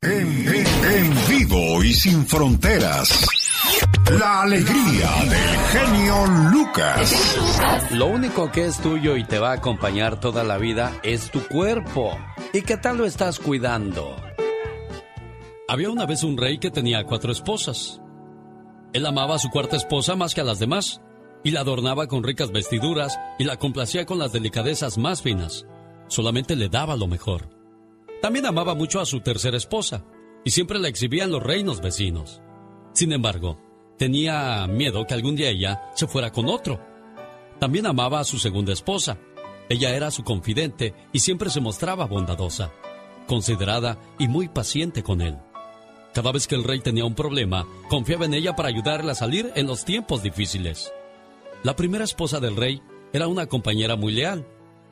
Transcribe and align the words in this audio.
En, 0.00 1.12
vivo 1.28 1.82
y 1.82 1.92
sin 1.92 2.24
fronteras. 2.24 3.26
La 4.12 4.42
alegría 4.42 5.10
del 5.24 5.58
genio 5.72 6.26
Lucas. 6.52 7.90
Lo 7.90 8.06
único 8.06 8.52
que 8.52 8.66
es 8.66 8.80
tuyo 8.80 9.16
y 9.16 9.24
te 9.24 9.40
va 9.40 9.50
a 9.50 9.54
acompañar 9.54 10.20
toda 10.20 10.44
la 10.44 10.56
vida 10.56 11.00
es 11.02 11.32
tu 11.32 11.40
cuerpo. 11.48 12.16
¿Y 12.52 12.62
qué 12.62 12.76
tal 12.76 12.98
lo 12.98 13.06
estás 13.06 13.40
cuidando? 13.40 14.14
Había 15.66 15.90
una 15.90 16.06
vez 16.06 16.22
un 16.22 16.36
rey 16.36 16.58
que 16.58 16.70
tenía 16.70 17.02
cuatro 17.02 17.32
esposas. 17.32 18.00
Él 18.92 19.04
amaba 19.04 19.34
a 19.34 19.40
su 19.40 19.50
cuarta 19.50 19.76
esposa 19.76 20.14
más 20.14 20.32
que 20.32 20.42
a 20.42 20.44
las 20.44 20.60
demás, 20.60 21.00
y 21.42 21.50
la 21.50 21.60
adornaba 21.60 22.06
con 22.06 22.22
ricas 22.22 22.52
vestiduras 22.52 23.18
y 23.40 23.44
la 23.44 23.56
complacía 23.56 24.06
con 24.06 24.20
las 24.20 24.32
delicadezas 24.32 24.96
más 24.96 25.22
finas. 25.22 25.66
Solamente 26.06 26.54
le 26.54 26.68
daba 26.68 26.96
lo 26.96 27.08
mejor. 27.08 27.57
También 28.20 28.46
amaba 28.46 28.74
mucho 28.74 29.00
a 29.00 29.06
su 29.06 29.20
tercera 29.20 29.56
esposa 29.56 30.04
y 30.44 30.50
siempre 30.50 30.78
la 30.78 30.88
exhibía 30.88 31.24
en 31.24 31.30
los 31.30 31.42
reinos 31.42 31.80
vecinos. 31.80 32.40
Sin 32.92 33.12
embargo, 33.12 33.60
tenía 33.96 34.66
miedo 34.66 35.06
que 35.06 35.14
algún 35.14 35.36
día 35.36 35.50
ella 35.50 35.82
se 35.94 36.06
fuera 36.08 36.32
con 36.32 36.48
otro. 36.48 36.80
También 37.60 37.86
amaba 37.86 38.20
a 38.20 38.24
su 38.24 38.38
segunda 38.38 38.72
esposa. 38.72 39.18
Ella 39.68 39.94
era 39.94 40.10
su 40.10 40.24
confidente 40.24 40.94
y 41.12 41.20
siempre 41.20 41.50
se 41.50 41.60
mostraba 41.60 42.06
bondadosa, 42.06 42.72
considerada 43.26 43.98
y 44.18 44.26
muy 44.26 44.48
paciente 44.48 45.02
con 45.02 45.20
él. 45.20 45.38
Cada 46.14 46.32
vez 46.32 46.48
que 46.48 46.54
el 46.54 46.64
rey 46.64 46.80
tenía 46.80 47.04
un 47.04 47.14
problema, 47.14 47.66
confiaba 47.88 48.24
en 48.24 48.34
ella 48.34 48.56
para 48.56 48.68
ayudarle 48.68 49.12
a 49.12 49.14
salir 49.14 49.52
en 49.54 49.66
los 49.66 49.84
tiempos 49.84 50.22
difíciles. 50.22 50.92
La 51.62 51.76
primera 51.76 52.04
esposa 52.04 52.40
del 52.40 52.56
rey 52.56 52.82
era 53.12 53.28
una 53.28 53.46
compañera 53.46 53.94
muy 53.94 54.12
leal 54.12 54.46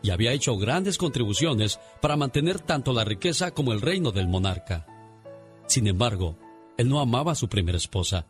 y 0.06 0.10
había 0.10 0.33
hecho 0.33 0.56
grandes 0.56 0.98
contribuciones 0.98 1.80
para 2.01 2.16
mantener 2.16 2.60
tanto 2.60 2.92
la 2.92 3.02
riqueza 3.02 3.51
como 3.51 3.73
el 3.73 3.80
reino 3.80 4.12
del 4.12 4.29
monarca. 4.29 4.87
Sin 5.66 5.88
embargo, 5.88 6.38
él 6.77 6.88
no 6.88 7.01
amaba 7.01 7.32
a 7.32 7.34
su 7.34 7.48
primera 7.48 7.77
esposa, 7.77 8.24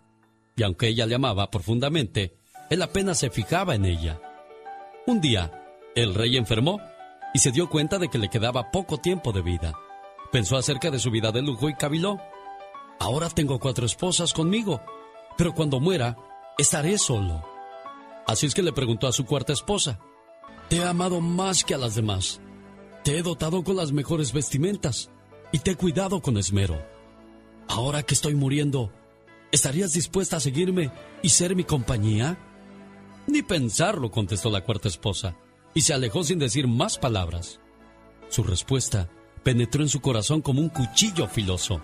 y 0.56 0.62
aunque 0.62 0.88
ella 0.88 1.04
le 1.04 1.16
amaba 1.16 1.50
profundamente, 1.50 2.38
él 2.70 2.80
apenas 2.80 3.18
se 3.18 3.28
fijaba 3.28 3.74
en 3.74 3.84
ella. 3.84 4.18
Un 5.06 5.20
día, 5.20 5.52
el 5.94 6.14
rey 6.14 6.38
enfermó 6.38 6.80
y 7.34 7.40
se 7.40 7.52
dio 7.52 7.68
cuenta 7.68 7.98
de 7.98 8.08
que 8.08 8.16
le 8.16 8.30
quedaba 8.30 8.70
poco 8.70 8.96
tiempo 8.96 9.32
de 9.32 9.42
vida. 9.42 9.74
Pensó 10.32 10.56
acerca 10.56 10.90
de 10.90 10.98
su 10.98 11.10
vida 11.10 11.30
de 11.30 11.42
lujo 11.42 11.68
y 11.68 11.74
caviló. 11.74 12.18
Ahora 12.98 13.28
tengo 13.28 13.60
cuatro 13.60 13.84
esposas 13.84 14.32
conmigo, 14.32 14.80
pero 15.36 15.54
cuando 15.54 15.78
muera, 15.78 16.16
estaré 16.56 16.96
solo. 16.96 17.46
Así 18.26 18.46
es 18.46 18.54
que 18.54 18.62
le 18.62 18.72
preguntó 18.72 19.06
a 19.06 19.12
su 19.12 19.26
cuarta 19.26 19.52
esposa, 19.52 20.00
te 20.68 20.76
he 20.76 20.84
amado 20.84 21.20
más 21.20 21.64
que 21.64 21.74
a 21.74 21.78
las 21.78 21.94
demás. 21.94 22.40
Te 23.04 23.18
he 23.18 23.22
dotado 23.22 23.62
con 23.62 23.76
las 23.76 23.92
mejores 23.92 24.32
vestimentas 24.32 25.10
y 25.52 25.58
te 25.60 25.72
he 25.72 25.76
cuidado 25.76 26.20
con 26.20 26.36
esmero. 26.36 26.76
Ahora 27.68 28.02
que 28.02 28.14
estoy 28.14 28.34
muriendo, 28.34 28.92
¿estarías 29.52 29.92
dispuesta 29.92 30.36
a 30.36 30.40
seguirme 30.40 30.90
y 31.22 31.28
ser 31.28 31.54
mi 31.54 31.64
compañía? 31.64 32.38
Ni 33.26 33.42
pensarlo, 33.42 34.10
contestó 34.10 34.50
la 34.50 34.62
cuarta 34.62 34.88
esposa, 34.88 35.36
y 35.74 35.82
se 35.82 35.94
alejó 35.94 36.24
sin 36.24 36.38
decir 36.38 36.68
más 36.68 36.98
palabras. 36.98 37.60
Su 38.28 38.42
respuesta 38.42 39.08
penetró 39.42 39.82
en 39.82 39.88
su 39.88 40.00
corazón 40.00 40.42
como 40.42 40.60
un 40.60 40.68
cuchillo 40.68 41.28
filoso. 41.28 41.80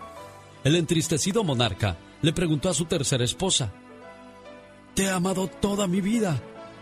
El 0.65 0.77
entristecido 0.77 1.45
monarca 1.45 1.97
le 2.21 2.33
preguntó 2.33 2.69
a 2.69 2.75
su 2.75 2.85
tercera 2.85 3.25
esposa, 3.25 3.73
Te 4.95 5.05
he 5.05 5.11
amado 5.11 5.49
toda 5.49 5.87
mi 5.87 6.01
vida. 6.01 6.41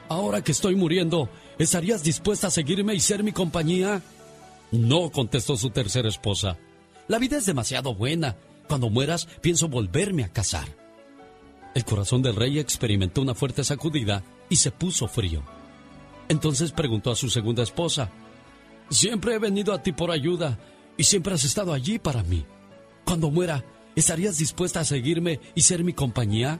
Ahora 0.08 0.42
que 0.42 0.52
estoy 0.52 0.74
muriendo, 0.74 1.30
¿Estarías 1.60 2.02
dispuesta 2.02 2.46
a 2.46 2.50
seguirme 2.50 2.94
y 2.94 3.00
ser 3.00 3.22
mi 3.22 3.32
compañía? 3.32 4.00
No, 4.72 5.10
contestó 5.10 5.58
su 5.58 5.68
tercera 5.68 6.08
esposa. 6.08 6.56
La 7.06 7.18
vida 7.18 7.36
es 7.36 7.44
demasiado 7.44 7.94
buena. 7.94 8.34
Cuando 8.66 8.88
mueras, 8.88 9.26
pienso 9.42 9.68
volverme 9.68 10.24
a 10.24 10.32
casar. 10.32 10.74
El 11.74 11.84
corazón 11.84 12.22
del 12.22 12.34
rey 12.34 12.58
experimentó 12.58 13.20
una 13.20 13.34
fuerte 13.34 13.62
sacudida 13.62 14.24
y 14.48 14.56
se 14.56 14.70
puso 14.70 15.06
frío. 15.06 15.42
Entonces 16.30 16.72
preguntó 16.72 17.10
a 17.10 17.16
su 17.16 17.28
segunda 17.28 17.62
esposa, 17.62 18.10
Siempre 18.88 19.34
he 19.34 19.38
venido 19.38 19.74
a 19.74 19.82
ti 19.82 19.92
por 19.92 20.10
ayuda 20.10 20.58
y 20.96 21.04
siempre 21.04 21.34
has 21.34 21.44
estado 21.44 21.74
allí 21.74 21.98
para 21.98 22.22
mí. 22.22 22.46
Cuando 23.04 23.30
muera, 23.30 23.66
¿estarías 23.94 24.38
dispuesta 24.38 24.80
a 24.80 24.84
seguirme 24.86 25.40
y 25.54 25.60
ser 25.60 25.84
mi 25.84 25.92
compañía? 25.92 26.58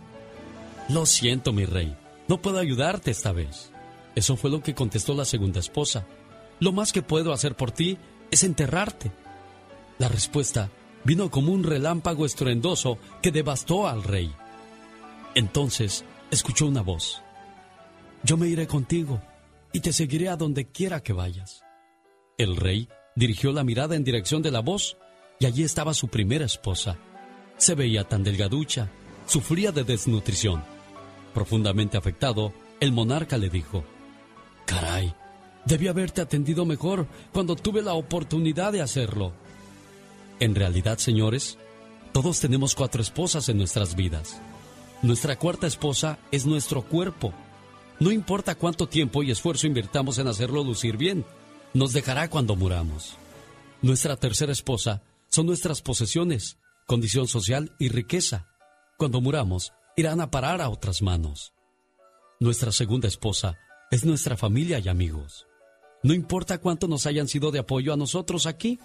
Lo 0.91 1.06
siento, 1.06 1.54
mi 1.54 1.64
rey, 1.64 1.96
no 2.28 2.42
puedo 2.42 2.58
ayudarte 2.58 3.10
esta 3.10 3.32
vez. 3.32 3.72
Eso 4.15 4.37
fue 4.37 4.50
lo 4.50 4.62
que 4.62 4.75
contestó 4.75 5.15
la 5.15 5.25
segunda 5.25 5.60
esposa. 5.60 6.06
Lo 6.59 6.72
más 6.72 6.93
que 6.93 7.03
puedo 7.03 7.32
hacer 7.32 7.56
por 7.56 7.71
ti 7.71 7.98
es 8.31 8.44
enterrarte. 8.44 9.10
La 9.98 10.09
respuesta 10.09 10.71
vino 11.04 11.31
como 11.31 11.53
un 11.53 11.65
relámpago 11.65 12.26
estruendoso 12.26 12.99
que 13.22 13.31
devastó 13.31 13.88
al 13.88 14.03
rey. 14.03 14.32
Entonces 15.34 16.04
escuchó 16.31 16.66
una 16.66 16.82
voz. 16.82 17.22
Yo 18.22 18.37
me 18.37 18.49
iré 18.49 18.66
contigo 18.66 19.20
y 19.72 19.81
te 19.81 19.93
seguiré 19.93 20.28
a 20.28 20.37
donde 20.37 20.66
quiera 20.66 21.03
que 21.03 21.12
vayas. 21.12 21.62
El 22.37 22.56
rey 22.56 22.88
dirigió 23.16 23.53
la 23.53 23.65
mirada 23.65 23.97
en 23.97 24.04
dirección 24.04 24.43
de 24.43 24.50
la 24.50 24.60
voz 24.60 24.97
y 25.38 25.47
allí 25.47 25.62
estaba 25.62 25.94
su 25.94 26.09
primera 26.09 26.44
esposa. 26.44 26.97
Se 27.56 27.75
veía 27.75 28.04
tan 28.04 28.22
delgaducha, 28.22 28.91
sufría 29.26 29.72
de 29.72 29.84
desnutrición. 29.84 30.62
Profundamente 31.34 31.97
afectado, 31.97 32.53
el 32.81 32.93
monarca 32.93 33.38
le 33.38 33.49
dijo, 33.49 33.84
Caray, 34.70 35.12
debí 35.64 35.88
haberte 35.88 36.20
atendido 36.20 36.64
mejor 36.64 37.08
cuando 37.32 37.56
tuve 37.56 37.82
la 37.82 37.94
oportunidad 37.94 38.70
de 38.70 38.81
hacerlo. 38.81 39.32
En 40.38 40.54
realidad, 40.54 40.98
señores, 40.98 41.58
todos 42.12 42.38
tenemos 42.38 42.76
cuatro 42.76 43.03
esposas 43.03 43.48
en 43.48 43.58
nuestras 43.58 43.97
vidas. 43.97 44.41
Nuestra 45.03 45.36
cuarta 45.36 45.66
esposa 45.66 46.20
es 46.31 46.47
nuestro 46.47 46.82
cuerpo. 46.82 47.34
No 47.98 48.12
importa 48.12 48.54
cuánto 48.54 48.88
tiempo 48.88 49.25
y 49.25 49.32
esfuerzo 49.32 49.66
invirtamos 49.66 50.19
en 50.19 50.28
hacerlo 50.28 50.62
lucir 50.62 50.97
bien, 50.97 51.26
nos 51.75 51.92
dejará 51.92 52.31
cuando 52.31 52.54
muramos. 52.54 53.16
Nuestra 53.82 54.14
tercera 54.14 54.52
esposa 54.52 55.02
son 55.26 55.47
nuestras 55.47 55.82
posesiones, 55.82 56.58
condición 56.87 57.26
social 57.26 57.75
y 57.81 57.88
riqueza. 57.88 58.47
Cuando 58.97 59.20
muramos, 59.20 59.72
irán 59.97 60.20
a 60.20 60.31
parar 60.31 60.60
a 60.60 60.69
otras 60.69 61.02
manos. 61.02 61.54
Nuestra 62.38 62.70
segunda 62.70 63.08
esposa 63.08 63.58
es 63.90 64.04
nuestra 64.04 64.36
familia 64.36 64.78
y 64.78 64.88
amigos. 64.88 65.48
No 66.02 66.14
importa 66.14 66.58
cuánto 66.58 66.86
nos 66.86 67.06
hayan 67.06 67.26
sido 67.26 67.50
de 67.50 67.58
apoyo 67.58 67.92
a 67.92 67.96
nosotros 67.96 68.46
aquí, 68.46 68.78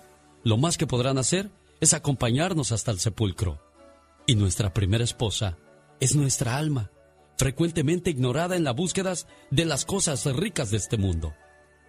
lo 0.44 0.58
más 0.58 0.78
que 0.78 0.88
podrán 0.88 1.18
hacer 1.18 1.52
es 1.80 1.94
acompañarnos 1.94 2.72
hasta 2.72 2.92
el 2.92 3.00
sepulcro. 3.00 3.62
Y 4.26 4.36
nuestra 4.36 4.74
primera 4.74 5.04
esposa 5.04 5.58
es 6.00 6.16
nuestra 6.16 6.58
alma, 6.58 6.92
frecuentemente 7.38 8.10
ignorada 8.10 8.56
en 8.56 8.64
la 8.64 8.72
búsqueda 8.72 9.14
de 9.52 9.66
las 9.66 9.86
cosas 9.86 10.26
ricas 10.26 10.72
de 10.72 10.78
este 10.78 10.98
mundo. 10.98 11.36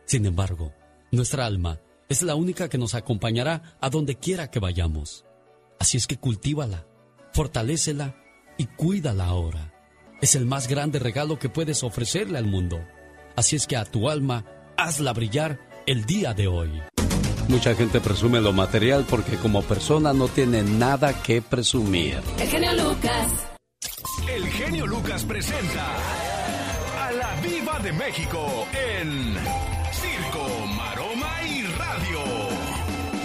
Sin 0.04 0.27
embargo, 0.27 0.75
nuestra 1.10 1.47
alma 1.47 1.81
es 2.10 2.22
la 2.22 2.34
única 2.34 2.69
que 2.69 2.78
nos 2.78 2.94
acompañará 2.94 3.77
a 3.81 3.88
donde 3.88 4.16
quiera 4.16 4.50
que 4.50 4.60
vayamos. 4.60 5.25
Así 5.78 5.97
es 5.97 6.06
que 6.06 6.19
cultívala, 6.19 6.87
fortalécela 7.33 8.15
y 8.59 8.66
cuídala 8.66 9.25
ahora. 9.25 9.72
Es 10.21 10.34
el 10.34 10.44
más 10.44 10.69
grande 10.69 10.98
regalo 10.98 11.38
que 11.38 11.48
puedes 11.48 11.83
ofrecerle 11.83 12.38
al 12.38 12.47
mundo. 12.47 12.78
Así 13.37 13.55
es 13.55 13.67
que 13.67 13.77
a 13.77 13.85
tu 13.85 14.09
alma, 14.09 14.45
hazla 14.79 15.13
brillar 15.13 15.61
el 15.85 16.07
día 16.07 16.33
de 16.33 16.49
hoy. 16.49 16.83
Mucha 17.49 17.75
gente 17.75 18.01
presume 18.01 18.41
lo 18.41 18.55
material 18.55 19.05
porque 19.09 19.37
como 19.37 19.63
persona 19.63 20.15
no 20.15 20.27
tiene 20.27 20.63
nada 20.63 21.23
que 21.23 21.43
presumir. 21.43 22.19
El 22.41 22.49
genio 22.49 22.73
Lucas. 22.73 23.29
El 24.27 24.47
genio 24.49 24.87
Lucas 24.87 25.25
presenta 25.25 25.87
a 26.99 27.13
la 27.13 27.41
Viva 27.43 27.79
de 27.81 27.93
México 27.93 28.67
en 28.73 29.35
Circo, 29.93 30.67
Maroma 30.75 31.43
y 31.45 31.63
Radio. 31.63 32.21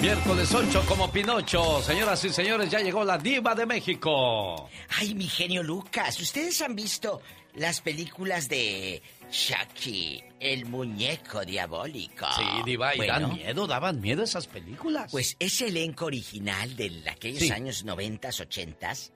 Miércoles 0.01 0.53
8 0.53 0.83
como 0.87 1.09
Pinocho. 1.09 1.81
Señoras 1.81 2.23
y 2.25 2.29
señores, 2.31 2.69
ya 2.69 2.79
llegó 2.79 3.05
la 3.05 3.17
Diva 3.17 3.55
de 3.55 3.65
México. 3.65 4.69
Ay, 4.99 5.15
mi 5.15 5.27
genio 5.27 5.63
Lucas, 5.63 6.19
¿ustedes 6.19 6.61
han 6.61 6.75
visto 6.75 7.21
las 7.55 7.81
películas 7.81 8.47
de 8.49 9.01
Chucky, 9.31 10.21
el 10.39 10.65
muñeco 10.65 11.43
diabólico. 11.45 12.27
Sí, 12.35 12.43
Diva, 12.65 12.95
y 12.95 13.07
dan 13.07 13.33
miedo, 13.33 13.65
daban 13.65 14.01
miedo 14.01 14.23
esas 14.23 14.45
películas. 14.47 15.09
Pues 15.11 15.35
ese 15.39 15.67
elenco 15.67 16.05
original 16.05 16.75
de 16.75 17.03
aquellos 17.09 17.49
años 17.49 17.83
noventas, 17.85 18.39
ochentas, 18.41 19.13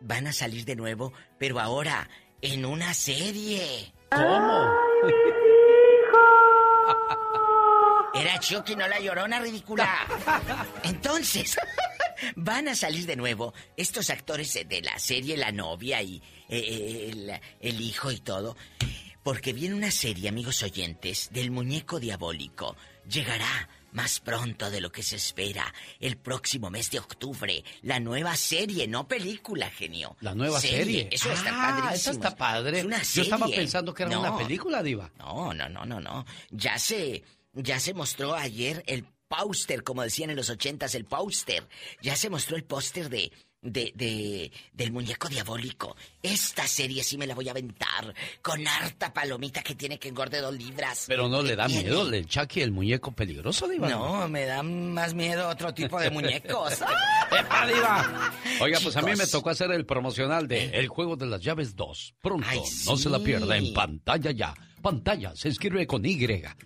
van 0.00 0.26
a 0.26 0.32
salir 0.32 0.64
de 0.64 0.76
nuevo, 0.76 1.12
pero 1.38 1.58
ahora 1.58 2.08
en 2.42 2.64
una 2.64 2.94
serie. 2.94 3.92
¿Cómo? 4.10 4.70
Era 8.14 8.38
Chucky, 8.38 8.76
no 8.76 8.86
la 8.86 9.00
llorona 9.00 9.40
ridícula. 9.40 9.88
Entonces, 10.82 11.56
van 12.36 12.68
a 12.68 12.74
salir 12.74 13.06
de 13.06 13.16
nuevo 13.16 13.54
estos 13.76 14.10
actores 14.10 14.52
de 14.66 14.82
la 14.82 14.98
serie 14.98 15.36
La 15.36 15.52
novia 15.52 16.02
y 16.02 16.22
eh, 16.48 17.12
eh, 17.28 17.40
el, 17.60 17.80
hijo 17.80 18.10
y 18.10 18.18
todo. 18.18 18.56
Porque 19.22 19.52
viene 19.52 19.74
una 19.74 19.90
serie, 19.90 20.28
amigos 20.28 20.62
oyentes, 20.62 21.28
del 21.32 21.50
muñeco 21.50 22.00
diabólico. 22.00 22.76
Llegará 23.08 23.68
más 23.92 24.20
pronto 24.20 24.70
de 24.70 24.80
lo 24.80 24.92
que 24.92 25.02
se 25.02 25.16
espera, 25.16 25.72
el 25.98 26.16
próximo 26.16 26.70
mes 26.70 26.90
de 26.90 26.98
octubre, 26.98 27.64
la 27.82 28.00
nueva 28.00 28.36
serie, 28.36 28.86
no 28.86 29.08
película, 29.08 29.70
genio. 29.70 30.16
La 30.20 30.34
nueva 30.34 30.60
serie. 30.60 31.08
Eso 31.10 31.32
está 31.32 31.50
ah, 31.50 31.74
padrísimo. 31.74 31.94
Eso 31.94 32.10
está 32.12 32.36
padre. 32.36 32.86
Yo 33.14 33.22
estaba 33.22 33.46
pensando 33.46 33.94
que 33.94 34.04
era 34.04 34.18
una 34.18 34.36
película, 34.36 34.82
Diva. 34.82 35.10
No, 35.18 35.52
no, 35.52 35.68
no, 35.68 35.84
no, 35.84 36.00
no. 36.00 36.26
Ya 36.50 36.78
se, 36.78 37.22
ya 37.52 37.80
se 37.80 37.94
mostró 37.94 38.34
ayer 38.34 38.82
el 38.86 39.04
póster, 39.28 39.82
como 39.82 40.02
decían 40.02 40.30
en 40.30 40.36
los 40.36 40.50
ochentas, 40.50 40.94
el 40.94 41.04
póster. 41.04 41.66
Ya 42.02 42.16
se 42.16 42.30
mostró 42.30 42.56
el 42.56 42.64
póster 42.64 43.08
de 43.08 43.30
de, 43.60 43.92
de, 43.94 44.52
del 44.72 44.92
muñeco 44.92 45.28
diabólico. 45.28 45.96
Esta 46.22 46.66
serie 46.66 47.02
sí 47.02 47.18
me 47.18 47.26
la 47.26 47.34
voy 47.34 47.48
a 47.48 47.52
aventar 47.52 48.14
con 48.40 48.66
harta 48.66 49.12
palomita 49.12 49.62
que 49.62 49.74
tiene 49.74 49.98
que 49.98 50.08
engorde 50.08 50.40
dos 50.40 50.54
libras. 50.54 51.04
Pero 51.08 51.28
no 51.28 51.42
le 51.42 51.56
da 51.56 51.68
miedo 51.68 52.08
el 52.08 52.26
Chucky, 52.26 52.60
el 52.60 52.70
muñeco 52.70 53.12
peligroso, 53.12 53.66
Diva. 53.68 53.88
No, 53.88 54.28
me 54.28 54.44
da 54.44 54.62
más 54.62 55.14
miedo 55.14 55.48
otro 55.48 55.74
tipo 55.74 55.98
de 56.00 56.10
muñecos. 56.10 56.74
¡Epa, 57.30 57.66
Diva! 57.66 58.32
Oiga, 58.60 58.78
pues 58.82 58.96
a 58.96 59.02
mí 59.02 59.12
me 59.16 59.26
tocó 59.26 59.50
hacer 59.50 59.70
el 59.72 59.84
promocional 59.84 60.46
de 60.46 60.64
¿Eh? 60.64 60.70
El 60.74 60.88
Juego 60.88 61.16
de 61.16 61.26
las 61.26 61.40
Llaves 61.40 61.74
2. 61.74 62.14
Pronto, 62.22 62.46
no 62.86 62.96
se 62.96 63.10
la 63.10 63.18
pierda 63.18 63.56
en 63.56 63.72
pantalla 63.72 64.30
ya. 64.30 64.54
Pantalla 64.82 65.34
se 65.34 65.48
escribe 65.48 65.86
con 65.86 66.04
Y. 66.04 66.18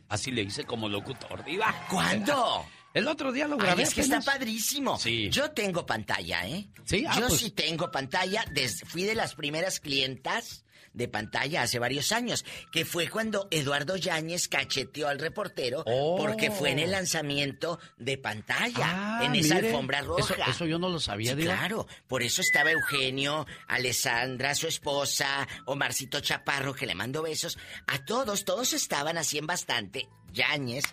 Así 0.08 0.30
le 0.30 0.42
hice 0.42 0.64
como 0.64 0.88
locutor, 0.88 1.44
Diva. 1.44 1.74
¿Cuándo? 1.88 2.64
El 2.94 3.08
otro 3.08 3.32
día 3.32 3.48
lo 3.48 3.56
grabé. 3.56 3.84
es 3.84 3.94
que 3.94 4.02
está 4.02 4.20
padrísimo. 4.20 4.98
Sí. 4.98 5.30
Yo 5.30 5.50
tengo 5.50 5.86
pantalla, 5.86 6.46
¿eh? 6.46 6.68
Sí, 6.84 7.04
ah, 7.08 7.18
Yo 7.18 7.28
pues. 7.28 7.40
sí 7.40 7.50
tengo 7.50 7.90
pantalla. 7.90 8.44
fui 8.86 9.04
de 9.04 9.14
las 9.14 9.34
primeras 9.34 9.80
clientas 9.80 10.64
de 10.94 11.08
pantalla 11.08 11.62
hace 11.62 11.78
varios 11.78 12.12
años, 12.12 12.44
que 12.70 12.84
fue 12.84 13.08
cuando 13.08 13.48
Eduardo 13.50 13.96
Yáñez 13.96 14.48
cacheteó 14.48 15.08
al 15.08 15.18
reportero 15.18 15.84
porque 15.84 16.50
fue 16.50 16.70
en 16.70 16.78
el 16.78 16.88
oh. 16.88 16.92
lanzamiento 16.92 17.78
de 17.98 18.18
pantalla, 18.18 19.18
ah, 19.20 19.24
en 19.24 19.34
esa 19.34 19.56
alfombra 19.56 20.02
roja. 20.02 20.50
Eso, 20.50 20.66
yo 20.66 20.78
no 20.78 20.88
lo 20.88 21.00
sabía, 21.00 21.34
sí, 21.34 21.42
Claro, 21.42 21.86
por 22.06 22.22
eso 22.22 22.40
estaba 22.40 22.70
Eugenio, 22.70 23.46
Alessandra, 23.68 24.54
su 24.54 24.66
esposa, 24.66 25.46
Omarcito 25.66 26.20
Chaparro, 26.20 26.74
que 26.74 26.86
le 26.86 26.94
mando 26.94 27.22
besos. 27.22 27.58
A 27.86 28.04
todos, 28.04 28.44
todos 28.44 28.72
estaban 28.72 29.18
así 29.18 29.38
en 29.38 29.46
bastante. 29.46 30.08
Yáñez 30.32 30.84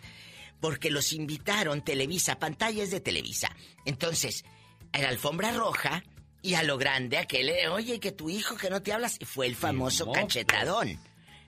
porque 0.59 0.89
los 0.89 1.13
invitaron 1.13 1.83
Televisa, 1.83 2.39
pantallas 2.39 2.91
de 2.91 2.99
Televisa. 2.99 3.55
Entonces, 3.85 4.43
en 4.91 5.03
la 5.03 5.09
alfombra 5.09 5.51
roja 5.51 6.03
y 6.41 6.55
a 6.55 6.63
lo 6.63 6.77
grande 6.77 7.17
aquel, 7.17 7.49
eh, 7.49 7.67
oye, 7.67 7.99
que 7.99 8.11
tu 8.11 8.29
hijo 8.29 8.55
que 8.55 8.69
no 8.69 8.81
te 8.81 8.93
hablas, 8.93 9.19
fue 9.25 9.47
el 9.47 9.55
famoso 9.55 10.11
cachetadón. 10.11 10.99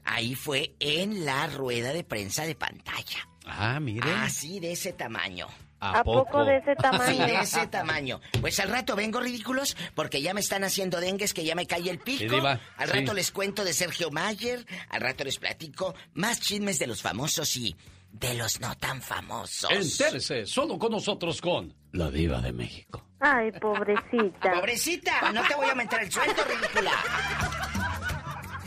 Ahí 0.03 0.35
fue 0.35 0.73
en 0.79 1.25
la 1.25 1.47
rueda 1.47 1.93
de 1.93 2.03
prensa 2.03 2.45
de 2.45 2.55
pantalla. 2.55 3.27
Ah, 3.45 3.79
mire. 3.79 4.11
Así 4.11 4.59
de 4.59 4.71
ese 4.71 4.93
tamaño. 4.93 5.47
¿A, 5.79 6.03
poco? 6.03 6.45
de 6.45 6.57
ese 6.57 6.75
tamaño? 6.75 7.11
Sí, 7.11 7.17
de 7.17 7.39
ese 7.39 7.67
tamaño. 7.67 8.21
Pues 8.39 8.59
al 8.59 8.69
rato 8.69 8.95
vengo 8.95 9.19
ridículos 9.19 9.75
porque 9.95 10.21
ya 10.21 10.33
me 10.33 10.39
están 10.39 10.63
haciendo 10.63 10.99
dengues 10.99 11.33
que 11.33 11.43
ya 11.43 11.55
me 11.55 11.65
cae 11.65 11.89
el 11.89 11.97
pico. 11.97 12.35
al 12.45 12.89
rato 12.89 13.13
les 13.15 13.31
cuento 13.31 13.63
de 13.63 13.73
Sergio 13.73 14.11
Mayer, 14.11 14.65
al 14.89 15.01
rato 15.01 15.23
les 15.23 15.39
platico 15.39 15.95
más 16.13 16.39
chismes 16.39 16.77
de 16.77 16.85
los 16.85 17.01
famosos 17.01 17.57
y 17.57 17.75
de 18.11 18.35
los 18.35 18.59
no 18.59 18.77
tan 18.77 19.01
famosos. 19.01 19.71
Entérese 19.71 20.45
solo 20.45 20.77
con 20.77 20.91
nosotros 20.91 21.41
con 21.41 21.73
la 21.93 22.09
diva 22.09 22.41
de 22.41 22.51
México. 22.53 23.05
Ay, 23.19 23.51
pobrecita. 23.51 24.51
Pobrecita, 24.55 25.31
no 25.31 25.41
te 25.47 25.55
voy 25.55 25.69
a 25.69 25.75
meter 25.75 26.01
el 26.01 26.11
sueldo, 26.11 26.43
ridícula. 26.43 26.91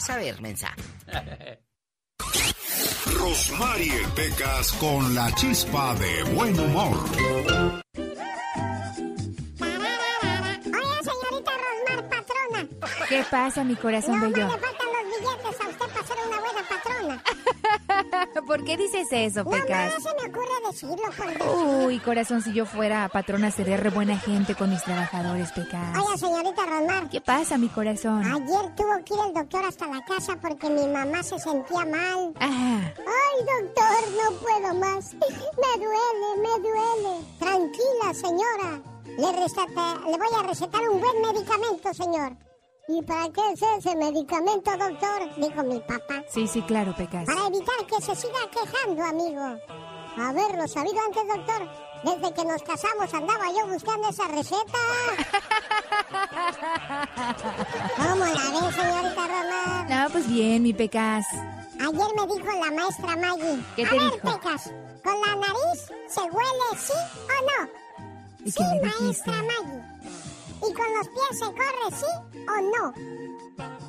A 0.06 0.16
ver, 0.16 0.40
mensa. 0.40 0.74
Rosmarie 3.18 4.06
Pecas 4.14 4.72
con 4.72 5.14
la 5.14 5.34
chispa 5.34 5.94
de 5.94 6.22
buen 6.34 6.60
humor. 6.60 6.98
Hola, 10.66 10.98
señorita 11.02 11.52
Rosmar, 11.64 12.08
patrona. 12.10 12.68
¿Qué 13.08 13.24
pasa, 13.30 13.64
mi 13.64 13.76
corazón 13.76 14.20
no, 14.20 14.30
bello? 14.30 14.48
Patrona. 16.84 17.22
¿Por 18.46 18.64
qué 18.64 18.76
dices 18.76 19.08
eso, 19.10 19.44
Pecas? 19.44 19.92
No, 19.92 19.98
no, 19.98 20.04
se 20.04 20.22
me 20.22 20.30
ocurre 20.30 20.48
decirlo, 20.70 20.96
por 21.16 21.86
Uy, 21.86 21.98
corazón, 22.00 22.42
si 22.42 22.52
yo 22.52 22.66
fuera 22.66 23.08
patrona 23.08 23.50
sería 23.50 23.76
re 23.76 23.90
buena 23.90 24.18
gente 24.18 24.54
con 24.54 24.70
mis 24.70 24.82
trabajadores, 24.82 25.52
Pecas. 25.52 25.98
Oye, 25.98 26.18
señorita 26.18 26.66
Rosmar. 26.66 27.08
¿Qué 27.08 27.20
pasa, 27.20 27.58
mi 27.58 27.68
corazón? 27.68 28.24
Ayer 28.24 28.74
tuvo 28.76 29.04
que 29.04 29.14
ir 29.14 29.20
el 29.28 29.34
doctor 29.34 29.64
hasta 29.64 29.86
la 29.86 30.04
casa 30.04 30.36
porque 30.40 30.68
mi 30.70 30.86
mamá 30.86 31.22
se 31.22 31.38
sentía 31.38 31.84
mal. 31.84 32.34
Ay, 32.40 33.38
doctor, 33.38 34.00
no 34.16 34.36
puedo 34.38 34.74
más. 34.74 35.14
Me 35.14 35.84
duele, 35.84 36.42
me 36.42 36.68
duele. 36.68 37.24
Tranquila, 37.38 38.14
señora. 38.14 38.80
Le, 39.04 39.16
le 39.16 40.18
voy 40.18 40.38
a 40.38 40.42
recetar 40.42 40.88
un 40.88 41.00
buen 41.00 41.22
medicamento, 41.22 41.94
señor. 41.94 42.36
¿Y 42.86 43.00
para 43.02 43.30
qué 43.30 43.40
es 43.52 43.62
ese 43.78 43.96
medicamento, 43.96 44.70
doctor? 44.76 45.34
Dijo 45.36 45.62
mi 45.62 45.80
papá. 45.80 46.22
Sí, 46.28 46.46
sí, 46.46 46.60
claro, 46.62 46.94
Pecas. 46.94 47.24
Para 47.24 47.46
evitar 47.46 47.74
que 47.88 47.98
se 48.04 48.14
siga 48.14 48.38
quejando, 48.50 49.02
amigo. 49.04 49.58
Haberlo 50.18 50.68
sabido 50.68 50.98
antes, 51.06 51.22
doctor. 51.26 51.66
Desde 52.04 52.34
que 52.34 52.44
nos 52.44 52.62
casamos 52.62 53.14
andaba 53.14 53.46
yo 53.50 53.66
buscando 53.72 54.10
esa 54.10 54.28
receta. 54.28 54.76
¿Cómo 57.96 58.24
la 58.24 58.32
ves, 58.32 58.74
señorita 58.74 59.26
Román? 59.26 59.88
No, 59.88 60.10
pues 60.10 60.26
bien, 60.28 60.62
mi 60.62 60.72
Pecas. 60.74 61.24
Ayer 61.80 62.08
me 62.16 62.26
dijo 62.34 62.52
la 62.64 62.70
maestra 62.70 63.16
Maggie. 63.16 63.64
¿Qué 63.76 63.86
te 63.86 63.88
A 63.88 63.92
dijo? 63.92 64.10
Ver, 64.10 64.20
Pecas, 64.20 64.70
¿con 65.02 65.20
la 65.22 65.34
nariz 65.36 65.80
se 66.08 66.20
huele 66.20 66.78
sí 66.78 66.92
o 66.92 67.64
no? 67.64 67.68
¿Y 68.44 68.50
sí, 68.50 68.62
maestra 68.82 69.32
Maggie. 69.42 69.82
¿Y 70.68 70.72
con 70.72 70.86
los 70.94 71.08
pies 71.08 71.38
se 71.38 71.44
corre, 71.44 71.90
sí 71.90 72.06
o 72.48 72.60
no? 72.60 72.94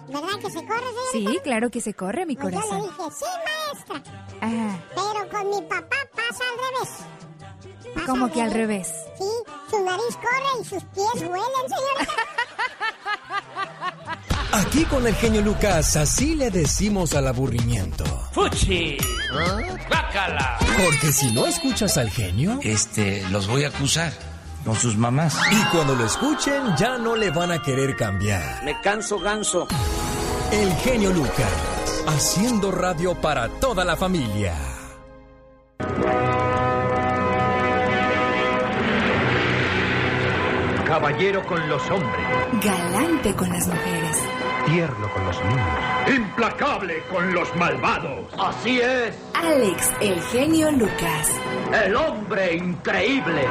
¿Verdad 0.07 0.39
que 0.39 0.51
se 0.51 0.65
corre, 0.65 0.83
señorita? 1.11 1.31
Sí, 1.31 1.39
claro 1.43 1.69
que 1.69 1.81
se 1.81 1.93
corre, 1.93 2.25
mi 2.25 2.35
pues 2.35 2.53
corazón. 2.53 2.79
Yo 2.79 2.85
le 2.85 2.91
dije, 2.91 3.03
sí, 3.17 3.25
maestra. 3.45 4.03
Ah. 4.41 4.77
Pero 4.89 5.29
con 5.29 5.49
mi 5.49 5.61
papá 5.67 5.95
pasa 6.15 6.43
al 6.51 6.57
revés. 6.65 8.05
¿Cómo 8.05 8.31
que 8.31 8.41
al 8.41 8.51
revés? 8.51 8.91
Sí, 9.17 9.31
su 9.69 9.83
nariz 9.83 10.15
corre 10.15 10.61
y 10.61 10.65
sus 10.65 10.83
pies 10.83 11.13
huelen, 11.15 11.65
señorita. 11.67 12.13
Aquí 14.51 14.85
con 14.85 15.05
el 15.05 15.15
genio 15.15 15.41
Lucas, 15.41 15.95
así 15.97 16.35
le 16.35 16.49
decimos 16.49 17.13
al 17.13 17.27
aburrimiento. 17.27 18.05
¡Fuchi! 18.31 18.97
¡Bácala! 19.89 20.57
Porque 20.59 21.11
si 21.11 21.31
no 21.31 21.45
escuchas 21.45 21.97
al 21.97 22.09
genio... 22.09 22.59
Este, 22.61 23.27
los 23.31 23.47
voy 23.47 23.65
a 23.65 23.67
acusar 23.69 24.13
con 24.65 24.75
sus 24.75 24.97
mamás. 24.97 25.37
Y 25.51 25.63
cuando 25.75 25.95
lo 25.95 26.05
escuchen, 26.05 26.75
ya 26.77 26.97
no 26.97 27.15
le 27.15 27.29
van 27.29 27.51
a 27.51 27.61
querer 27.61 27.95
cambiar. 27.95 28.63
Me 28.63 28.81
canso 28.81 29.19
ganso. 29.19 29.67
El 30.51 30.73
genio 30.77 31.11
Lucas, 31.11 32.03
haciendo 32.07 32.71
radio 32.71 33.13
para 33.15 33.47
toda 33.47 33.85
la 33.85 33.95
familia. 33.95 34.53
Caballero 40.85 41.45
con 41.45 41.67
los 41.67 41.81
hombres. 41.89 42.25
Galante 42.63 43.35
con 43.35 43.49
las 43.49 43.67
mujeres. 43.67 44.17
Tierno 44.65 45.11
con 45.13 45.25
los 45.25 45.43
niños. 45.43 46.15
Implacable 46.15 47.03
con 47.11 47.33
los 47.33 47.55
malvados. 47.55 48.27
Así 48.39 48.79
es. 48.79 49.15
Alex, 49.33 49.91
el 49.99 50.21
genio 50.21 50.71
Lucas. 50.71 51.29
El 51.83 51.95
hombre 51.95 52.55
increíble 52.55 53.45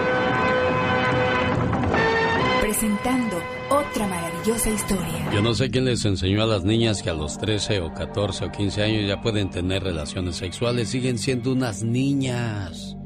presentando 2.75 3.37
otra 3.71 4.09
maravillosa 4.09 4.71
historia. 4.71 5.31
Yo 5.33 5.43
no 5.43 5.55
sé 5.55 5.71
quién 5.71 5.85
les 5.85 6.05
enseñó 6.05 6.43
a 6.43 6.47
las 6.47 6.65
niñas 6.65 7.03
que 7.03 7.11
a 7.11 7.15
los 7.15 7.39
13 7.39 7.81
o 7.81 7.95
14 7.95 8.47
o 8.47 8.51
15 8.51 8.83
años 8.83 9.09
ya 9.09 9.21
pueden 9.21 9.49
tener 9.49 9.85
relaciones 9.85 10.37
sexuales, 10.37 10.89
siguen 10.89 11.19
siendo 11.19 11.53
unas 11.53 11.85
niñas. 11.85 12.97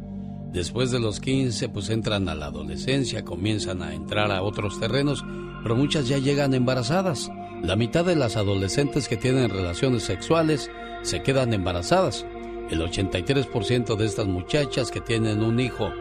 Después 0.52 0.90
de 0.90 1.00
los 1.00 1.20
15 1.20 1.68
pues 1.68 1.90
entran 1.90 2.30
a 2.30 2.34
la 2.34 2.46
adolescencia, 2.46 3.25
comienzan 3.25 3.82
a 3.82 3.94
entrar 3.94 4.32
a 4.32 4.42
otros 4.42 4.80
terrenos, 4.80 5.22
pero 5.62 5.76
muchas 5.76 6.08
ya 6.08 6.16
llegan 6.16 6.54
embarazadas. 6.54 7.30
La 7.62 7.76
mitad 7.76 8.06
de 8.06 8.16
las 8.16 8.37
adolescentes 8.37 9.06
que 9.06 9.18
tienen 9.18 9.50
relaciones 9.50 10.02
sexuales 10.02 10.70
se 11.02 11.22
quedan 11.22 11.52
embarazadas. 11.52 12.25
El 12.70 12.80
83% 12.80 13.96
de 13.96 14.06
estas 14.06 14.26
muchachas 14.26 14.90
que 14.90 15.02
tienen 15.02 15.42
un 15.42 15.60
hijo 15.60 15.92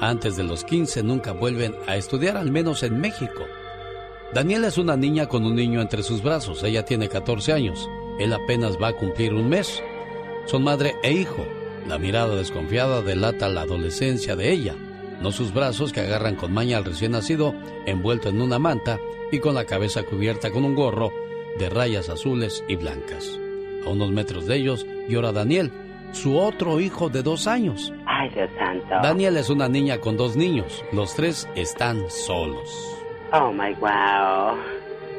antes 0.00 0.36
de 0.36 0.44
los 0.44 0.64
15 0.64 1.02
nunca 1.02 1.32
vuelven 1.32 1.74
a 1.86 1.96
estudiar, 1.96 2.36
al 2.36 2.50
menos 2.50 2.82
en 2.82 3.00
México. 3.00 3.44
Daniela 4.34 4.68
es 4.68 4.78
una 4.78 4.96
niña 4.96 5.26
con 5.26 5.44
un 5.44 5.54
niño 5.54 5.80
entre 5.80 6.02
sus 6.02 6.22
brazos. 6.22 6.62
Ella 6.62 6.84
tiene 6.84 7.08
14 7.08 7.52
años. 7.52 7.88
Él 8.18 8.32
apenas 8.32 8.76
va 8.80 8.88
a 8.88 8.96
cumplir 8.96 9.32
un 9.32 9.48
mes. 9.48 9.82
Son 10.46 10.64
madre 10.64 10.96
e 11.02 11.12
hijo. 11.12 11.46
La 11.86 11.98
mirada 11.98 12.34
desconfiada 12.34 13.00
delata 13.00 13.48
la 13.48 13.62
adolescencia 13.62 14.34
de 14.34 14.50
ella, 14.50 14.74
no 15.20 15.30
sus 15.30 15.54
brazos 15.54 15.92
que 15.92 16.00
agarran 16.00 16.34
con 16.34 16.52
maña 16.52 16.78
al 16.78 16.84
recién 16.84 17.12
nacido, 17.12 17.54
envuelto 17.86 18.28
en 18.28 18.42
una 18.42 18.58
manta 18.58 18.98
y 19.30 19.38
con 19.38 19.54
la 19.54 19.66
cabeza 19.66 20.02
cubierta 20.02 20.50
con 20.50 20.64
un 20.64 20.74
gorro 20.74 21.12
de 21.58 21.70
rayas 21.70 22.08
azules 22.08 22.64
y 22.66 22.74
blancas. 22.74 23.38
A 23.84 23.90
unos 23.90 24.10
metros 24.10 24.46
de 24.46 24.56
ellos 24.56 24.84
llora 25.08 25.30
Daniel, 25.30 25.70
su 26.12 26.38
otro 26.38 26.80
hijo 26.80 27.08
de 27.08 27.22
dos 27.22 27.46
años. 27.46 27.92
Ay, 28.06 28.28
Dios 28.30 28.50
santo. 28.58 28.94
Daniela 29.02 29.40
es 29.40 29.50
una 29.50 29.68
niña 29.68 29.98
con 29.98 30.16
dos 30.16 30.36
niños. 30.36 30.84
Los 30.92 31.14
tres 31.14 31.48
están 31.54 32.08
solos. 32.10 32.96
Oh, 33.32 33.52
my 33.52 33.74
wow. 33.74 34.56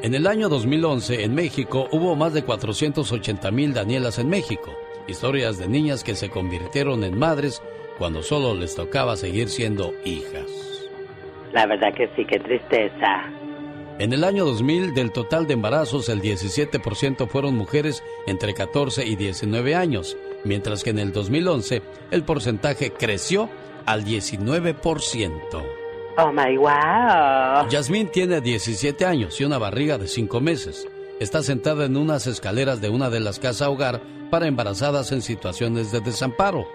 En 0.02 0.14
el 0.14 0.26
año 0.26 0.48
2011, 0.48 1.24
en 1.24 1.34
México, 1.34 1.88
hubo 1.90 2.14
más 2.14 2.32
de 2.32 2.44
480 2.44 3.50
mil 3.50 3.74
Danielas 3.74 4.18
en 4.18 4.28
México. 4.28 4.72
Historias 5.06 5.58
de 5.58 5.68
niñas 5.68 6.04
que 6.04 6.14
se 6.14 6.30
convirtieron 6.30 7.02
en 7.04 7.18
madres 7.18 7.62
cuando 7.98 8.22
solo 8.22 8.54
les 8.54 8.74
tocaba 8.76 9.16
seguir 9.16 9.48
siendo 9.48 9.92
hijas. 10.04 10.46
La 11.52 11.66
verdad 11.66 11.92
que 11.94 12.08
sí, 12.14 12.24
qué 12.24 12.38
tristeza. 12.38 13.24
En 13.98 14.12
el 14.12 14.22
año 14.22 14.44
2000, 14.44 14.94
del 14.94 15.10
total 15.10 15.48
de 15.48 15.54
embarazos, 15.54 16.08
el 16.08 16.22
17% 16.22 17.26
fueron 17.26 17.56
mujeres 17.56 18.04
entre 18.28 18.54
14 18.54 19.04
y 19.04 19.16
19 19.16 19.74
años, 19.74 20.16
mientras 20.44 20.84
que 20.84 20.90
en 20.90 20.98
el 20.98 21.12
2011 21.12 21.82
el 22.10 22.22
porcentaje 22.24 22.92
creció 22.92 23.48
al 23.86 24.04
19%. 24.04 25.62
Oh 26.20 26.32
my 26.32 26.56
wow. 26.56 27.68
Yasmín 27.70 28.08
tiene 28.08 28.40
17 28.40 29.04
años 29.04 29.40
y 29.40 29.44
una 29.44 29.58
barriga 29.58 29.98
de 29.98 30.08
5 30.08 30.40
meses. 30.40 30.86
Está 31.20 31.42
sentada 31.42 31.84
en 31.84 31.96
unas 31.96 32.26
escaleras 32.26 32.80
de 32.80 32.88
una 32.88 33.08
de 33.10 33.20
las 33.20 33.38
casas 33.38 33.68
hogar 33.68 34.00
para 34.30 34.46
embarazadas 34.46 35.12
en 35.12 35.22
situaciones 35.22 35.90
de 35.92 36.00
desamparo. 36.00 36.66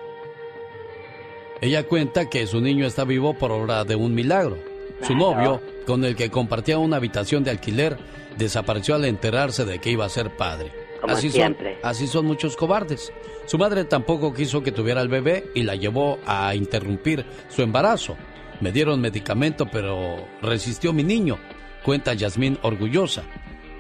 Ella 1.62 1.84
cuenta 1.84 2.30
que 2.30 2.48
su 2.48 2.60
niño 2.60 2.86
está 2.86 3.06
vivo 3.06 3.34
por 3.34 3.52
obra 3.52 3.86
de 3.86 3.96
un 3.96 4.14
milagro. 4.14 4.58
Su 5.02 5.16
novio, 5.16 5.62
con 5.86 6.04
el 6.06 6.16
que 6.16 6.30
compartía 6.30 6.78
una 6.78 6.98
habitación 6.98 7.44
de 7.44 7.52
alquiler, 7.52 7.98
desapareció 8.38 8.96
al 8.96 9.06
enterarse 9.06 9.66
de 9.66 9.80
que 9.80 9.92
iba 9.92 10.06
a 10.06 10.10
ser 10.10 10.36
padre. 10.36 10.72
Como 11.02 11.14
así 11.14 11.30
siempre. 11.30 11.76
Son, 11.82 11.90
así 11.90 12.08
son 12.08 12.26
muchos 12.26 12.56
cobardes. 12.56 13.12
Su 13.46 13.58
madre 13.58 13.84
tampoco 13.86 14.34
quiso 14.34 14.64
que 14.64 14.72
tuviera 14.72 15.02
el 15.02 15.10
bebé 15.10 15.52
y 15.54 15.64
la 15.64 15.76
llevó 15.76 16.20
a 16.26 16.56
interrumpir 16.56 17.26
su 17.50 17.62
embarazo. 17.62 18.18
Me 18.62 18.72
dieron 18.72 19.02
medicamento, 19.02 19.68
pero 19.72 20.26
resistió 20.42 20.94
mi 20.94 21.04
niño, 21.04 21.38
cuenta 21.84 22.14
Yasmín 22.14 22.58
orgullosa. 22.62 23.24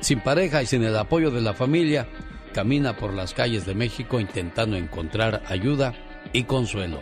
Sin 0.02 0.20
pareja 0.20 0.62
y 0.62 0.66
sin 0.66 0.84
el 0.84 0.98
apoyo 0.98 1.32
de 1.32 1.42
la 1.42 1.54
familia, 1.54 2.08
camina 2.54 2.98
por 2.98 3.14
las 3.14 3.34
calles 3.34 3.66
de 3.66 3.74
México 3.74 4.20
intentando 4.20 4.76
encontrar 4.76 5.42
ayuda 5.48 5.94
y 6.34 6.44
consuelo. 6.44 7.02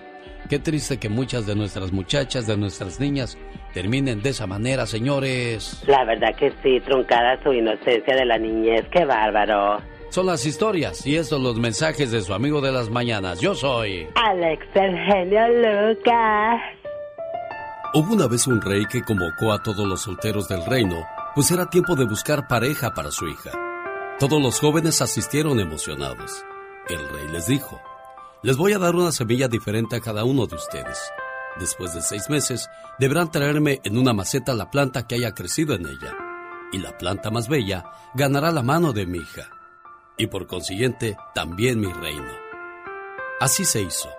Qué 0.49 0.59
triste 0.59 0.97
que 0.97 1.09
muchas 1.09 1.45
de 1.45 1.55
nuestras 1.55 1.91
muchachas, 1.91 2.45
de 2.45 2.57
nuestras 2.57 2.99
niñas, 2.99 3.37
terminen 3.73 4.21
de 4.21 4.29
esa 4.29 4.47
manera, 4.47 4.85
señores. 4.85 5.83
La 5.87 6.03
verdad 6.05 6.35
que 6.35 6.51
sí, 6.61 6.79
truncada 6.81 7.41
su 7.43 7.53
inocencia 7.53 8.15
de 8.15 8.25
la 8.25 8.37
niñez, 8.37 8.85
qué 8.91 9.05
bárbaro. 9.05 9.81
Son 10.11 10.25
las 10.25 10.45
historias 10.45 11.07
y 11.07 11.15
estos 11.15 11.41
los 11.41 11.55
mensajes 11.57 12.11
de 12.11 12.21
su 12.21 12.33
amigo 12.33 12.59
de 12.59 12.73
las 12.73 12.89
mañanas. 12.89 13.39
Yo 13.39 13.55
soy 13.55 14.09
Alex 14.15 14.65
el 14.75 14.97
genio 15.05 15.47
Lucas. 15.47 16.61
Hubo 17.93 18.13
una 18.13 18.27
vez 18.27 18.45
un 18.45 18.59
rey 18.59 18.85
que 18.87 19.03
convocó 19.03 19.53
a 19.53 19.63
todos 19.63 19.87
los 19.87 20.01
solteros 20.01 20.49
del 20.49 20.65
reino, 20.65 20.97
pues 21.33 21.49
era 21.51 21.69
tiempo 21.69 21.95
de 21.95 22.03
buscar 22.03 22.49
pareja 22.49 22.93
para 22.93 23.09
su 23.09 23.25
hija. 23.25 23.51
Todos 24.19 24.41
los 24.41 24.59
jóvenes 24.59 25.01
asistieron 25.01 25.61
emocionados. 25.61 26.43
El 26.89 26.99
rey 27.07 27.29
les 27.31 27.47
dijo, 27.47 27.79
les 28.43 28.57
voy 28.57 28.73
a 28.73 28.79
dar 28.79 28.95
una 28.95 29.13
semilla 29.13 29.47
diferente 29.47 29.95
a 29.95 30.01
cada 30.01 30.25
uno 30.25 30.45
de 30.45 30.57
ustedes. 30.57 31.09
Después 31.57 31.93
de 31.93 32.01
seis 32.01 32.29
meses, 32.29 32.69
deberán 32.99 33.31
traerme 33.31 33.79
en 33.85 33.97
una 33.97 34.11
maceta 34.11 34.53
la 34.53 34.71
planta 34.71 35.07
que 35.07 35.15
haya 35.15 35.33
crecido 35.33 35.73
en 35.73 35.85
ella. 35.85 36.17
Y 36.73 36.79
la 36.79 36.97
planta 36.97 37.31
más 37.31 37.47
bella 37.47 37.85
ganará 38.13 38.51
la 38.51 38.61
mano 38.61 38.91
de 38.91 39.05
mi 39.05 39.19
hija. 39.19 39.60
Y 40.17 40.27
por 40.27 40.47
consiguiente, 40.47 41.17
también 41.33 41.79
mi 41.79 41.91
reino. 41.91 42.31
Así 43.39 43.65
se 43.65 43.81
hizo. 43.81 44.09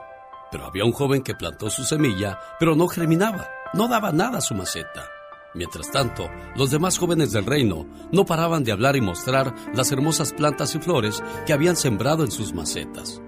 Pero 0.50 0.66
había 0.66 0.84
un 0.84 0.92
joven 0.92 1.22
que 1.22 1.34
plantó 1.34 1.70
su 1.70 1.84
semilla, 1.84 2.38
pero 2.58 2.74
no 2.74 2.88
germinaba, 2.88 3.48
no 3.72 3.88
daba 3.88 4.12
nada 4.12 4.38
a 4.38 4.42
su 4.42 4.54
maceta. 4.54 5.04
Mientras 5.54 5.90
tanto, 5.90 6.28
los 6.56 6.70
demás 6.70 6.98
jóvenes 6.98 7.32
del 7.32 7.44
reino 7.44 7.86
no 8.10 8.24
paraban 8.24 8.64
de 8.64 8.72
hablar 8.72 8.96
y 8.96 9.00
mostrar 9.00 9.54
las 9.74 9.92
hermosas 9.92 10.32
plantas 10.32 10.74
y 10.74 10.78
flores 10.78 11.22
que 11.46 11.52
habían 11.52 11.76
sembrado 11.76 12.24
en 12.24 12.30
sus 12.30 12.54
macetas. 12.54 13.20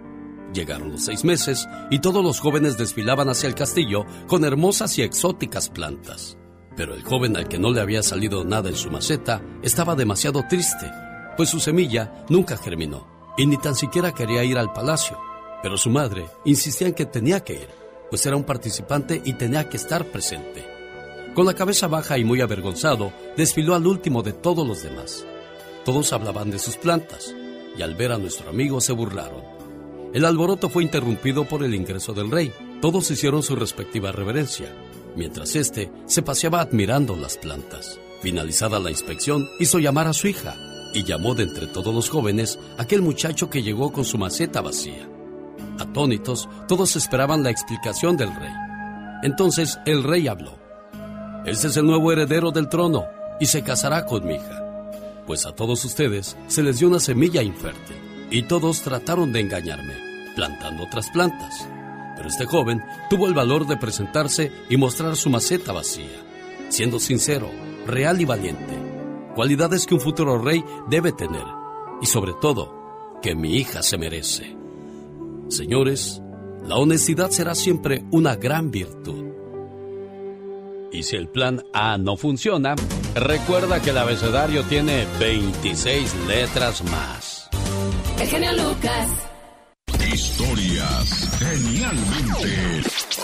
Llegaron 0.55 0.93
los 0.93 1.05
seis 1.05 1.25
meses 1.25 1.69
y 1.91 1.99
todos 1.99 2.25
los 2.25 2.41
jóvenes 2.41 2.79
desfilaban 2.79 3.29
hacia 3.29 3.49
el 3.49 3.55
castillo 3.55 4.07
con 4.27 4.45
hermosas 4.45 4.97
y 4.99 5.03
exóticas 5.03 5.69
plantas. 5.69 6.39
Pero 6.77 6.95
el 6.95 7.03
joven 7.03 7.37
al 7.37 7.49
que 7.49 7.59
no 7.59 7.71
le 7.71 7.81
había 7.81 8.03
salido 8.03 8.45
nada 8.45 8.69
en 8.69 8.77
su 8.77 8.91
maceta 8.91 9.43
estaba 9.63 9.95
demasiado 9.95 10.45
triste, 10.49 10.91
pues 11.37 11.49
su 11.51 11.61
semilla 11.61 12.25
nunca 12.29 12.57
germinó 12.57 13.15
y 13.37 13.47
ni 13.47 13.57
tan 13.57 13.75
siquiera 13.75 14.13
quería 14.13 14.45
ir 14.45 14.59
al 14.59 14.73
palacio. 14.73 15.19
Pero 15.63 15.77
su 15.77 15.91
madre 15.91 16.27
insistía 16.45 16.89
en 16.89 16.95
que 16.95 17.07
tenía 17.07 17.41
que 17.41 17.55
ir, 17.55 17.69
pues 18.11 18.25
era 18.27 18.37
un 18.37 18.45
participante 18.45 19.21
y 19.25 19.35
tenía 19.35 19.69
que 19.69 19.77
estar 19.77 20.05
presente. 20.07 20.65
Con 21.35 21.47
la 21.47 21.55
cabeza 21.55 21.89
baja 21.89 22.17
y 22.19 22.25
muy 22.25 22.41
avergonzado, 22.41 23.13
desfiló 23.37 23.75
al 23.75 23.87
último 23.87 24.23
de 24.23 24.33
todos 24.33 24.67
los 24.67 24.83
demás. 24.83 25.25
Todos 25.85 26.13
hablaban 26.13 26.51
de 26.51 26.59
sus 26.59 26.77
plantas 26.77 27.35
y 27.77 27.83
al 27.83 27.95
ver 27.95 28.13
a 28.13 28.19
nuestro 28.19 28.51
amigo 28.51 28.81
se 28.81 28.93
burlaron. 28.93 29.43
El 30.13 30.25
alboroto 30.25 30.69
fue 30.69 30.85
interrumpido 30.85 31.45
por 31.45 31.65
el 31.65 31.75
ingreso 31.75 32.13
del 32.13 32.31
rey. 32.31 32.53
Todos 32.81 33.11
hicieron 33.11 33.43
su 33.43 33.57
respectiva 33.57 34.13
reverencia, 34.13 34.73
mientras 35.17 35.57
éste 35.57 35.91
se 36.07 36.23
paseaba 36.23 36.61
admirando 36.61 37.17
las 37.17 37.37
plantas. 37.37 37.99
Finalizada 38.23 38.79
la 38.79 38.91
inspección, 38.91 39.49
hizo 39.59 39.81
llamar 39.81 40.07
a 40.07 40.13
su 40.13 40.29
hija 40.29 40.55
y 40.95 41.03
llamó 41.03 41.35
de 41.35 41.43
entre 41.43 41.67
todos 41.67 41.93
los 41.93 42.09
jóvenes 42.09 42.59
aquel 42.79 43.03
muchacho 43.03 43.51
que 43.51 43.63
llegó 43.63 43.93
con 43.93 44.05
su 44.05 44.17
maceta 44.17 44.63
vacía. 44.63 45.09
Atónitos, 45.79 46.49
todos 46.69 46.95
esperaban 46.97 47.43
la 47.43 47.51
explicación 47.51 48.17
del 48.17 48.35
rey. 48.35 48.53
Entonces 49.23 49.79
el 49.85 50.05
rey 50.05 50.29
habló. 50.29 50.57
Este 51.45 51.67
es 51.67 51.77
el 51.77 51.85
nuevo 51.85 52.13
heredero 52.13 52.53
del 52.53 52.69
trono 52.69 53.05
y 53.41 53.47
se 53.47 53.63
casará 53.63 54.07
con 54.07 54.25
mi 54.25 54.37
hija. 54.37 54.63
Pues 55.27 55.45
a 55.47 55.53
todos 55.53 55.85
ustedes 55.85 56.37
se 56.47 56.63
les 56.63 56.79
dio 56.79 56.89
una 56.89 57.01
semilla 57.01 57.43
infértil 57.43 57.97
y 58.31 58.43
todos 58.43 58.83
trataron 58.83 59.33
de 59.33 59.41
engañarme, 59.41 59.95
plantando 60.37 60.85
otras 60.85 61.11
plantas. 61.11 61.69
Pero 62.17 62.29
este 62.29 62.47
joven 62.47 62.83
tuvo 63.11 63.27
el 63.27 63.35
valor 63.35 63.67
de 63.67 63.77
presentarse 63.77 64.53
y 64.71 64.77
mostrar 64.77 65.17
su 65.17 65.29
maceta 65.29 65.73
vacía, 65.73 66.23
siendo 66.69 67.01
sincero, 67.01 67.51
real 67.87 68.21
y 68.21 68.25
valiente. 68.25 68.94
Cualidades 69.35 69.87
que 69.87 69.95
un 69.95 70.01
futuro 70.01 70.39
rey 70.39 70.65
debe 70.89 71.13
tener 71.13 71.45
y 72.01 72.07
sobre 72.07 72.35
todo 72.41 73.19
que 73.21 73.35
mi 73.35 73.57
hija 73.57 73.83
se 73.83 73.99
merece. 73.99 74.57
Señores, 75.49 76.23
la 76.65 76.77
honestidad 76.77 77.31
será 77.31 77.55
siempre 77.55 78.05
una 78.13 78.37
gran 78.37 78.71
virtud. 78.71 79.25
Y 80.93 81.03
si 81.03 81.17
el 81.17 81.29
plan 81.29 81.65
A 81.73 81.99
no 81.99 82.17
funciona, 82.17 82.77
recuerda 83.17 83.83
que 83.83 83.91
el 83.91 83.99
abecedario 83.99 84.63
tiene 84.65 85.05
26 85.19 86.15
letras 86.29 86.85
más. 86.85 87.49
El 88.21 88.29
genio 88.29 88.53
Lucas. 88.53 89.34
Historias 90.15 91.29
genialmente 91.41 92.83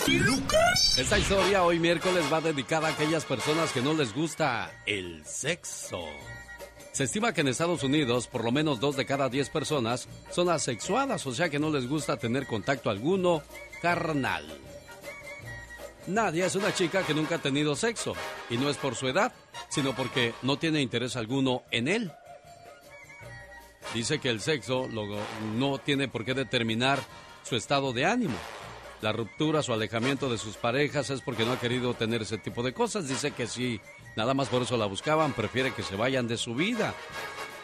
Lucas. 0.09 0.99
Esta 0.99 1.21
historia 1.21 1.63
hoy 1.63 1.79
miércoles 1.79 2.25
va 2.33 2.41
dedicada 2.41 2.89
a 2.89 2.91
aquellas 2.91 3.25
personas 3.25 3.71
que 3.71 3.81
no 3.81 3.95
les 3.95 4.13
gusta 4.13 4.73
el 4.87 5.25
sexo. 5.25 6.05
Se 6.91 7.05
estima 7.05 7.33
que 7.33 7.43
en 7.43 7.49
Estados 7.49 7.85
Unidos 7.85 8.27
por 8.27 8.43
lo 8.43 8.51
menos 8.51 8.81
dos 8.81 8.97
de 8.97 9.07
cada 9.07 9.29
diez 9.29 9.51
personas 9.51 10.09
son 10.33 10.51
asexuadas, 10.51 11.25
o 11.29 11.33
sea 11.33 11.49
que 11.49 11.61
no 11.61 11.71
les 11.71 11.89
gusta 11.89 12.17
tener 12.17 12.49
contacto 12.49 12.91
alguno 12.91 13.45
carnal. 13.81 14.47
Nadia 16.09 16.47
es 16.47 16.57
una 16.57 16.75
chica 16.75 17.05
que 17.05 17.15
nunca 17.15 17.37
ha 17.37 17.39
tenido 17.39 17.77
sexo, 17.77 18.15
y 18.49 18.57
no 18.57 18.69
es 18.69 18.79
por 18.79 18.97
su 18.97 19.07
edad, 19.07 19.33
sino 19.69 19.95
porque 19.95 20.35
no 20.43 20.59
tiene 20.59 20.83
interés 20.83 21.15
alguno 21.15 21.63
en 21.71 21.87
él. 21.87 22.11
Dice 23.95 24.19
que 24.19 24.31
el 24.31 24.41
sexo 24.41 24.89
no 24.89 25.79
tiene 25.79 26.09
por 26.09 26.25
qué 26.25 26.35
determinar 26.35 27.01
su 27.43 27.57
estado 27.57 27.93
de 27.93 28.07
ánimo. 28.07 28.37
La 29.03 29.13
ruptura, 29.13 29.63
su 29.63 29.73
alejamiento 29.73 30.31
de 30.31 30.37
sus 30.37 30.57
parejas 30.57 31.09
es 31.11 31.23
porque 31.23 31.45
no 31.45 31.53
ha 31.53 31.61
querido 31.61 31.95
tener 31.95 32.23
ese 32.23 32.39
tipo 32.39 32.63
de 32.63 32.75
cosas. 32.75 33.09
Dice 33.09 33.31
que 33.31 33.47
si 33.47 33.81
nada 34.15 34.35
más 34.35 34.49
por 34.49 34.63
eso 34.63 34.77
la 34.77 34.87
buscaban, 34.87 35.33
prefiere 35.33 35.73
que 35.73 35.83
se 35.83 35.97
vayan 35.97 36.29
de 36.29 36.37
su 36.37 36.55
vida. 36.55 36.95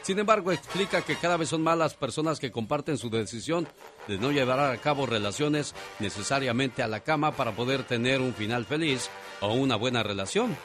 Sin 0.06 0.18
embargo, 0.18 0.52
explica 0.52 1.02
que 1.02 1.16
cada 1.16 1.36
vez 1.36 1.48
son 1.48 1.62
más 1.62 1.76
las 1.76 1.94
personas 1.94 2.38
que 2.38 2.52
comparten 2.52 2.96
su 2.96 3.10
decisión 3.10 3.66
de 4.06 4.18
no 4.18 4.30
llevar 4.30 4.60
a 4.60 4.76
cabo 4.78 5.04
relaciones 5.04 5.74
necesariamente 5.98 6.82
a 6.82 6.88
la 6.88 7.00
cama 7.00 7.32
para 7.32 7.56
poder 7.56 7.82
tener 7.82 8.20
un 8.20 8.32
final 8.32 8.64
feliz 8.64 9.10
o 9.40 9.52
una 9.52 9.76
buena 9.76 10.02
relación. 10.02 10.56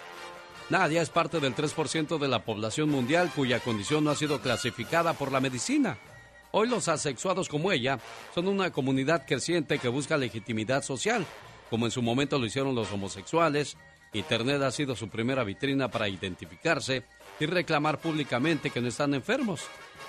Nadia 0.71 1.01
es 1.01 1.09
parte 1.09 1.41
del 1.41 1.53
3% 1.53 2.17
de 2.17 2.29
la 2.29 2.45
población 2.45 2.89
mundial 2.89 3.29
cuya 3.35 3.59
condición 3.59 4.05
no 4.05 4.11
ha 4.11 4.15
sido 4.15 4.39
clasificada 4.39 5.11
por 5.11 5.29
la 5.29 5.41
medicina. 5.41 5.97
Hoy 6.51 6.69
los 6.69 6.87
asexuados 6.87 7.49
como 7.49 7.73
ella 7.73 7.99
son 8.33 8.47
una 8.47 8.71
comunidad 8.71 9.25
creciente 9.27 9.79
que 9.79 9.89
busca 9.89 10.15
legitimidad 10.15 10.81
social, 10.81 11.25
como 11.69 11.87
en 11.87 11.91
su 11.91 12.01
momento 12.01 12.39
lo 12.39 12.45
hicieron 12.45 12.73
los 12.73 12.89
homosexuales. 12.89 13.75
Internet 14.13 14.61
ha 14.61 14.71
sido 14.71 14.95
su 14.95 15.09
primera 15.09 15.43
vitrina 15.43 15.91
para 15.91 16.07
identificarse 16.07 17.03
y 17.37 17.47
reclamar 17.47 17.99
públicamente 17.99 18.69
que 18.69 18.79
no 18.79 18.87
están 18.87 19.13
enfermos, 19.13 19.63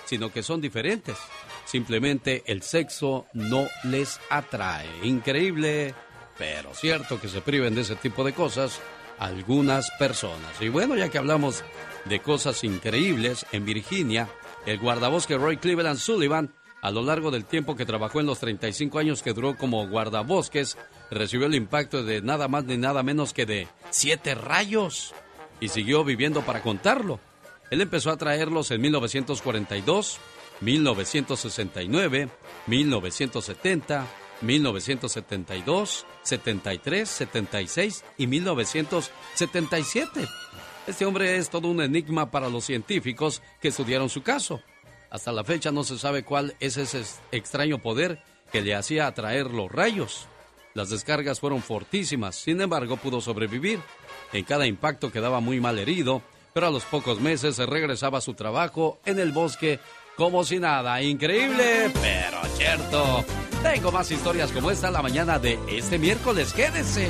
sino 0.05 0.33
que 0.33 0.45
son 0.45 0.61
diferentes. 0.61 1.17
Simplemente 1.65 2.45
el 2.47 2.63
sexo 2.63 3.27
no 3.33 3.67
les 3.83 4.21
atrae. 4.31 4.87
Increíble, 5.03 5.93
pero 6.39 6.73
cierto 6.73 7.21
que 7.21 7.27
se 7.27 7.41
priven 7.41 7.75
de 7.75 7.81
ese 7.81 7.97
tipo 7.97 8.23
de 8.23 8.33
cosas 8.33 8.81
algunas 9.23 9.91
personas. 9.93 10.61
Y 10.61 10.69
bueno, 10.69 10.97
ya 10.97 11.09
que 11.09 11.19
hablamos 11.19 11.63
de 12.07 12.21
cosas 12.21 12.65
increíbles, 12.65 13.47
en 13.53 13.65
Virginia, 13.65 14.29
el 14.67 14.79
guardabosque 14.79 15.37
Roy 15.37 15.59
Cleveland 15.59 15.99
Sullivan, 15.99 16.53
a 16.81 16.91
lo 16.91 17.03
largo 17.03 17.31
del 17.31 17.45
tiempo 17.45 17.77
que 17.77 17.87
trabajó 17.87 18.19
en 18.19 18.27
los 18.27 18.41
35 18.41 18.99
años 18.99 19.23
que 19.23 19.33
duró 19.33 19.57
como 19.57 19.87
guardabosques, 19.87 20.77
recibió 21.13 21.47
el 21.47 21.55
impacto 21.55 22.03
de 22.03 22.21
nada 22.21 22.49
más 22.49 22.65
ni 22.65 22.77
nada 22.77 23.05
menos 23.05 23.33
que 23.33 23.47
de 23.47 23.69
siete 23.91 24.35
rayos 24.35 25.15
y 25.61 25.69
siguió 25.69 26.03
viviendo 26.03 26.43
para 26.43 26.61
contarlo. 26.63 27.21
Él 27.71 27.81
empezó 27.81 28.11
a 28.11 28.17
traerlos 28.17 28.73
en 28.73 28.81
1942, 28.81 30.19
1969, 30.61 32.29
1970, 32.67 34.07
1972, 34.43 36.07
73, 36.23 37.09
76 37.09 38.05
y 38.19 38.27
1977. 38.27 40.29
Este 40.87 41.05
hombre 41.05 41.37
es 41.37 41.49
todo 41.49 41.69
un 41.69 41.81
enigma 41.81 42.31
para 42.31 42.49
los 42.49 42.65
científicos 42.65 43.41
que 43.61 43.69
estudiaron 43.69 44.11
su 44.11 44.23
caso. 44.23 44.61
Hasta 45.11 45.31
la 45.31 45.45
fecha 45.45 45.71
no 45.71 45.85
se 45.85 45.99
sabe 45.99 46.25
cuál 46.25 46.57
es 46.59 46.77
ese 46.77 47.03
extraño 47.31 47.79
poder 47.79 48.23
que 48.51 48.63
le 48.63 48.75
hacía 48.75 49.07
atraer 49.07 49.51
los 49.51 49.71
rayos. 49.71 50.27
Las 50.75 50.91
descargas 50.91 51.39
fueron 51.39 51.63
fortísimas, 51.63 52.35
sin 52.35 52.61
embargo 52.61 52.97
pudo 52.97 53.21
sobrevivir. 53.21 53.79
En 54.33 54.45
cada 54.45 54.67
impacto 54.67 55.13
quedaba 55.13 55.41
muy 55.41 55.61
mal 55.61 55.79
herido, 55.79 56.23
pero 56.53 56.67
a 56.67 56.71
los 56.71 56.85
pocos 56.85 57.21
meses 57.21 57.59
regresaba 57.59 58.19
a 58.19 58.23
su 58.23 58.35
trabajo 58.35 58.99
en 59.05 59.19
el 59.19 59.33
bosque 59.33 59.79
como 60.17 60.45
si 60.45 60.59
nada. 60.59 61.01
Increíble, 61.03 61.91
pero 62.01 62.39
cierto. 62.57 63.25
Tengo 63.63 63.93
más 63.93 64.11
historias 64.11 64.51
como 64.51 64.71
esta 64.71 64.91
la 64.91 65.03
mañana 65.03 65.39
de 65.39 65.59
este 65.69 65.99
miércoles. 65.99 66.53
Quédese. 66.53 67.09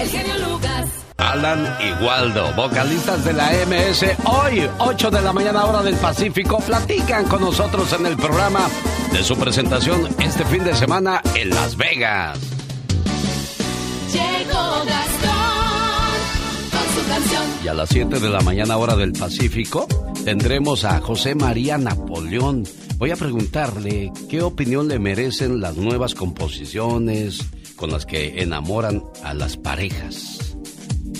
El 0.00 0.08
genio 0.08 0.38
Lucas. 0.48 0.88
Alan 1.16 1.76
y 1.80 2.04
Waldo, 2.04 2.52
vocalistas 2.54 3.24
de 3.24 3.32
la 3.32 3.52
MS, 3.66 4.04
hoy, 4.24 4.68
8 4.78 5.10
de 5.10 5.20
la 5.20 5.32
mañana 5.32 5.64
hora 5.64 5.82
del 5.82 5.94
Pacífico, 5.96 6.58
platican 6.58 7.26
con 7.26 7.42
nosotros 7.42 7.92
en 7.92 8.06
el 8.06 8.16
programa 8.16 8.68
de 9.12 9.22
su 9.22 9.36
presentación 9.36 10.08
este 10.18 10.44
fin 10.46 10.64
de 10.64 10.74
semana 10.74 11.22
en 11.36 11.50
Las 11.50 11.76
Vegas. 11.76 12.40
Llegó 14.12 14.84
Gastón 14.84 16.12
con 16.72 17.02
su 17.02 17.08
canción. 17.08 17.42
Y 17.64 17.68
a 17.68 17.74
las 17.74 17.88
7 17.90 18.18
de 18.18 18.28
la 18.28 18.40
mañana 18.40 18.76
hora 18.76 18.96
del 18.96 19.12
Pacífico 19.12 19.86
tendremos 20.24 20.84
a 20.84 21.00
José 21.00 21.34
María 21.34 21.78
Napoleón. 21.78 22.64
Voy 22.98 23.10
a 23.10 23.16
preguntarle 23.16 24.12
qué 24.28 24.42
opinión 24.42 24.88
le 24.88 24.98
merecen 24.98 25.60
las 25.60 25.76
nuevas 25.76 26.14
composiciones 26.14 27.44
con 27.76 27.90
las 27.90 28.06
que 28.06 28.42
enamoran 28.42 29.02
a 29.24 29.34
las 29.34 29.56
parejas. 29.56 30.56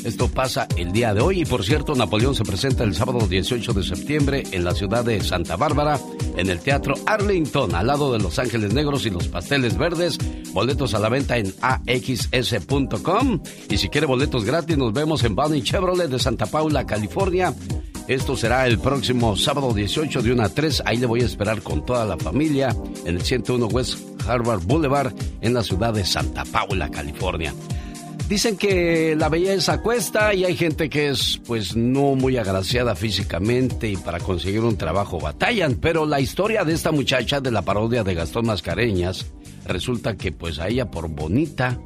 Esto 0.04 0.28
pasa 0.28 0.66
el 0.76 0.92
día 0.92 1.14
de 1.14 1.21
hoy 1.21 1.42
y 1.42 1.44
por 1.44 1.64
cierto 1.64 1.94
Napoleón 1.94 2.35
se 2.35 2.44
presenta 2.44 2.82
el 2.82 2.94
sábado 2.94 3.26
18 3.26 3.73
de 3.73 3.82
septiembre 3.85 4.42
en 4.50 4.64
la 4.64 4.75
ciudad 4.75 5.04
de 5.04 5.21
Santa 5.23 5.56
Bárbara 5.56 6.00
en 6.37 6.50
el 6.50 6.59
Teatro 6.59 6.94
Arlington 7.06 7.75
al 7.75 7.87
lado 7.87 8.12
de 8.12 8.18
Los 8.18 8.38
Ángeles 8.38 8.75
Negros 8.75 9.06
y 9.06 9.11
los 9.11 9.28
Pasteles 9.28 9.78
Verdes. 9.78 10.18
Boletos 10.52 10.94
a 10.94 10.99
la 10.99 11.09
venta 11.09 11.38
en 11.38 11.54
axs.com 11.61 13.40
y 13.68 13.78
si 13.78 13.88
quiere 13.88 14.06
boletos 14.06 14.44
gratis 14.44 14.76
nos 14.76 14.92
vemos 14.92 15.23
en 15.25 15.37
Bunny 15.37 15.62
Chevrolet 15.62 16.09
de 16.09 16.18
Santa 16.18 16.47
Paula, 16.47 16.85
California. 16.85 17.54
Esto 18.12 18.37
será 18.37 18.66
el 18.66 18.78
próximo 18.78 19.37
sábado 19.37 19.73
18 19.73 20.21
de 20.21 20.33
1 20.33 20.42
a 20.42 20.49
3. 20.50 20.83
Ahí 20.85 20.99
le 20.99 21.07
voy 21.07 21.23
a 21.23 21.25
esperar 21.25 21.62
con 21.62 21.87
toda 21.87 22.04
la 22.04 22.19
familia 22.19 22.76
en 23.07 23.16
el 23.16 23.23
101 23.23 23.69
West 23.69 23.99
Harvard 24.28 24.61
Boulevard 24.64 25.14
en 25.40 25.54
la 25.54 25.62
ciudad 25.62 25.95
de 25.95 26.04
Santa 26.04 26.45
Paula, 26.45 26.90
California. 26.90 27.54
Dicen 28.28 28.59
que 28.59 29.16
la 29.16 29.31
belleza 29.31 29.81
cuesta 29.81 30.35
y 30.35 30.45
hay 30.45 30.54
gente 30.54 30.90
que 30.90 31.09
es 31.09 31.40
pues 31.47 31.75
no 31.75 32.14
muy 32.14 32.37
agraciada 32.37 32.95
físicamente 32.95 33.88
y 33.88 33.97
para 33.97 34.21
conseguir 34.21 34.61
un 34.61 34.76
trabajo 34.76 35.19
batallan, 35.19 35.76
pero 35.76 36.04
la 36.04 36.21
historia 36.21 36.65
de 36.65 36.75
esta 36.75 36.93
muchacha 36.93 37.41
de 37.41 37.50
la 37.50 37.63
parodia 37.63 38.04
de 38.04 38.13
Gastón 38.13 38.45
Mascareñas 38.45 39.25
resulta 39.65 40.19
que 40.19 40.32
pues 40.32 40.58
a 40.58 40.69
ella 40.69 40.91
por 40.91 41.08
bonita 41.08 41.80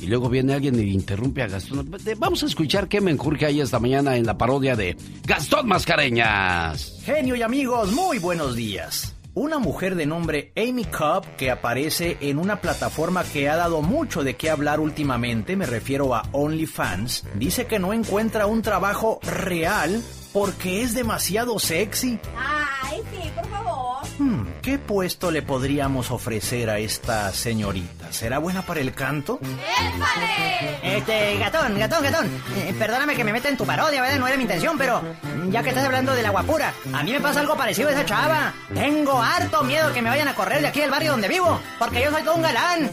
y 0.00 0.06
luego 0.06 0.28
viene 0.28 0.54
alguien 0.54 0.78
y 0.78 0.92
interrumpe 0.92 1.42
a 1.42 1.48
Gastón. 1.48 1.90
Vamos 2.18 2.42
a 2.42 2.46
escuchar 2.46 2.88
qué 2.88 3.00
me 3.00 3.10
enjurge 3.10 3.46
ahí 3.46 3.60
esta 3.60 3.78
mañana 3.78 4.16
en 4.16 4.26
la 4.26 4.36
parodia 4.36 4.76
de 4.76 4.96
Gastón 5.24 5.68
Mascareñas. 5.68 7.00
Genio 7.04 7.36
y 7.36 7.42
amigos, 7.42 7.92
muy 7.92 8.18
buenos 8.18 8.56
días. 8.56 9.14
Una 9.34 9.58
mujer 9.58 9.96
de 9.96 10.06
nombre 10.06 10.50
Amy 10.56 10.86
Cobb 10.86 11.36
que 11.36 11.50
aparece 11.50 12.16
en 12.22 12.38
una 12.38 12.62
plataforma 12.62 13.22
que 13.22 13.50
ha 13.50 13.56
dado 13.56 13.82
mucho 13.82 14.24
de 14.24 14.34
qué 14.34 14.48
hablar 14.48 14.80
últimamente, 14.80 15.56
me 15.56 15.66
refiero 15.66 16.14
a 16.14 16.22
OnlyFans, 16.32 17.24
dice 17.34 17.66
que 17.66 17.78
no 17.78 17.92
encuentra 17.92 18.46
un 18.46 18.62
trabajo 18.62 19.20
real 19.22 20.02
porque 20.32 20.82
es 20.82 20.94
demasiado 20.94 21.58
sexy. 21.58 22.18
Ay, 22.34 23.02
sí, 23.12 23.30
por 23.34 23.46
favor. 23.48 23.75
Hmm, 24.18 24.44
¿Qué 24.62 24.78
puesto 24.78 25.30
le 25.30 25.42
podríamos 25.42 26.10
ofrecer 26.10 26.70
a 26.70 26.78
esta 26.78 27.30
señorita? 27.32 28.10
¿Será 28.12 28.38
buena 28.38 28.62
para 28.62 28.80
el 28.80 28.94
canto? 28.94 29.38
¡Épale! 29.42 30.96
Este, 30.96 31.36
gatón, 31.38 31.78
gatón, 31.78 32.02
gatón. 32.02 32.26
Eh, 32.56 32.74
perdóname 32.78 33.14
que 33.14 33.24
me 33.24 33.32
meta 33.32 33.50
en 33.50 33.58
tu 33.58 33.66
parodia, 33.66 34.00
¿verdad? 34.00 34.18
No 34.18 34.26
era 34.26 34.36
mi 34.36 34.44
intención, 34.44 34.78
pero 34.78 35.02
ya 35.50 35.62
que 35.62 35.68
estás 35.68 35.84
hablando 35.84 36.14
de 36.14 36.22
la 36.22 36.30
guapura, 36.30 36.72
a 36.94 37.02
mí 37.02 37.12
me 37.12 37.20
pasa 37.20 37.40
algo 37.40 37.56
parecido 37.56 37.90
a 37.90 37.92
esa 37.92 38.06
chava. 38.06 38.54
Tengo 38.72 39.20
harto 39.20 39.62
miedo 39.64 39.92
que 39.92 40.00
me 40.00 40.08
vayan 40.08 40.28
a 40.28 40.34
correr 40.34 40.62
de 40.62 40.68
aquí 40.68 40.80
del 40.80 40.90
barrio 40.90 41.10
donde 41.10 41.28
vivo, 41.28 41.60
porque 41.78 42.00
yo 42.02 42.10
soy 42.10 42.22
todo 42.22 42.36
un 42.36 42.42
galán. 42.42 42.90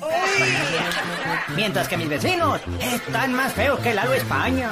Mientras 1.56 1.88
que 1.88 1.96
mis 1.96 2.10
vecinos 2.10 2.60
están 2.82 3.34
más 3.34 3.54
feos 3.54 3.80
que 3.80 3.94
Lalo 3.94 4.14
España. 4.14 4.70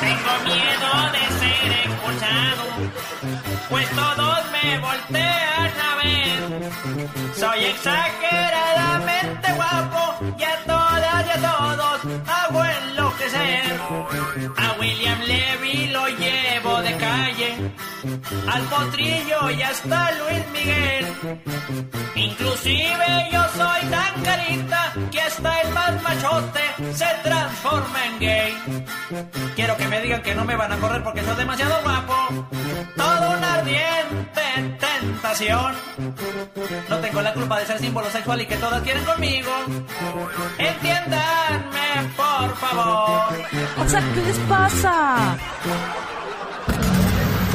Tengo 0.00 0.54
miedo 0.54 1.12
de 1.12 1.38
ser 1.38 1.72
expulsado, 1.84 2.64
pues 3.68 3.88
todos 3.90 4.38
me 4.52 4.78
voltean 4.78 5.72
a 5.80 5.96
ver. 5.96 6.72
Soy 7.34 7.64
exageradamente 7.64 9.52
guapo 9.54 10.14
y 10.38 10.42
a 10.42 10.56
todas 10.64 11.26
y 11.26 11.30
a 11.30 11.50
todos 11.50 12.00
hago 12.26 12.64
enloquecer. 12.64 13.80
Al 18.48 18.62
potrillo 18.64 19.50
y 19.50 19.62
hasta 19.62 20.12
Luis 20.12 20.46
Miguel. 20.52 21.06
Inclusive 22.14 23.28
yo 23.32 23.42
soy 23.56 23.80
tan 23.90 24.22
carita 24.22 24.92
que 25.10 25.20
hasta 25.20 25.60
el 25.60 25.70
más 25.72 26.02
machote 26.02 26.60
se 26.94 27.06
transforma 27.22 28.06
en 28.06 28.18
gay. 28.18 28.56
Quiero 29.54 29.76
que 29.76 29.88
me 29.88 30.00
digan 30.00 30.22
que 30.22 30.34
no 30.34 30.44
me 30.44 30.56
van 30.56 30.72
a 30.72 30.76
correr 30.78 31.02
porque 31.02 31.22
soy 31.22 31.36
demasiado 31.36 31.82
guapo. 31.82 32.46
Todo 32.96 33.36
una 33.36 33.54
ardiente 33.54 34.46
tentación. 34.80 35.74
No 36.88 36.98
tengo 36.98 37.22
la 37.22 37.34
culpa 37.34 37.58
de 37.58 37.66
ser 37.66 37.78
símbolo 37.78 38.10
sexual 38.10 38.40
y 38.40 38.46
que 38.46 38.56
todas 38.56 38.82
quieren 38.82 39.04
conmigo. 39.04 39.52
Entiéndanme, 40.58 42.10
por 42.16 42.56
favor. 42.56 43.34
O 43.78 43.88
sea, 43.88 44.00
¿qué 44.14 44.20
les 44.22 44.38
pasa? 44.40 45.36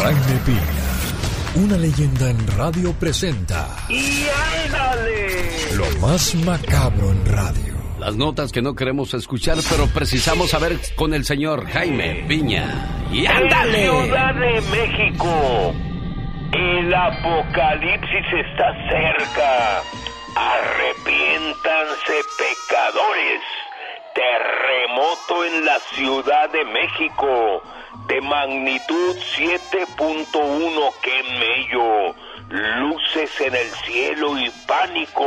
Jaime 0.02 0.40
Piña, 0.46 1.64
una 1.64 1.78
leyenda 1.78 2.30
en 2.30 2.58
radio 2.58 2.92
presenta 2.94 3.68
¡Y 3.90 4.26
ándale! 4.66 5.76
lo 5.76 6.00
más 6.00 6.34
macabro 6.36 7.12
en 7.12 7.26
radio. 7.26 7.74
Las 8.00 8.16
notas 8.16 8.52
que 8.52 8.64
no 8.64 8.74
queremos 8.74 9.14
escuchar, 9.14 9.58
pero 9.70 9.86
precisamos 9.88 10.50
saber 10.50 10.80
con 10.96 11.14
el 11.14 11.24
señor 11.24 11.68
Jaime 11.70 12.26
Piña. 12.28 13.06
¡Y 13.12 13.28
ándale! 13.28 13.90
Ciudad 13.90 14.34
de 14.34 14.62
México. 14.62 15.74
El 16.52 16.94
apocalipsis 16.94 18.26
está 18.34 18.74
cerca. 18.90 19.84
Arrepiéntanse 20.36 22.14
pecadores. 22.40 23.42
Terremoto 24.16 25.46
en 25.46 25.66
la 25.66 25.78
Ciudad 25.96 26.50
de 26.52 26.66
México. 26.66 27.62
De 28.08 28.22
magnitud 28.22 29.18
7.1 29.38 30.94
que 31.02 31.24
mello. 31.40 32.16
Luces 32.50 33.42
en 33.42 33.56
el 33.56 33.70
cielo 33.86 34.38
y 34.38 34.50
pánico. 34.68 35.26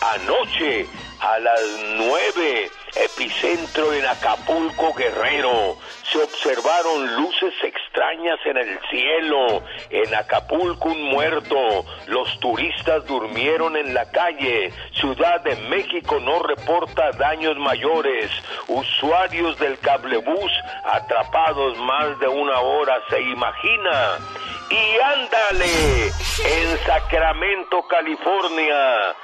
Anoche 0.00 0.86
a 1.20 1.38
las 1.38 1.60
9 1.96 2.70
epicentro 3.04 3.92
en 3.92 4.06
Acapulco 4.06 4.94
Guerrero. 4.94 5.76
Se 6.10 6.18
observaron 6.18 7.16
luces 7.16 7.54
extrañas 7.62 8.38
en 8.44 8.56
el 8.56 8.78
cielo. 8.90 9.62
En 9.90 10.14
Acapulco 10.14 10.88
un 10.88 11.02
muerto. 11.02 11.84
Los 12.06 12.38
turistas 12.40 13.06
durmieron 13.06 13.76
en 13.76 13.94
la 13.94 14.10
calle. 14.10 14.72
Ciudad 14.92 15.40
de 15.42 15.56
México 15.68 16.18
no 16.20 16.40
reporta 16.40 17.10
daños 17.12 17.56
mayores. 17.58 18.30
Usuarios 18.68 19.58
del 19.58 19.78
cablebús 19.78 20.52
atrapados 20.84 21.76
más 21.78 22.18
de 22.20 22.28
una 22.28 22.58
hora. 22.60 23.00
¿Se 23.10 23.20
imagina? 23.20 24.18
Y 24.70 25.00
ándale, 25.00 26.06
en 26.44 26.78
Sacramento, 26.84 27.82
California. 27.88 29.14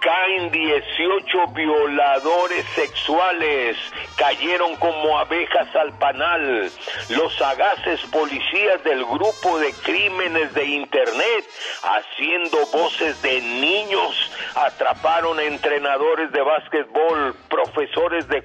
Caen 0.00 0.50
18 0.50 1.46
violadores 1.48 2.64
sexuales, 2.74 3.76
cayeron 4.16 4.76
como 4.76 5.18
abejas 5.18 5.74
al 5.76 5.92
panal. 5.98 6.70
Los 7.10 7.34
sagaces 7.36 8.00
policías 8.10 8.82
del 8.84 9.04
grupo 9.04 9.58
de 9.58 9.72
crímenes 9.84 10.52
de 10.54 10.64
Internet, 10.64 11.44
haciendo 11.82 12.58
voces 12.72 13.20
de 13.22 13.40
niños, 13.40 14.30
atraparon 14.54 15.40
entrenadores 15.40 16.30
de 16.32 16.42
básquetbol, 16.42 17.34
profesores 17.48 18.28
de 18.28 18.42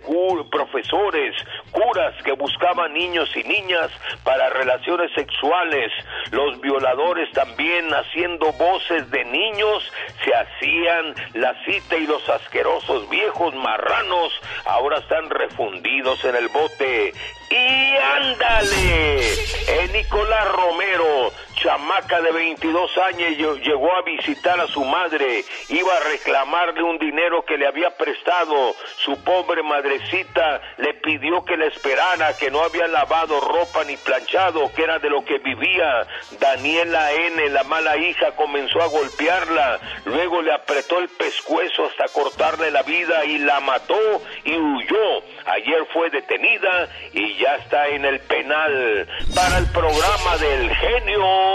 profesores, 0.50 1.36
curas 1.72 2.14
que 2.24 2.34
buscaban 2.34 2.94
niños 2.94 3.30
y 3.36 3.44
niñas 3.44 3.92
para 4.24 4.50
relaciones 4.50 5.12
sexuales. 5.14 5.92
Los 6.32 6.60
violadores 6.62 7.32
también 7.32 7.90
haciendo 7.94 8.52
voces 8.54 9.10
de 9.12 9.26
niños 9.26 9.92
se 10.24 10.34
hacían 10.34 11.16
la 11.44 11.54
cita 11.66 11.98
y 11.98 12.08
los 12.08 12.30
asquerosos 12.30 13.10
viejos 13.10 13.54
marranos 13.54 14.32
ahora 14.64 15.00
están 15.00 15.30
refundidos 15.30 16.24
en 16.24 16.38
el 16.38 16.48
bote. 16.48 17.14
Y 17.50 17.96
ándale, 17.98 19.34
eh, 19.34 19.90
Nicolás 19.92 20.48
Romero, 20.54 21.34
chamaca 21.64 22.22
de 22.22 22.32
22 22.32 22.98
años, 22.98 23.60
llegó 23.62 23.96
a 23.96 24.02
visitar 24.02 24.60
a 24.60 24.68
su 24.68 24.84
madre, 24.84 25.46
iba 25.70 25.96
a 25.96 26.00
reclamarle 26.02 26.84
un 26.84 26.98
dinero 26.98 27.46
que 27.46 27.58
le 27.58 27.66
había 27.66 27.90
prestado. 27.92 28.76
Su 28.98 29.24
pobre 29.24 29.64
madrecita 29.64 30.62
le 30.78 30.94
pidió 30.96 31.46
que 31.46 31.56
le 31.56 31.68
esperara, 31.68 32.36
que 32.36 32.52
no 32.52 32.62
había 32.62 32.88
lavado 32.88 33.40
ropa 33.40 33.86
ni 33.86 33.96
planchado, 33.96 34.72
que 34.74 34.84
era 34.84 35.00
de 35.00 35.10
lo 35.10 35.24
que 35.24 35.38
vivía. 35.38 36.06
Daniela 36.40 37.14
N., 37.14 37.50
la 37.50 37.64
mala 37.64 37.96
hija, 37.96 38.32
comenzó 38.36 38.82
a 38.82 38.88
golpearla, 38.88 39.80
luego 40.04 40.42
le 40.42 40.52
apretó 40.52 41.00
el 41.00 41.08
pescuezo 41.08 41.86
hasta 41.86 42.10
cortarle 42.14 42.72
la 42.72 42.84
vida 42.84 43.24
y 43.24 43.38
la 43.38 43.62
mató 43.62 44.22
y 44.44 44.58
huyó. 44.58 45.24
Ayer 45.46 45.86
fue 45.94 46.10
detenida 46.10 46.90
y 47.14 47.36
ya 47.38 47.56
está 47.56 47.88
en 47.88 48.04
el 48.04 48.20
penal 48.20 49.08
para 49.34 49.60
el 49.60 49.68
programa 49.72 50.38
del 50.38 50.70
genio 50.76 51.53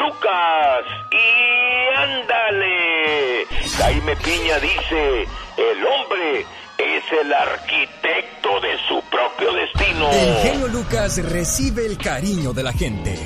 Lucas. 0.00 0.84
Y 1.10 1.96
ándale. 1.96 3.46
Jaime 3.78 4.16
Piña 4.16 4.58
dice, 4.58 5.26
el 5.56 5.86
hombre 5.86 6.46
es 6.78 7.04
el 7.20 7.32
arquitecto 7.32 8.60
de 8.60 8.76
su 8.88 9.02
propio 9.10 9.52
destino. 9.52 10.10
El 10.10 10.36
genio 10.42 10.68
Lucas 10.68 11.18
recibe 11.30 11.86
el 11.86 11.96
cariño 11.98 12.52
de 12.52 12.62
la 12.62 12.72
gente. 12.72 13.16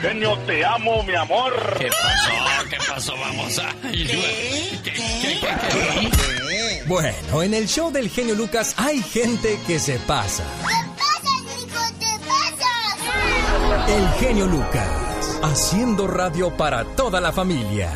Genio, 0.00 0.38
te 0.46 0.64
amo, 0.64 1.02
mi 1.02 1.14
amor. 1.14 1.52
¿Qué 1.78 1.88
pasó? 1.88 2.68
¿Qué 2.68 2.76
pasó? 2.88 3.16
Vamos 3.16 3.58
a... 3.58 3.74
Bueno, 6.86 7.42
en 7.42 7.54
el 7.54 7.68
show 7.68 7.92
del 7.92 8.08
genio 8.10 8.34
Lucas 8.34 8.74
hay 8.76 9.02
gente 9.02 9.58
que 9.66 9.78
se 9.78 9.98
pasa. 10.00 10.44
El 13.88 14.08
genio 14.20 14.46
Lucas, 14.46 15.19
haciendo 15.42 16.06
radio 16.06 16.50
para 16.56 16.84
toda 16.84 17.20
la 17.20 17.32
familia. 17.32 17.90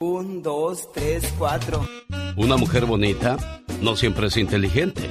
Un, 0.00 0.42
dos, 0.42 0.90
tres, 0.92 1.32
cuatro. 1.38 1.86
Una 2.36 2.56
mujer 2.56 2.86
bonita 2.86 3.36
no 3.80 3.96
siempre 3.96 4.26
es 4.26 4.36
inteligente. 4.36 5.10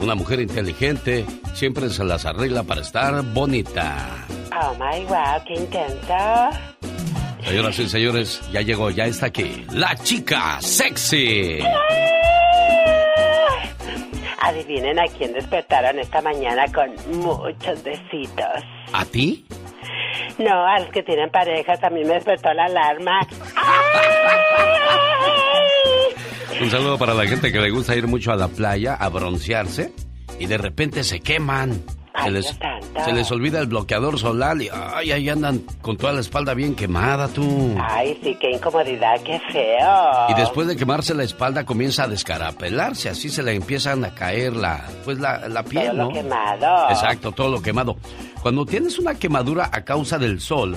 Una 0.00 0.14
mujer 0.14 0.40
inteligente 0.40 1.24
siempre 1.54 1.90
se 1.90 2.04
las 2.04 2.24
arregla 2.24 2.62
para 2.62 2.80
estar 2.80 3.22
bonita. 3.32 4.26
Oh 4.60 4.74
my 4.74 5.04
wow, 5.04 5.42
qué 5.46 5.54
intenso. 5.54 6.58
Señoras 7.44 7.78
y 7.78 7.88
señores, 7.88 8.40
ya 8.52 8.60
llegó, 8.60 8.90
ya 8.90 9.06
está 9.06 9.26
aquí. 9.26 9.66
La 9.72 9.96
chica 9.96 10.60
sexy. 10.60 11.58
Adivinen 14.40 14.98
a 14.98 15.06
quién 15.06 15.32
despertaron 15.32 15.98
esta 15.98 16.20
mañana 16.20 16.64
con 16.72 16.94
muchos 17.20 17.82
besitos. 17.82 18.62
¿A 18.92 19.04
ti? 19.04 19.44
No, 20.38 20.66
a 20.66 20.78
los 20.80 20.88
que 20.90 21.02
tienen 21.02 21.30
pareja 21.30 21.76
también 21.76 22.08
me 22.08 22.14
despertó 22.14 22.52
la 22.52 22.64
alarma. 22.64 23.20
Un 26.60 26.70
saludo 26.70 26.98
para 26.98 27.14
la 27.14 27.26
gente 27.26 27.50
que 27.52 27.60
le 27.60 27.70
gusta 27.70 27.96
ir 27.96 28.06
mucho 28.06 28.32
a 28.32 28.36
la 28.36 28.48
playa 28.48 28.94
a 28.94 29.08
broncearse 29.08 29.92
y 30.38 30.46
de 30.46 30.58
repente 30.58 31.04
se 31.04 31.20
queman. 31.20 31.82
Se 32.24 32.30
les, 32.30 32.46
se 33.04 33.12
les, 33.12 33.30
olvida 33.32 33.58
el 33.58 33.66
bloqueador 33.66 34.18
solar 34.18 34.60
y 34.60 34.68
ay, 34.70 35.12
ahí 35.12 35.28
andan 35.28 35.60
con 35.80 35.96
toda 35.96 36.12
la 36.12 36.20
espalda 36.20 36.52
bien 36.52 36.74
quemada 36.74 37.26
tú. 37.28 37.74
Ay, 37.80 38.18
sí, 38.22 38.36
qué 38.38 38.50
incomodidad, 38.50 39.20
qué 39.22 39.40
feo. 39.50 40.28
Y 40.28 40.34
después 40.34 40.68
de 40.68 40.76
quemarse 40.76 41.14
la 41.14 41.24
espalda 41.24 41.64
comienza 41.64 42.04
a 42.04 42.08
descarapelarse, 42.08 43.08
así 43.08 43.30
se 43.30 43.42
le 43.42 43.54
empiezan 43.54 44.04
a 44.04 44.14
caer 44.14 44.54
la, 44.54 44.84
pues 45.04 45.18
la, 45.18 45.48
la 45.48 45.62
piel, 45.62 45.86
todo 45.86 45.96
¿no? 45.96 46.04
Lo 46.04 46.12
quemado. 46.12 46.90
Exacto, 46.90 47.32
todo 47.32 47.50
lo 47.50 47.62
quemado. 47.62 47.96
Cuando 48.42 48.66
tienes 48.66 48.98
una 48.98 49.14
quemadura 49.14 49.70
a 49.72 49.82
causa 49.84 50.18
del 50.18 50.40
sol, 50.40 50.76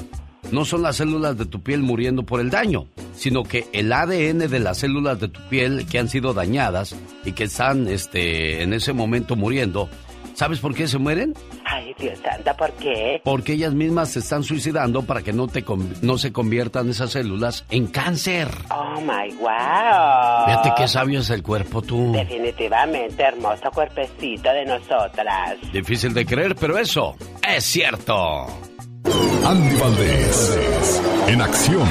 no 0.52 0.66
son 0.66 0.84
las 0.84 0.98
células 0.98 1.38
de 1.38 1.46
tu 1.46 1.62
piel 1.62 1.82
muriendo 1.82 2.24
por 2.24 2.40
el 2.40 2.50
daño, 2.50 2.88
sino 3.14 3.44
que 3.44 3.68
el 3.74 3.92
ADN 3.92 4.50
de 4.50 4.60
las 4.60 4.80
células 4.80 5.20
de 5.20 5.28
tu 5.28 5.42
piel 5.50 5.86
que 5.88 6.00
han 6.00 6.10
sido 6.10 6.34
dañadas 6.34 6.96
y 7.24 7.32
que 7.32 7.46
están 7.46 7.88
este, 7.88 8.62
en 8.62 8.74
ese 8.74 8.94
momento 8.94 9.36
muriendo, 9.36 9.90
¿sabes 10.36 10.60
por 10.60 10.76
qué 10.76 10.88
se 10.88 11.00
mueren? 11.00 11.34
Ay, 11.66 11.96
Dios 11.98 12.20
santa, 12.20 12.56
¿por 12.56 12.72
qué? 12.74 13.22
Porque 13.24 13.54
ellas 13.54 13.74
mismas 13.74 14.12
se 14.12 14.20
están 14.20 14.44
suicidando 14.44 15.02
para 15.04 15.24
que 15.24 15.34
no, 15.34 15.48
te 15.48 15.66
no 16.02 16.18
se 16.18 16.32
conviertan 16.32 16.90
esas 16.90 17.12
células 17.12 17.66
en 17.70 17.88
cáncer. 17.88 18.50
Oh, 18.70 19.02
my 19.02 19.34
wow. 19.36 20.46
Fíjate 20.46 20.74
qué 20.78 20.88
sabio 20.88 21.22
es 21.22 21.30
el 21.30 21.42
cuerpo 21.42 21.82
tú. 21.82 22.12
Definitivamente, 22.12 23.24
hermoso 23.24 23.72
cuerpecito 23.74 24.50
de 24.52 24.66
nosotras. 24.66 25.56
Difícil 25.74 26.14
de 26.14 26.26
creer, 26.26 26.56
pero 26.56 26.78
eso 26.78 27.16
es 27.48 27.64
cierto. 27.64 28.46
Andy 29.46 29.76
Valdés, 29.78 31.02
en 31.28 31.42
acción. 31.42 31.88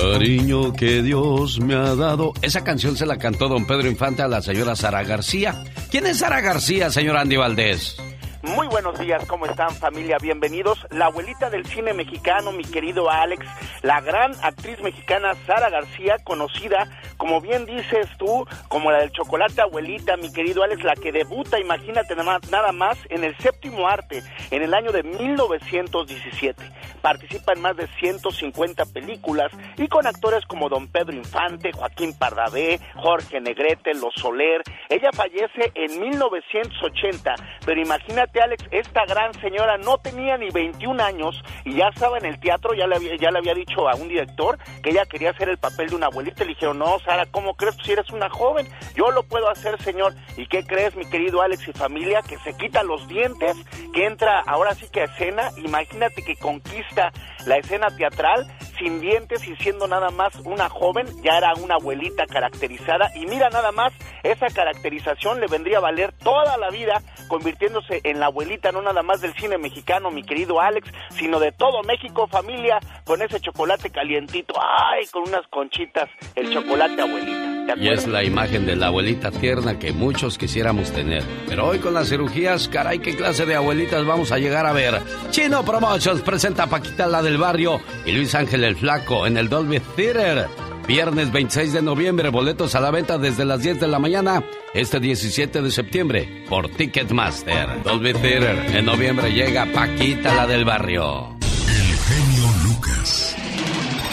Cariño 0.00 0.72
que 0.72 1.02
Dios 1.02 1.60
me 1.60 1.74
ha 1.74 1.94
dado. 1.94 2.32
Esa 2.40 2.64
canción 2.64 2.96
se 2.96 3.04
la 3.04 3.18
cantó 3.18 3.48
don 3.48 3.66
Pedro 3.66 3.88
Infante 3.88 4.22
a 4.22 4.28
la 4.28 4.40
señora 4.40 4.74
Sara 4.74 5.02
García. 5.02 5.62
¿Quién 5.90 6.06
es 6.06 6.18
Sara 6.18 6.40
García, 6.40 6.90
señor 6.90 7.18
Andy 7.18 7.36
Valdés? 7.36 7.96
Muy 8.42 8.68
buenos 8.68 8.98
días, 8.98 9.26
¿cómo 9.26 9.44
están 9.44 9.70
familia? 9.72 10.16
Bienvenidos. 10.18 10.86
La 10.90 11.06
abuelita 11.06 11.50
del 11.50 11.66
cine 11.66 11.92
mexicano, 11.92 12.52
mi 12.52 12.64
querido 12.64 13.10
Alex, 13.10 13.44
la 13.82 14.00
gran 14.00 14.32
actriz 14.42 14.80
mexicana 14.80 15.34
Sara 15.46 15.68
García, 15.68 16.16
conocida, 16.24 16.88
como 17.18 17.42
bien 17.42 17.66
dices 17.66 18.08
tú, 18.18 18.46
como 18.68 18.90
la 18.90 19.00
del 19.00 19.12
chocolate 19.12 19.60
abuelita, 19.60 20.16
mi 20.16 20.32
querido 20.32 20.62
Alex, 20.62 20.82
la 20.84 20.94
que 20.94 21.12
debuta, 21.12 21.60
imagínate 21.60 22.16
nada 22.16 22.72
más, 22.72 22.96
en 23.10 23.24
el 23.24 23.36
séptimo 23.36 23.86
arte, 23.86 24.22
en 24.50 24.62
el 24.62 24.72
año 24.72 24.90
de 24.90 25.02
1917. 25.02 26.64
Participa 27.02 27.52
en 27.52 27.60
más 27.60 27.76
de 27.76 27.88
150 27.98 28.86
películas 28.86 29.52
y 29.76 29.86
con 29.88 30.06
actores 30.06 30.46
como 30.46 30.70
Don 30.70 30.88
Pedro 30.88 31.14
Infante, 31.14 31.72
Joaquín 31.72 32.16
Pardavé, 32.18 32.80
Jorge 32.94 33.40
Negrete, 33.40 33.94
Los 33.94 34.14
Soler. 34.14 34.62
Ella 34.88 35.10
fallece 35.12 35.72
en 35.74 36.00
1980, 36.00 37.34
pero 37.64 37.80
imagínate 37.80 38.29
Alex, 38.38 38.64
esta 38.70 39.04
gran 39.06 39.34
señora 39.40 39.76
no 39.78 39.98
tenía 39.98 40.36
ni 40.36 40.50
21 40.50 41.02
años 41.02 41.42
y 41.64 41.76
ya 41.76 41.88
estaba 41.88 42.18
en 42.18 42.26
el 42.26 42.38
teatro, 42.38 42.74
ya 42.74 42.86
le 42.86 42.96
había, 42.96 43.16
ya 43.16 43.30
le 43.30 43.38
había 43.38 43.54
dicho 43.54 43.88
a 43.88 43.96
un 43.96 44.08
director 44.08 44.58
que 44.82 44.90
ella 44.90 45.04
quería 45.06 45.30
hacer 45.30 45.48
el 45.48 45.58
papel 45.58 45.88
de 45.88 45.96
una 45.96 46.06
abuelita. 46.06 46.44
Le 46.44 46.50
dijeron, 46.50 46.78
no, 46.78 46.98
Sara, 47.00 47.26
¿cómo 47.26 47.54
crees 47.54 47.76
si 47.82 47.92
eres 47.92 48.10
una 48.10 48.30
joven? 48.30 48.68
Yo 48.94 49.10
lo 49.10 49.22
puedo 49.24 49.48
hacer, 49.48 49.80
señor. 49.82 50.14
¿Y 50.36 50.46
qué 50.46 50.64
crees, 50.64 50.94
mi 50.94 51.08
querido 51.08 51.42
Alex 51.42 51.66
y 51.66 51.72
familia? 51.72 52.22
Que 52.22 52.38
se 52.38 52.56
quita 52.56 52.82
los 52.82 53.08
dientes, 53.08 53.56
que 53.92 54.06
entra 54.06 54.40
ahora 54.46 54.74
sí 54.74 54.86
que 54.92 55.00
a 55.00 55.04
escena. 55.04 55.50
Imagínate 55.56 56.22
que 56.22 56.36
conquista 56.36 57.12
la 57.46 57.56
escena 57.58 57.88
teatral 57.96 58.46
sin 58.78 59.00
dientes 59.00 59.46
y 59.46 59.54
siendo 59.56 59.86
nada 59.86 60.10
más 60.10 60.34
una 60.44 60.68
joven, 60.68 61.06
ya 61.22 61.36
era 61.36 61.52
una 61.54 61.74
abuelita 61.74 62.26
caracterizada. 62.26 63.10
Y 63.14 63.26
mira 63.26 63.50
nada 63.50 63.72
más, 63.72 63.92
esa 64.22 64.46
caracterización 64.48 65.38
le 65.40 65.46
vendría 65.46 65.78
a 65.78 65.80
valer 65.80 66.12
toda 66.12 66.56
la 66.56 66.70
vida, 66.70 67.02
convirtiéndose 67.28 68.00
en 68.04 68.20
la 68.20 68.26
abuelita 68.26 68.72
no 68.72 68.80
nada 68.80 69.02
más 69.02 69.20
del 69.20 69.34
cine 69.34 69.58
mexicano, 69.58 70.10
mi 70.10 70.22
querido 70.22 70.60
Alex, 70.60 70.90
sino 71.10 71.38
de 71.38 71.52
todo 71.52 71.82
México, 71.82 72.26
familia, 72.26 72.80
con 73.04 73.20
ese 73.20 73.40
chocolate 73.40 73.90
calientito, 73.90 74.54
ay, 74.58 75.06
con 75.08 75.28
unas 75.28 75.46
conchitas, 75.48 76.08
el 76.34 76.50
chocolate 76.52 77.02
abuelita. 77.02 77.49
Y 77.76 77.88
es 77.88 78.06
la 78.06 78.22
imagen 78.24 78.66
de 78.66 78.76
la 78.76 78.88
abuelita 78.88 79.30
tierna 79.30 79.78
que 79.78 79.92
muchos 79.92 80.36
quisiéramos 80.36 80.90
tener. 80.90 81.22
Pero 81.48 81.68
hoy 81.68 81.78
con 81.78 81.94
las 81.94 82.08
cirugías, 82.08 82.68
caray, 82.68 82.98
qué 82.98 83.16
clase 83.16 83.46
de 83.46 83.54
abuelitas 83.54 84.04
vamos 84.04 84.32
a 84.32 84.38
llegar 84.38 84.66
a 84.66 84.72
ver. 84.72 85.00
Chino 85.30 85.64
Promotions 85.64 86.20
presenta 86.20 86.64
a 86.64 86.66
Paquita 86.66 87.06
la 87.06 87.22
del 87.22 87.38
barrio 87.38 87.80
y 88.04 88.12
Luis 88.12 88.34
Ángel 88.34 88.64
el 88.64 88.76
Flaco 88.76 89.26
en 89.26 89.36
el 89.36 89.48
Dolby 89.48 89.80
Theater. 89.96 90.48
Viernes 90.86 91.30
26 91.30 91.72
de 91.72 91.82
noviembre, 91.82 92.30
boletos 92.30 92.74
a 92.74 92.80
la 92.80 92.90
venta 92.90 93.16
desde 93.16 93.44
las 93.44 93.62
10 93.62 93.78
de 93.80 93.86
la 93.86 94.00
mañana, 94.00 94.42
este 94.74 94.98
17 94.98 95.62
de 95.62 95.70
septiembre, 95.70 96.44
por 96.48 96.68
Ticketmaster. 96.68 97.82
Dolby 97.84 98.12
Theater, 98.14 98.76
en 98.76 98.84
noviembre 98.84 99.32
llega 99.32 99.66
Paquita 99.66 100.34
la 100.34 100.46
del 100.48 100.64
barrio. 100.64 101.36
El 101.40 101.96
genio 101.96 102.50
Lucas. 102.64 103.36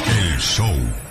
El 0.08 0.40
show. 0.40 1.07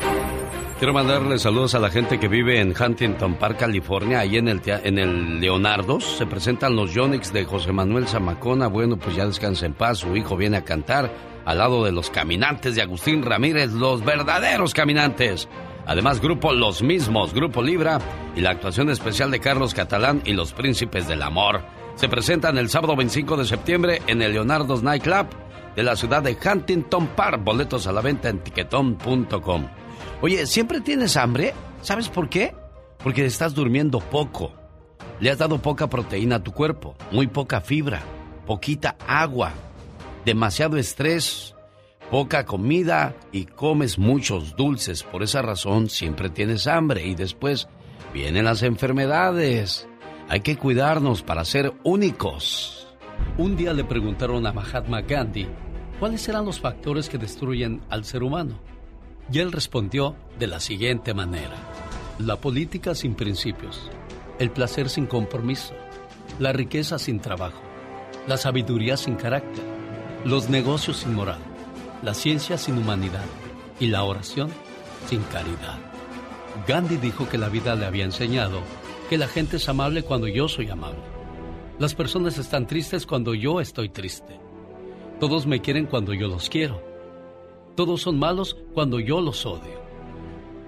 Quiero 0.78 0.92
mandarle 0.92 1.38
saludos 1.38 1.74
a 1.74 1.78
la 1.78 1.88
gente 1.88 2.20
que 2.20 2.28
vive 2.28 2.60
en 2.60 2.74
Huntington 2.78 3.36
Park, 3.36 3.60
California, 3.60 4.20
ahí 4.20 4.36
en 4.36 4.46
el, 4.48 4.60
en 4.66 4.98
el 4.98 5.40
Leonardo. 5.40 6.00
Se 6.00 6.26
presentan 6.26 6.76
los 6.76 6.92
Yonix 6.92 7.32
de 7.32 7.46
José 7.46 7.72
Manuel 7.72 8.06
Zamacona. 8.06 8.66
Bueno, 8.66 8.98
pues 8.98 9.16
ya 9.16 9.24
descansa 9.24 9.64
en 9.64 9.72
paz. 9.72 9.98
Su 9.98 10.14
hijo 10.14 10.36
viene 10.36 10.58
a 10.58 10.64
cantar 10.64 11.10
al 11.46 11.56
lado 11.56 11.82
de 11.82 11.92
los 11.92 12.10
caminantes 12.10 12.74
de 12.74 12.82
Agustín 12.82 13.22
Ramírez, 13.22 13.72
los 13.72 14.04
verdaderos 14.04 14.74
caminantes. 14.74 15.48
Además, 15.86 16.20
grupo 16.20 16.52
Los 16.52 16.82
Mismos, 16.82 17.32
Grupo 17.32 17.62
Libra 17.62 17.98
y 18.34 18.42
la 18.42 18.50
actuación 18.50 18.90
especial 18.90 19.30
de 19.30 19.40
Carlos 19.40 19.72
Catalán 19.72 20.20
y 20.26 20.34
los 20.34 20.52
Príncipes 20.52 21.08
del 21.08 21.22
Amor. 21.22 21.62
Se 21.94 22.10
presentan 22.10 22.58
el 22.58 22.68
sábado 22.68 22.96
25 22.96 23.38
de 23.38 23.46
septiembre 23.46 24.02
en 24.08 24.20
el 24.20 24.34
Leonardo's 24.34 24.82
Nightclub 24.82 25.28
de 25.74 25.82
la 25.82 25.96
ciudad 25.96 26.22
de 26.22 26.36
Huntington 26.36 27.06
Park. 27.16 27.42
Boletos 27.42 27.86
a 27.86 27.92
la 27.92 28.02
venta 28.02 28.28
en 28.28 28.40
tiquetón.com. 28.40 29.68
Oye, 30.22 30.46
¿siempre 30.46 30.81
tienes 30.81 31.16
hambre? 31.18 31.52
¿Sabes 31.83 32.09
por 32.09 32.31
qué? 32.31 32.55
Porque 33.02 33.26
estás 33.26 33.55
durmiendo 33.55 34.00
poco. 34.00 34.52
Le 35.20 35.31
has 35.31 35.38
dado 35.38 35.59
poca 35.59 35.88
proteína 35.88 36.37
a 36.37 36.42
tu 36.42 36.52
cuerpo, 36.52 36.96
muy 37.11 37.26
poca 37.26 37.61
fibra, 37.61 38.00
poquita 38.46 38.96
agua, 39.07 39.52
demasiado 40.24 40.79
estrés, 40.79 41.55
poca 42.11 42.46
comida 42.46 43.14
y 43.31 43.44
comes 43.44 43.98
muchos 43.98 44.57
dulces. 44.57 45.02
Por 45.02 45.22
esa 45.22 45.42
razón 45.42 45.90
siempre 45.90 46.31
tienes 46.31 46.66
hambre 46.66 47.07
y 47.07 47.14
después 47.14 47.68
vienen 48.14 48.46
las 48.46 48.62
enfermedades. 48.62 49.87
Hay 50.31 50.40
que 50.40 50.57
cuidarnos 50.57 51.22
para 51.22 51.44
ser 51.44 51.74
únicos. 51.85 52.88
Un 53.37 53.55
día 53.55 53.74
le 53.74 53.85
preguntaron 53.85 54.46
a 54.46 54.52
Mahatma 54.52 55.02
Gandhi 55.02 55.46
cuáles 56.00 56.26
eran 56.26 56.46
los 56.46 56.59
factores 56.59 57.11
que 57.11 57.18
destruyen 57.18 57.83
al 57.90 58.05
ser 58.07 58.22
humano. 58.22 58.65
Y 59.32 59.38
él 59.40 59.52
respondió 59.52 60.14
de 60.38 60.46
la 60.46 60.60
siguiente 60.60 61.14
manera. 61.14 61.56
La 62.18 62.36
política 62.36 62.94
sin 62.94 63.14
principios, 63.14 63.90
el 64.38 64.50
placer 64.50 64.88
sin 64.88 65.06
compromiso, 65.06 65.74
la 66.38 66.52
riqueza 66.52 66.98
sin 66.98 67.20
trabajo, 67.20 67.60
la 68.26 68.36
sabiduría 68.36 68.96
sin 68.96 69.16
carácter, 69.16 69.64
los 70.24 70.48
negocios 70.48 70.98
sin 70.98 71.14
moral, 71.14 71.40
la 72.02 72.14
ciencia 72.14 72.58
sin 72.58 72.78
humanidad 72.78 73.24
y 73.80 73.88
la 73.88 74.04
oración 74.04 74.50
sin 75.08 75.22
caridad. 75.24 75.78
Gandhi 76.66 76.96
dijo 76.96 77.28
que 77.28 77.38
la 77.38 77.48
vida 77.48 77.74
le 77.74 77.86
había 77.86 78.04
enseñado 78.04 78.60
que 79.08 79.18
la 79.18 79.28
gente 79.28 79.56
es 79.56 79.68
amable 79.68 80.02
cuando 80.02 80.26
yo 80.26 80.48
soy 80.48 80.68
amable. 80.70 81.02
Las 81.78 81.94
personas 81.94 82.38
están 82.38 82.66
tristes 82.66 83.06
cuando 83.06 83.34
yo 83.34 83.60
estoy 83.60 83.88
triste. 83.88 84.40
Todos 85.20 85.46
me 85.46 85.60
quieren 85.60 85.86
cuando 85.86 86.14
yo 86.14 86.28
los 86.28 86.48
quiero. 86.48 86.82
Todos 87.76 88.00
son 88.00 88.18
malos 88.18 88.56
cuando 88.72 88.98
yo 89.00 89.20
los 89.20 89.44
odio. 89.44 89.82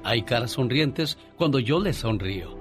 Hay 0.04 0.22
caras 0.24 0.52
sonrientes 0.52 1.16
cuando 1.36 1.58
yo 1.58 1.80
les 1.80 1.96
sonrío. 1.96 2.54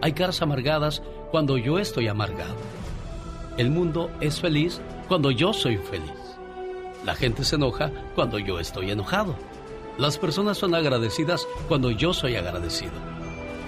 Hay 0.00 0.14
caras 0.14 0.40
amargadas 0.40 1.02
cuando 1.30 1.58
yo 1.58 1.78
estoy 1.78 2.08
amargado. 2.08 2.56
El 3.58 3.70
mundo 3.70 4.10
es 4.20 4.40
feliz 4.40 4.80
cuando 5.08 5.30
yo 5.30 5.52
soy 5.52 5.76
feliz. 5.76 6.10
La 7.04 7.14
gente 7.14 7.44
se 7.44 7.56
enoja 7.56 7.92
cuando 8.14 8.38
yo 8.38 8.58
estoy 8.58 8.90
enojado. 8.90 9.36
Las 9.98 10.16
personas 10.16 10.56
son 10.56 10.74
agradecidas 10.74 11.46
cuando 11.68 11.90
yo 11.90 12.14
soy 12.14 12.36
agradecido. 12.36 12.94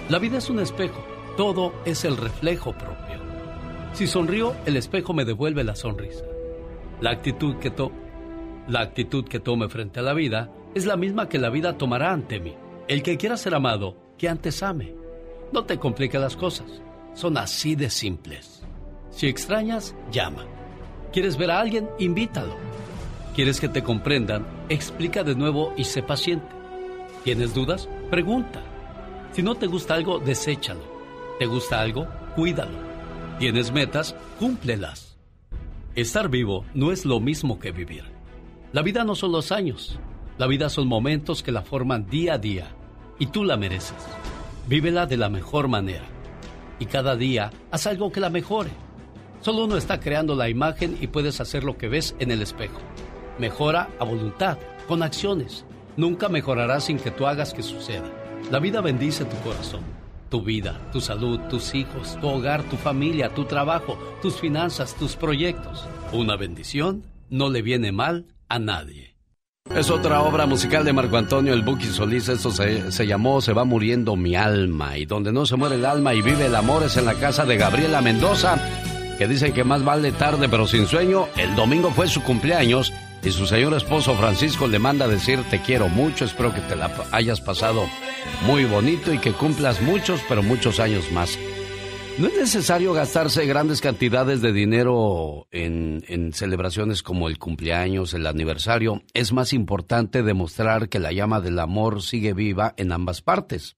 La 0.09 0.17
vida 0.17 0.39
es 0.39 0.49
un 0.49 0.59
espejo. 0.59 1.03
Todo 1.37 1.71
es 1.85 2.03
el 2.03 2.17
reflejo 2.17 2.73
propio. 2.73 3.19
Si 3.93 4.07
sonrío, 4.07 4.55
el 4.65 4.75
espejo 4.75 5.13
me 5.13 5.23
devuelve 5.23 5.63
la 5.63 5.75
sonrisa. 5.75 6.25
La 6.99 7.11
actitud 7.11 7.57
que, 7.57 7.69
to 7.69 7.91
la 8.69 8.81
actitud 8.81 9.25
que 9.25 9.39
tome 9.39 9.67
frente 9.67 9.99
a 9.99 10.03
la 10.03 10.13
vida 10.13 10.51
es 10.75 10.85
la 10.85 10.95
misma 10.95 11.27
que 11.27 11.39
la 11.39 11.49
vida 11.49 11.77
tomará 11.77 12.13
ante 12.13 12.39
mí. 12.39 12.55
El 12.87 13.01
que 13.01 13.17
quiera 13.17 13.35
ser 13.35 13.55
amado, 13.55 13.97
que 14.17 14.29
antes 14.29 14.61
ame. 14.61 14.93
No 15.51 15.65
te 15.65 15.79
compliques 15.79 16.21
las 16.21 16.35
cosas. 16.35 16.81
Son 17.15 17.37
así 17.37 17.75
de 17.75 17.89
simples. 17.89 18.63
Si 19.09 19.27
extrañas, 19.27 19.95
llama. 20.11 20.45
¿Quieres 21.11 21.35
ver 21.35 21.49
a 21.49 21.59
alguien? 21.59 21.89
Invítalo. 21.97 22.55
¿Quieres 23.35 23.59
que 23.59 23.69
te 23.69 23.81
comprendan? 23.81 24.45
Explica 24.69 25.23
de 25.23 25.33
nuevo 25.33 25.73
y 25.75 25.85
sé 25.85 26.03
paciente. 26.03 26.47
¿Tienes 27.23 27.55
dudas? 27.55 27.89
Pregunta. 28.11 28.61
Si 29.31 29.41
no 29.41 29.55
te 29.55 29.65
gusta 29.65 29.95
algo, 29.95 30.19
deséchalo. 30.19 30.83
¿Te 31.39 31.47
gusta 31.47 31.81
algo? 31.81 32.07
Cuídalo. 32.35 32.77
¿Tienes 33.39 33.71
metas? 33.71 34.15
Cúmplelas. 34.37 35.17
Estar 35.95 36.29
vivo 36.29 36.65
no 36.75 36.91
es 36.91 37.05
lo 37.05 37.19
mismo 37.19 37.59
que 37.59 37.71
vivir. 37.71 38.18
La 38.71 38.83
vida 38.83 39.03
no 39.03 39.15
son 39.15 39.31
los 39.31 39.51
años. 39.51 39.97
La 40.37 40.45
vida 40.45 40.69
son 40.69 40.87
momentos 40.87 41.41
que 41.41 41.51
la 41.51 41.63
forman 41.63 42.05
día 42.05 42.35
a 42.35 42.37
día. 42.37 42.67
Y 43.17 43.25
tú 43.27 43.43
la 43.43 43.57
mereces. 43.57 43.97
Vívela 44.67 45.07
de 45.07 45.17
la 45.17 45.27
mejor 45.27 45.67
manera. 45.67 46.05
Y 46.77 46.85
cada 46.85 47.15
día 47.15 47.49
haz 47.71 47.87
algo 47.87 48.11
que 48.11 48.19
la 48.19 48.29
mejore. 48.29 48.69
Solo 49.41 49.65
uno 49.65 49.75
está 49.75 49.99
creando 49.99 50.35
la 50.35 50.49
imagen 50.49 50.99
y 51.01 51.07
puedes 51.07 51.41
hacer 51.41 51.63
lo 51.63 51.79
que 51.79 51.89
ves 51.89 52.15
en 52.19 52.29
el 52.29 52.43
espejo. 52.43 52.79
Mejora 53.39 53.89
a 53.99 54.03
voluntad, 54.03 54.59
con 54.87 55.01
acciones. 55.01 55.65
Nunca 55.97 56.29
mejorará 56.29 56.79
sin 56.79 56.99
que 56.99 57.09
tú 57.09 57.25
hagas 57.25 57.55
que 57.55 57.63
suceda. 57.63 58.05
La 58.51 58.59
vida 58.59 58.81
bendice 58.81 59.25
tu 59.25 59.35
corazón, 59.37 59.81
tu 60.29 60.43
vida, 60.43 60.79
tu 60.91 61.01
salud, 61.01 61.39
tus 61.49 61.73
hijos, 61.73 62.19
tu 62.21 62.27
hogar, 62.27 62.61
tu 62.69 62.75
familia, 62.75 63.33
tu 63.33 63.45
trabajo, 63.45 63.97
tus 64.21 64.35
finanzas, 64.35 64.95
tus 64.95 65.15
proyectos. 65.15 65.87
Una 66.13 66.35
bendición 66.35 67.03
no 67.31 67.49
le 67.49 67.63
viene 67.63 67.91
mal 67.91 68.27
a 68.49 68.59
nadie. 68.59 69.15
Es 69.75 69.91
otra 69.91 70.21
obra 70.23 70.47
musical 70.47 70.83
de 70.83 70.93
Marco 70.93 71.17
Antonio 71.17 71.53
El 71.53 71.61
Buki 71.61 71.85
Solís. 71.85 72.27
Esto 72.27 72.49
se, 72.49 72.91
se, 72.91 73.05
llamó 73.05 73.39
Se 73.39 73.53
va 73.53 73.65
muriendo 73.65 74.15
mi 74.15 74.35
alma. 74.35 74.97
Y 74.97 75.05
donde 75.05 75.31
no 75.31 75.45
se 75.45 75.55
muere 75.55 75.75
el 75.75 75.85
alma 75.85 76.15
y 76.15 76.23
vive 76.23 76.47
el 76.47 76.55
amor 76.55 76.83
es 76.83 76.97
en 76.97 77.05
la 77.05 77.13
casa 77.13 77.45
de 77.45 77.55
Gabriela 77.57 78.01
Mendoza, 78.01 78.57
que 79.19 79.27
dicen 79.27 79.53
que 79.53 79.63
más 79.63 79.85
vale 79.85 80.11
tarde 80.11 80.49
pero 80.49 80.65
sin 80.65 80.87
sueño. 80.87 81.27
El 81.37 81.55
domingo 81.55 81.91
fue 81.91 82.07
su 82.07 82.23
cumpleaños 82.23 82.91
y 83.23 83.29
su 83.29 83.45
señor 83.45 83.75
esposo 83.75 84.15
Francisco 84.15 84.67
le 84.67 84.79
manda 84.79 85.07
decir 85.07 85.43
te 85.51 85.61
quiero 85.61 85.87
mucho. 85.87 86.25
Espero 86.25 86.51
que 86.51 86.61
te 86.61 86.75
la 86.75 86.89
hayas 87.11 87.39
pasado 87.39 87.87
muy 88.47 88.65
bonito 88.65 89.13
y 89.13 89.19
que 89.19 89.33
cumplas 89.33 89.81
muchos 89.81 90.19
pero 90.27 90.41
muchos 90.41 90.79
años 90.79 91.11
más. 91.11 91.37
No 92.19 92.27
es 92.27 92.37
necesario 92.37 92.91
gastarse 92.91 93.45
grandes 93.45 93.79
cantidades 93.79 94.41
de 94.41 94.51
dinero 94.51 95.47
en, 95.51 96.33
celebraciones 96.33 97.01
como 97.01 97.29
el 97.29 97.39
cumpleaños, 97.39 98.13
el 98.13 98.27
aniversario. 98.27 99.03
Es 99.13 99.31
más 99.31 99.53
importante 99.53 100.21
demostrar 100.21 100.89
que 100.89 100.99
la 100.99 101.13
llama 101.13 101.39
del 101.39 101.57
amor 101.59 102.01
sigue 102.01 102.33
viva 102.33 102.73
en 102.75 102.91
ambas 102.91 103.21
partes. 103.21 103.77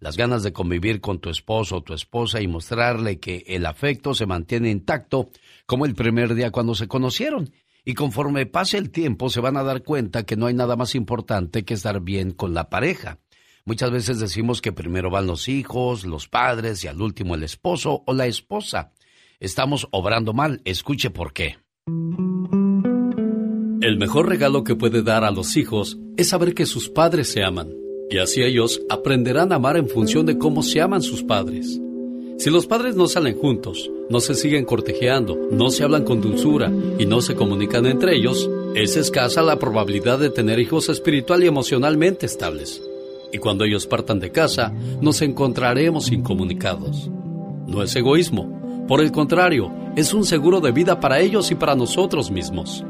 Las 0.00 0.18
ganas 0.18 0.42
de 0.42 0.52
convivir 0.52 1.00
con 1.00 1.18
tu 1.18 1.30
esposo 1.30 1.76
o 1.76 1.82
tu 1.82 1.94
esposa 1.94 2.42
y 2.42 2.46
mostrarle 2.46 3.20
que 3.20 3.42
el 3.46 3.64
afecto 3.64 4.12
se 4.12 4.26
mantiene 4.26 4.68
intacto 4.68 5.30
como 5.64 5.86
el 5.86 5.94
primer 5.94 6.34
día 6.34 6.50
cuando 6.50 6.74
se 6.74 6.88
conocieron. 6.88 7.54
Y 7.86 7.94
conforme 7.94 8.44
pase 8.44 8.76
el 8.76 8.90
tiempo 8.90 9.30
se 9.30 9.40
van 9.40 9.56
a 9.56 9.62
dar 9.62 9.82
cuenta 9.82 10.24
que 10.24 10.36
no 10.36 10.44
hay 10.44 10.52
nada 10.52 10.76
más 10.76 10.94
importante 10.94 11.64
que 11.64 11.72
estar 11.72 12.02
bien 12.02 12.32
con 12.32 12.52
la 12.52 12.68
pareja. 12.68 13.18
Muchas 13.68 13.90
veces 13.90 14.18
decimos 14.18 14.62
que 14.62 14.72
primero 14.72 15.10
van 15.10 15.26
los 15.26 15.46
hijos, 15.46 16.06
los 16.06 16.26
padres 16.26 16.82
y 16.84 16.88
al 16.88 17.02
último 17.02 17.34
el 17.34 17.42
esposo 17.42 18.02
o 18.06 18.14
la 18.14 18.26
esposa. 18.26 18.94
Estamos 19.40 19.88
obrando 19.90 20.32
mal. 20.32 20.62
Escuche 20.64 21.10
por 21.10 21.34
qué. 21.34 21.58
El 23.82 23.98
mejor 23.98 24.26
regalo 24.26 24.64
que 24.64 24.74
puede 24.74 25.02
dar 25.02 25.22
a 25.22 25.30
los 25.30 25.58
hijos 25.58 25.98
es 26.16 26.30
saber 26.30 26.54
que 26.54 26.64
sus 26.64 26.88
padres 26.88 27.30
se 27.30 27.44
aman. 27.44 27.74
Y 28.08 28.16
así 28.16 28.42
ellos 28.42 28.80
aprenderán 28.88 29.52
a 29.52 29.56
amar 29.56 29.76
en 29.76 29.90
función 29.90 30.24
de 30.24 30.38
cómo 30.38 30.62
se 30.62 30.80
aman 30.80 31.02
sus 31.02 31.22
padres. 31.22 31.78
Si 32.38 32.48
los 32.48 32.66
padres 32.66 32.96
no 32.96 33.06
salen 33.06 33.36
juntos, 33.36 33.90
no 34.08 34.20
se 34.20 34.34
siguen 34.34 34.64
cortejeando, 34.64 35.36
no 35.50 35.68
se 35.68 35.84
hablan 35.84 36.04
con 36.04 36.22
dulzura 36.22 36.72
y 36.98 37.04
no 37.04 37.20
se 37.20 37.34
comunican 37.34 37.84
entre 37.84 38.16
ellos, 38.16 38.48
es 38.74 38.96
escasa 38.96 39.42
la 39.42 39.58
probabilidad 39.58 40.18
de 40.18 40.30
tener 40.30 40.58
hijos 40.58 40.88
espiritual 40.88 41.44
y 41.44 41.48
emocionalmente 41.48 42.24
estables 42.24 42.80
y 43.32 43.38
cuando 43.38 43.64
ellos 43.64 43.86
partan 43.86 44.20
de 44.20 44.30
casa 44.30 44.72
nos 45.00 45.22
encontraremos 45.22 46.10
incomunicados. 46.10 47.10
No 47.66 47.82
es 47.82 47.94
egoísmo, 47.96 48.86
por 48.88 49.00
el 49.00 49.12
contrario, 49.12 49.70
es 49.96 50.14
un 50.14 50.24
seguro 50.24 50.60
de 50.60 50.72
vida 50.72 51.00
para 51.00 51.20
ellos 51.20 51.50
y 51.50 51.54
para 51.54 51.74
nosotros 51.74 52.30
mismos. 52.30 52.84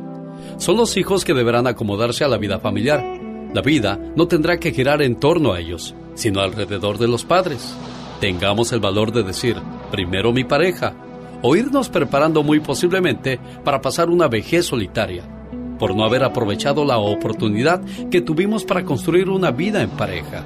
Son 0.59 0.77
los 0.77 0.97
hijos 0.97 1.25
que 1.25 1.35
deberán 1.35 1.67
acomodarse 1.67 2.25
a 2.25 2.29
la 2.29 2.39
vida 2.39 2.61
familiar. 2.61 3.05
La 3.53 3.63
vida 3.63 3.99
no 4.15 4.29
tendrá 4.29 4.59
que 4.59 4.73
girar 4.73 5.03
en 5.03 5.17
torno 5.17 5.53
a 5.53 5.61
ellos, 5.61 5.95
sino 6.15 6.41
alrededor 6.41 6.99
de 6.99 7.09
los 7.09 7.25
padres. 7.25 7.75
Tengamos 8.21 8.73
el 8.73 8.81
valor 8.81 9.13
de 9.13 9.23
decir, 9.23 9.57
primero 9.91 10.33
mi 10.33 10.45
pareja, 10.45 10.95
o 11.43 11.57
irnos 11.57 11.89
preparando 11.89 12.43
muy 12.43 12.61
posiblemente 12.61 13.41
para 13.65 13.81
pasar 13.81 14.11
una 14.11 14.29
vejez 14.29 14.67
solitaria 14.67 15.38
por 15.79 15.95
no 15.95 16.05
haber 16.05 16.25
aprovechado 16.25 16.85
la 16.85 16.99
oportunidad 16.99 17.81
que 18.11 18.21
tuvimos 18.21 18.65
para 18.65 18.85
construir 18.85 19.31
una 19.31 19.51
vida 19.51 19.83
en 19.83 19.91
pareja. 19.91 20.45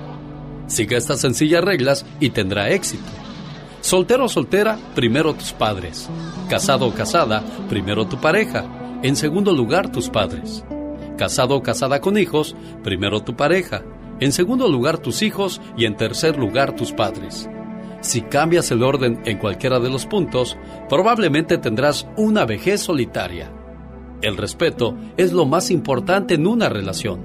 Siga 0.66 0.96
estas 0.96 1.20
sencillas 1.20 1.64
reglas 1.64 2.06
y 2.20 2.30
tendrá 2.30 2.70
éxito. 2.70 3.10
Soltero 3.80 4.26
o 4.26 4.28
soltera, 4.28 4.78
primero 4.94 5.34
tus 5.34 5.52
padres. 5.52 6.08
Casado 6.48 6.86
o 6.86 6.94
casada, 6.94 7.42
primero 7.68 8.06
tu 8.06 8.20
pareja. 8.20 8.64
En 9.02 9.16
segundo 9.16 9.52
lugar, 9.52 9.90
tus 9.90 10.08
padres. 10.08 10.64
casado 11.18 11.56
o 11.56 11.62
casada 11.62 12.00
con 12.00 12.16
hijos, 12.16 12.56
primero 12.82 13.22
tu 13.22 13.36
pareja, 13.36 13.82
en 14.18 14.32
segundo 14.32 14.68
lugar 14.68 14.98
tus 14.98 15.22
hijos 15.22 15.60
y 15.76 15.84
en 15.84 15.96
tercer 15.96 16.38
lugar 16.38 16.74
tus 16.74 16.92
padres. 16.92 17.48
Si 18.00 18.22
cambias 18.22 18.70
el 18.70 18.82
orden 18.82 19.20
en 19.24 19.38
cualquiera 19.38 19.78
de 19.78 19.90
los 19.90 20.06
puntos, 20.06 20.56
probablemente 20.88 21.58
tendrás 21.58 22.08
una 22.16 22.44
vejez 22.44 22.80
solitaria. 22.80 23.52
El 24.22 24.36
respeto 24.36 24.96
es 25.16 25.32
lo 25.32 25.46
más 25.46 25.72
importante 25.72 26.34
en 26.34 26.46
una 26.46 26.68
relación. 26.68 27.20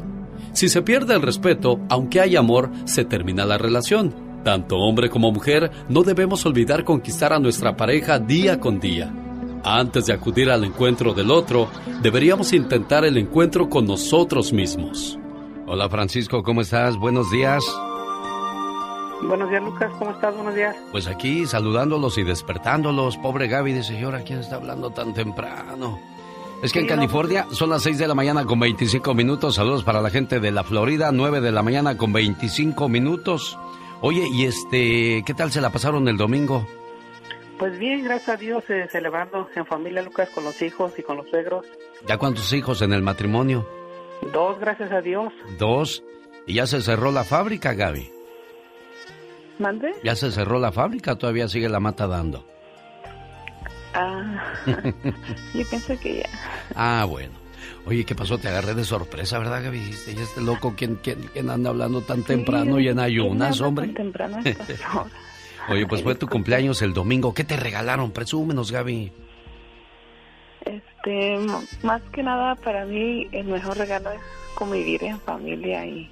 Si 0.53 0.67
se 0.67 0.81
pierde 0.81 1.13
el 1.13 1.21
respeto, 1.21 1.79
aunque 1.89 2.19
hay 2.19 2.35
amor, 2.35 2.71
se 2.85 3.05
termina 3.05 3.45
la 3.45 3.59
relación. 3.59 4.41
Tanto 4.43 4.77
hombre 4.77 5.07
como 5.11 5.31
mujer, 5.31 5.69
no 5.89 6.01
debemos 6.01 6.43
olvidar 6.47 6.83
conquistar 6.83 7.33
a 7.33 7.39
nuestra 7.39 7.77
pareja 7.77 8.17
día 8.17 8.59
con 8.59 8.79
día. 8.79 9.13
Antes 9.63 10.07
de 10.07 10.13
acudir 10.13 10.49
al 10.49 10.63
encuentro 10.63 11.13
del 11.13 11.29
otro, 11.29 11.67
deberíamos 12.01 12.51
intentar 12.53 13.05
el 13.05 13.17
encuentro 13.17 13.69
con 13.69 13.85
nosotros 13.85 14.51
mismos. 14.51 15.19
Hola 15.67 15.89
Francisco, 15.89 16.41
¿cómo 16.41 16.61
estás? 16.61 16.97
Buenos 16.97 17.29
días. 17.29 17.63
Buenos 19.21 19.49
días 19.51 19.63
Lucas, 19.63 19.91
¿cómo 19.99 20.11
estás? 20.11 20.33
Buenos 20.35 20.55
días. 20.55 20.75
Pues 20.91 21.05
aquí 21.07 21.45
saludándolos 21.45 22.17
y 22.17 22.23
despertándolos. 22.23 23.17
Pobre 23.17 23.47
Gaby 23.47 23.73
dice, 23.73 23.99
¿y 23.99 24.03
ahora 24.03 24.21
quién 24.21 24.39
está 24.39 24.55
hablando 24.55 24.89
tan 24.89 25.13
temprano? 25.13 26.16
Es 26.61 26.73
que 26.73 26.79
en 26.79 26.87
California 26.87 27.45
son 27.51 27.69
las 27.69 27.83
6 27.83 27.99
de 27.99 28.07
la 28.07 28.15
mañana 28.15 28.45
con 28.45 28.59
25 28.59 29.13
minutos. 29.13 29.55
Saludos 29.55 29.83
para 29.83 30.01
la 30.01 30.09
gente 30.09 30.39
de 30.39 30.51
la 30.51 30.63
Florida, 30.63 31.11
9 31.11 31.39
de 31.39 31.51
la 31.51 31.61
mañana 31.61 31.97
con 31.97 32.11
25 32.11 32.89
minutos. 32.89 33.57
Oye, 34.01 34.27
y 34.31 34.45
este, 34.45 35.23
¿qué 35.23 35.33
tal 35.35 35.51
se 35.51 35.61
la 35.61 35.69
pasaron 35.69 36.07
el 36.07 36.17
domingo? 36.17 36.67
Pues 37.59 37.77
bien, 37.77 38.03
gracias 38.03 38.29
a 38.29 38.37
Dios, 38.37 38.63
eh, 38.69 38.87
celebrando 38.91 39.47
en 39.55 39.65
familia, 39.65 40.01
Lucas, 40.01 40.29
con 40.29 40.43
los 40.43 40.59
hijos 40.61 40.93
y 40.97 41.03
con 41.03 41.17
los 41.17 41.29
suegros. 41.29 41.65
¿Ya 42.07 42.17
cuántos 42.17 42.51
hijos 42.53 42.81
en 42.81 42.93
el 42.93 43.01
matrimonio? 43.03 43.67
Dos, 44.33 44.59
gracias 44.59 44.91
a 44.91 45.01
Dios. 45.01 45.31
Dos. 45.59 46.03
¿Y 46.47 46.55
ya 46.55 46.65
se 46.65 46.81
cerró 46.81 47.11
la 47.11 47.23
fábrica, 47.23 47.73
Gaby? 47.73 48.11
¿Mande? 49.59 49.93
¿Ya 50.03 50.15
se 50.15 50.31
cerró 50.31 50.59
la 50.59 50.71
fábrica 50.71 51.15
todavía 51.15 51.47
sigue 51.47 51.69
la 51.69 51.79
mata 51.79 52.07
dando? 52.07 52.45
Ah, 53.99 54.53
yo 55.55 55.65
pienso 55.67 55.99
que 55.99 56.19
ya. 56.19 56.29
Ah, 56.75 57.05
bueno. 57.09 57.33
Oye, 57.87 58.05
¿qué 58.05 58.13
pasó? 58.13 58.37
Te 58.37 58.47
agarré 58.49 58.75
de 58.75 58.83
sorpresa, 58.83 59.39
¿verdad, 59.39 59.63
Gaby? 59.63 59.79
Dijiste, 59.79 60.11
¿y 60.11 60.19
este 60.19 60.41
loco 60.41 60.75
quién, 60.77 60.95
quién, 61.01 61.21
quién 61.33 61.49
anda 61.49 61.69
hablando 61.69 62.01
tan 62.01 62.21
temprano 62.23 62.79
y 62.79 62.89
en 62.89 62.99
ayunas, 62.99 63.59
hombre? 63.61 63.87
Tan 63.87 63.95
temprano 63.95 64.37
Oye, 65.69 65.87
pues 65.87 66.03
fue 66.03 66.15
tu 66.19 66.27
cumpleaños 66.27 66.81
el 66.81 66.93
domingo. 66.93 67.33
¿Qué 67.33 67.43
te 67.43 67.57
regalaron? 67.57 68.11
Presúmenos, 68.11 68.71
Gaby. 68.71 69.11
Este, 70.65 71.37
más 71.81 72.01
que 72.11 72.21
nada 72.21 72.55
para 72.55 72.85
mí 72.85 73.27
el 73.31 73.47
mejor 73.47 73.77
regalo 73.77 74.11
es 74.11 74.21
convivir 74.53 75.03
en 75.05 75.19
familia 75.21 75.85
y, 75.85 76.11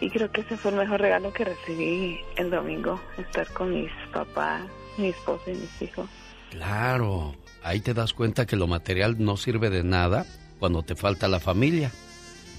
y 0.00 0.10
creo 0.10 0.30
que 0.32 0.40
ese 0.40 0.56
fue 0.56 0.72
el 0.72 0.78
mejor 0.78 1.00
regalo 1.00 1.32
que 1.32 1.44
recibí 1.44 2.18
el 2.36 2.50
domingo, 2.50 3.00
estar 3.16 3.46
con 3.52 3.72
mis 3.72 3.92
papás, 4.12 4.62
mi 4.96 5.08
esposo 5.08 5.44
y 5.46 5.54
mis 5.54 5.82
hijos. 5.82 6.08
Claro, 6.50 7.34
ahí 7.62 7.80
te 7.80 7.94
das 7.94 8.12
cuenta 8.12 8.46
que 8.46 8.56
lo 8.56 8.66
material 8.66 9.16
no 9.18 9.36
sirve 9.36 9.70
de 9.70 9.84
nada 9.84 10.26
cuando 10.58 10.82
te 10.82 10.96
falta 10.96 11.28
la 11.28 11.40
familia. 11.40 11.92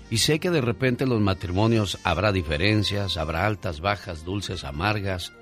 Y 0.10 0.18
sé 0.18 0.40
que 0.40 0.50
de 0.50 0.62
repente 0.62 1.04
en 1.04 1.12
los 1.12 1.22
matrimonios 1.22 2.00
habrá 2.04 2.32
diferencias, 2.32 3.18
habrá 3.18 3.46
altas, 3.46 3.80
bajas, 3.80 4.26
dulces, 4.26 4.64
amargas. 4.64 5.34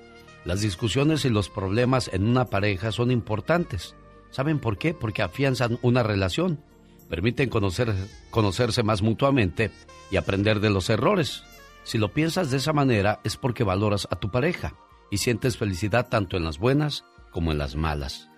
Las 0.43 0.61
discusiones 0.61 1.25
y 1.25 1.29
los 1.29 1.49
problemas 1.49 2.09
en 2.13 2.27
una 2.27 2.45
pareja 2.45 2.91
son 2.91 3.11
importantes. 3.11 3.95
¿Saben 4.31 4.59
por 4.59 4.77
qué? 4.77 4.93
Porque 4.93 5.21
afianzan 5.21 5.79
una 5.81 6.03
relación, 6.03 6.61
permiten 7.09 7.49
conocer, 7.49 7.93
conocerse 8.29 8.83
más 8.83 9.01
mutuamente 9.01 9.71
y 10.11 10.17
aprender 10.17 10.59
de 10.59 10.69
los 10.69 10.89
errores. 10.89 11.43
Si 11.83 11.97
lo 11.97 12.13
piensas 12.13 12.51
de 12.51 12.57
esa 12.57 12.73
manera 12.73 13.21
es 13.23 13.37
porque 13.37 13.63
valoras 13.63 14.07
a 14.11 14.17
tu 14.17 14.29
pareja 14.29 14.73
y 15.09 15.17
sientes 15.17 15.57
felicidad 15.57 16.09
tanto 16.09 16.35
en 16.35 16.43
las 16.43 16.59
buenas 16.59 17.05
como 17.31 17.53
en 17.53 17.57
las 17.57 17.75
malas. 17.75 18.29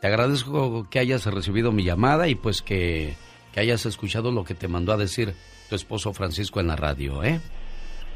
Te 0.00 0.06
agradezco 0.06 0.88
que 0.90 0.98
hayas 0.98 1.26
recibido 1.26 1.72
mi 1.72 1.84
llamada 1.84 2.28
y 2.28 2.34
pues 2.34 2.62
que, 2.62 3.16
que 3.52 3.60
hayas 3.60 3.84
escuchado 3.86 4.30
lo 4.30 4.44
que 4.44 4.54
te 4.54 4.68
mandó 4.68 4.92
a 4.92 4.96
decir 4.96 5.34
tu 5.68 5.74
esposo 5.74 6.12
Francisco 6.12 6.60
en 6.60 6.68
la 6.68 6.76
radio, 6.76 7.22
¿eh? 7.24 7.40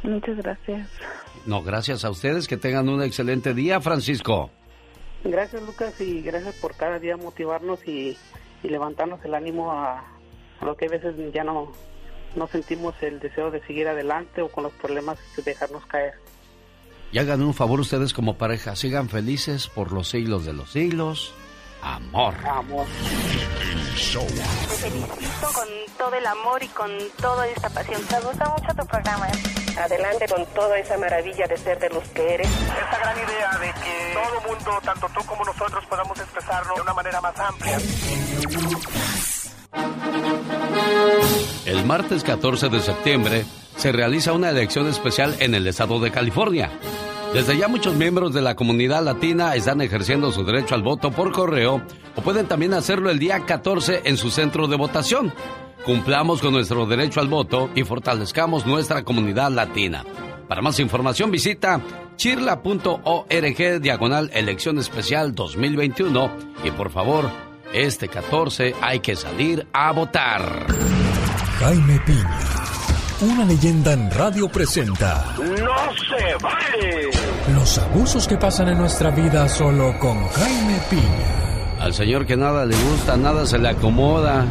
Muchas 0.03 0.37
gracias. 0.37 0.88
No, 1.47 1.62
gracias 1.62 2.05
a 2.05 2.11
ustedes. 2.11 2.49
Que 2.49 2.57
tengan 2.57 2.88
un 2.88 3.03
excelente 3.03 3.55
día, 3.55 3.81
Francisco. 3.81 4.51
Gracias, 5.25 5.62
Lucas, 5.62 6.01
y 6.01 6.21
gracias 6.21 6.55
por 6.57 6.75
cada 6.75 6.99
día 6.99 7.16
motivarnos 7.16 7.87
y, 7.87 8.16
y 8.62 8.68
levantarnos 8.68 9.25
el 9.25 9.35
ánimo 9.35 9.71
a, 9.71 10.01
a, 10.61 10.64
lo 10.64 10.77
que 10.77 10.87
a 10.87 10.88
veces 10.88 11.14
ya 11.33 11.45
no, 11.45 11.73
no 12.35 12.47
sentimos 12.49 12.95
el 13.03 13.21
deseo 13.21 13.51
de 13.53 13.64
seguir 13.64 13.87
adelante 13.87 14.42
o 14.42 14.49
con 14.49 14.64
los 14.64 14.73
problemas 14.73 15.18
de 15.37 15.42
dejarnos 15.42 15.87
caer. 15.87 16.14
Y 17.12 17.18
hagan 17.18 17.42
un 17.42 17.55
favor 17.55 17.79
ustedes 17.79 18.12
como 18.12 18.37
pareja, 18.37 18.75
sigan 18.75 19.09
felices 19.09 19.68
por 19.68 19.92
los 19.92 20.09
siglos 20.09 20.45
de 20.45 20.55
los 20.55 20.71
siglos. 20.71 21.35
Amor. 21.83 22.35
Amor. 22.47 22.87
El 23.61 23.95
show. 23.97 24.25
Te 24.27 24.75
felicito 24.77 25.53
con 25.53 25.66
todo 25.99 26.14
el 26.14 26.27
amor 26.27 26.62
y 26.62 26.68
con 26.68 26.90
toda 27.21 27.47
esta 27.49 27.68
pasión. 27.71 28.01
Me 28.11 28.21
gusta 28.21 28.49
mucho 28.51 28.75
tu 28.75 28.87
programa. 28.87 29.27
Adelante 29.77 30.27
con 30.29 30.47
toda 30.55 30.79
esa 30.79 30.97
maravilla 30.97 31.47
de 31.49 31.57
ser 31.57 31.81
de 31.81 31.88
los 31.90 32.05
que 32.11 32.35
eres. 32.35 32.49
Esta 32.49 32.99
gran 32.99 33.16
idea 33.16 33.59
de 33.59 33.73
que 33.81 34.14
todo 34.14 34.55
mundo, 34.55 34.81
tanto 34.85 35.09
tú 35.12 35.27
como 35.27 35.45
nosotros, 35.45 35.85
podamos 35.87 36.18
expresarlo 36.21 36.75
de 36.77 36.81
una 36.83 36.95
manera 36.95 37.21
más 37.21 37.38
amplia. 37.40 37.79
El 41.66 41.85
martes 41.85 42.23
14 42.23 42.68
de 42.68 42.81
septiembre 42.81 43.45
se 43.77 43.90
realiza 43.90 44.33
una 44.33 44.51
elección 44.51 44.87
especial 44.88 45.35
en 45.40 45.55
el 45.55 45.66
estado 45.66 45.99
de 45.99 46.12
California. 46.12 46.71
Desde 47.35 47.57
ya 47.57 47.66
muchos 47.66 47.95
miembros 47.95 48.35
de 48.35 48.42
la 48.42 48.55
comunidad 48.55 49.03
latina 49.03 49.55
están 49.55 49.81
ejerciendo 49.81 50.31
su 50.33 50.45
derecho 50.45 50.75
al 50.75 50.83
voto 50.83 51.11
por 51.11 51.33
correo 51.33 51.81
o 52.14 52.21
pueden 52.21 52.47
también 52.47 52.75
hacerlo 52.75 53.11
el 53.11 53.18
día 53.18 53.47
14 53.47 54.03
en 54.05 54.18
su 54.18 54.31
centro 54.31 54.68
de 54.68 54.77
votación. 54.77 55.33
Cumplamos 55.87 56.42
con 56.42 56.53
nuestro 56.53 56.85
derecho 56.85 57.21
al 57.21 57.29
voto 57.29 57.71
y 57.75 57.85
fortalezcamos 57.85 58.66
nuestra 58.66 59.03
comunidad 59.03 59.51
latina. 59.51 60.05
Para 60.47 60.61
más 60.61 60.79
información 60.79 61.31
visita 61.31 61.81
chirla.org 62.16 63.81
diagonal 63.81 64.31
elección 64.35 64.79
especial 64.79 65.35
2021 65.35 66.31
y 66.64 66.71
por 66.71 66.90
favor, 66.90 67.31
este 67.73 68.09
14 68.09 68.75
hay 68.83 69.01
que 69.01 69.16
salir 69.16 69.66
a 69.73 69.90
votar. 69.92 70.66
Jaime 71.59 71.99
Piña, 72.05 72.62
una 73.23 73.45
leyenda 73.45 73.93
en 73.93 74.11
radio 74.11 74.49
presenta. 74.49 75.35
¡No 75.39 75.47
se 75.47 76.35
vale! 76.43 77.11
Los 77.55 77.79
abusos 77.79 78.27
que 78.27 78.37
pasan 78.37 78.69
en 78.69 78.79
nuestra 78.79 79.11
vida 79.11 79.49
solo 79.49 79.97
con 79.99 80.29
Jaime 80.29 80.81
Piña. 80.91 81.81
Al 81.81 81.95
señor 81.95 82.27
que 82.27 82.37
nada 82.37 82.67
le 82.67 82.77
gusta, 82.77 83.17
nada 83.17 83.47
se 83.47 83.59
le 83.59 83.69
acomoda. 83.69 84.45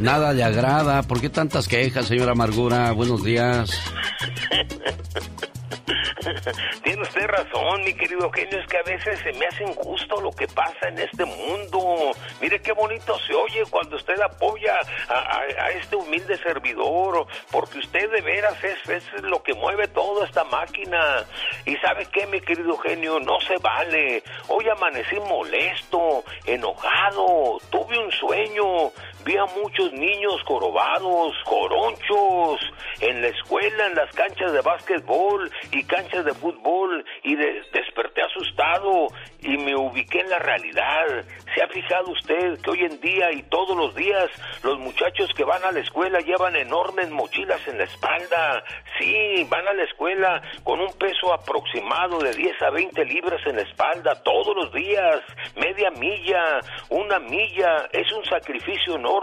Nada 0.00 0.32
le 0.32 0.44
agrada. 0.44 1.02
¿Por 1.02 1.20
qué 1.20 1.28
tantas 1.28 1.66
quejas, 1.66 2.06
señora 2.06 2.32
Amargura? 2.32 2.92
Buenos 2.92 3.24
días. 3.24 3.70
Tiene 6.82 7.02
usted 7.02 7.26
razón, 7.26 7.82
mi 7.84 7.94
querido 7.94 8.30
genio, 8.30 8.58
es 8.58 8.66
que 8.66 8.78
a 8.78 8.82
veces 8.82 9.18
se 9.20 9.32
me 9.32 9.46
hace 9.46 9.64
injusto 9.64 10.20
lo 10.20 10.30
que 10.30 10.46
pasa 10.48 10.88
en 10.88 10.98
este 10.98 11.24
mundo. 11.24 12.12
Mire 12.40 12.60
qué 12.60 12.72
bonito 12.72 13.18
se 13.20 13.34
oye 13.34 13.64
cuando 13.70 13.96
usted 13.96 14.20
apoya 14.20 14.78
a, 15.08 15.70
este 15.70 15.96
humilde 15.96 16.36
servidor, 16.38 17.26
porque 17.50 17.78
usted 17.78 18.10
de 18.10 18.20
veras 18.20 18.62
es, 18.62 18.88
es, 18.88 19.22
lo 19.22 19.42
que 19.42 19.54
mueve 19.54 19.88
toda 19.88 20.26
esta 20.26 20.44
máquina. 20.44 21.24
Y 21.64 21.76
sabe 21.76 22.06
qué, 22.06 22.26
mi 22.26 22.40
querido 22.40 22.76
genio, 22.78 23.20
no 23.20 23.40
se 23.40 23.56
vale. 23.58 24.22
Hoy 24.48 24.68
amanecí 24.68 25.16
molesto, 25.20 26.24
enojado, 26.44 27.58
tuve 27.70 27.98
un 27.98 28.10
sueño, 28.12 28.92
vi 29.24 29.36
a 29.36 29.46
muchos 29.46 29.92
niños 29.92 30.42
jorobados, 30.44 31.34
coronchos, 31.44 32.60
en 33.00 33.22
la 33.22 33.28
escuela, 33.28 33.86
en 33.86 33.94
las 33.94 34.14
canchas 34.14 34.52
de 34.52 34.60
básquetbol 34.60 35.50
y 35.72 35.82
canchas 35.84 36.24
de 36.24 36.34
fútbol 36.34 37.04
y 37.22 37.34
de, 37.34 37.62
desperté 37.72 38.22
asustado 38.22 39.08
y 39.40 39.56
me 39.58 39.74
ubiqué 39.76 40.20
en 40.20 40.30
la 40.30 40.38
realidad. 40.38 41.24
¿Se 41.54 41.62
ha 41.62 41.68
fijado 41.68 42.10
usted 42.10 42.60
que 42.60 42.70
hoy 42.70 42.84
en 42.84 43.00
día 43.00 43.32
y 43.32 43.42
todos 43.44 43.76
los 43.76 43.94
días 43.94 44.30
los 44.62 44.78
muchachos 44.78 45.30
que 45.36 45.44
van 45.44 45.62
a 45.64 45.72
la 45.72 45.80
escuela 45.80 46.20
llevan 46.20 46.56
enormes 46.56 47.10
mochilas 47.10 47.66
en 47.68 47.78
la 47.78 47.84
espalda? 47.84 48.64
Sí, 48.98 49.46
van 49.48 49.66
a 49.66 49.72
la 49.72 49.84
escuela 49.84 50.42
con 50.62 50.80
un 50.80 50.92
peso 50.98 51.32
aproximado 51.32 52.18
de 52.18 52.32
10 52.32 52.62
a 52.62 52.70
20 52.70 53.04
libras 53.04 53.40
en 53.46 53.56
la 53.56 53.62
espalda 53.62 54.22
todos 54.22 54.54
los 54.56 54.72
días, 54.72 55.20
media 55.56 55.90
milla, 55.90 56.60
una 56.90 57.18
milla, 57.18 57.88
es 57.92 58.10
un 58.12 58.24
sacrificio 58.24 58.96
enorme 58.96 59.13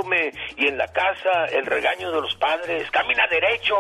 y 0.56 0.68
en 0.68 0.78
la 0.78 0.88
casa 0.88 1.46
el 1.52 1.66
regaño 1.66 2.12
de 2.12 2.22
los 2.22 2.34
padres, 2.36 2.90
camina 2.92 3.28
derecho, 3.28 3.76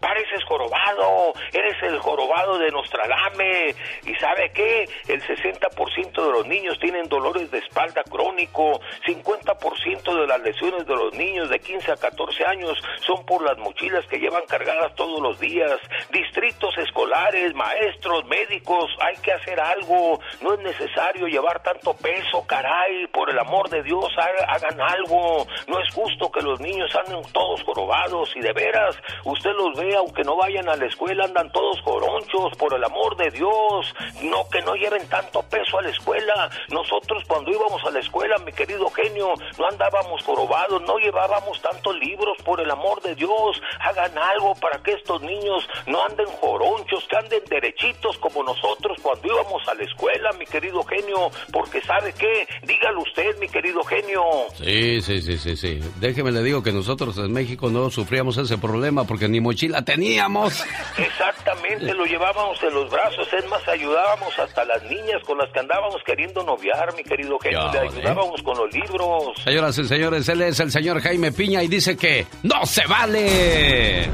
pareces 0.00 0.42
jorobado, 0.44 1.34
eres 1.52 1.76
el 1.82 1.98
jorobado 1.98 2.58
de 2.58 2.70
Nostralame 2.70 3.74
y 4.06 4.14
sabe 4.14 4.50
qué, 4.54 4.88
el 5.08 5.22
60% 5.22 6.12
de 6.12 6.32
los 6.32 6.46
niños 6.46 6.78
tienen 6.80 7.08
dolores 7.08 7.50
de 7.50 7.58
espalda 7.58 8.02
crónico. 8.04 8.80
50% 9.06 10.20
de 10.20 10.26
las 10.26 10.40
lesiones 10.40 10.86
de 10.86 10.96
los 10.96 11.12
niños 11.14 11.50
de 11.50 11.58
15 11.58 11.92
a 11.92 11.96
14 11.96 12.44
años 12.46 12.78
son 13.06 13.26
por 13.26 13.42
las 13.42 13.58
mochilas 13.58 14.06
que 14.06 14.18
llevan 14.18 14.46
cargadas 14.46 14.94
todos 14.94 15.20
los 15.20 15.38
días. 15.38 15.78
Distritos 16.10 16.76
escolares, 16.78 17.54
maestros, 17.54 18.24
médicos, 18.24 18.86
hay 19.00 19.16
que 19.16 19.32
hacer 19.32 19.60
algo. 19.60 20.20
No 20.40 20.54
es 20.54 20.60
necesario 20.60 21.26
llevar 21.26 21.62
tanto 21.62 21.94
peso, 21.94 22.46
caray. 22.46 23.06
Por 23.08 23.28
el 23.28 23.38
amor 23.38 23.68
de 23.68 23.82
Dios, 23.82 24.08
hagan 24.16 24.80
algo. 24.80 25.46
No 25.68 25.80
es 25.80 25.92
justo 25.94 26.30
que 26.30 26.42
los 26.42 26.60
niños 26.60 26.90
anden 26.96 27.22
todos 27.32 27.62
jorobados 27.62 28.30
y 28.36 28.40
de 28.40 28.52
veras, 28.52 28.96
usted 29.24 29.50
los 29.52 29.78
ve, 29.78 29.96
aunque 29.96 30.22
no 30.22 30.36
vayan 30.36 30.68
a 30.68 30.76
la 30.76 30.86
escuela, 30.86 31.24
andan 31.24 31.50
todos 31.52 31.80
joronchos. 31.82 32.56
Por 32.58 32.74
el 32.74 32.84
amor 32.84 33.16
de 33.16 33.30
Dios, 33.30 33.94
no 34.22 34.48
que 34.50 34.60
no 34.62 34.74
lleven 34.74 35.08
tanto 35.08 35.42
peso 35.42 35.78
a 35.78 35.82
la 35.82 35.90
escuela. 35.90 36.50
Nosotros 36.68 37.22
cuando 37.26 37.50
íbamos 37.50 37.82
a 37.84 37.90
la 37.90 38.00
escuela, 38.00 38.36
mi 38.38 38.52
querido 38.52 38.88
genio, 38.90 39.34
no 39.58 39.66
andábamos 39.66 40.22
jorobados, 40.24 40.82
no 40.82 40.98
llevábamos 40.98 41.60
tantos 41.60 41.96
libros. 41.98 42.36
Por 42.44 42.60
el 42.60 42.70
amor 42.70 43.00
de 43.02 43.14
Dios, 43.14 43.60
hagan 43.80 44.16
algo 44.18 44.54
para 44.54 44.82
que 44.82 44.92
estos 44.92 45.20
niños 45.22 45.66
no 45.86 46.04
anden 46.04 46.26
joronchos, 46.40 47.06
que 47.08 47.16
anden 47.16 47.42
derechitos 47.48 48.18
como 48.18 48.42
nosotros 48.42 48.98
cuando 49.02 49.26
íbamos 49.26 49.66
a 49.68 49.74
la 49.74 49.84
escuela, 49.84 50.30
mi 50.38 50.46
querido 50.46 50.82
genio. 50.84 51.30
Porque 51.52 51.80
sabe 51.82 52.12
qué, 52.12 52.46
dígalo 52.62 53.02
usted, 53.02 53.38
mi 53.38 53.48
querido 53.48 53.82
genio. 53.84 54.22
Sí, 54.54 55.00
sí, 55.00 55.20
sí, 55.20 55.38
sí, 55.40 55.56
sí. 55.56 55.80
Déjeme 55.98 56.30
le 56.30 56.42
digo 56.42 56.62
que 56.62 56.72
nosotros 56.72 57.16
en 57.18 57.32
México 57.32 57.70
no 57.70 57.90
sufríamos 57.90 58.36
ese 58.36 58.58
problema 58.58 59.04
porque 59.04 59.28
ni 59.28 59.40
mochila 59.40 59.82
teníamos. 59.82 60.62
Exactamente, 60.96 61.92
lo 61.94 62.04
llevábamos 62.04 62.62
en 62.62 62.74
los 62.74 62.90
brazos, 62.90 63.26
es 63.32 63.48
más, 63.48 63.66
ayudábamos 63.68 64.38
hasta 64.38 64.64
las 64.64 64.82
niñas 64.84 65.22
con 65.26 65.38
las 65.38 65.50
que 65.52 65.60
andábamos 65.60 65.96
queriendo 66.04 66.42
noviar, 66.44 66.94
mi 66.96 67.02
querido 67.02 67.38
genio, 67.38 67.72
le 67.72 67.78
ayudábamos 67.80 68.42
con 68.42 68.56
los 68.56 68.72
libros. 68.72 69.42
Señoras 69.42 69.78
y 69.78 69.84
señores, 69.84 70.28
él 70.28 70.42
es 70.42 70.60
el 70.60 70.70
señor 70.70 71.00
Jaime 71.00 71.32
Piña 71.32 71.62
y 71.62 71.68
dice 71.68 71.96
que 71.96 72.26
¡No 72.42 72.64
se 72.66 72.86
vale! 72.86 74.08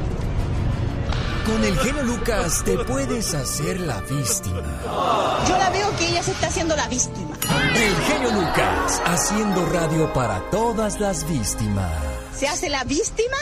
Con 1.47 1.63
el 1.63 1.79
genio 1.79 2.03
Lucas 2.03 2.61
te 2.65 2.77
puedes 2.79 3.33
hacer 3.33 3.79
la 3.79 4.01
víctima. 4.01 4.81
Yo 5.47 5.57
la 5.57 5.69
veo 5.69 5.95
que 5.97 6.09
ella 6.09 6.21
se 6.21 6.31
está 6.31 6.47
haciendo 6.47 6.75
la 6.75 6.89
víctima. 6.89 7.37
El 7.73 7.95
genio 8.03 8.31
Lucas 8.31 9.01
haciendo 9.05 9.65
radio 9.67 10.11
para 10.11 10.41
todas 10.49 10.99
las 10.99 11.25
víctimas. 11.25 11.89
¿Se 12.35 12.49
hace 12.49 12.67
la 12.67 12.83
víctima? 12.83 13.37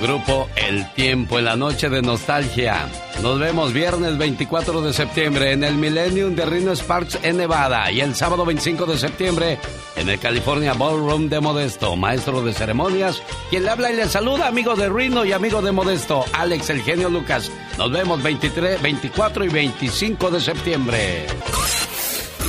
Grupo 0.00 0.48
El 0.54 0.90
Tiempo 0.92 1.38
en 1.38 1.44
la 1.44 1.56
noche 1.56 1.88
de 1.88 2.02
nostalgia. 2.02 2.88
Nos 3.22 3.38
vemos 3.38 3.72
viernes 3.72 4.16
24 4.16 4.80
de 4.80 4.92
septiembre 4.92 5.52
en 5.52 5.64
el 5.64 5.74
Millennium 5.74 6.34
de 6.34 6.46
Reno 6.46 6.74
Sparks 6.74 7.18
en 7.22 7.38
Nevada 7.38 7.90
y 7.90 8.00
el 8.00 8.14
sábado 8.14 8.44
25 8.44 8.86
de 8.86 8.96
septiembre 8.96 9.58
en 9.96 10.08
el 10.08 10.18
California 10.20 10.74
Ballroom 10.74 11.28
de 11.28 11.40
Modesto. 11.40 11.96
Maestro 11.96 12.42
de 12.42 12.52
ceremonias, 12.52 13.20
quien 13.50 13.64
le 13.64 13.70
habla 13.70 13.90
y 13.90 13.96
le 13.96 14.06
saluda, 14.06 14.46
amigo 14.46 14.76
de 14.76 14.88
Reno 14.88 15.24
y 15.24 15.32
amigo 15.32 15.62
de 15.62 15.72
Modesto, 15.72 16.24
Alex 16.32 16.70
el 16.70 16.82
genio 16.82 17.08
Lucas. 17.08 17.50
Nos 17.76 17.90
vemos 17.90 18.22
23, 18.22 18.80
24 18.80 19.44
y 19.44 19.48
25 19.48 20.30
de 20.30 20.40
septiembre. 20.40 21.26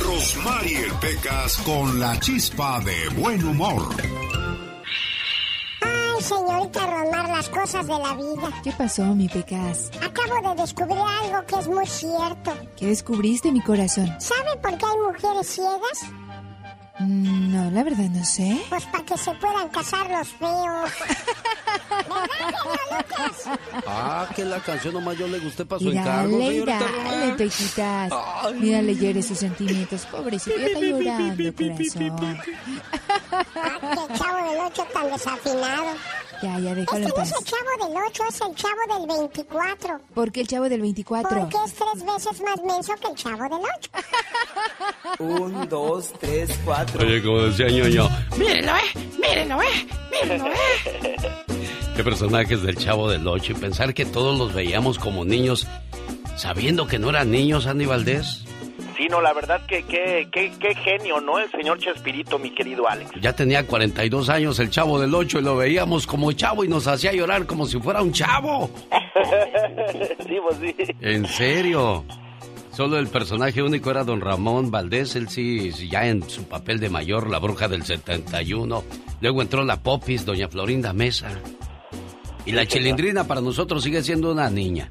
Rosmarie 0.04 0.86
Pecas 1.00 1.56
con 1.58 1.98
la 1.98 2.18
chispa 2.20 2.80
de 2.80 3.08
buen 3.20 3.44
humor 3.44 3.88
señorita 6.30 6.86
Romar, 6.86 7.28
las 7.28 7.48
cosas 7.48 7.86
de 7.86 7.98
la 7.98 8.14
vida. 8.14 8.48
¿Qué 8.62 8.72
pasó, 8.72 9.04
mi 9.14 9.28
Pecas? 9.28 9.90
Acabo 10.00 10.54
de 10.54 10.62
descubrir 10.62 10.98
algo 11.22 11.46
que 11.46 11.56
es 11.56 11.68
muy 11.68 11.86
cierto. 11.86 12.52
¿Qué 12.76 12.86
descubriste, 12.86 13.50
mi 13.50 13.60
corazón? 13.60 14.08
¿Sabe 14.18 14.56
por 14.62 14.76
qué 14.78 14.86
hay 14.86 14.98
mujeres 15.12 15.46
ciegas? 15.48 15.98
Mm, 17.00 17.52
no, 17.52 17.70
la 17.70 17.82
verdad 17.82 18.08
no 18.10 18.24
sé. 18.24 18.60
Pues 18.68 18.84
para 18.86 19.04
que 19.04 19.16
se 19.16 19.32
puedan 19.34 19.68
casar 19.70 20.10
los 20.10 20.28
feos. 20.28 20.90
Ah, 23.86 24.28
que 24.34 24.44
la 24.44 24.58
canción 24.60 24.94
nomás 24.94 25.16
yo 25.16 25.26
le 25.26 25.38
gusté 25.38 25.64
para 25.64 25.78
su 25.80 25.86
y 25.90 25.96
encargo, 25.96 26.38
dale, 26.38 26.64
dale, 26.64 27.32
Pequitas. 27.34 28.12
Mira, 28.54 28.82
le 28.82 28.94
llores 28.96 29.26
sus 29.26 29.38
sentimientos. 29.38 30.06
Pobrecito, 30.06 30.56
ya 30.56 30.66
está 30.66 30.80
llorando, 30.80 31.52
corazón. 31.56 32.40
Ah, 33.54 33.78
qué 33.80 34.18
chavo 34.18 34.50
del 34.50 34.60
8 34.66 34.86
tan 34.92 35.10
desafinado. 35.10 35.84
Ya, 36.42 36.58
ya, 36.58 36.74
déjalo 36.74 37.06
este 37.06 37.10
en 37.10 37.16
no 37.16 37.22
es 37.22 37.32
el 37.32 37.44
chavo 37.44 37.86
del 37.86 38.02
8, 38.08 38.22
es 38.28 38.40
el 38.40 38.54
chavo 38.54 38.98
del 38.98 39.18
24. 39.18 40.00
¿Por 40.14 40.32
qué 40.32 40.40
el 40.40 40.48
chavo 40.48 40.68
del 40.70 40.80
24? 40.80 41.38
Porque 41.38 41.56
es 41.66 41.74
tres 41.74 42.04
veces 42.04 42.42
más 42.42 42.62
menso 42.64 42.94
que 42.94 43.08
el 43.08 43.14
chavo 43.14 43.42
del 43.42 43.66
8. 43.78 43.90
Un, 45.18 45.68
dos, 45.68 46.12
tres, 46.18 46.58
cuatro. 46.64 47.06
Oye, 47.06 47.22
como 47.22 47.42
decía 47.42 47.68
ñoño. 47.68 48.08
Mírenlo, 48.38 48.72
eh. 48.74 49.08
Mírenlo, 49.20 49.62
eh. 49.62 49.88
Mírenlo, 50.10 50.46
eh. 50.46 51.16
Qué 51.96 52.04
personajes 52.04 52.62
del 52.62 52.76
chavo 52.76 53.10
del 53.10 53.26
8 53.26 53.52
y 53.52 53.54
pensar 53.56 53.92
que 53.92 54.06
todos 54.06 54.38
los 54.38 54.54
veíamos 54.54 54.98
como 54.98 55.26
niños, 55.26 55.66
sabiendo 56.36 56.86
que 56.86 56.98
no 56.98 57.10
eran 57.10 57.30
niños, 57.30 57.66
Andy 57.66 57.84
Valdés. 57.84 58.44
Sí, 59.00 59.08
no, 59.08 59.22
la 59.22 59.32
verdad 59.32 59.64
que 59.64 59.82
qué 59.82 60.74
genio, 60.74 61.22
¿no? 61.22 61.38
El 61.38 61.50
señor 61.50 61.78
Chespirito, 61.78 62.38
mi 62.38 62.50
querido 62.50 62.86
Alex. 62.86 63.12
Ya 63.18 63.32
tenía 63.32 63.66
42 63.66 64.28
años 64.28 64.58
el 64.58 64.68
chavo 64.68 65.00
del 65.00 65.14
8 65.14 65.38
y 65.38 65.42
lo 65.42 65.56
veíamos 65.56 66.06
como 66.06 66.30
chavo 66.32 66.64
y 66.64 66.68
nos 66.68 66.86
hacía 66.86 67.10
llorar 67.14 67.46
como 67.46 67.64
si 67.64 67.80
fuera 67.80 68.02
un 68.02 68.12
chavo. 68.12 68.68
sí, 70.26 70.36
pues 70.42 70.56
sí. 70.60 70.74
En 71.00 71.26
serio. 71.26 72.04
Solo 72.72 72.98
el 72.98 73.08
personaje 73.08 73.62
único 73.62 73.90
era 73.90 74.04
don 74.04 74.20
Ramón 74.20 74.70
Valdés, 74.70 75.16
él 75.16 75.30
sí, 75.30 75.72
ya 75.88 76.06
en 76.06 76.28
su 76.28 76.44
papel 76.44 76.78
de 76.78 76.90
mayor, 76.90 77.30
la 77.30 77.38
bruja 77.38 77.68
del 77.68 77.84
71. 77.84 78.84
Luego 79.22 79.40
entró 79.40 79.64
la 79.64 79.82
Popis, 79.82 80.26
doña 80.26 80.48
Florinda 80.48 80.92
Mesa. 80.92 81.30
Y 82.44 82.52
la 82.52 82.66
chilindrina 82.66 83.24
para 83.24 83.40
nosotros 83.40 83.82
sigue 83.82 84.02
siendo 84.02 84.30
una 84.30 84.50
niña. 84.50 84.90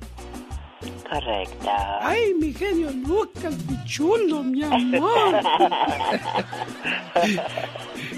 Correcto. 1.10 1.70
Ay, 2.02 2.34
mi 2.40 2.54
genio 2.54 2.90
Lucas, 2.92 3.54
mi 3.68 3.84
chulo, 3.86 4.44
mi 4.44 4.64
amor. 4.64 5.40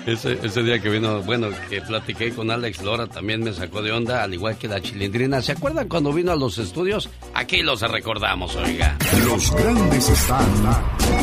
Ese, 0.06 0.34
ese, 0.44 0.64
día 0.64 0.80
que 0.80 0.90
vino, 0.90 1.22
bueno, 1.22 1.50
que 1.70 1.80
platiqué 1.82 2.34
con 2.34 2.50
Alex 2.50 2.82
Lora 2.82 3.06
también 3.06 3.44
me 3.44 3.54
sacó 3.54 3.84
de 3.84 3.92
onda, 3.92 4.24
al 4.24 4.34
igual 4.34 4.58
que 4.58 4.68
la 4.68 4.82
chilindrina. 4.82 5.42
¿Se 5.44 5.52
acuerdan 5.52 5.88
cuando 5.88 6.12
vino 6.12 6.32
a 6.32 6.36
los 6.36 6.58
estudios? 6.58 7.08
Aquí 7.36 7.62
los 7.62 7.82
recordamos, 7.82 8.56
oiga. 8.56 8.98
Los 9.26 9.54
grandes 9.54 10.10
están 10.10 10.64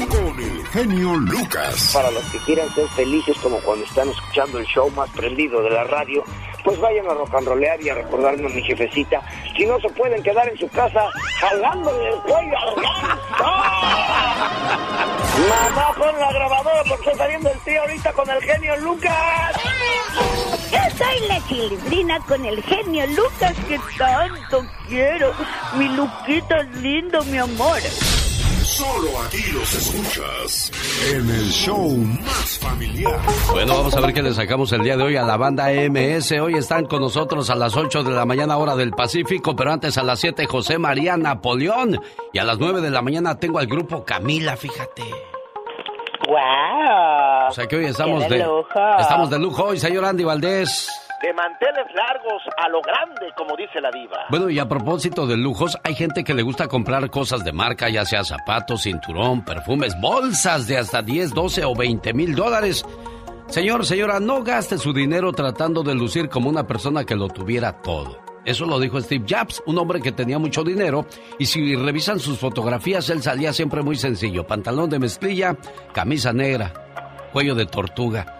con 0.08 0.40
el 0.40 0.66
genio 0.66 1.16
Lucas. 1.16 1.90
Para 1.92 2.10
los 2.12 2.24
que 2.26 2.38
quieran 2.38 2.72
ser 2.74 2.86
felices 2.90 3.36
como 3.42 3.58
cuando 3.58 3.84
están 3.84 4.08
escuchando 4.08 4.58
el 4.58 4.66
show 4.66 4.88
más 4.90 5.10
prendido 5.10 5.60
de 5.62 5.70
la 5.70 5.84
radio, 5.84 6.22
pues 6.68 6.80
vayan 6.80 7.06
a 7.08 7.14
rollear 7.40 7.80
y 7.80 7.88
a 7.88 7.94
recordarme 7.94 8.44
a 8.44 8.50
mi 8.50 8.62
jefecita. 8.62 9.22
Si 9.56 9.64
no 9.64 9.80
se 9.80 9.88
pueden 9.88 10.22
quedar 10.22 10.46
en 10.50 10.58
su 10.58 10.68
casa 10.68 11.08
jalándole 11.40 12.08
el 12.10 12.16
cuello 12.20 12.58
al 12.58 12.76
Mamá, 15.48 15.94
pon 15.96 16.20
la 16.20 16.30
grabadora 16.30 16.82
porque 16.86 17.08
está 17.08 17.24
saliendo 17.24 17.50
el 17.50 17.58
tío 17.60 17.80
ahorita 17.80 18.12
con 18.12 18.28
el 18.28 18.42
genio 18.42 18.76
Lucas. 18.80 19.56
Yo 20.70 20.78
soy 20.98 21.26
la 21.26 21.40
chilindrina 21.46 22.20
con 22.26 22.44
el 22.44 22.62
genio 22.62 23.06
Lucas 23.06 23.56
que 23.66 23.80
tanto 23.96 24.62
quiero. 24.88 25.32
Mi 25.78 25.88
Luquita 25.88 26.58
es 26.58 26.76
lindo, 26.82 27.24
mi 27.24 27.38
amor. 27.38 27.78
Solo 28.68 29.18
aquí 29.26 29.50
los 29.50 29.74
escuchas 29.74 30.70
en 31.10 31.30
el 31.30 31.48
show 31.48 31.88
más 31.88 32.58
familiar. 32.58 33.18
Bueno, 33.50 33.74
vamos 33.78 33.96
a 33.96 34.00
ver 34.00 34.12
qué 34.12 34.22
le 34.22 34.34
sacamos 34.34 34.70
el 34.72 34.82
día 34.82 34.94
de 34.94 35.04
hoy 35.04 35.16
a 35.16 35.22
la 35.22 35.38
banda 35.38 35.68
MS. 35.70 36.32
Hoy 36.32 36.54
están 36.54 36.84
con 36.84 37.00
nosotros 37.00 37.48
a 37.48 37.54
las 37.54 37.74
8 37.74 38.04
de 38.04 38.10
la 38.10 38.26
mañana 38.26 38.58
hora 38.58 38.76
del 38.76 38.90
Pacífico, 38.90 39.56
pero 39.56 39.72
antes 39.72 39.96
a 39.96 40.02
las 40.02 40.20
7 40.20 40.44
José 40.44 40.76
María 40.76 41.16
Napoleón. 41.16 41.98
Y 42.34 42.38
a 42.38 42.44
las 42.44 42.58
9 42.58 42.82
de 42.82 42.90
la 42.90 43.00
mañana 43.00 43.38
tengo 43.40 43.58
al 43.58 43.66
grupo 43.66 44.04
Camila, 44.04 44.54
fíjate. 44.54 45.02
¡Wow! 46.28 47.48
O 47.48 47.52
sea 47.52 47.66
que 47.66 47.76
hoy 47.76 47.86
estamos 47.86 48.22
¡Qué 48.24 48.34
de 48.34 48.38
de, 48.40 48.44
lujo! 48.44 48.98
estamos 49.00 49.30
de 49.30 49.38
lujo 49.38 49.64
hoy, 49.64 49.78
señor 49.78 50.04
Andy 50.04 50.24
Valdés. 50.24 50.90
De 51.22 51.32
manteles 51.32 51.86
largos 51.94 52.42
a 52.56 52.68
lo 52.68 52.80
grande, 52.80 53.32
como 53.36 53.56
dice 53.56 53.80
la 53.80 53.90
diva. 53.90 54.26
Bueno, 54.30 54.48
y 54.50 54.58
a 54.60 54.68
propósito 54.68 55.26
de 55.26 55.36
lujos, 55.36 55.76
hay 55.82 55.96
gente 55.96 56.22
que 56.22 56.32
le 56.32 56.42
gusta 56.42 56.68
comprar 56.68 57.10
cosas 57.10 57.44
de 57.44 57.52
marca, 57.52 57.88
ya 57.88 58.04
sea 58.04 58.22
zapatos, 58.22 58.82
cinturón, 58.82 59.44
perfumes, 59.44 60.00
bolsas 60.00 60.68
de 60.68 60.78
hasta 60.78 61.02
10, 61.02 61.34
12 61.34 61.64
o 61.64 61.74
20 61.74 62.14
mil 62.14 62.36
dólares. 62.36 62.84
Señor, 63.48 63.84
señora, 63.84 64.20
no 64.20 64.44
gaste 64.44 64.78
su 64.78 64.92
dinero 64.92 65.32
tratando 65.32 65.82
de 65.82 65.94
lucir 65.94 66.28
como 66.28 66.50
una 66.50 66.66
persona 66.66 67.04
que 67.04 67.16
lo 67.16 67.28
tuviera 67.28 67.72
todo. 67.82 68.20
Eso 68.44 68.64
lo 68.64 68.78
dijo 68.78 69.00
Steve 69.00 69.26
Jobs, 69.28 69.60
un 69.66 69.76
hombre 69.78 70.00
que 70.00 70.12
tenía 70.12 70.38
mucho 70.38 70.62
dinero, 70.62 71.04
y 71.38 71.46
si 71.46 71.74
revisan 71.74 72.20
sus 72.20 72.38
fotografías, 72.38 73.10
él 73.10 73.22
salía 73.22 73.52
siempre 73.52 73.82
muy 73.82 73.96
sencillo. 73.96 74.46
Pantalón 74.46 74.88
de 74.88 74.98
mezclilla, 74.98 75.56
camisa 75.92 76.32
negra, 76.32 76.72
cuello 77.32 77.54
de 77.54 77.66
tortuga. 77.66 78.37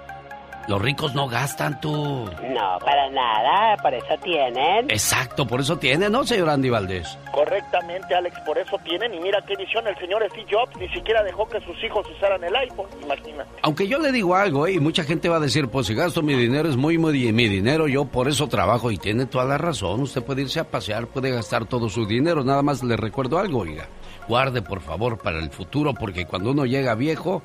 Los 0.68 0.82
ricos 0.82 1.14
no 1.14 1.26
gastan 1.28 1.80
tú. 1.80 1.90
No, 2.26 2.78
para 2.84 3.08
nada, 3.10 3.74
por 3.82 3.94
eso 3.94 4.14
tienen. 4.22 4.90
Exacto, 4.90 5.46
por 5.46 5.60
eso 5.60 5.78
tienen, 5.78 6.12
¿no, 6.12 6.24
señor 6.24 6.50
Andy 6.50 6.68
Valdés? 6.68 7.18
Correctamente, 7.32 8.14
Alex, 8.14 8.38
por 8.40 8.58
eso 8.58 8.76
tienen. 8.84 9.14
Y 9.14 9.20
mira 9.20 9.42
qué 9.46 9.56
visión 9.56 9.86
el 9.86 9.96
señor 9.96 10.22
Steve 10.28 10.46
Jobs 10.50 10.76
ni 10.76 10.86
siquiera 10.90 11.22
dejó 11.22 11.48
que 11.48 11.58
sus 11.62 11.82
hijos 11.82 12.06
usaran 12.14 12.44
el 12.44 12.54
iPhone, 12.54 12.86
imagina. 13.02 13.46
Aunque 13.62 13.88
yo 13.88 13.98
le 13.98 14.12
digo 14.12 14.34
algo, 14.36 14.66
¿eh? 14.66 14.72
y 14.72 14.78
mucha 14.78 15.04
gente 15.04 15.30
va 15.30 15.36
a 15.36 15.40
decir, 15.40 15.68
pues 15.68 15.86
si 15.86 15.94
gasto 15.94 16.20
mi 16.20 16.34
dinero 16.34 16.68
es 16.68 16.76
muy, 16.76 16.98
muy 16.98 17.32
mi 17.32 17.48
dinero, 17.48 17.88
yo 17.88 18.04
por 18.04 18.28
eso 18.28 18.46
trabajo 18.46 18.90
y 18.90 18.98
tiene 18.98 19.24
toda 19.24 19.46
la 19.46 19.56
razón. 19.56 20.02
Usted 20.02 20.22
puede 20.22 20.42
irse 20.42 20.60
a 20.60 20.64
pasear, 20.64 21.06
puede 21.06 21.30
gastar 21.30 21.64
todo 21.64 21.88
su 21.88 22.06
dinero. 22.06 22.44
Nada 22.44 22.62
más 22.62 22.82
le 22.82 22.96
recuerdo 22.96 23.38
algo, 23.38 23.60
oiga. 23.60 23.88
Guarde 24.28 24.60
por 24.60 24.80
favor 24.82 25.16
para 25.18 25.38
el 25.38 25.50
futuro, 25.50 25.94
porque 25.94 26.26
cuando 26.26 26.50
uno 26.50 26.66
llega 26.66 26.94
viejo, 26.94 27.42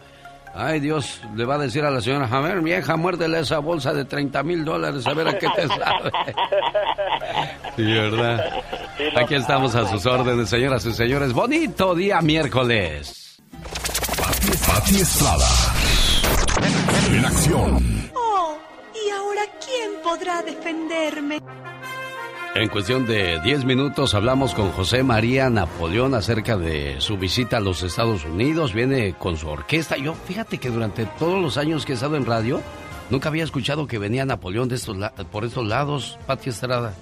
Ay, 0.56 0.80
Dios, 0.80 1.20
le 1.36 1.46
va 1.46 1.56
a 1.56 1.58
decir 1.58 1.84
a 1.84 1.90
la 1.90 2.00
señora, 2.00 2.28
a 2.32 2.40
ver, 2.40 2.62
vieja, 2.62 2.96
muérdele 2.96 3.40
esa 3.40 3.58
bolsa 3.58 3.92
de 3.92 4.06
30 4.06 4.44
mil 4.44 4.64
dólares, 4.64 5.06
a 5.08 5.14
ver 5.14 5.28
a 5.28 5.38
qué 5.40 5.48
te 5.56 5.68
sabe. 5.68 6.12
Sí, 7.76 7.82
¿verdad? 7.84 8.62
Aquí 9.16 9.34
estamos 9.34 9.74
a 9.74 9.88
sus 9.88 10.06
órdenes, 10.06 10.48
señoras 10.48 10.86
y 10.86 10.94
señores. 10.94 11.34
Bonito 11.34 11.96
día 11.96 12.22
miércoles. 12.22 13.42
Pati 14.68 14.98
Estrada. 14.98 15.48
En 17.12 17.26
acción. 17.26 18.12
Oh, 18.14 18.56
¿y 18.94 19.10
ahora 19.10 19.42
quién 19.66 19.92
podrá 20.04 20.44
defenderme? 20.44 21.40
En 22.56 22.70
cuestión 22.70 23.08
de 23.08 23.40
10 23.40 23.66
minutos 23.66 24.14
hablamos 24.14 24.54
con 24.54 24.72
José 24.72 25.02
María 25.02 25.50
Napoleón 25.50 26.14
acerca 26.14 26.56
de 26.56 27.02
su 27.02 27.18
visita 27.18 27.58
a 27.58 27.60
los 27.60 27.82
Estados 27.82 28.26
Unidos. 28.26 28.76
Viene 28.76 29.16
con 29.16 29.38
su 29.38 29.48
orquesta. 29.50 29.98
Yo, 29.98 30.14
fíjate 30.14 30.60
que 30.60 30.70
durante 30.70 31.08
todos 31.18 31.42
los 31.42 31.58
años 31.58 31.84
que 31.84 31.94
he 31.94 31.96
estado 31.96 32.16
en 32.16 32.28
radio, 32.28 32.62
nunca 33.10 33.30
había 33.30 33.44
escuchado 33.44 33.88
que 33.88 33.98
venía 33.98 34.24
Napoleón 34.24 34.70
de 34.70 34.76
estos 34.76 34.96
por 35.32 35.46
estos 35.46 35.66
lados, 35.66 36.20
Pati 36.28 36.52
Estrada. 36.52 36.94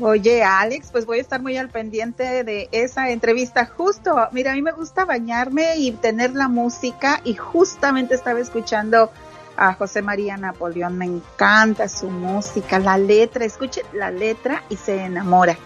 Oye, 0.00 0.44
Alex, 0.44 0.90
pues 0.92 1.04
voy 1.04 1.18
a 1.18 1.22
estar 1.22 1.42
muy 1.42 1.56
al 1.56 1.68
pendiente 1.68 2.44
de 2.44 2.68
esa 2.70 3.10
entrevista. 3.10 3.66
Justo, 3.66 4.16
mira, 4.30 4.52
a 4.52 4.54
mí 4.54 4.62
me 4.62 4.70
gusta 4.70 5.04
bañarme 5.04 5.78
y 5.78 5.90
tener 5.90 6.34
la 6.34 6.46
música 6.46 7.20
y 7.24 7.34
justamente 7.34 8.14
estaba 8.14 8.38
escuchando 8.38 9.10
a 9.58 9.74
José 9.74 10.00
María 10.00 10.36
Napoleón. 10.36 10.96
Me 10.96 11.04
encanta 11.04 11.88
su 11.88 12.08
música, 12.08 12.78
la 12.78 12.96
letra. 12.96 13.44
Escuche 13.44 13.82
la 13.92 14.10
letra 14.10 14.62
y 14.70 14.76
se 14.76 15.04
enamora 15.04 15.58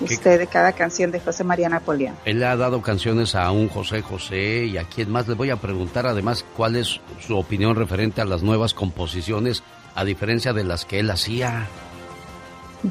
usted 0.00 0.38
de 0.38 0.46
cada 0.46 0.72
canción 0.72 1.10
de 1.10 1.20
José 1.20 1.44
María 1.44 1.68
Napoleón. 1.68 2.16
Él 2.24 2.42
ha 2.44 2.56
dado 2.56 2.82
canciones 2.82 3.34
a 3.34 3.50
un 3.50 3.68
José 3.68 4.02
José 4.02 4.64
y 4.64 4.78
a 4.78 4.84
quien 4.84 5.10
más 5.10 5.28
le 5.28 5.34
voy 5.34 5.50
a 5.50 5.56
preguntar 5.56 6.06
además 6.06 6.44
cuál 6.56 6.76
es 6.76 7.00
su 7.20 7.36
opinión 7.36 7.76
referente 7.76 8.20
a 8.20 8.24
las 8.24 8.42
nuevas 8.42 8.74
composiciones 8.74 9.62
a 9.94 10.04
diferencia 10.04 10.52
de 10.52 10.64
las 10.64 10.84
que 10.84 11.00
él 11.00 11.10
hacía. 11.10 11.66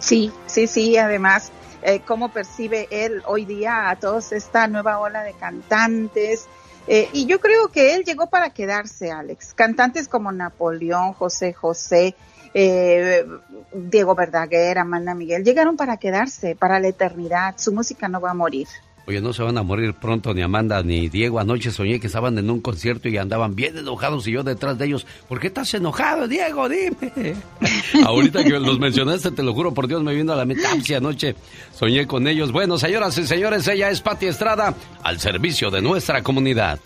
Sí, 0.01 0.31
sí, 0.47 0.67
sí, 0.67 0.97
además, 0.97 1.51
eh, 1.81 2.01
cómo 2.05 2.29
percibe 2.29 2.87
él 2.91 3.23
hoy 3.25 3.45
día 3.45 3.89
a 3.89 3.95
todos 3.95 4.33
esta 4.33 4.67
nueva 4.67 4.99
ola 4.99 5.23
de 5.23 5.33
cantantes, 5.33 6.47
eh, 6.87 7.09
y 7.13 7.25
yo 7.25 7.39
creo 7.39 7.67
que 7.69 7.95
él 7.95 8.03
llegó 8.03 8.27
para 8.27 8.49
quedarse, 8.51 9.11
Alex. 9.11 9.53
Cantantes 9.53 10.07
como 10.07 10.31
Napoleón, 10.31 11.13
José 11.13 11.53
José, 11.53 12.15
eh, 12.53 13.25
Diego 13.73 14.15
Verdaguer, 14.15 14.79
Amanda 14.79 15.13
Miguel, 15.13 15.43
llegaron 15.43 15.75
para 15.75 15.97
quedarse, 15.97 16.55
para 16.55 16.79
la 16.79 16.87
eternidad. 16.87 17.55
Su 17.57 17.73
música 17.73 18.07
no 18.07 18.21
va 18.21 18.31
a 18.31 18.33
morir. 18.33 18.67
Oye, 19.07 19.21
no 19.21 19.31
se 19.31 19.41
van 19.41 19.57
a 19.57 19.63
morir 19.63 19.93
pronto 19.93 20.33
ni 20.33 20.41
Amanda 20.41 20.83
ni 20.83 21.07
Diego. 21.07 21.39
Anoche 21.39 21.71
soñé 21.71 21.97
que 21.97 22.07
estaban 22.07 22.37
en 22.37 22.49
un 22.49 22.59
concierto 22.59 23.07
y 23.07 23.15
andaban 23.15 23.55
bien 23.55 23.77
enojados 23.77 24.27
y 24.27 24.33
yo 24.33 24.43
detrás 24.43 24.77
de 24.77 24.85
ellos. 24.85 25.07
¿Por 25.29 25.39
qué 25.39 25.47
estás 25.47 25.73
enojado, 25.75 26.27
Diego? 26.27 26.67
Dime. 26.67 27.35
Ahorita 28.05 28.43
que 28.43 28.59
los 28.59 28.77
mencionaste, 28.79 29.31
te 29.31 29.43
lo 29.43 29.53
juro 29.53 29.73
por 29.73 29.87
Dios, 29.87 30.03
me 30.03 30.13
vino 30.13 30.33
a 30.33 30.35
la 30.35 30.43
mente. 30.43 30.93
anoche 30.93 31.37
soñé 31.73 32.05
con 32.05 32.27
ellos. 32.27 32.51
Bueno, 32.51 32.77
señoras 32.77 33.17
y 33.17 33.25
señores, 33.25 33.65
ella 33.69 33.89
es 33.89 34.01
Pati 34.01 34.25
Estrada 34.25 34.75
al 35.01 35.21
servicio 35.21 35.71
de 35.71 35.81
nuestra 35.81 36.21
comunidad. 36.21 36.77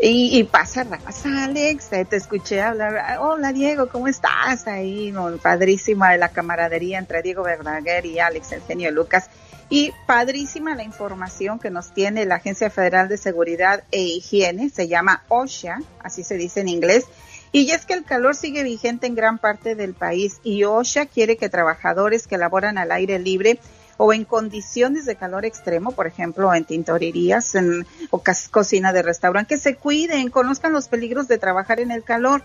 Y, 0.00 0.42
pasa 0.44 0.84
raza, 0.84 1.44
Alex. 1.44 1.92
Eh, 1.92 2.06
te 2.06 2.16
escuché 2.16 2.62
hablar. 2.62 3.18
Hola, 3.20 3.52
Diego, 3.52 3.90
¿cómo 3.90 4.08
estás? 4.08 4.66
Ahí, 4.66 5.12
padrísima 5.42 6.12
de 6.12 6.18
la 6.18 6.30
camaradería 6.30 6.98
entre 6.98 7.20
Diego 7.20 7.42
Verdaguer 7.42 8.06
y 8.06 8.18
Alex, 8.18 8.52
el 8.52 8.62
genio 8.62 8.90
Lucas. 8.90 9.28
Y 9.74 9.92
padrísima 10.06 10.76
la 10.76 10.84
información 10.84 11.58
que 11.58 11.68
nos 11.68 11.92
tiene 11.92 12.26
la 12.26 12.36
Agencia 12.36 12.70
Federal 12.70 13.08
de 13.08 13.16
Seguridad 13.16 13.82
e 13.90 14.02
Higiene, 14.02 14.70
se 14.70 14.86
llama 14.86 15.24
OSHA, 15.26 15.80
así 15.98 16.22
se 16.22 16.36
dice 16.36 16.60
en 16.60 16.68
inglés. 16.68 17.06
Y 17.50 17.68
es 17.72 17.84
que 17.84 17.94
el 17.94 18.04
calor 18.04 18.36
sigue 18.36 18.62
vigente 18.62 19.08
en 19.08 19.16
gran 19.16 19.38
parte 19.38 19.74
del 19.74 19.92
país 19.92 20.38
y 20.44 20.62
OSHA 20.62 21.06
quiere 21.06 21.36
que 21.36 21.48
trabajadores 21.48 22.28
que 22.28 22.38
laboran 22.38 22.78
al 22.78 22.92
aire 22.92 23.18
libre 23.18 23.58
o 23.96 24.12
en 24.12 24.24
condiciones 24.24 25.06
de 25.06 25.16
calor 25.16 25.44
extremo, 25.44 25.90
por 25.90 26.06
ejemplo, 26.06 26.54
en 26.54 26.64
tintorerías 26.64 27.56
en, 27.56 27.84
o 28.10 28.22
cocina 28.52 28.92
de 28.92 29.02
restaurante, 29.02 29.56
que 29.56 29.60
se 29.60 29.74
cuiden, 29.74 30.30
conozcan 30.30 30.72
los 30.72 30.86
peligros 30.86 31.26
de 31.26 31.38
trabajar 31.38 31.80
en 31.80 31.90
el 31.90 32.04
calor 32.04 32.44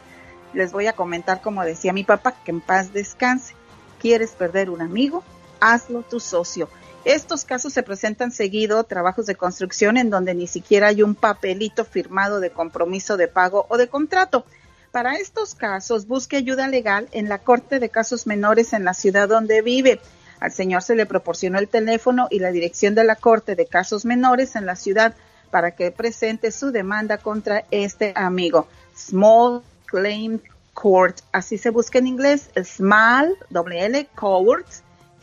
Les 0.53 0.71
voy 0.71 0.88
a 0.88 0.93
comentar, 0.93 1.41
como 1.41 1.63
decía 1.63 1.93
mi 1.93 2.03
papá, 2.03 2.34
que 2.43 2.51
en 2.51 2.61
paz 2.61 2.93
descanse. 2.93 3.55
¿Quieres 3.99 4.32
perder 4.32 4.69
un 4.69 4.82
amigo? 4.82 5.23
Hazlo 5.59 6.01
tu 6.03 6.19
socio. 6.19 6.69
Estos 7.03 7.45
casos 7.45 7.73
se 7.73 7.84
presentan 7.84 8.32
seguido, 8.32 8.84
trabajos 8.84 9.25
de 9.25 9.36
construcción 9.36 9.97
en 9.97 10.09
donde 10.09 10.36
ni 10.36 10.47
siquiera 10.47 10.88
hay 10.88 11.01
un 11.01 11.15
papelito 11.15 11.84
firmado 11.84 12.39
de 12.39 12.51
compromiso 12.51 13.17
de 13.17 13.27
pago 13.27 13.65
o 13.69 13.77
de 13.77 13.88
contrato. 13.88 14.45
Para 14.92 15.16
estos 15.16 15.56
casos, 15.56 16.06
busque 16.06 16.36
ayuda 16.36 16.68
legal 16.68 17.08
en 17.14 17.30
la 17.30 17.38
Corte 17.38 17.80
de 17.80 17.88
Casos 17.88 18.28
Menores 18.28 18.74
en 18.74 18.84
la 18.84 18.94
ciudad 18.94 19.30
donde 19.30 19.62
vive. 19.62 20.02
Al 20.42 20.52
señor 20.52 20.84
se 20.84 20.96
le 20.96 21.06
proporcionó 21.06 21.60
el 21.60 21.70
teléfono 21.70 22.28
y 22.30 22.39
la 22.39 22.52
dirección 22.52 22.94
de 22.94 23.06
la 23.06 23.16
Corte 23.16 23.56
de 23.56 23.68
Casos 23.68 24.04
Menores 24.04 24.58
en 24.58 24.66
la 24.66 24.76
ciudad 24.76 25.16
para 25.50 25.72
que 25.72 25.92
presente 25.92 26.52
su 26.52 26.72
demanda 26.72 27.20
contra 27.20 27.64
este 27.72 28.12
amigo. 28.18 28.68
Small 28.94 29.62
Claim 29.86 30.42
Court, 30.74 31.20
así 31.32 31.58
se 31.58 31.70
busca 31.70 32.00
en 32.00 32.08
inglés, 32.08 32.50
Small, 32.62 33.38
WL, 33.50 34.08
Court, 34.16 34.68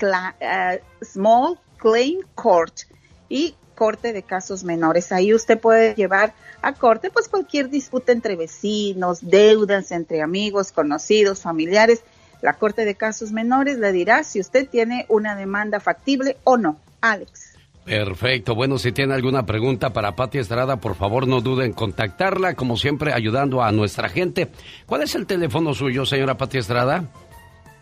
uh, 0.02 1.04
Small 1.04 1.58
Claim 1.76 2.20
Court 2.34 2.74
y 3.28 3.54
Corte 3.78 4.12
de 4.12 4.24
Casos 4.24 4.64
Menores. 4.64 5.12
Ahí 5.12 5.32
usted 5.32 5.56
puede 5.58 5.94
llevar 5.94 6.34
a 6.62 6.72
corte 6.72 7.10
pues 7.10 7.28
cualquier 7.28 7.70
disputa 7.70 8.10
entre 8.10 8.34
vecinos, 8.34 9.20
deudas 9.22 9.92
entre 9.92 10.20
amigos, 10.20 10.72
conocidos, 10.72 11.42
familiares. 11.42 12.02
La 12.42 12.54
Corte 12.54 12.84
de 12.84 12.96
Casos 12.96 13.30
Menores 13.30 13.78
le 13.78 13.92
dirá 13.92 14.24
si 14.24 14.40
usted 14.40 14.68
tiene 14.68 15.06
una 15.08 15.36
demanda 15.36 15.78
factible 15.78 16.36
o 16.42 16.56
no. 16.56 16.76
Alex. 17.00 17.52
Perfecto. 17.84 18.56
Bueno, 18.56 18.78
si 18.78 18.90
tiene 18.90 19.14
alguna 19.14 19.46
pregunta 19.46 19.92
para 19.92 20.16
Pati 20.16 20.38
Estrada, 20.38 20.76
por 20.78 20.96
favor 20.96 21.28
no 21.28 21.40
duden 21.40 21.66
en 21.66 21.72
contactarla, 21.72 22.54
como 22.54 22.76
siempre 22.76 23.12
ayudando 23.12 23.62
a 23.62 23.70
nuestra 23.70 24.08
gente. 24.08 24.48
¿Cuál 24.86 25.02
es 25.04 25.14
el 25.14 25.24
teléfono 25.26 25.72
suyo, 25.72 26.04
señora 26.04 26.36
Pati 26.36 26.58
Estrada? 26.58 27.04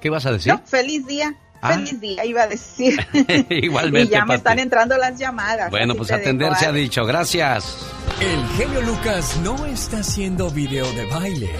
¿Qué 0.00 0.10
vas 0.10 0.26
a 0.26 0.32
decir? 0.32 0.52
No, 0.52 0.60
feliz 0.64 1.06
día. 1.06 1.34
Ah. 1.62 1.72
Feliz 1.74 2.00
día, 2.00 2.24
iba 2.24 2.42
a 2.42 2.48
decir. 2.48 2.98
Igualmente, 3.48 4.08
y 4.08 4.10
ya 4.10 4.24
me 4.24 4.34
están 4.34 4.58
entrando 4.58 4.98
las 4.98 5.16
llamadas. 5.16 5.70
Bueno, 5.70 5.94
pues 5.94 6.08
te 6.08 6.14
atender 6.14 6.48
dejo, 6.48 6.60
se 6.60 6.66
ha 6.66 6.72
dicho. 6.72 7.06
Gracias. 7.06 7.78
El 8.20 8.44
genio 8.56 8.82
Lucas 8.82 9.38
no 9.44 9.64
está 9.66 9.98
haciendo 9.98 10.50
video 10.50 10.90
de 10.92 11.06
baile. 11.06 11.50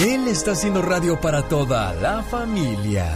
Él 0.00 0.28
está 0.28 0.52
haciendo 0.52 0.80
radio 0.80 1.20
para 1.20 1.42
toda 1.42 1.92
la 1.94 2.22
familia. 2.22 3.10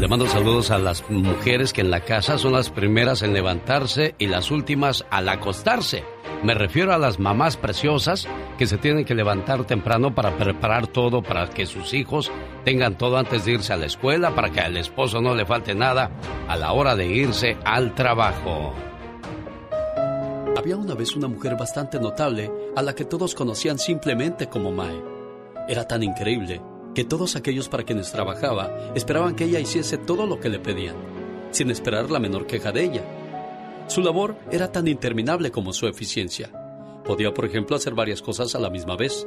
Le 0.00 0.08
mando 0.08 0.26
saludos 0.26 0.72
a 0.72 0.78
las 0.78 1.08
mujeres 1.08 1.72
que 1.72 1.80
en 1.80 1.92
la 1.92 2.00
casa 2.00 2.38
son 2.38 2.54
las 2.54 2.70
primeras 2.70 3.22
en 3.22 3.32
levantarse 3.32 4.16
y 4.18 4.26
las 4.26 4.50
últimas 4.50 5.06
al 5.10 5.28
acostarse. 5.28 6.02
Me 6.42 6.54
refiero 6.54 6.92
a 6.92 6.98
las 6.98 7.20
mamás 7.20 7.56
preciosas 7.56 8.26
que 8.58 8.66
se 8.66 8.78
tienen 8.78 9.04
que 9.04 9.14
levantar 9.14 9.64
temprano 9.64 10.12
para 10.12 10.36
preparar 10.36 10.88
todo 10.88 11.22
para 11.22 11.48
que 11.50 11.66
sus 11.66 11.94
hijos 11.94 12.32
tengan 12.64 12.98
todo 12.98 13.16
antes 13.16 13.44
de 13.44 13.52
irse 13.52 13.72
a 13.72 13.76
la 13.76 13.86
escuela, 13.86 14.34
para 14.34 14.50
que 14.50 14.60
al 14.60 14.76
esposo 14.76 15.20
no 15.20 15.36
le 15.36 15.46
falte 15.46 15.72
nada 15.72 16.10
a 16.48 16.56
la 16.56 16.72
hora 16.72 16.96
de 16.96 17.06
irse 17.06 17.56
al 17.64 17.94
trabajo. 17.94 18.74
Había 20.56 20.76
una 20.76 20.94
vez 20.94 21.14
una 21.14 21.28
mujer 21.28 21.56
bastante 21.56 22.00
notable 22.00 22.50
a 22.74 22.82
la 22.82 22.96
que 22.96 23.04
todos 23.04 23.36
conocían 23.36 23.78
simplemente 23.78 24.48
como 24.48 24.72
Mae. 24.72 25.17
Era 25.68 25.86
tan 25.86 26.02
increíble 26.02 26.62
que 26.94 27.04
todos 27.04 27.36
aquellos 27.36 27.68
para 27.68 27.84
quienes 27.84 28.10
trabajaba 28.10 28.92
esperaban 28.94 29.36
que 29.36 29.44
ella 29.44 29.60
hiciese 29.60 29.98
todo 29.98 30.26
lo 30.26 30.40
que 30.40 30.48
le 30.48 30.58
pedían, 30.58 30.96
sin 31.50 31.70
esperar 31.70 32.10
la 32.10 32.18
menor 32.18 32.46
queja 32.46 32.72
de 32.72 32.84
ella. 32.84 33.04
Su 33.86 34.00
labor 34.00 34.36
era 34.50 34.72
tan 34.72 34.88
interminable 34.88 35.50
como 35.50 35.74
su 35.74 35.86
eficiencia. 35.86 36.50
Podía, 37.04 37.34
por 37.34 37.44
ejemplo, 37.44 37.76
hacer 37.76 37.94
varias 37.94 38.22
cosas 38.22 38.54
a 38.54 38.58
la 38.58 38.70
misma 38.70 38.96
vez. 38.96 39.26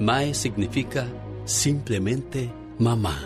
Mae 0.00 0.32
significa 0.32 1.08
simplemente 1.44 2.52
mamá. 2.78 3.18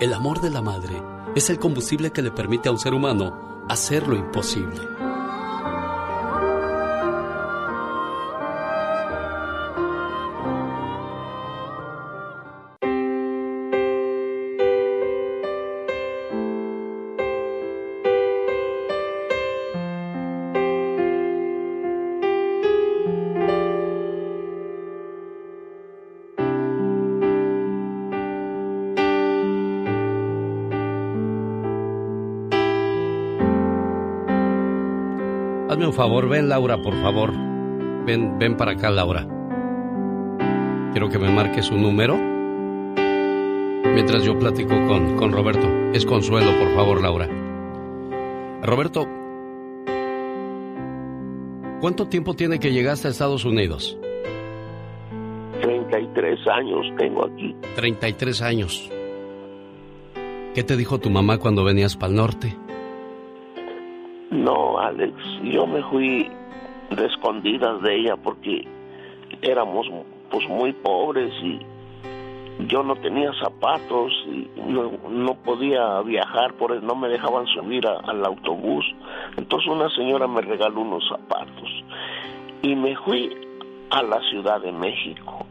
El 0.00 0.12
amor 0.12 0.40
de 0.40 0.50
la 0.50 0.60
madre 0.60 1.00
es 1.36 1.50
el 1.50 1.60
combustible 1.60 2.10
que 2.10 2.20
le 2.20 2.32
permite 2.32 2.68
a 2.68 2.72
un 2.72 2.80
ser 2.80 2.94
humano 2.94 3.64
hacer 3.68 4.08
lo 4.08 4.16
imposible. 4.16 4.97
Favor, 35.98 36.28
ven 36.28 36.48
Laura, 36.48 36.80
por 36.80 36.94
favor. 37.02 37.32
Ven, 38.06 38.38
ven 38.38 38.56
para 38.56 38.70
acá, 38.72 38.88
Laura. 38.88 39.26
Quiero 40.92 41.08
que 41.08 41.18
me 41.18 41.28
marques 41.28 41.72
un 41.72 41.82
número. 41.82 42.16
Mientras 43.94 44.22
yo 44.22 44.38
platico 44.38 44.76
con, 44.86 45.16
con 45.16 45.32
Roberto. 45.32 45.66
Es 45.92 46.06
consuelo, 46.06 46.56
por 46.56 46.72
favor, 46.76 47.02
Laura. 47.02 47.28
Roberto, 48.62 49.08
¿cuánto 51.80 52.06
tiempo 52.06 52.34
tiene 52.34 52.60
que 52.60 52.70
llegaste 52.70 53.08
a 53.08 53.10
Estados 53.10 53.44
Unidos? 53.44 53.98
33 55.60 56.38
años 56.46 56.86
tengo 56.96 57.26
aquí. 57.26 57.56
33 57.74 58.42
años. 58.42 58.88
¿Qué 60.54 60.62
te 60.62 60.76
dijo 60.76 61.00
tu 61.00 61.10
mamá 61.10 61.38
cuando 61.38 61.64
venías 61.64 61.96
para 61.96 62.10
el 62.10 62.16
norte? 62.16 62.56
No, 64.30 64.78
Alex, 64.78 65.14
yo 65.42 65.66
me 65.66 65.82
fui 65.84 66.30
de 66.90 67.06
escondidas 67.06 67.80
de 67.82 67.96
ella 67.96 68.16
porque 68.16 68.66
éramos 69.42 69.86
pues 70.30 70.46
muy 70.48 70.72
pobres 70.72 71.32
y 71.42 71.58
yo 72.66 72.82
no 72.82 72.96
tenía 72.96 73.30
zapatos 73.42 74.12
y 74.26 74.48
no, 74.66 74.90
no 75.08 75.34
podía 75.36 76.00
viajar, 76.02 76.54
por 76.54 76.72
eso 76.72 76.84
no 76.84 76.94
me 76.96 77.08
dejaban 77.08 77.46
subir 77.46 77.86
a- 77.86 78.00
al 78.00 78.24
autobús. 78.26 78.84
Entonces 79.36 79.68
una 79.70 79.88
señora 79.90 80.26
me 80.26 80.40
regaló 80.42 80.80
unos 80.80 81.04
zapatos 81.08 81.68
y 82.62 82.74
me 82.74 82.96
fui 82.96 83.30
a 83.90 84.02
la 84.02 84.20
Ciudad 84.30 84.60
de 84.60 84.72
México 84.72 85.46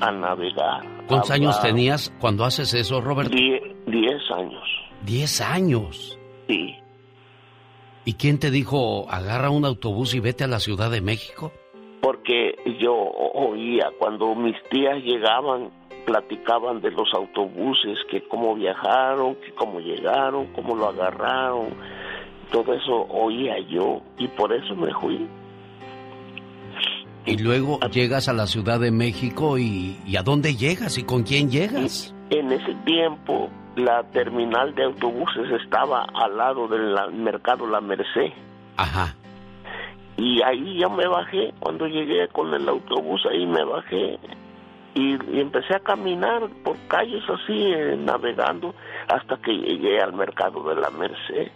a 0.00 0.12
navegar. 0.12 0.82
¿Cuántos 1.08 1.30
a 1.30 1.34
años 1.34 1.60
tenías 1.62 2.12
cuando 2.20 2.44
haces 2.44 2.74
eso, 2.74 3.00
Roberto? 3.00 3.34
Die- 3.34 3.74
diez 3.86 4.22
años, 4.36 4.62
Diez 5.04 5.40
años. 5.40 6.18
sí. 6.48 6.76
¿Y 8.04 8.14
quién 8.14 8.38
te 8.38 8.50
dijo, 8.50 9.08
agarra 9.10 9.50
un 9.50 9.64
autobús 9.64 10.14
y 10.14 10.20
vete 10.20 10.44
a 10.44 10.48
la 10.48 10.58
Ciudad 10.58 10.90
de 10.90 11.00
México? 11.00 11.52
porque 12.02 12.56
yo 12.80 12.92
oía 12.94 13.90
cuando 13.98 14.34
mis 14.34 14.56
tías 14.70 15.02
llegaban, 15.04 15.70
platicaban 16.04 16.80
de 16.82 16.90
los 16.90 17.08
autobuses, 17.14 17.96
que 18.10 18.26
cómo 18.28 18.56
viajaron, 18.56 19.36
que 19.36 19.52
cómo 19.54 19.80
llegaron, 19.80 20.48
cómo 20.52 20.74
lo 20.74 20.88
agarraron, 20.88 21.68
todo 22.50 22.74
eso 22.74 23.06
oía 23.08 23.54
yo 23.70 24.02
y 24.18 24.26
por 24.28 24.52
eso 24.52 24.74
me 24.74 24.92
fui. 24.94 25.26
Y 27.24 27.38
luego 27.38 27.78
llegas 27.92 28.28
a 28.28 28.32
la 28.32 28.48
Ciudad 28.48 28.80
de 28.80 28.90
México 28.90 29.56
y, 29.56 29.96
¿y 30.04 30.16
a 30.16 30.22
dónde 30.22 30.56
llegas 30.56 30.98
y 30.98 31.04
con 31.04 31.22
quién 31.22 31.50
llegas? 31.50 32.12
En 32.30 32.50
ese 32.50 32.74
tiempo 32.84 33.48
la 33.76 34.02
terminal 34.10 34.74
de 34.74 34.84
autobuses 34.84 35.50
estaba 35.62 36.04
al 36.14 36.36
lado 36.36 36.68
del 36.68 36.94
mercado 37.12 37.66
La 37.66 37.80
Merced. 37.80 38.32
Ajá. 38.76 39.14
Y 40.16 40.42
ahí 40.42 40.78
yo 40.78 40.90
me 40.90 41.06
bajé, 41.06 41.52
cuando 41.58 41.86
llegué 41.86 42.28
con 42.28 42.52
el 42.54 42.68
autobús 42.68 43.24
ahí 43.26 43.46
me 43.46 43.64
bajé 43.64 44.18
y, 44.94 45.14
y 45.34 45.40
empecé 45.40 45.74
a 45.74 45.80
caminar 45.80 46.48
por 46.62 46.76
calles 46.88 47.22
así, 47.28 47.72
eh, 47.72 47.96
navegando, 47.98 48.74
hasta 49.08 49.38
que 49.38 49.52
llegué 49.52 50.00
al 50.00 50.12
mercado 50.12 50.62
de 50.68 50.80
la 50.80 50.90
Merced 50.90 51.50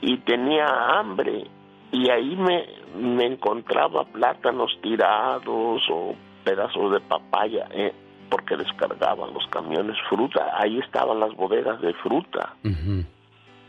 y 0.00 0.16
tenía 0.18 0.66
hambre 0.98 1.46
y 1.92 2.10
ahí 2.10 2.36
me, 2.36 2.66
me 2.98 3.26
encontraba 3.26 4.04
plátanos 4.04 4.76
tirados 4.82 5.82
o 5.90 6.14
pedazos 6.42 6.92
de 6.92 7.00
papaya, 7.00 7.68
eh, 7.70 7.92
porque 8.32 8.56
descargaban 8.56 9.34
los 9.34 9.46
camiones 9.48 9.94
fruta, 10.08 10.40
ahí 10.56 10.78
estaban 10.78 11.20
las 11.20 11.36
bodegas 11.36 11.78
de 11.82 11.92
fruta. 11.92 12.54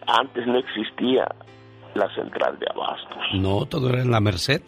Antes 0.08 0.48
no 0.48 0.58
existía 0.58 1.28
la 1.96 2.08
central 2.16 2.58
de 2.60 2.68
abastos. 2.74 3.18
No, 3.34 3.66
todo 3.66 3.90
era 3.90 4.02
en 4.02 4.10
la 4.10 4.22
Merced. 4.22 4.62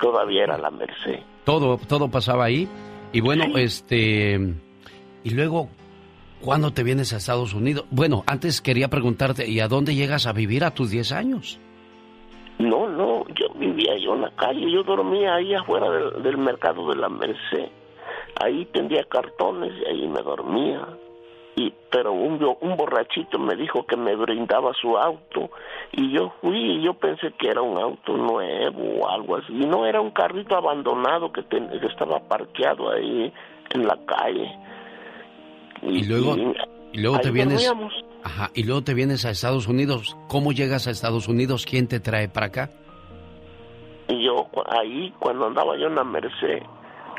Todavía 0.00 0.44
era 0.44 0.56
la 0.58 0.70
Merced. 0.70 1.18
Todo, 1.44 1.76
todo 1.88 2.08
pasaba 2.08 2.44
ahí. 2.44 2.68
Y 3.12 3.20
bueno, 3.20 3.46
este. 3.56 4.38
Y 5.24 5.30
luego, 5.30 5.70
¿cuándo 6.40 6.72
te 6.72 6.84
vienes 6.84 7.12
a 7.12 7.16
Estados 7.16 7.52
Unidos? 7.52 7.84
Bueno, 7.90 8.22
antes 8.28 8.60
quería 8.60 8.86
preguntarte, 8.88 9.48
¿y 9.48 9.58
a 9.58 9.66
dónde 9.66 9.96
llegas 9.96 10.28
a 10.28 10.32
vivir 10.32 10.62
a 10.62 10.70
tus 10.70 10.90
10 10.90 11.10
años? 11.10 11.58
No, 12.60 12.88
no, 12.88 13.26
yo 13.34 13.48
vivía 13.58 13.98
yo 13.98 14.14
en 14.14 14.20
la 14.20 14.30
calle, 14.30 14.70
yo 14.70 14.84
dormía 14.84 15.34
ahí 15.34 15.52
afuera 15.52 15.90
del, 15.90 16.22
del 16.22 16.38
mercado 16.38 16.88
de 16.88 16.96
la 16.96 17.08
Merced. 17.08 17.72
Ahí 18.40 18.66
tendía 18.66 19.04
cartones 19.04 19.72
y 19.80 19.84
ahí 19.88 20.08
me 20.08 20.22
dormía. 20.22 20.86
Y 21.56 21.72
pero 21.90 22.12
un, 22.12 22.42
un 22.60 22.76
borrachito 22.76 23.38
me 23.38 23.56
dijo 23.56 23.86
que 23.86 23.96
me 23.96 24.14
brindaba 24.14 24.72
su 24.74 24.96
auto. 24.96 25.50
Y 25.92 26.12
yo 26.12 26.34
fui 26.40 26.58
y 26.58 26.82
yo 26.82 26.94
pensé 26.94 27.32
que 27.38 27.48
era 27.48 27.62
un 27.62 27.78
auto 27.78 28.16
nuevo 28.16 29.00
o 29.00 29.08
algo 29.08 29.36
así. 29.36 29.52
Y 29.52 29.66
no 29.66 29.86
era 29.86 30.00
un 30.00 30.10
carrito 30.10 30.54
abandonado 30.54 31.32
que, 31.32 31.42
que 31.44 31.86
estaba 31.86 32.20
parqueado 32.20 32.90
ahí 32.90 33.32
en 33.70 33.86
la 33.86 33.98
calle. 34.04 34.54
Y, 35.82 36.04
luego 36.04 36.36
y, 36.92 37.00
luego 37.00 37.18
te 37.20 37.30
vienes 37.30 37.72
ajá, 38.22 38.50
y 38.54 38.64
luego 38.64 38.82
te 38.82 38.94
vienes 38.94 39.24
a 39.24 39.30
Estados 39.30 39.66
Unidos. 39.66 40.16
Cómo 40.28 40.52
llegas 40.52 40.86
a 40.86 40.90
Estados 40.90 41.28
Unidos 41.28 41.64
quién 41.64 41.88
te 41.88 42.00
trae 42.00 42.28
para 42.28 42.46
acá 42.46 42.70
y 44.08 44.24
yo 44.24 44.46
ahí 44.68 45.12
cuando 45.18 45.46
andaba 45.46 45.76
yo 45.76 45.86
en 45.86 45.94
la 45.94 46.04
Merced 46.04 46.62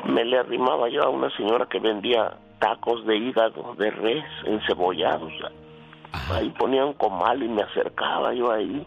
me 0.06 0.24
le 0.24 0.38
arrimaba 0.38 0.88
yo 0.88 1.02
a 1.02 1.08
una 1.08 1.30
señora 1.36 1.66
que 1.66 1.80
vendía 1.80 2.34
tacos 2.58 3.04
de 3.06 3.16
hígado 3.16 3.74
de 3.76 3.90
res 3.90 4.24
encebollados. 4.44 5.32
Ahí 6.32 6.50
ponían 6.50 6.92
comal 6.94 7.42
y 7.42 7.48
me 7.48 7.62
acercaba 7.62 8.32
yo 8.34 8.50
ahí 8.50 8.86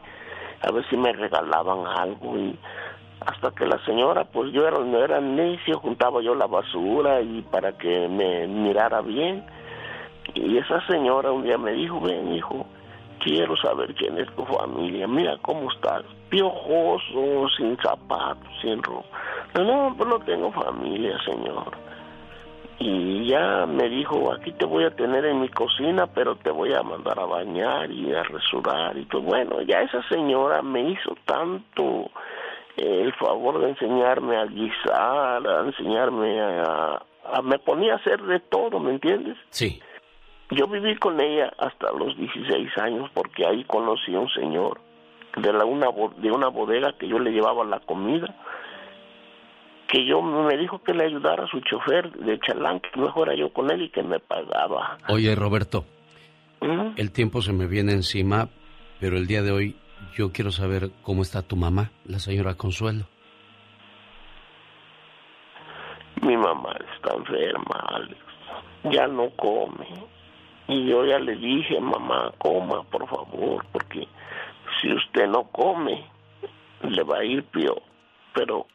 a 0.62 0.72
ver 0.72 0.88
si 0.89 0.97
me 0.97 1.12
regalaban 1.12 1.86
algo 1.88 2.38
y 2.38 2.57
hasta 3.26 3.51
que 3.51 3.66
la 3.66 3.84
señora, 3.86 4.24
pues 4.26 4.51
yo 4.51 4.68
era, 4.68 4.80
no 4.80 5.03
era 5.03 5.20
necio, 5.20 5.80
juntaba 5.80 6.22
yo 6.22 6.34
la 6.34 6.47
basura 6.47 7.22
y 7.22 7.41
para 7.43 7.78
que 7.78 8.07
me 8.07 8.47
mirara 8.47 9.01
bien. 9.01 9.43
Y 10.34 10.57
esa 10.57 10.86
señora 10.88 11.32
un 11.32 11.43
día 11.43 11.57
me 11.57 11.72
dijo, 11.74 11.99
ven 11.99 12.34
hijo, 12.34 12.66
quiero 13.24 13.55
saber 13.57 13.93
quién 13.95 14.17
es 14.17 14.28
tu 14.36 14.45
familia, 14.45 15.07
mira 15.07 15.38
cómo 15.41 15.72
estás, 15.72 16.03
piojoso, 16.30 17.47
sin 17.57 17.78
zapatos, 17.78 18.49
sin 18.61 18.82
ropa. 18.82 19.07
No, 19.55 19.93
pues 19.97 20.09
no 20.09 20.19
tengo 20.19 20.51
familia, 20.51 21.17
señor 21.26 21.72
y 22.84 23.28
ya 23.28 23.67
me 23.67 23.88
dijo, 23.89 24.34
aquí 24.34 24.51
te 24.53 24.65
voy 24.65 24.86
a 24.86 24.95
tener 24.95 25.24
en 25.26 25.39
mi 25.39 25.49
cocina, 25.49 26.07
pero 26.07 26.36
te 26.38 26.49
voy 26.49 26.74
a 26.74 26.82
mandar 26.82 27.19
a 27.19 27.26
bañar 27.26 27.91
y 27.91 28.11
a 28.11 28.24
resurar 28.24 28.97
y 28.97 29.05
todo. 29.05 29.22
Bueno, 29.22 29.61
ya 29.61 29.82
esa 29.82 30.01
señora 30.09 30.63
me 30.63 30.89
hizo 30.89 31.15
tanto 31.26 32.09
eh, 32.78 33.01
el 33.03 33.13
favor 33.13 33.59
de 33.61 33.69
enseñarme 33.69 34.36
a 34.36 34.45
guisar, 34.45 35.47
a 35.47 35.61
enseñarme 35.63 36.41
a, 36.41 37.03
Me 37.43 37.59
ponía 37.59 37.93
a 37.93 37.97
hacer 37.97 38.19
de 38.24 38.39
todo, 38.39 38.80
¿me 38.80 38.91
entiendes? 38.91 39.38
Sí. 39.49 39.80
Yo 40.52 40.68
viví 40.68 40.95
con 40.97 41.20
ella 41.20 41.52
hasta 41.58 41.91
los 41.93 42.16
16 42.18 42.78
años 42.78 43.10
porque 43.14 43.45
ahí 43.45 43.64
conocí 43.66 44.14
a 44.14 44.20
un 44.20 44.30
señor 44.30 44.80
de, 45.38 45.54
la, 45.54 45.66
una, 45.66 45.88
de 46.18 46.32
una 46.32 46.49
bodega 46.49 46.93
que 46.97 47.08
yo 47.08 47.20
le 47.20 47.32
llevaba 47.32 47.64
la 47.64 47.80
comida 47.80 48.36
que 49.91 50.06
yo 50.06 50.22
me 50.22 50.58
dijo 50.58 50.82
que 50.82 50.93
le 50.93 51.04
ayudara 51.04 51.43
a 51.43 51.47
su 51.47 51.60
chofer 51.60 52.12
de 52.14 52.39
chalán, 52.39 52.80
que 52.80 52.97
mejor 52.97 53.36
yo 53.36 53.52
con 53.52 53.70
él 53.72 53.82
y 53.84 53.89
que 53.89 54.02
me 54.02 54.20
pagaba. 54.20 54.97
Oye, 55.10 55.36
Roberto, 55.36 55.84
¿Mm? 56.62 56.93
el 56.95 57.12
tiempo 57.12 57.41
se 57.41 57.52
me 57.52 57.68
viene 57.68 57.91
encima, 57.91 58.47
pero 59.02 59.18
el 59.18 59.28
día 59.28 59.41
de 59.41 59.52
hoy 59.52 59.76
yo 60.16 60.32
quiero 60.32 60.52
saber 60.52 60.91
cómo 61.02 61.24
está 61.24 61.41
tu 61.41 61.58
mamá, 61.58 61.91
la 62.06 62.20
señora 62.20 62.56
Consuelo. 62.56 63.04
Mi 66.22 66.38
mamá 66.38 66.74
está 66.95 67.14
enferma, 67.16 67.84
Alex. 67.89 68.18
Ya 68.84 69.08
no 69.08 69.30
come. 69.32 69.88
Y 70.72 70.86
yo 70.86 71.05
ya 71.05 71.19
le 71.19 71.36
dije, 71.36 71.82
mamá, 71.82 72.32
coma, 72.38 72.82
por 72.84 73.05
favor, 73.05 73.65
porque 73.74 74.07
si 74.80 74.93
usted 74.93 75.28
no 75.28 75.43
come, 75.51 76.01
le 76.84 77.03
va 77.03 77.17
a 77.17 77.26
ir 77.26 77.43
peor. 77.43 77.82
Pero 78.34 78.67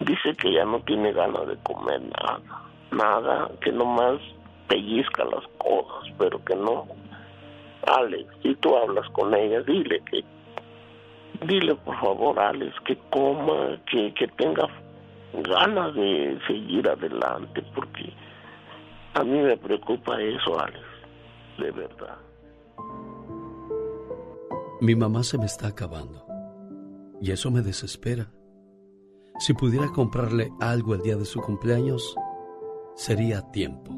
dice 0.00 0.34
que 0.38 0.54
ya 0.54 0.64
no 0.64 0.80
tiene 0.80 1.12
ganas 1.12 1.46
de 1.46 1.58
comer 1.58 2.00
nada, 2.00 2.40
nada, 2.90 3.50
que 3.60 3.70
nomás 3.72 4.22
pellizca 4.68 5.22
las 5.26 5.46
cosas, 5.58 6.10
pero 6.18 6.42
que 6.46 6.56
no. 6.56 6.86
Alex, 7.88 8.26
si 8.42 8.54
tú 8.54 8.74
hablas 8.74 9.06
con 9.10 9.34
ella, 9.34 9.60
dile 9.60 10.00
que, 10.10 10.24
dile 11.46 11.74
por 11.74 12.00
favor, 12.00 12.40
Alex, 12.40 12.74
que 12.86 12.96
coma, 13.10 13.76
que, 13.90 14.14
que 14.14 14.28
tenga 14.28 14.66
ganas 15.34 15.94
de 15.94 16.38
seguir 16.46 16.88
adelante, 16.88 17.62
porque 17.74 18.14
a 19.12 19.22
mí 19.22 19.40
me 19.40 19.58
preocupa 19.58 20.18
eso, 20.22 20.58
Alex, 20.58 20.93
de 21.58 21.70
verdad. 21.70 22.18
Mi 24.80 24.94
mamá 24.94 25.22
se 25.22 25.38
me 25.38 25.46
está 25.46 25.68
acabando 25.68 26.24
y 27.20 27.30
eso 27.30 27.50
me 27.50 27.62
desespera. 27.62 28.30
Si 29.38 29.54
pudiera 29.54 29.90
comprarle 29.90 30.52
algo 30.60 30.94
el 30.94 31.02
día 31.02 31.16
de 31.16 31.24
su 31.24 31.40
cumpleaños, 31.40 32.14
sería 32.94 33.42
tiempo. 33.50 33.92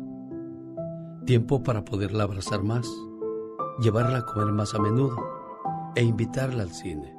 Tiempo 1.25 1.63
para 1.63 1.85
poderla 1.85 2.25
abrazar 2.25 2.63
más, 2.63 2.89
llevarla 3.81 4.19
a 4.19 4.27
comer 4.27 4.53
más 4.53 4.75
a 4.75 4.79
menudo 4.79 5.17
e 5.95 6.03
invitarla 6.03 6.63
al 6.63 6.71
cine. 6.71 7.17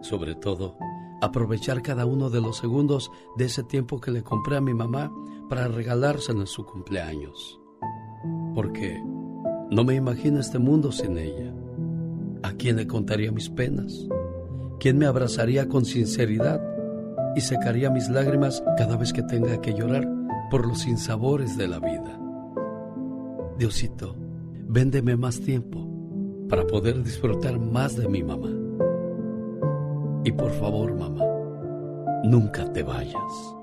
Sobre 0.00 0.34
todo, 0.34 0.76
aprovechar 1.20 1.82
cada 1.82 2.06
uno 2.06 2.30
de 2.30 2.40
los 2.40 2.56
segundos 2.56 3.10
de 3.36 3.44
ese 3.44 3.62
tiempo 3.62 4.00
que 4.00 4.10
le 4.10 4.22
compré 4.22 4.56
a 4.56 4.60
mi 4.60 4.74
mamá 4.74 5.12
para 5.48 5.68
regalárselo 5.68 6.40
en 6.40 6.46
su 6.46 6.64
cumpleaños. 6.64 7.60
Porque 8.54 9.02
no 9.72 9.84
me 9.84 9.94
imagino 9.94 10.38
este 10.38 10.58
mundo 10.58 10.92
sin 10.92 11.18
ella. 11.18 11.52
¿A 12.42 12.52
quién 12.52 12.76
le 12.76 12.86
contaría 12.86 13.32
mis 13.32 13.48
penas? 13.48 14.06
¿Quién 14.78 14.98
me 14.98 15.06
abrazaría 15.06 15.68
con 15.68 15.84
sinceridad 15.84 16.60
y 17.34 17.40
secaría 17.40 17.90
mis 17.90 18.08
lágrimas 18.08 18.62
cada 18.76 18.96
vez 18.96 19.12
que 19.12 19.22
tenga 19.22 19.60
que 19.60 19.74
llorar 19.74 20.06
por 20.50 20.66
los 20.66 20.80
sinsabores 20.80 21.56
de 21.56 21.68
la 21.68 21.78
vida. 21.78 22.18
Diosito, 23.58 24.14
véndeme 24.68 25.16
más 25.16 25.40
tiempo 25.40 25.88
para 26.48 26.66
poder 26.66 27.02
disfrutar 27.02 27.58
más 27.58 27.96
de 27.96 28.08
mi 28.08 28.22
mamá. 28.22 28.50
Y 30.24 30.32
por 30.32 30.50
favor, 30.52 30.94
mamá, 30.94 31.24
nunca 32.24 32.70
te 32.72 32.82
vayas. 32.82 33.56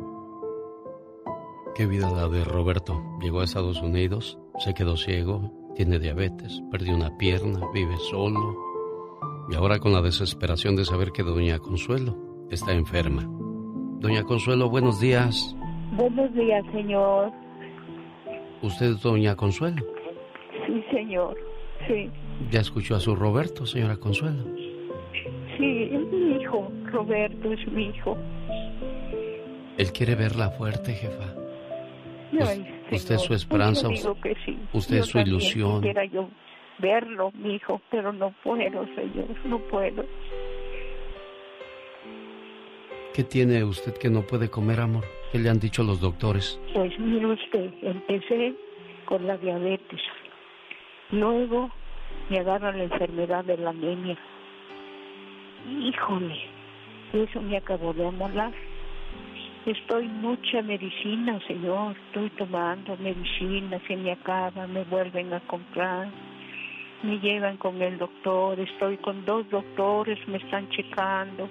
Qué 1.76 1.86
vida 1.86 2.10
la 2.10 2.28
de 2.28 2.43
Roberto. 2.43 3.01
Llegó 3.22 3.41
a 3.41 3.43
Estados 3.43 3.82
Unidos, 3.82 4.39
se 4.57 4.74
quedó 4.74 4.97
ciego, 4.97 5.53
tiene 5.80 5.97
diabetes, 5.97 6.61
perdió 6.69 6.93
una 6.93 7.17
pierna, 7.17 7.61
vive 7.73 7.95
solo. 8.11 8.53
Y 9.49 9.55
ahora 9.55 9.80
con 9.80 9.93
la 9.93 10.01
desesperación 10.01 10.75
de 10.75 10.84
saber 10.84 11.13
que 11.13 11.23
doña 11.23 11.57
Consuelo 11.57 12.17
está 12.51 12.73
enferma. 12.73 13.23
Doña 14.01 14.23
Consuelo, 14.23 14.69
buenos 14.69 14.99
días. 14.99 15.55
Buenos 15.93 16.34
días, 16.34 16.65
señor. 16.73 17.32
¿Usted 18.61 18.88
es 18.88 19.01
doña 19.01 19.38
Consuelo? 19.38 19.82
Sí, 20.67 20.84
señor. 20.91 21.38
Sí. 21.88 22.11
¿Ya 22.51 22.59
escuchó 22.59 22.95
a 22.95 22.99
su 22.99 23.15
Roberto, 23.15 23.65
señora 23.65 23.95
Consuelo? 23.95 24.43
Sí, 25.57 25.89
es 25.93 26.11
mi 26.11 26.41
hijo. 26.41 26.69
Roberto 26.91 27.53
es 27.53 27.71
mi 27.71 27.86
hijo. 27.86 28.17
Él 29.77 29.93
quiere 29.93 30.15
verla 30.15 30.49
fuerte, 30.49 30.91
jefa. 30.91 31.34
Usted 32.92 33.16
es 33.16 33.22
su 33.22 33.34
esperanza. 33.34 33.88
Usted 34.74 34.98
es 34.98 35.06
su 35.06 35.20
ilusión. 35.20 35.82
Quisiera 35.82 36.06
yo 36.06 36.30
verlo, 36.80 37.32
mi 37.34 37.56
hijo, 37.56 37.82
pero 37.90 38.14
no 38.14 38.34
puedo, 38.44 38.86
señor. 38.96 39.28
No 39.46 39.60
puedo. 39.60 40.06
¿Qué 43.14 43.24
tiene 43.24 43.64
usted 43.64 43.98
que 43.98 44.10
no 44.10 44.22
puede 44.22 44.50
comer, 44.50 44.80
amor? 44.80 45.04
¿Qué 45.32 45.40
le 45.40 45.50
han 45.50 45.60
dicho 45.60 45.84
los 45.84 46.00
doctores? 46.00 46.60
Pues 46.74 46.98
mire 47.00 47.26
usted, 47.26 47.74
empecé 47.82 48.54
con 49.06 49.28
la 49.28 49.38
diabetes. 49.38 50.00
Luego 51.12 51.70
me 52.30 52.40
agarra 52.40 52.72
la 52.72 52.84
enfermedad 52.84 53.44
de 53.44 53.58
la 53.58 53.72
anemia. 53.72 54.18
Híjole, 55.68 56.36
eso 57.14 57.42
me 57.42 57.58
acabó 57.58 57.94
de 57.94 58.08
amolar. 58.08 58.54
Estoy 59.70 60.07
mucha 60.07 60.63
medicina, 60.63 61.39
señor. 61.45 61.95
Estoy 62.07 62.32
tomando 62.32 62.97
medicina, 62.97 63.80
se 63.88 63.95
me 63.95 64.13
acaba, 64.13 64.65
me 64.65 64.84
vuelven 64.86 65.32
a 65.32 65.39
comprar. 65.41 66.07
Me 67.03 67.20
llevan 67.20 67.57
con 67.57 67.80
el 67.80 67.99
doctor, 67.99 68.59
estoy 68.59 68.97
con 68.97 69.24
dos 69.26 69.47
doctores, 69.51 70.17
me 70.28 70.38
están 70.38 70.67
checando 70.70 71.47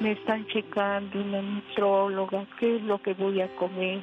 me 0.00 0.10
están 0.10 0.44
checando 0.48 1.20
una 1.20 1.40
nutróloga, 1.40 2.44
qué 2.58 2.76
es 2.76 2.82
lo 2.82 3.00
que 3.00 3.14
voy 3.14 3.40
a 3.40 3.54
comer. 3.54 4.02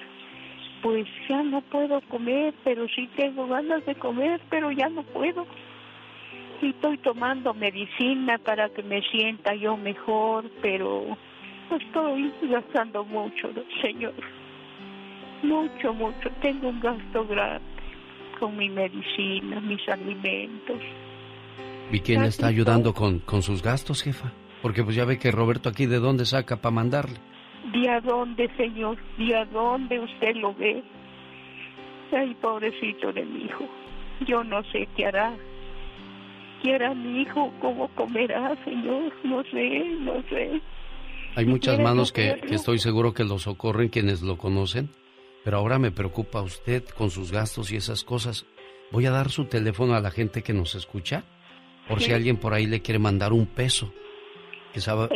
Pues 0.82 1.06
ya 1.28 1.44
no 1.44 1.60
puedo 1.60 2.00
comer, 2.08 2.54
pero 2.64 2.88
sí 2.88 3.10
tengo 3.18 3.48
ganas 3.48 3.86
de 3.86 3.96
comer, 3.96 4.40
pero 4.50 4.72
ya 4.72 4.88
no 4.88 5.04
puedo. 5.04 5.46
y 6.62 6.70
estoy 6.70 6.98
tomando 7.00 7.54
medicina 7.54 8.38
para 8.38 8.70
que 8.70 8.84
me 8.84 9.02
sienta 9.02 9.54
yo 9.56 9.76
mejor, 9.76 10.50
pero 10.62 11.18
estoy 11.76 12.32
gastando 12.50 13.04
mucho, 13.06 13.50
Señor. 13.82 14.14
Mucho, 15.44 15.94
mucho. 15.94 16.30
Tengo 16.42 16.70
un 16.70 16.80
gasto 16.80 17.26
grande 17.26 17.66
con 18.40 18.58
mi 18.58 18.70
medicina, 18.70 19.60
mis 19.62 19.88
alimentos. 19.88 20.82
¿Y 21.92 22.00
quién 22.00 22.22
le 22.22 22.30
está 22.30 22.48
ayudando 22.48 22.94
con, 22.94 23.20
con 23.20 23.42
sus 23.42 23.62
gastos, 23.62 24.02
jefa? 24.02 24.32
Porque 24.62 24.84
pues 24.84 24.96
ya 24.96 25.06
ve 25.06 25.20
que 25.20 25.32
Roberto 25.32 25.70
aquí 25.70 25.86
de 25.86 26.00
dónde 26.00 26.26
saca 26.26 26.58
para 26.58 26.74
mandarle. 26.74 27.18
¿De 27.74 27.90
a 27.90 28.00
dónde, 28.02 28.50
señor? 28.58 28.98
¿De 29.18 29.36
a 29.36 29.46
dónde 29.46 30.00
usted 30.00 30.36
lo 30.36 30.54
ve? 30.56 30.84
Ay, 32.12 32.36
pobrecito 32.42 33.14
de 33.14 33.26
mi 33.26 33.46
hijo. 33.46 33.66
Yo 34.26 34.44
no 34.44 34.64
sé 34.72 34.88
qué 34.96 35.06
hará. 35.06 35.34
¿Qué 36.64 36.76
hará 36.76 36.94
mi 36.94 37.22
hijo? 37.22 37.52
¿Cómo 37.60 37.88
comerá, 37.90 38.56
señor? 38.64 39.14
No 39.24 39.44
sé, 39.44 39.86
no 40.00 40.22
sé. 40.30 40.62
Hay 41.36 41.46
muchas 41.46 41.80
manos 41.80 42.12
que, 42.12 42.42
que, 42.48 42.56
estoy 42.56 42.80
seguro 42.80 43.14
que 43.14 43.24
lo 43.24 43.40
socorren 43.40 43.90
quienes 43.90 44.22
lo 44.22 44.38
conocen, 44.38 44.90
pero 45.44 45.58
ahora 45.58 45.80
me 45.80 45.92
preocupa 45.92 46.42
usted 46.42 46.84
con 46.98 47.10
sus 47.10 47.32
gastos 47.32 47.72
y 47.72 47.78
esas 47.78 48.04
cosas. 48.04 48.46
Voy 48.92 49.06
a 49.06 49.12
dar 49.12 49.30
su 49.30 49.46
teléfono 49.46 49.96
a 49.96 50.02
la 50.02 50.12
gente 50.12 50.44
que 50.44 50.54
nos 50.54 50.76
escucha, 50.76 51.24
por 51.88 52.02
si 52.02 52.12
alguien 52.12 52.38
por 52.38 52.54
ahí 52.54 52.66
le 52.66 52.82
quiere 52.82 53.00
mandar 53.00 53.32
un 53.34 53.46
peso. 53.46 53.94
Que 54.74 54.82
será, 54.82 55.10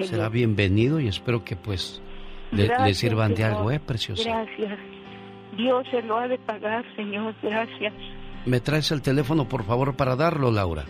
será, 0.00 0.28
bienvenido 0.28 1.00
y 1.00 1.08
espero 1.08 1.44
que 1.44 1.56
pues 1.56 2.02
le, 2.52 2.68
le 2.68 2.94
sirvan 2.94 3.34
de 3.34 3.44
algo, 3.44 3.70
¿eh, 3.70 3.80
preciosa? 3.80 4.22
Gracias. 4.24 4.78
Dios 5.56 5.86
se 5.90 6.02
lo 6.02 6.18
ha 6.18 6.28
de 6.28 6.38
pagar, 6.38 6.84
Señor. 6.94 7.34
Gracias. 7.42 7.94
¿Me 8.44 8.60
traes 8.60 8.90
el 8.90 9.02
teléfono, 9.02 9.48
por 9.48 9.64
favor, 9.64 9.96
para 9.96 10.16
darlo, 10.16 10.50
Laura? 10.50 10.84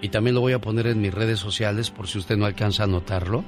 Y 0.00 0.08
también 0.08 0.34
lo 0.34 0.40
voy 0.40 0.52
a 0.52 0.60
poner 0.60 0.86
en 0.86 1.00
mis 1.00 1.12
redes 1.12 1.38
sociales 1.38 1.90
por 1.90 2.08
si 2.08 2.18
usted 2.18 2.36
no 2.36 2.46
alcanza 2.46 2.84
a 2.84 2.86
notarlo. 2.86 3.44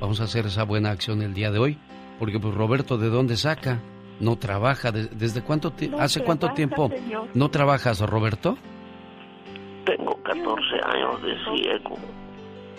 Vamos 0.00 0.20
a 0.20 0.24
hacer 0.24 0.46
esa 0.46 0.64
buena 0.64 0.90
acción 0.90 1.22
el 1.22 1.34
día 1.34 1.50
de 1.50 1.58
hoy. 1.58 1.78
Porque 2.18 2.38
pues 2.38 2.54
Roberto, 2.54 2.98
¿de 2.98 3.08
dónde 3.08 3.36
saca? 3.36 3.80
No 4.20 4.36
trabaja. 4.36 4.90
¿Desde 4.92 5.42
cuánto 5.42 5.72
hace 5.98 6.22
cuánto 6.22 6.50
tiempo 6.50 6.90
no 7.34 7.50
trabajas, 7.50 8.00
Roberto? 8.00 8.56
Tengo 9.84 10.16
14 10.22 10.44
años 10.84 11.22
de 11.22 11.34
ciego. 11.44 11.96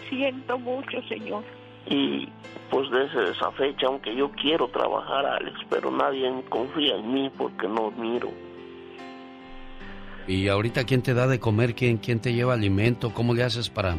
Siento 0.10 0.60
mucho, 0.60 1.02
señor. 1.08 1.44
Y 1.88 2.28
pues 2.70 2.90
desde 2.92 3.32
esa 3.32 3.52
fecha, 3.52 3.88
aunque 3.88 4.16
yo 4.16 4.30
quiero 4.32 4.68
trabajar, 4.68 5.26
Alex, 5.26 5.58
pero 5.70 5.90
nadie 5.92 6.30
confía 6.50 6.96
en 6.96 7.14
mí 7.14 7.32
porque 7.38 7.68
no 7.68 7.92
miro. 7.92 8.30
¿Y 10.28 10.48
ahorita 10.48 10.84
quién 10.84 11.02
te 11.02 11.14
da 11.14 11.26
de 11.26 11.40
comer? 11.40 11.74
¿Quién, 11.74 11.98
quién 11.98 12.20
te 12.20 12.34
lleva 12.34 12.54
alimento? 12.54 13.14
¿Cómo 13.14 13.34
le 13.34 13.44
haces 13.44 13.70
para 13.70 13.96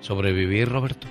sobrevivir, 0.00 0.68
Roberto? 0.68 1.08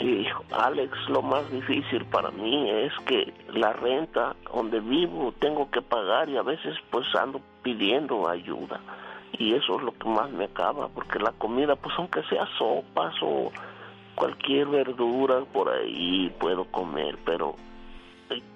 Y 0.00 0.26
Alex, 0.50 0.96
lo 1.08 1.20
más 1.20 1.50
difícil 1.50 2.06
para 2.06 2.30
mí 2.30 2.70
es 2.70 2.92
que 3.06 3.34
la 3.52 3.74
renta 3.74 4.34
donde 4.52 4.80
vivo 4.80 5.32
tengo 5.38 5.70
que 5.70 5.82
pagar 5.82 6.30
y 6.30 6.38
a 6.38 6.42
veces 6.42 6.74
pues 6.90 7.06
ando 7.14 7.40
pidiendo 7.62 8.26
ayuda. 8.26 8.80
Y 9.38 9.54
eso 9.54 9.76
es 9.76 9.82
lo 9.82 9.92
que 9.92 10.08
más 10.08 10.30
me 10.30 10.44
acaba, 10.44 10.88
porque 10.88 11.18
la 11.18 11.32
comida, 11.32 11.76
pues 11.76 11.94
aunque 11.98 12.22
sea 12.24 12.46
sopas 12.58 13.14
o 13.22 13.52
cualquier 14.14 14.68
verdura 14.68 15.44
por 15.52 15.68
ahí 15.68 16.34
puedo 16.38 16.64
comer, 16.66 17.18
pero... 17.24 17.56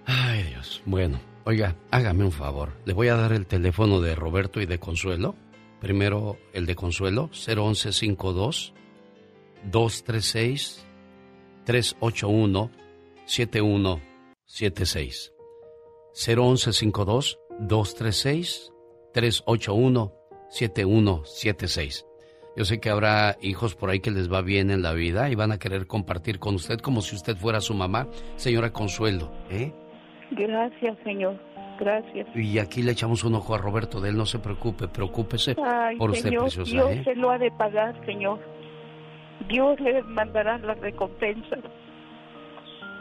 Ay 0.07 0.45
Dios, 0.45 0.83
bueno, 0.87 1.21
oiga, 1.45 1.77
hágame 1.91 2.25
un 2.25 2.33
favor. 2.33 2.71
Le 2.87 2.95
voy 2.95 3.09
a 3.09 3.17
dar 3.17 3.33
el 3.33 3.47
teléfono 3.47 4.01
de 4.01 4.15
Roberto 4.15 4.61
y 4.61 4.67
de 4.67 4.79
Consuelo. 4.79 5.35
Primero 5.81 6.39
el 6.55 6.65
de 6.65 6.75
Consuelo, 6.75 7.29
01152 7.33 8.73
236 9.71 10.84
381 11.65 12.71
7176. 13.27 15.33
01152 16.15 17.39
236 17.61 18.73
381 19.13 20.13
7176. 20.51 22.07
Yo 22.57 22.65
sé 22.65 22.79
que 22.79 22.89
habrá 22.89 23.37
hijos 23.43 23.75
por 23.75 23.91
ahí 23.91 23.99
que 23.99 24.13
les 24.13 24.33
va 24.33 24.41
bien 24.41 24.71
en 24.71 24.83
la 24.83 24.93
vida 24.93 25.29
y 25.29 25.35
van 25.35 25.51
a 25.51 25.59
querer 25.59 25.89
compartir 25.89 26.39
con 26.39 26.55
usted 26.55 26.79
como 26.79 27.03
si 27.03 27.17
usted 27.17 27.37
fuera 27.37 27.61
su 27.61 27.75
mamá, 27.75 28.07
señora 28.37 28.73
Consuelo, 28.73 29.33
¿eh? 29.51 29.73
Gracias, 30.31 30.97
señor. 31.03 31.37
Gracias. 31.81 32.29
Y 32.37 32.61
aquí 32.61 32.83
le 32.83 32.93
echamos 32.93 33.25
un 33.25 33.35
ojo 33.35 33.57
a 33.57 33.59
Roberto, 33.59 34.01
de 34.01 34.11
él 34.11 34.17
no 34.17 34.27
se 34.27 34.39
preocupe, 34.39 34.87
preocúpese 34.87 35.57
por 35.99 36.11
usted, 36.11 36.31
preciosa. 36.31 36.71
Dios 36.71 36.91
¿eh? 36.91 37.03
se 37.05 37.17
lo 37.17 37.31
ha 37.31 37.39
de 37.39 37.51
pagar, 37.51 38.01
señor. 38.07 38.39
Dios 39.49 39.81
le 39.81 40.03
mandará 40.03 40.59
la 40.59 40.75
recompensa. 40.75 41.57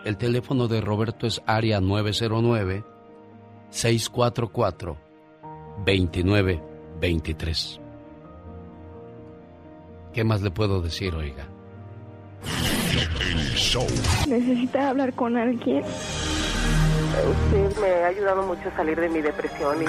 El 0.05 0.17
teléfono 0.17 0.67
de 0.67 0.81
Roberto 0.81 1.27
es 1.27 1.41
área 1.45 1.79
909 1.79 2.83
644 3.69 4.97
2923. 5.85 7.79
¿Qué 10.13 10.23
más 10.23 10.41
le 10.41 10.51
puedo 10.51 10.81
decir, 10.81 11.15
oiga? 11.15 11.47
¿Necesita 14.27 14.89
hablar 14.89 15.13
con 15.13 15.37
alguien? 15.37 15.83
Usted 15.83 17.81
me 17.81 17.87
ha 18.03 18.07
ayudado 18.07 18.43
mucho 18.43 18.69
a 18.69 18.75
salir 18.75 18.99
de 18.99 19.09
mi 19.09 19.21
depresión 19.21 19.81
y... 19.81 19.85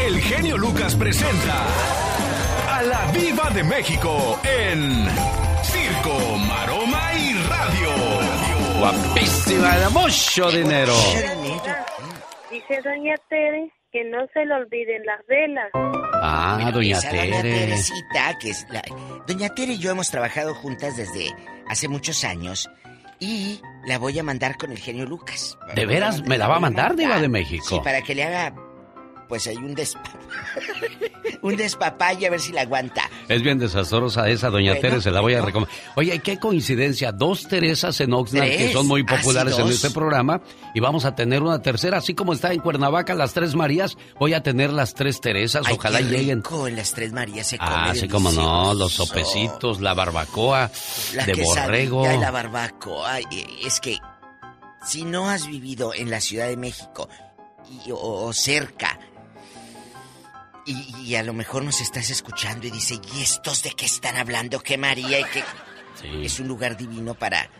El 0.00 0.20
genio 0.20 0.56
Lucas 0.56 0.94
presenta 0.94 1.66
a 2.68 2.82
la 2.82 3.06
Viva 3.12 3.50
de 3.50 3.64
México 3.64 4.38
en 4.44 5.06
Circo, 5.62 6.36
Maroma 6.38 7.12
y 7.14 7.34
Radio. 7.48 8.78
Guapísima, 8.78 9.76
de 9.76 9.88
mucho 9.88 10.50
dinero. 10.50 10.92
Dice 12.50 12.80
Doña 12.82 13.14
Tere 13.28 13.72
que 13.90 14.04
no 14.04 14.18
se 14.32 14.44
le 14.44 14.54
olviden 14.54 15.04
las 15.06 15.26
velas. 15.26 15.70
Ah, 16.22 16.70
doña 16.72 17.00
Tere. 17.00 17.30
Doña 17.30 17.42
Teresita, 17.42 18.38
que 18.38 18.50
es 18.50 18.66
la... 18.70 18.82
Doña 19.26 19.48
Tere 19.54 19.72
y 19.72 19.78
yo 19.78 19.90
hemos 19.90 20.10
trabajado 20.10 20.54
juntas 20.54 20.96
desde 20.96 21.34
hace 21.68 21.88
muchos 21.88 22.22
años 22.24 22.68
y 23.18 23.60
la 23.86 23.98
voy 23.98 24.18
a 24.18 24.22
mandar 24.22 24.56
con 24.56 24.70
el 24.70 24.78
genio 24.78 25.06
Lucas. 25.06 25.58
¿De 25.74 25.86
veras 25.86 26.22
me 26.22 26.36
la 26.38 26.48
va 26.48 26.56
a 26.56 26.60
mandar, 26.60 26.94
Diva 26.94 27.18
de 27.20 27.28
México? 27.28 27.64
Sí, 27.66 27.80
para 27.82 28.02
que 28.02 28.14
le 28.14 28.24
haga, 28.24 28.52
pues 29.28 29.46
hay 29.46 29.56
un 29.56 29.74
despa... 29.74 30.02
un 31.42 31.56
despapalle 31.56 32.26
a 32.26 32.30
ver 32.30 32.40
si 32.40 32.52
la 32.52 32.62
aguanta. 32.62 33.02
Es 33.28 33.42
bien 33.42 33.58
desastrosa 33.58 34.28
esa, 34.28 34.50
doña 34.50 34.72
Bueno, 34.72 34.88
Tere, 34.88 35.00
se 35.02 35.10
la 35.10 35.20
voy 35.20 35.34
a 35.34 35.42
recomendar. 35.42 35.74
Oye, 35.96 36.18
qué 36.20 36.38
coincidencia, 36.38 37.12
dos 37.12 37.46
Teresas 37.48 38.00
en 38.00 38.12
Oxnard 38.12 38.48
que 38.48 38.72
son 38.72 38.86
muy 38.86 39.04
Ah, 39.06 39.10
sí, 39.16 39.16
populares 39.22 39.58
en 39.58 39.68
este 39.68 39.90
programa 39.90 40.40
y 40.74 40.80
vamos 40.80 41.04
a 41.04 41.14
tener 41.14 41.42
una 41.42 41.60
tercera, 41.62 41.98
así 41.98 42.14
como 42.14 42.32
está 42.32 42.52
en 42.52 42.60
Cuernavaca 42.60 43.14
las 43.14 43.32
tres 43.32 43.54
Marías, 43.54 43.96
voy 44.18 44.34
a 44.34 44.42
tener 44.42 44.72
las 44.72 44.94
tres 44.94 45.20
Teresas, 45.20 45.64
Ay, 45.66 45.74
ojalá 45.78 45.98
qué 45.98 46.04
lleguen. 46.04 46.38
rico, 46.38 46.68
las 46.68 46.92
Tres 46.92 47.12
Marías 47.12 47.46
se 47.46 47.56
Ah, 47.60 47.92
sí, 47.94 48.08
como 48.08 48.32
no, 48.32 48.74
los 48.74 48.92
sopecitos, 48.92 49.80
la 49.80 49.94
barbacoa 49.94 50.70
La 51.14 51.24
de 51.26 51.34
borrego. 51.42 52.06
la 52.06 52.30
barbacoa. 52.30 53.18
Es 53.64 53.80
que 53.80 53.98
si 54.86 55.04
no 55.04 55.28
has 55.30 55.46
vivido 55.46 55.92
en 55.94 56.10
la 56.10 56.20
Ciudad 56.20 56.48
de 56.48 56.56
México 56.56 57.08
y- 57.86 57.90
o, 57.90 57.96
o 57.98 58.32
cerca 58.32 58.98
y, 60.66 60.94
y 61.04 61.14
a 61.14 61.22
lo 61.22 61.32
mejor 61.32 61.64
nos 61.64 61.80
estás 61.80 62.10
escuchando 62.10 62.66
y 62.66 62.70
dice, 62.70 62.98
¿y 63.16 63.22
estos 63.22 63.62
de 63.62 63.70
qué 63.70 63.86
están 63.86 64.16
hablando? 64.16 64.60
¿Qué 64.60 64.76
María? 64.76 65.20
Y 65.20 65.24
que 65.24 65.44
es 66.22 66.40
un 66.40 66.48
lugar 66.48 66.76
divino 66.76 67.14
para, 67.14 67.50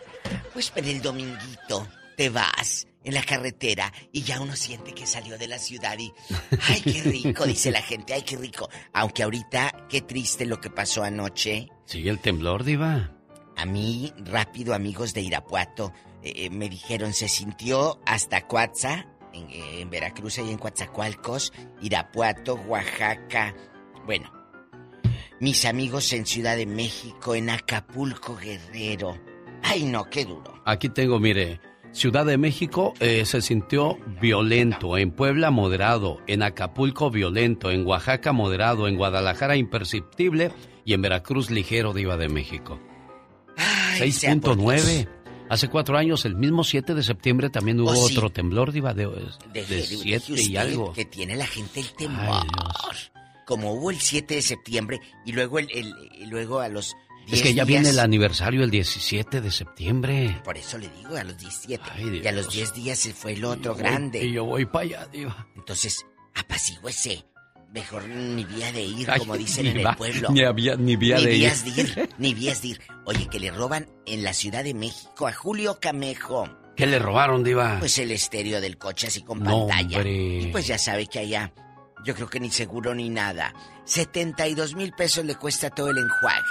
pues 0.53 0.69
para 0.69 0.87
el 0.87 1.01
dominguito 1.01 1.87
te 2.15 2.29
vas 2.29 2.87
en 3.03 3.13
la 3.13 3.23
carretera 3.23 3.93
y 4.11 4.23
ya 4.23 4.41
uno 4.41 4.55
siente 4.55 4.93
que 4.93 5.05
salió 5.05 5.37
de 5.37 5.47
la 5.47 5.59
ciudad 5.59 5.97
y, 5.97 6.11
ay, 6.67 6.81
qué 6.81 7.01
rico, 7.03 7.45
dice 7.45 7.71
la 7.71 7.81
gente, 7.81 8.13
ay, 8.13 8.23
qué 8.23 8.35
rico. 8.35 8.69
Aunque 8.93 9.23
ahorita, 9.23 9.85
qué 9.89 10.01
triste 10.01 10.45
lo 10.45 10.59
que 10.59 10.69
pasó 10.69 11.03
anoche. 11.03 11.69
Sigue 11.85 12.09
el 12.09 12.19
temblor, 12.19 12.63
Diva. 12.63 13.13
A 13.55 13.65
mí, 13.65 14.13
rápido, 14.17 14.73
amigos 14.73 15.13
de 15.13 15.21
Irapuato, 15.21 15.93
eh, 16.21 16.49
me 16.49 16.69
dijeron, 16.69 17.13
se 17.13 17.29
sintió 17.29 18.01
hasta 18.05 18.41
Coatza, 18.41 19.07
en, 19.33 19.49
eh, 19.49 19.81
en 19.81 19.89
Veracruz 19.89 20.37
y 20.37 20.49
en 20.49 20.57
Coatzacoalcos, 20.57 21.53
Irapuato, 21.81 22.55
Oaxaca. 22.55 23.55
Bueno, 24.05 24.31
mis 25.39 25.65
amigos 25.65 26.11
en 26.13 26.25
Ciudad 26.25 26.57
de 26.57 26.65
México, 26.65 27.35
en 27.35 27.49
Acapulco, 27.49 28.35
Guerrero. 28.35 29.17
Ay, 29.63 29.83
no, 29.83 30.09
qué 30.09 30.25
duro. 30.25 30.61
Aquí 30.65 30.89
tengo, 30.89 31.19
mire, 31.19 31.59
Ciudad 31.91 32.25
de 32.25 32.37
México 32.37 32.93
eh, 32.99 33.25
se 33.25 33.41
sintió 33.41 33.97
violento, 34.21 34.97
en 34.97 35.11
Puebla 35.11 35.51
moderado, 35.51 36.21
en 36.27 36.43
Acapulco 36.43 37.09
violento, 37.09 37.71
en 37.71 37.85
Oaxaca 37.85 38.33
moderado, 38.33 38.87
en 38.87 38.97
Guadalajara 38.97 39.55
imperceptible 39.55 40.51
y 40.85 40.93
en 40.93 41.01
Veracruz 41.01 41.49
ligero, 41.49 41.93
Diva 41.93 42.17
de 42.17 42.29
México. 42.29 42.79
Ay, 43.57 44.11
sea 44.11 44.35
por 44.35 44.57
6.9. 44.57 45.07
Hace 45.49 45.69
cuatro 45.69 45.97
años, 45.97 46.25
el 46.25 46.35
mismo 46.35 46.63
7 46.63 46.93
de 46.93 47.03
septiembre, 47.03 47.49
también 47.49 47.79
hubo 47.79 47.91
Oh, 47.91 48.07
sí. 48.07 48.15
otro 48.17 48.29
temblor, 48.29 48.71
Diva, 48.71 48.93
de, 48.93 49.07
de, 49.53 49.81
siete 49.83 50.41
y 50.41 50.57
algo. 50.57 50.91
Que 50.93 51.05
tiene 51.05 51.35
la 51.35 51.47
gente 51.47 51.79
el 51.79 51.89
temor. 51.93 52.45
Como 53.45 53.71
hubo 53.73 53.89
el 53.91 53.99
7 53.99 54.35
de 54.35 54.41
septiembre 54.41 54.99
y 55.25 55.31
luego 55.31 55.59
el, 55.59 55.69
el- 55.71 55.93
y 56.19 56.25
luego 56.25 56.59
a 56.59 56.67
los 56.67 56.93
10 57.27 57.39
Es 57.39 57.41
que 57.43 57.49
ya 57.53 57.63
días- 57.63 57.67
viene 57.67 57.89
el 57.91 57.99
aniversario 57.99 58.61
el 58.63 58.69
17 58.71 59.39
de 59.39 59.51
septiembre. 59.51 60.41
Por 60.43 60.57
eso 60.57 60.77
le 60.77 60.89
digo 60.89 61.15
a 61.15 61.23
los 61.23 61.37
17. 61.37 61.83
Ay, 61.95 62.21
y 62.23 62.27
a 62.27 62.31
los 62.33 62.49
Dios. 62.49 62.73
10 62.73 62.83
días 62.83 62.99
se 62.99 63.13
fue 63.13 63.33
el 63.33 63.45
otro 63.45 63.73
grande. 63.75 64.25
y 64.25 64.33
yo 64.33 64.43
voy 64.43 64.65
para 64.65 64.83
allá, 64.85 65.07
Diva. 65.07 65.47
Entonces, 65.55 66.05
apacigüese. 66.35 67.23
Mejor 67.73 68.07
ni 68.07 68.43
vía 68.45 68.71
de 68.71 68.81
ir, 68.83 69.09
Ay, 69.11 69.19
como 69.19 69.35
dicen 69.37 69.67
en 69.67 69.85
va- 69.85 69.91
el 69.91 69.97
pueblo. 69.97 70.29
ni 70.31 70.43
había- 70.43 70.75
ni 70.75 70.95
vía 70.95 71.17
Ni 71.17 71.25
de 71.25 71.33
ir. 71.33 71.39
vías 71.39 71.63
de 71.65 71.81
ir. 71.81 72.09
Ni 72.17 72.33
vías 72.33 72.61
de 72.61 72.67
ir. 72.69 72.81
Oye, 73.05 73.27
que 73.29 73.39
le 73.39 73.51
roban 73.51 73.87
en 74.05 74.23
la 74.23 74.33
Ciudad 74.33 74.63
de 74.63 74.73
México 74.73 75.27
a 75.27 75.33
Julio 75.33 75.79
Camejo. 75.79 76.47
¿Qué 76.75 76.85
le 76.87 76.99
robaron, 76.99 77.43
Diva? 77.43 77.77
Pues 77.79 77.97
el 77.99 78.11
estéreo 78.11 78.61
del 78.61 78.77
coche 78.77 79.07
así 79.07 79.21
con 79.23 79.39
No, 79.39 79.67
pantalla. 79.67 79.97
hombre. 79.97 80.39
Y 80.41 80.47
pues 80.47 80.67
ya 80.67 80.77
sabe 80.77 81.07
que 81.07 81.19
allá, 81.19 81.51
yo 82.05 82.13
creo 82.15 82.29
que 82.29 82.39
ni 82.39 82.51
seguro 82.51 82.93
ni 82.95 83.09
nada. 83.09 83.53
72 83.85 84.75
mil 84.75 84.91
pesos 84.93 85.25
le 85.25 85.35
cuesta 85.35 85.69
todo 85.69 85.89
el 85.89 85.97
enjuague. 85.97 86.43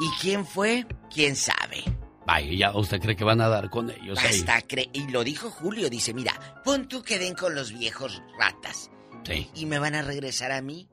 ¿Y 0.00 0.10
quién 0.20 0.44
fue? 0.46 0.86
¿Quién 1.12 1.36
sabe? 1.36 1.82
Vaya, 2.26 2.52
ya 2.52 2.76
usted 2.76 3.00
cree 3.00 3.16
que 3.16 3.24
van 3.24 3.40
a 3.40 3.48
dar 3.48 3.68
con 3.70 3.90
ellos 3.90 4.18
ahí. 4.18 4.38
Hasta 4.40 4.60
cre 4.62 4.88
y 4.92 5.08
lo 5.08 5.24
dijo 5.24 5.50
Julio, 5.50 5.88
dice, 5.90 6.12
mira, 6.14 6.32
pon 6.64 6.86
tú 6.86 7.02
que 7.02 7.18
den 7.18 7.34
con 7.34 7.54
los 7.54 7.72
viejos 7.72 8.22
ratas. 8.38 8.90
Sí. 9.24 9.50
¿Y 9.54 9.66
me 9.66 9.78
van 9.78 9.94
a 9.94 10.02
regresar 10.02 10.52
a 10.52 10.62
mí? 10.62 10.88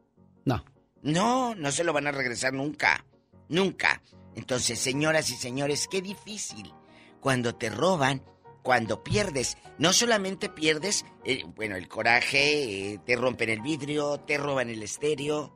No. 0.46 0.64
No, 1.02 1.56
no 1.56 1.72
se 1.72 1.84
lo 1.84 1.94
van 1.94 2.08
a 2.08 2.12
regresar 2.12 2.54
nunca. 2.54 3.06
Nunca. 3.48 4.02
Entonces, 4.36 4.80
señoras 4.80 5.30
y 5.30 5.36
señores, 5.36 5.88
qué 5.90 6.02
difícil. 6.02 6.74
Cuando 7.20 7.56
te 7.56 7.70
roban, 7.70 8.24
cuando 8.62 9.04
pierdes, 9.04 9.58
no 9.78 9.94
solamente 9.94 10.50
pierdes, 10.50 11.06
eh, 11.26 11.44
bueno, 11.56 11.76
el 11.76 11.88
coraje, 11.88 12.94
eh, 12.94 13.00
te 13.06 13.16
rompen 13.16 13.50
el 13.50 13.62
vidrio, 13.62 14.20
te 14.20 14.38
roban 14.38 14.70
el 14.70 14.84
estéreo, 14.84 15.54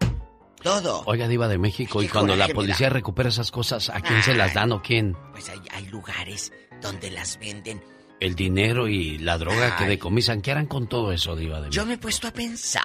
todo. 0.61 1.03
Oiga, 1.05 1.28
Diva 1.28 1.47
de 1.47 1.57
México, 1.57 2.01
y 2.01 2.07
cuando 2.07 2.36
la 2.36 2.47
policía 2.47 2.89
recupera 2.89 3.30
esas 3.30 3.51
cosas, 3.51 3.89
¿a 3.89 4.01
quién 4.01 4.24
se 4.24 4.34
las 4.34 4.53
dan 4.53 4.71
o 4.71 4.82
quién? 4.82 5.15
Pues 5.32 5.49
hay, 5.49 5.59
hay 5.71 5.86
lugares 5.88 6.51
donde 6.82 7.11
las 7.11 7.38
venden. 7.38 7.82
El 8.20 8.36
dinero 8.36 8.88
y 8.88 9.18
la 9.18 9.38
droga 9.38 9.76
que 9.76 9.86
decomisan, 9.86 10.41
¿qué 10.41 10.51
harán 10.51 10.66
con 10.68 10.88
todo 10.88 11.11
eso, 11.11 11.36
Diva 11.36 11.59
de 11.59 11.70
Yo 11.70 11.82
México? 11.82 11.86
me 11.88 11.93
he 11.93 11.97
puesto 11.97 12.28
a 12.28 12.32
pensar. 12.32 12.84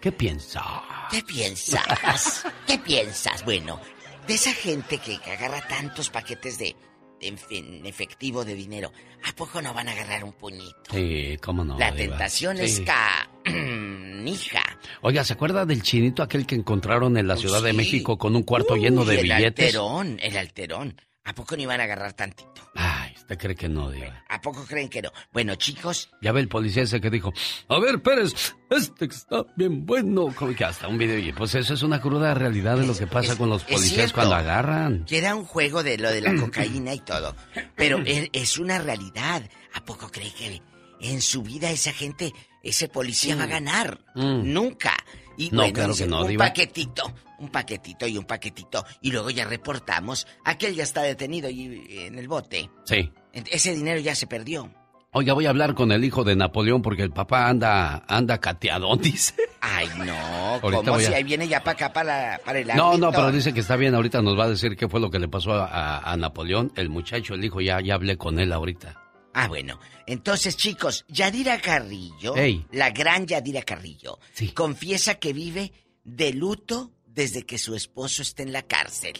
¿Qué 0.00 0.12
piensa? 0.12 0.62
¿Qué 1.10 1.22
piensas? 1.22 2.44
¿Qué 2.66 2.78
piensas? 2.78 3.44
Bueno, 3.44 3.80
de 4.26 4.34
esa 4.34 4.52
gente 4.52 4.98
que 4.98 5.14
agarra 5.30 5.66
tantos 5.68 6.10
paquetes 6.10 6.58
de, 6.58 6.76
de 7.20 7.28
en 7.28 7.38
fin, 7.38 7.86
efectivo 7.86 8.44
de 8.44 8.54
dinero, 8.54 8.92
¿a 9.24 9.32
poco 9.34 9.62
no 9.62 9.72
van 9.72 9.88
a 9.88 9.92
agarrar 9.92 10.24
un 10.24 10.32
puñito? 10.32 10.92
Sí, 10.92 11.38
cómo 11.42 11.64
no. 11.64 11.78
La 11.78 11.90
Diva? 11.92 12.16
tentación 12.18 12.58
es 12.58 12.76
Sí. 12.76 12.84
canija. 12.84 14.62
Oiga, 15.02 15.24
¿se 15.24 15.32
acuerda 15.32 15.64
del 15.64 15.82
chinito 15.82 16.22
aquel 16.22 16.46
que 16.46 16.56
encontraron 16.56 17.16
en 17.16 17.26
la 17.26 17.36
Ciudad 17.36 17.62
de 17.62 17.70
sí. 17.70 17.76
México 17.76 18.18
con 18.18 18.36
un 18.36 18.42
cuarto 18.42 18.76
lleno 18.76 19.04
de 19.04 19.16
el 19.16 19.22
billetes? 19.22 19.66
alterón, 19.66 20.18
el 20.20 20.36
alterón. 20.36 21.00
¿A 21.24 21.32
poco 21.34 21.54
no 21.56 21.62
iban 21.62 21.80
a 21.80 21.84
agarrar 21.84 22.12
tantito? 22.14 22.68
Ay, 22.74 22.91
¿usted 23.22 23.38
cree 23.38 23.54
que 23.56 23.68
no, 23.68 23.90
Diva? 23.90 24.24
¿A 24.28 24.40
poco 24.40 24.64
creen 24.64 24.88
que 24.88 25.00
no? 25.02 25.10
Bueno, 25.32 25.54
chicos, 25.54 26.10
Ya 26.20 26.32
ve 26.32 26.40
el 26.40 26.48
policía 26.48 26.82
ese 26.82 27.00
que 27.00 27.10
dijo, 27.10 27.32
a 27.68 27.78
ver, 27.80 28.02
Pérez, 28.02 28.54
este 28.70 29.08
que 29.08 29.14
está 29.14 29.44
bien 29.56 29.86
bueno. 29.86 30.32
Como 30.34 30.54
que 30.54 30.64
hasta 30.64 30.88
un 30.88 30.98
video, 30.98 31.18
y 31.18 31.32
pues 31.32 31.54
eso 31.54 31.74
es 31.74 31.82
una 31.82 32.00
cruda 32.00 32.34
realidad 32.34 32.76
de 32.76 32.86
lo 32.86 32.94
que 32.96 33.06
pasa 33.06 33.36
con 33.36 33.48
los 33.48 33.64
policías 33.64 34.12
cuando 34.12 34.34
agarran. 34.34 35.04
que 35.06 35.18
era 35.18 35.34
un 35.34 35.44
juego 35.44 35.82
de 35.82 35.98
lo 35.98 36.10
de 36.10 36.20
la 36.20 36.34
cocaína 36.34 36.94
y 36.94 37.00
todo. 37.00 37.34
Pero 37.76 37.98
es, 38.04 38.28
es 38.32 38.58
una 38.58 38.78
realidad. 38.78 39.48
¿A 39.74 39.84
poco 39.84 40.10
cree 40.10 40.32
que 40.32 40.60
en 41.00 41.20
su 41.22 41.42
vida 41.42 41.70
esa 41.70 41.92
gente, 41.92 42.32
ese 42.62 42.88
policía 42.88 43.36
va 43.36 43.44
a 43.44 43.46
ganar? 43.46 44.00
Mm. 44.14 44.52
Nunca. 44.52 44.92
Y 45.38 45.50
No, 45.50 45.62
bueno, 45.62 45.72
claro 45.72 45.94
que 45.94 46.06
no, 46.06 46.22
un 46.22 46.28
Diva. 46.28 46.44
paquetito, 46.46 47.14
un 47.42 47.48
paquetito 47.50 48.06
y 48.06 48.16
un 48.16 48.24
paquetito. 48.24 48.84
Y 49.00 49.10
luego 49.12 49.28
ya 49.30 49.44
reportamos. 49.44 50.26
Aquel 50.44 50.74
ya 50.74 50.84
está 50.84 51.02
detenido 51.02 51.50
y 51.50 51.84
en 52.06 52.18
el 52.18 52.28
bote. 52.28 52.70
Sí. 52.84 53.10
Ese 53.32 53.74
dinero 53.74 54.00
ya 54.00 54.14
se 54.14 54.26
perdió. 54.26 54.72
Oiga, 55.14 55.34
voy 55.34 55.44
a 55.44 55.50
hablar 55.50 55.74
con 55.74 55.92
el 55.92 56.04
hijo 56.04 56.24
de 56.24 56.36
Napoleón 56.36 56.80
porque 56.80 57.02
el 57.02 57.10
papá 57.10 57.48
anda, 57.48 58.02
anda 58.08 58.38
cateadón, 58.38 58.98
dice. 59.02 59.34
Ay, 59.60 59.86
no, 59.98 60.58
¿cómo 60.62 60.94
a- 60.94 61.00
si 61.00 61.12
ahí 61.12 61.22
viene 61.22 61.46
ya 61.48 61.60
para 61.62 61.72
acá, 61.72 61.92
para, 61.92 62.40
para 62.44 62.60
el 62.60 62.68
No, 62.68 62.74
no, 62.96 63.08
árbitro? 63.08 63.10
pero 63.12 63.32
dice 63.32 63.52
que 63.52 63.60
está 63.60 63.76
bien. 63.76 63.94
Ahorita 63.94 64.22
nos 64.22 64.38
va 64.38 64.44
a 64.44 64.48
decir 64.48 64.74
qué 64.76 64.88
fue 64.88 65.00
lo 65.00 65.10
que 65.10 65.18
le 65.18 65.28
pasó 65.28 65.52
a, 65.52 65.66
a- 65.66 66.12
a 66.12 66.16
Napoleón. 66.16 66.72
El 66.76 66.88
muchacho, 66.88 67.34
el 67.34 67.44
hijo, 67.44 67.60
ya, 67.60 67.80
ya 67.82 67.94
hablé 67.94 68.16
con 68.16 68.38
él 68.38 68.52
ahorita. 68.52 68.98
Ah, 69.34 69.48
bueno. 69.48 69.78
Entonces, 70.06 70.56
chicos, 70.56 71.04
Yadira 71.08 71.58
Carrillo, 71.60 72.34
Ey. 72.36 72.64
la 72.72 72.90
gran 72.90 73.26
Yadira 73.26 73.62
Carrillo, 73.62 74.18
confiesa 74.54 75.14
que 75.16 75.32
vive 75.32 75.72
de 76.04 76.32
luto 76.32 76.90
desde 77.14 77.44
que 77.44 77.58
su 77.58 77.74
esposo 77.74 78.22
está 78.22 78.42
en 78.42 78.52
la 78.52 78.62
cárcel. 78.62 79.14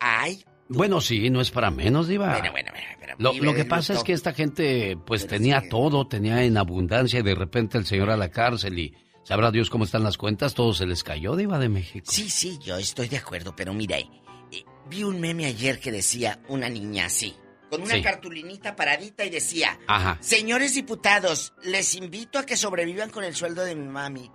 Ay, 0.00 0.44
Bueno, 0.68 1.00
sí, 1.00 1.30
no 1.30 1.40
es 1.40 1.50
para 1.50 1.70
menos, 1.70 2.08
Diva. 2.08 2.28
bueno, 2.30 2.50
bueno, 2.52 2.70
bueno, 3.16 3.42
Lo, 3.42 3.54
que 3.54 3.64
pasa 3.64 3.94
es 3.94 4.02
que 4.04 4.12
esta 4.12 4.32
gente, 4.34 4.96
pues 5.06 5.26
tenía 5.26 5.68
todo, 5.68 6.06
tenía 6.06 6.42
en 6.44 6.56
abundancia 6.58 7.20
y 7.20 7.22
de 7.22 7.34
repente 7.34 7.78
el 7.78 7.86
señor 7.86 8.10
a 8.10 8.16
la 8.16 8.30
cárcel 8.30 8.78
y 8.78 8.94
sabrá 9.24 9.50
Dios 9.50 9.70
cómo 9.70 9.84
están 9.84 10.04
las 10.04 10.18
cuentas, 10.18 10.54
todo 10.54 10.74
se 10.74 10.86
les 10.86 11.02
cayó, 11.02 11.36
Diva 11.36 11.58
de 11.58 11.68
México. 11.70 12.06
Sí, 12.10 12.28
sí, 12.30 12.58
yo 12.62 12.76
estoy 12.76 13.08
de 13.08 13.16
acuerdo, 13.16 13.54
pero 13.56 13.72
mira, 13.72 13.98
eh, 13.98 14.08
eh, 14.52 14.64
vi 14.90 15.02
un 15.04 15.20
meme 15.20 15.46
ayer 15.46 15.80
que 15.80 15.90
decía 15.90 16.40
una 16.48 16.68
niña 16.68 17.06
así, 17.06 17.34
con 17.70 17.80
una 17.82 17.94
Sí. 17.94 18.02
cartulinita 18.02 18.76
paradita 18.76 19.24
y 19.24 19.30
decía, 19.30 19.78
Ajá. 19.86 20.18
señores 20.20 20.74
diputados, 20.74 21.54
les 21.64 21.94
invito 21.94 22.38
a 22.38 22.44
que 22.46 22.56
sobrevivan 22.58 23.08
con 23.10 23.24
el 23.24 23.34
sueldo 23.34 23.64
de 23.64 23.74
mi 23.74 23.86
mami. 23.88 24.30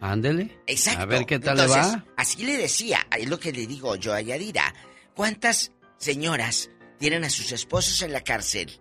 Ándele. 0.00 0.60
Exacto. 0.66 1.00
A 1.00 1.06
ver 1.06 1.26
qué 1.26 1.38
tal 1.38 1.58
Entonces, 1.58 1.86
le 1.86 1.96
va. 1.96 2.04
Así 2.16 2.44
le 2.44 2.56
decía, 2.56 3.06
es 3.16 3.28
lo 3.28 3.38
que 3.38 3.52
le 3.52 3.66
digo 3.66 3.96
yo 3.96 4.12
a 4.12 4.20
Yadira. 4.20 4.74
¿Cuántas 5.14 5.72
señoras 5.96 6.70
tienen 6.98 7.24
a 7.24 7.30
sus 7.30 7.52
esposos 7.52 8.02
en 8.02 8.12
la 8.12 8.22
cárcel? 8.22 8.80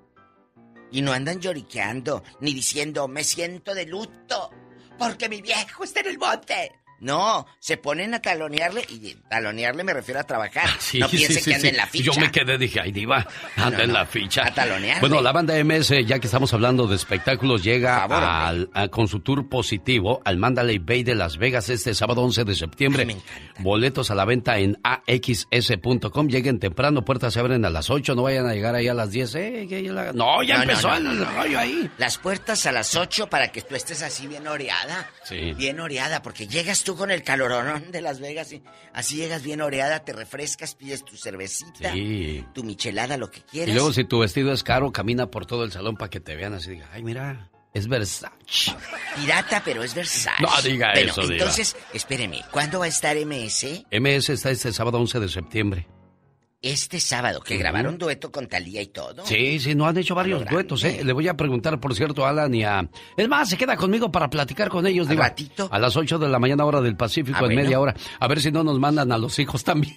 Y 0.92 1.02
no 1.02 1.14
andan 1.14 1.40
lloriqueando, 1.40 2.24
ni 2.42 2.54
diciendo, 2.54 3.08
me 3.08 3.24
siento 3.24 3.74
de 3.74 3.86
luto, 3.86 4.52
porque 4.98 5.30
mi 5.30 5.42
viejo 5.42 5.84
está 5.84 6.02
en 6.02 6.08
el 6.08 6.18
bote. 6.18 6.72
No, 7.00 7.46
se 7.60 7.78
ponen 7.78 8.14
a 8.14 8.22
talonearle, 8.22 8.86
y 8.90 9.16
talonearle 9.30 9.84
me 9.84 9.94
refiero 9.94 10.20
a 10.20 10.24
trabajar. 10.24 10.70
Sí, 10.80 11.00
no 11.00 11.08
sí, 11.10 11.18
piense 11.18 11.40
sí, 11.42 11.50
que 11.50 11.56
anda 11.56 11.68
en 11.70 11.78
la 11.78 11.88
ficha. 11.88 12.12
Yo 12.12 12.20
me 12.20 12.32
quedé, 12.32 12.58
dije, 12.58 12.80
ay, 12.80 12.92
Diva, 12.92 13.26
anda 13.56 13.78
no, 13.78 13.84
en 13.84 13.88
no. 13.90 13.94
la 13.96 14.06
ficha. 14.06 14.46
A 14.48 14.54
talonearle. 14.54 15.02
Bueno, 15.02 15.22
la 15.22 15.32
banda 15.32 15.56
MS, 15.64 16.06
ya 16.06 16.20
que 16.20 16.28
estamos 16.28 16.54
hablando 16.54 16.88
de 16.88 16.96
espectáculos, 16.96 17.64
llega 17.64 18.00
Favor, 18.08 18.24
al- 18.24 18.70
a- 18.74 18.88
con 18.88 19.08
su 19.08 19.20
tour 19.20 19.50
positivo 19.50 20.22
al 20.24 20.38
Mandalay 20.38 20.78
Bay 20.80 21.04
de 21.04 21.16
Las 21.16 21.38
Vegas 21.38 21.70
este 21.70 21.94
sábado 21.94 22.22
11 22.22 22.44
de 22.44 22.56
septiembre. 22.56 23.18
Boletos 23.60 24.12
a 24.12 24.16
la 24.16 24.26
venta 24.26 24.58
en 24.60 24.78
axs.com. 24.84 26.28
Lleguen 26.28 26.60
temprano, 26.60 27.04
puertas 27.04 27.34
se 27.34 27.40
abren 27.40 27.66
a 27.66 27.70
las 27.70 27.90
8, 27.90 28.16
no 28.16 28.24
vayan 28.24 28.48
a 28.48 28.54
llegar 28.54 28.76
ahí 28.76 28.88
a 28.88 28.94
las 28.94 29.12
10. 29.12 29.36
Eh, 29.36 29.66
que 29.68 29.82
la- 29.84 30.14
No, 30.14 30.44
ya 30.44 30.58
No, 30.58 30.64
empezó 30.64 30.94
el 30.94 31.26
rollo 31.26 31.60
ahí. 31.60 31.90
Las 31.98 32.18
puertas 32.18 32.66
a 32.66 32.72
las 32.72 32.96
8 32.96 33.28
para 33.28 33.52
que 33.52 33.62
tú 33.62 33.76
estés 33.76 34.02
así 34.02 34.28
bien 34.28 34.48
oreada. 34.48 35.10
Sí. 35.24 35.54
Bien 35.54 35.80
oreada, 35.80 36.22
porque 36.22 36.48
llegas 36.48 36.84
tú 36.86 36.96
con 36.96 37.12
el 37.12 37.24
calorón 37.24 37.92
de 37.92 38.00
Las 38.02 38.22
Vegas 38.22 38.54
y 38.54 38.64
así 38.94 39.18
llegas 39.18 39.44
bien 39.44 39.60
oreada, 39.60 40.06
te 40.06 40.14
refrescas, 40.14 40.76
pides 40.76 41.04
tu 41.04 41.18
cervecita, 41.18 41.92
Sí. 41.92 42.46
tu 42.54 42.64
michelada, 42.64 43.18
lo 43.18 43.30
que 43.30 43.40
Y 43.40 43.44
quieras. 43.44 43.76
luego 43.76 43.92
si 43.92 44.06
tu 44.06 44.20
vestido 44.20 44.54
es 44.54 44.64
caro, 44.64 44.92
camina 44.94 45.30
por 45.30 45.46
todo 45.46 45.66
el 45.66 45.72
salón 45.74 45.98
para 45.98 46.10
que 46.10 46.22
te 46.22 46.36
vean 46.36 46.54
así. 46.54 46.70
Diga, 46.72 46.90
ay, 46.94 47.04
mira, 47.04 47.50
es 47.74 47.88
Versace. 47.90 48.32
Pirata, 49.16 49.62
pero 49.66 49.84
es 49.84 49.94
Versace. 49.94 50.42
No 50.42 50.50
diga 50.62 50.92
Bueno, 50.94 51.12
eso, 51.12 51.24
entonces, 51.24 51.76
espéreme, 51.94 52.42
¿cuándo 52.52 52.80
va 52.80 52.86
a 52.86 52.90
estar 52.90 53.18
MS? 53.18 53.86
MS 53.92 54.30
está 54.30 54.52
este 54.52 54.72
sábado 54.72 54.98
11 55.00 55.20
de 55.20 55.28
septiembre. 55.30 55.88
Este 56.68 57.00
sábado, 57.00 57.42
que 57.42 57.54
Ujú. 57.54 57.62
grabaron 57.62 57.98
dueto 58.00 58.32
con 58.32 58.48
Talía 58.48 58.82
y 58.82 58.88
todo. 58.88 59.24
Sí, 59.26 59.60
sí, 59.60 59.76
no 59.76 59.86
han 59.86 59.96
hecho 59.98 60.16
varios 60.16 60.44
duetos, 60.46 60.84
¿eh? 60.84 61.02
Le 61.04 61.14
voy 61.14 61.28
a 61.28 61.36
preguntar, 61.36 61.80
por 61.80 61.94
cierto, 61.94 62.26
a 62.26 62.30
Alan 62.30 62.54
y 62.56 62.64
a... 62.64 62.88
Es 63.16 63.28
más, 63.28 63.48
se 63.50 63.56
queda 63.56 63.76
conmigo 63.78 64.12
para 64.12 64.30
platicar 64.30 64.70
con 64.70 64.88
ellos, 64.88 65.08
¿Al 65.08 65.16
Diva. 65.16 65.26
ratito? 65.28 65.70
A 65.72 65.78
las 65.78 65.96
8 65.96 66.18
de 66.18 66.28
la 66.28 66.40
mañana, 66.40 66.66
hora 66.66 66.82
del 66.82 66.96
Pacífico, 66.98 67.38
Ah, 67.38 67.42
en 67.42 67.46
bueno. 67.50 67.62
media 67.62 67.80
hora. 67.80 67.94
A 68.20 68.28
ver 68.28 68.42
si 68.42 68.52
no 68.52 68.64
nos 68.64 68.80
mandan 68.80 69.12
a 69.12 69.18
los 69.20 69.38
hijos 69.38 69.64
también. 69.64 69.96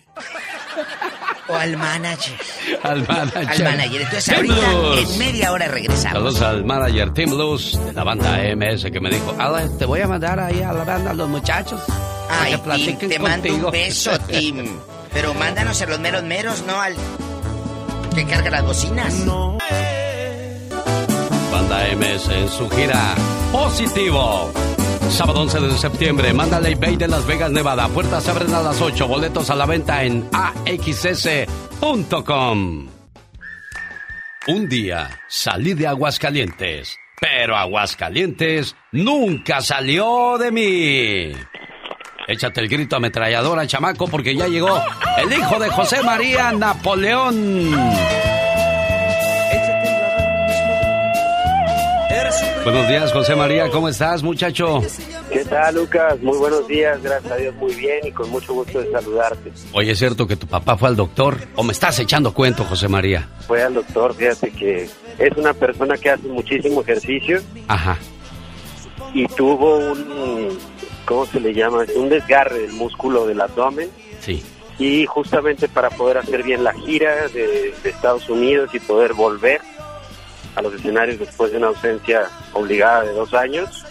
O 1.49 1.55
al 1.55 1.79
manager. 1.79 2.35
al 2.83 3.09
manager. 3.09 3.49
Al 3.49 3.65
manager. 3.65 4.03
Entonces, 4.03 4.35
ahorita, 4.37 4.73
en 5.01 5.19
media 5.19 5.53
hora 5.53 5.69
regresamos. 5.69 6.13
Saludos 6.13 6.43
al 6.43 6.65
manager 6.67 7.15
Tim 7.15 7.31
Luz 7.31 7.79
de 7.83 7.93
la 7.95 8.05
banda 8.05 8.39
MS 8.55 8.91
que 8.93 9.01
me 9.01 9.09
dijo, 9.09 9.35
Alan, 9.39 9.79
te 9.79 9.87
voy 9.87 10.01
a 10.03 10.07
mandar 10.07 10.39
ahí 10.39 10.61
a 10.61 10.75
la 10.75 10.85
banda 10.85 11.13
a 11.13 11.15
los 11.15 11.29
muchachos. 11.31 11.81
Ay, 12.29 12.55
Tim, 12.77 12.99
te 12.99 13.19
mando 13.19 13.49
contigo". 13.49 13.67
un 13.69 13.73
beso, 13.73 14.11
Tim. 14.29 14.67
Pero 15.13 15.35
mándanos 15.35 15.81
a 15.83 15.87
los 15.87 16.01
meros 16.01 16.23
meros, 16.25 16.65
no 16.67 16.81
al 16.81 16.95
que 18.15 18.25
carga 18.27 18.51
las 18.51 18.65
bocinas. 18.65 19.25
Banda 21.53 21.87
MS 21.97 22.29
en 22.31 22.49
su 22.49 22.69
gira 22.71 23.15
Positivo. 23.53 24.53
Sábado 25.11 25.41
11 25.41 25.61
de 25.61 25.79
septiembre, 25.79 26.33
Mandalay 26.35 26.75
Bay 26.75 26.97
de 26.97 27.09
Las 27.09 27.27
Vegas, 27.27 27.51
Nevada. 27.51 27.89
Puertas 27.89 28.29
abren 28.29 28.53
a 28.53 28.61
las 28.61 28.81
8. 28.81 29.09
Boletos 29.09 29.49
a 29.51 29.55
la 29.55 29.65
venta 29.67 30.05
en 30.05 30.29
axs.com. 30.33 31.49
Un 34.49 34.69
día 34.69 35.21
salí 35.29 35.75
de 35.75 35.87
Aguascalientes, 35.87 36.97
pero 37.21 37.57
Aguascalientes 37.57 38.77
nunca 38.93 39.61
salió 39.61 40.39
de 40.39 40.51
mí. 40.51 41.33
Échate 42.29 42.61
el 42.61 42.69
grito 42.69 42.95
ametralladora, 42.95 43.67
chamaco, 43.67 44.07
porque 44.07 44.37
ya 44.37 44.47
llegó 44.49 44.83
el 45.17 45.33
hijo 45.33 45.59
de 45.59 45.71
José 45.71 46.03
María 46.03 46.53
Napoleón. 46.53 47.71
Buenos 52.65 52.87
días, 52.87 53.13
José 53.15 53.35
María, 53.35 53.71
¿cómo 53.71 53.89
estás, 53.89 54.23
muchacho? 54.23 54.83
¿Qué 55.33 55.43
tal, 55.47 55.77
Lucas? 55.77 56.21
Muy 56.21 56.37
buenos 56.37 56.69
días, 56.69 57.03
gracias 57.03 57.33
a 57.33 57.37
Dios, 57.37 57.55
muy 57.55 57.75
bien 57.75 58.01
y 58.07 58.13
con 58.13 58.29
mucho 58.29 58.53
gusto 58.53 58.83
de 58.83 58.93
saludarte. 58.93 59.51
Oye, 59.73 59.93
¿es 59.93 59.99
cierto 59.99 60.27
que 60.27 60.37
tu 60.37 60.47
papá 60.47 60.77
fue 60.77 60.91
al 60.91 60.97
doctor? 60.97 61.39
¿O 61.55 61.63
me 61.63 61.73
estás 61.73 61.99
echando 61.99 62.35
cuento, 62.35 62.63
José 62.63 62.89
María? 62.89 63.27
Fue 63.47 63.63
al 63.63 63.73
doctor, 63.73 64.15
fíjate 64.15 64.51
que 64.51 64.87
es 65.19 65.37
una 65.39 65.55
persona 65.55 65.97
que 65.97 66.11
hace 66.11 66.29
muchísimo 66.29 66.83
ejercicio. 66.83 67.41
Ajá. 67.69 67.97
Y 69.15 69.27
tuvo 69.29 69.79
un, 69.79 70.59
¿cómo 71.09 71.25
se 71.25 71.41
le 71.41 71.55
llama? 71.55 71.85
Un 71.97 72.11
desgarre 72.11 72.61
del 72.61 72.73
músculo 72.73 73.27
del 73.27 73.41
abdomen. 73.41 73.89
Sí. 74.21 74.45
Y 74.79 75.07
justamente 75.07 75.67
para 75.67 75.89
poder 75.89 76.19
hacer 76.19 76.43
bien 76.43 76.63
la 76.63 76.75
gira 76.75 77.27
de, 77.29 77.75
de 77.83 77.91
Estados 77.91 78.29
Unidos 78.29 78.71
y 78.75 78.79
poder 78.79 79.15
volver 79.15 79.61
a 80.55 80.61
los 80.61 80.75
escenarios 80.75 81.19
después 81.19 81.51
de 81.51 81.57
una 81.57 81.69
ausencia 81.69 82.29
obligada 82.53 83.05
de 83.05 83.13
dos 83.13 83.33
años, 83.33 83.87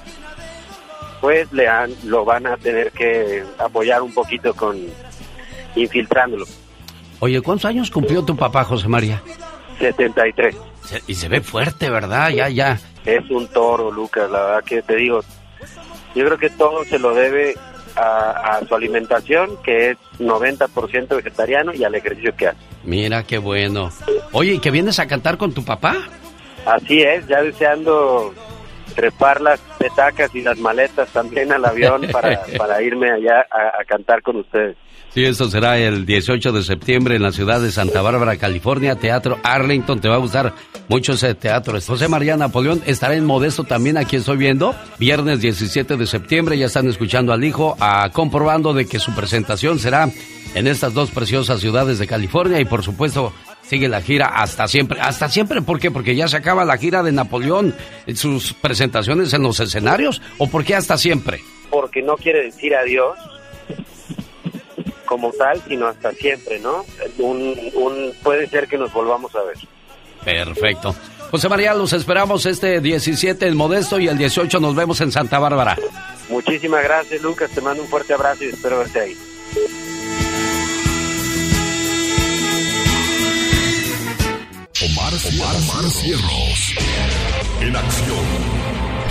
pues 1.19 1.51
le 1.51 1.67
han, 1.67 1.91
lo 2.03 2.23
van 2.23 2.45
a 2.45 2.55
tener 2.55 2.91
que 2.91 3.43
apoyar 3.57 4.03
un 4.03 4.13
poquito 4.13 4.53
con 4.53 4.77
infiltrándolo. 5.75 6.45
Oye, 7.19 7.41
¿cuántos 7.41 7.65
años 7.65 7.89
cumplió 7.89 8.23
tu 8.23 8.35
papá, 8.35 8.63
José 8.63 8.87
María? 8.87 9.23
73. 9.79 10.55
Y 11.07 11.15
se 11.15 11.27
ve 11.27 11.41
fuerte, 11.41 11.89
¿verdad? 11.89 12.29
Ya, 12.29 12.47
ya. 12.49 12.79
Es 13.05 13.29
un 13.31 13.47
toro, 13.47 13.91
Lucas, 13.91 14.29
la 14.29 14.39
verdad 14.39 14.63
que 14.63 14.81
te 14.83 14.95
digo, 14.95 15.21
yo 16.17 16.25
creo 16.25 16.37
que 16.37 16.49
todo 16.49 16.83
se 16.85 16.99
lo 16.99 17.13
debe 17.13 17.55
a, 17.95 18.57
a 18.57 18.65
su 18.65 18.75
alimentación, 18.75 19.57
que 19.63 19.91
es 19.91 19.97
90% 20.19 21.15
vegetariano, 21.15 21.73
y 21.73 21.83
al 21.83 21.95
ejercicio 21.95 22.35
que 22.35 22.47
hace. 22.47 22.59
Mira, 22.83 23.23
qué 23.23 23.37
bueno. 23.37 23.91
Oye, 24.31 24.53
¿y 24.53 24.59
que 24.59 24.71
vienes 24.71 24.99
a 24.99 25.07
cantar 25.07 25.37
con 25.37 25.53
tu 25.53 25.63
papá? 25.63 25.95
Así 26.65 27.01
es, 27.01 27.27
ya 27.27 27.41
deseando 27.41 28.33
trepar 28.95 29.41
las 29.41 29.59
petacas 29.77 30.33
y 30.33 30.41
las 30.41 30.57
maletas 30.57 31.09
también 31.09 31.51
al 31.51 31.63
avión 31.65 32.07
para, 32.11 32.41
para 32.57 32.81
irme 32.81 33.11
allá 33.11 33.45
a, 33.51 33.81
a 33.81 33.85
cantar 33.85 34.21
con 34.21 34.37
ustedes. 34.37 34.75
Sí, 35.17 35.25
esto 35.25 35.49
será 35.49 35.79
el 35.79 36.05
18 36.05 36.51
de 36.51 36.61
septiembre 36.61 37.15
en 37.15 37.23
la 37.23 37.31
ciudad 37.31 37.59
de 37.59 37.71
Santa 37.71 38.03
Bárbara, 38.03 38.37
California, 38.37 38.97
Teatro 38.97 39.39
Arlington. 39.41 39.99
Te 39.99 40.07
va 40.07 40.13
a 40.13 40.19
gustar 40.19 40.53
mucho 40.89 41.13
ese 41.13 41.33
teatro. 41.33 41.81
José 41.81 42.07
María 42.07 42.37
Napoleón 42.37 42.83
estará 42.85 43.15
en 43.15 43.25
Modesto 43.25 43.63
también, 43.63 43.97
aquí 43.97 44.17
estoy 44.17 44.37
viendo. 44.37 44.75
Viernes 44.99 45.41
17 45.41 45.97
de 45.97 46.05
septiembre, 46.05 46.55
ya 46.55 46.67
están 46.67 46.87
escuchando 46.87 47.33
al 47.33 47.43
hijo, 47.43 47.75
a, 47.79 48.11
comprobando 48.13 48.75
de 48.75 48.85
que 48.85 48.99
su 48.99 49.11
presentación 49.15 49.79
será 49.79 50.07
en 50.53 50.67
estas 50.67 50.93
dos 50.93 51.09
preciosas 51.09 51.61
ciudades 51.61 51.97
de 51.97 52.05
California 52.05 52.59
y 52.59 52.65
por 52.65 52.83
supuesto 52.83 53.33
sigue 53.63 53.87
la 53.87 54.01
gira 54.01 54.27
hasta 54.27 54.67
siempre. 54.67 55.01
¿Hasta 55.01 55.29
siempre 55.29 55.63
por 55.63 55.79
qué? 55.79 55.89
Porque 55.89 56.15
ya 56.15 56.27
se 56.27 56.37
acaba 56.37 56.63
la 56.63 56.77
gira 56.77 57.01
de 57.01 57.11
Napoleón, 57.11 57.73
sus 58.13 58.53
presentaciones 58.53 59.33
en 59.33 59.41
los 59.41 59.59
escenarios 59.59 60.21
o 60.37 60.47
por 60.47 60.63
qué 60.63 60.75
hasta 60.75 60.95
siempre? 60.95 61.41
Porque 61.71 62.03
no 62.03 62.17
quiere 62.17 62.43
decir 62.43 62.75
adiós 62.75 63.17
como 65.07 65.31
tal, 65.31 65.59
sino 65.67 65.87
hasta 65.87 66.11
siempre, 66.11 66.59
¿no? 66.59 66.85
Un, 67.17 67.57
un, 67.73 68.13
puede 68.21 68.47
ser 68.47 68.67
que 68.67 68.77
nos 68.77 68.93
volvamos 68.93 69.35
a 69.35 69.41
ver. 69.41 69.57
Perfecto. 70.23 70.95
José 71.31 71.49
María, 71.49 71.73
los 71.73 71.91
esperamos 71.93 72.45
este 72.45 72.79
17 72.79 73.47
en 73.47 73.57
Modesto 73.57 73.99
y 73.99 74.07
el 74.07 74.17
18 74.17 74.59
nos 74.59 74.75
vemos 74.75 75.01
en 75.01 75.11
Santa 75.11 75.39
Bárbara. 75.39 75.75
Muchísimas 76.29 76.83
gracias, 76.83 77.21
Lucas. 77.21 77.49
Te 77.51 77.61
mando 77.61 77.81
un 77.81 77.89
fuerte 77.89 78.13
abrazo 78.13 78.43
y 78.43 78.47
espero 78.49 78.79
verte 78.79 78.99
ahí. 78.99 79.17
Omar, 84.79 85.13
Omar, 85.13 85.55
Omar 85.55 85.91
Cierros. 85.91 86.75
En 87.61 87.75
acción. 87.75 88.25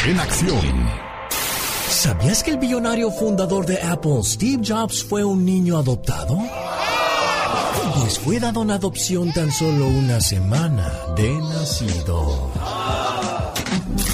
En 0.06 0.20
acción. 0.20 1.15
¿Sabías 1.88 2.42
que 2.42 2.50
el 2.50 2.58
billonario 2.58 3.10
fundador 3.10 3.66
de 3.66 3.80
Apple, 3.80 4.22
Steve 4.22 4.62
Jobs, 4.66 5.02
fue 5.04 5.24
un 5.24 5.44
niño 5.44 5.78
adoptado? 5.78 6.38
Pues 7.94 8.18
fue 8.18 8.38
dado 8.38 8.62
en 8.62 8.70
adopción 8.70 9.32
tan 9.32 9.50
solo 9.50 9.86
una 9.86 10.20
semana 10.20 10.92
de 11.16 11.30
nacido. 11.30 12.50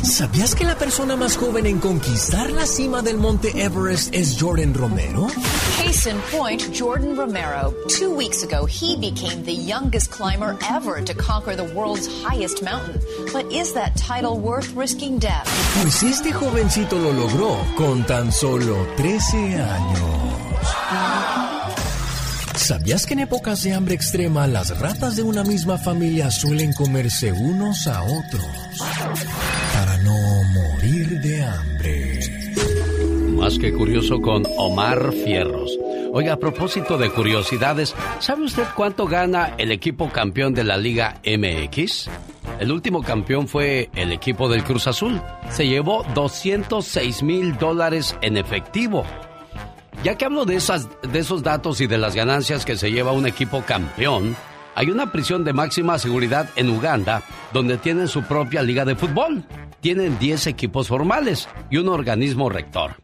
¿Sabías 0.02 0.54
que 0.56 0.64
la 0.64 0.74
persona 0.74 1.16
más 1.16 1.36
joven 1.36 1.64
en 1.64 1.78
conquistar 1.78 2.50
la 2.50 2.66
cima 2.66 3.02
del 3.02 3.18
monte 3.18 3.52
Everest 3.54 4.12
es 4.12 4.36
Jordan 4.38 4.74
Romero? 4.74 5.28
Case 5.78 6.10
in 6.10 6.18
point, 6.36 6.60
Jordan 6.76 7.16
Romero. 7.16 7.72
Two 7.88 8.10
weeks 8.12 8.42
ago, 8.42 8.66
he 8.66 8.96
became 8.96 9.44
the 9.44 9.54
youngest 9.54 10.10
climber 10.10 10.58
ever 10.68 11.00
to 11.02 11.14
conquer 11.14 11.54
the 11.54 11.72
world's 11.74 12.08
highest 12.24 12.64
mountain. 12.64 13.00
But 13.32 13.52
is 13.52 13.74
that 13.74 13.94
title 13.96 14.40
worth 14.40 14.74
risking 14.74 15.18
death? 15.18 15.46
Pues 15.82 16.02
este 16.02 16.32
jovencito 16.32 16.98
lo 16.98 17.12
logró 17.12 17.56
con 17.76 18.04
tan 18.04 18.32
solo 18.32 18.76
13 18.96 19.36
años. 19.62 21.51
¿Sabías 22.54 23.06
que 23.06 23.14
en 23.14 23.20
épocas 23.20 23.62
de 23.62 23.72
hambre 23.72 23.94
extrema 23.94 24.46
las 24.46 24.78
ratas 24.78 25.16
de 25.16 25.22
una 25.22 25.42
misma 25.42 25.78
familia 25.78 26.30
suelen 26.30 26.72
comerse 26.72 27.32
unos 27.32 27.86
a 27.86 28.02
otros 28.02 28.46
para 29.74 29.98
no 29.98 30.14
morir 30.52 31.20
de 31.20 31.44
hambre? 31.44 32.20
Más 33.30 33.58
que 33.58 33.72
curioso 33.72 34.20
con 34.20 34.44
Omar 34.58 35.12
Fierros. 35.12 35.76
Oiga, 36.12 36.34
a 36.34 36.36
propósito 36.36 36.98
de 36.98 37.10
curiosidades, 37.10 37.94
¿sabe 38.20 38.44
usted 38.44 38.64
cuánto 38.76 39.06
gana 39.06 39.54
el 39.56 39.72
equipo 39.72 40.10
campeón 40.10 40.52
de 40.52 40.62
la 40.62 40.76
Liga 40.76 41.20
MX? 41.24 42.08
El 42.60 42.70
último 42.70 43.02
campeón 43.02 43.48
fue 43.48 43.90
el 43.96 44.12
equipo 44.12 44.48
del 44.48 44.62
Cruz 44.62 44.86
Azul. 44.86 45.20
Se 45.50 45.66
llevó 45.66 46.04
206 46.14 47.22
mil 47.22 47.56
dólares 47.56 48.14
en 48.20 48.36
efectivo. 48.36 49.04
Ya 50.02 50.16
que 50.16 50.24
hablo 50.24 50.44
de, 50.44 50.60
de 51.12 51.18
esos 51.20 51.42
datos 51.44 51.80
y 51.80 51.86
de 51.86 51.96
las 51.96 52.16
ganancias 52.16 52.64
que 52.64 52.76
se 52.76 52.90
lleva 52.90 53.12
un 53.12 53.24
equipo 53.24 53.62
campeón, 53.62 54.34
hay 54.74 54.90
una 54.90 55.12
prisión 55.12 55.44
de 55.44 55.52
máxima 55.52 55.96
seguridad 55.96 56.50
en 56.56 56.70
Uganda 56.70 57.22
donde 57.52 57.78
tienen 57.78 58.08
su 58.08 58.22
propia 58.24 58.62
liga 58.62 58.84
de 58.84 58.96
fútbol. 58.96 59.44
Tienen 59.80 60.18
10 60.18 60.48
equipos 60.48 60.88
formales 60.88 61.48
y 61.70 61.76
un 61.76 61.88
organismo 61.88 62.48
rector. 62.48 62.96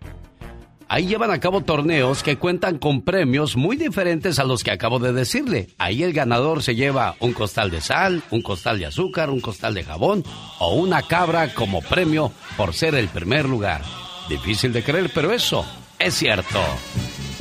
Ahí 0.89 1.07
llevan 1.07 1.31
a 1.31 1.39
cabo 1.39 1.61
torneos 1.61 2.25
que 2.25 2.37
cuentan 2.37 2.79
con 2.79 3.03
premios 3.03 3.57
muy 3.57 3.77
diferentes 3.77 4.41
a 4.41 4.45
los 4.45 4.65
que 4.65 4.73
acabo 4.73 4.99
de 4.99 5.13
decirle. 5.13 5.69
Ahí 5.79 6.03
el 6.03 6.13
ganador 6.13 6.65
se 6.65 6.75
lleva 6.75 7.15
un 7.21 7.33
costal 7.33 7.71
de 7.71 7.81
sal, 7.81 8.25
un 8.31 8.43
costal 8.43 8.81
de 8.81 8.87
azúcar, 8.87 9.31
un 9.31 9.41
costal 9.41 9.75
de 9.75 9.85
jabón 9.85 10.25
o 10.59 10.75
una 10.75 11.03
cabra 11.03 11.55
como 11.55 11.81
premio 11.81 12.33
por 12.57 12.75
ser 12.75 12.97
el 12.97 13.07
primer 13.09 13.49
lugar. 13.49 13.83
Difícil 14.29 14.73
de 14.73 14.83
creer, 14.83 15.11
pero 15.15 15.31
eso 15.31 15.65
es 15.99 16.15
cierto. 16.15 16.61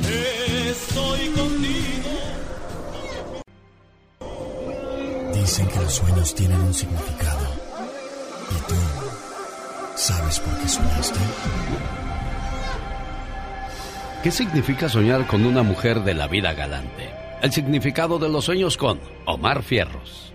Estoy 0.00 1.28
contigo. 1.28 2.10
Dicen 5.34 5.68
que 5.68 5.76
los 5.80 5.92
sueños 5.94 6.34
tienen 6.34 6.60
un 6.60 6.74
significado. 6.74 7.46
¿Y 8.50 8.68
tú 8.68 8.74
sabes 9.96 10.40
por 10.40 10.58
qué 10.58 10.68
soñaste? 10.68 11.18
¿Qué 14.22 14.30
significa 14.32 14.88
soñar 14.88 15.26
con 15.26 15.44
una 15.44 15.62
mujer 15.62 16.02
de 16.02 16.14
la 16.14 16.26
vida 16.26 16.52
galante? 16.52 17.10
El 17.40 17.52
significado 17.52 18.18
de 18.18 18.28
los 18.28 18.44
sueños 18.44 18.76
con 18.76 19.00
Omar 19.26 19.62
Fierros. 19.62 20.32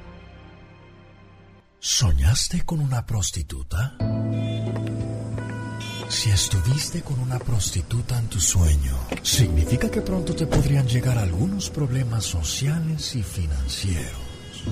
¿Soñaste 1.79 2.63
con 2.63 2.79
una 2.79 3.05
prostituta? 3.05 3.97
Si 6.13 6.29
estuviste 6.29 7.01
con 7.01 7.19
una 7.19 7.39
prostituta 7.39 8.19
en 8.19 8.27
tu 8.27 8.39
sueño, 8.39 8.95
significa 9.23 9.89
que 9.89 10.01
pronto 10.01 10.35
te 10.35 10.45
podrían 10.45 10.87
llegar 10.87 11.17
algunos 11.17 11.71
problemas 11.71 12.23
sociales 12.23 13.15
y 13.15 13.23
financieros. 13.23 14.11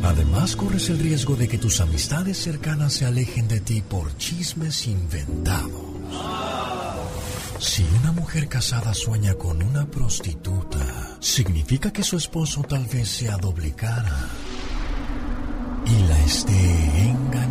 Además, 0.03 0.55
corres 0.55 0.89
el 0.89 0.99
riesgo 0.99 1.35
de 1.35 1.47
que 1.47 1.57
tus 1.57 1.81
amistades 1.81 2.37
cercanas 2.37 2.93
se 2.93 3.05
alejen 3.05 3.47
de 3.47 3.59
ti 3.59 3.81
por 3.81 4.15
chismes 4.17 4.85
inventados. 4.85 5.71
Si 7.59 7.83
una 7.99 8.11
mujer 8.11 8.47
casada 8.47 8.93
sueña 8.93 9.33
con 9.33 9.63
una 9.63 9.87
prostituta, 9.87 11.17
significa 11.19 11.91
que 11.91 12.03
su 12.03 12.17
esposo 12.17 12.61
tal 12.61 12.85
vez 12.85 13.09
sea 13.09 13.37
doble 13.37 13.73
cara 13.73 14.29
y 15.87 16.07
la 16.07 16.19
esté 16.23 16.53
engañando. 17.01 17.50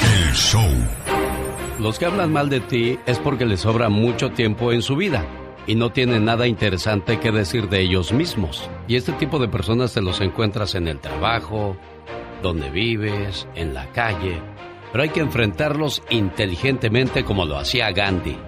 El 0.03 0.35
show. 0.35 0.67
Los 1.79 1.99
que 1.99 2.07
hablan 2.07 2.33
mal 2.33 2.49
de 2.49 2.61
ti 2.61 2.99
es 3.05 3.19
porque 3.19 3.45
les 3.45 3.61
sobra 3.61 3.91
mucho 3.91 4.31
tiempo 4.31 4.73
en 4.73 4.81
su 4.81 4.97
vida 4.97 5.27
y 5.67 5.75
no 5.75 5.93
tienen 5.93 6.25
nada 6.25 6.47
interesante 6.47 7.21
que 7.21 7.31
decir 7.31 7.69
de 7.69 7.83
ellos 7.83 8.15
mismos. 8.15 8.71
Y 8.89 8.97
este 8.97 9.13
tipo 9.13 9.39
de 9.39 9.49
personas 9.49 9.93
te 9.93 10.01
los 10.01 10.23
encuentras 10.23 10.75
en 10.75 10.89
el 10.89 11.01
trabajo, 11.01 11.77
donde 12.43 12.71
vives, 12.71 13.47
en 13.55 13.75
la 13.75 13.93
calle, 13.93 14.41
pero 14.91 15.03
hay 15.03 15.11
que 15.11 15.21
enfrentarlos 15.21 16.03
inteligentemente 16.09 17.25
como 17.25 17.45
lo 17.45 17.59
hacía 17.59 17.93
Gandhi. 17.93 18.39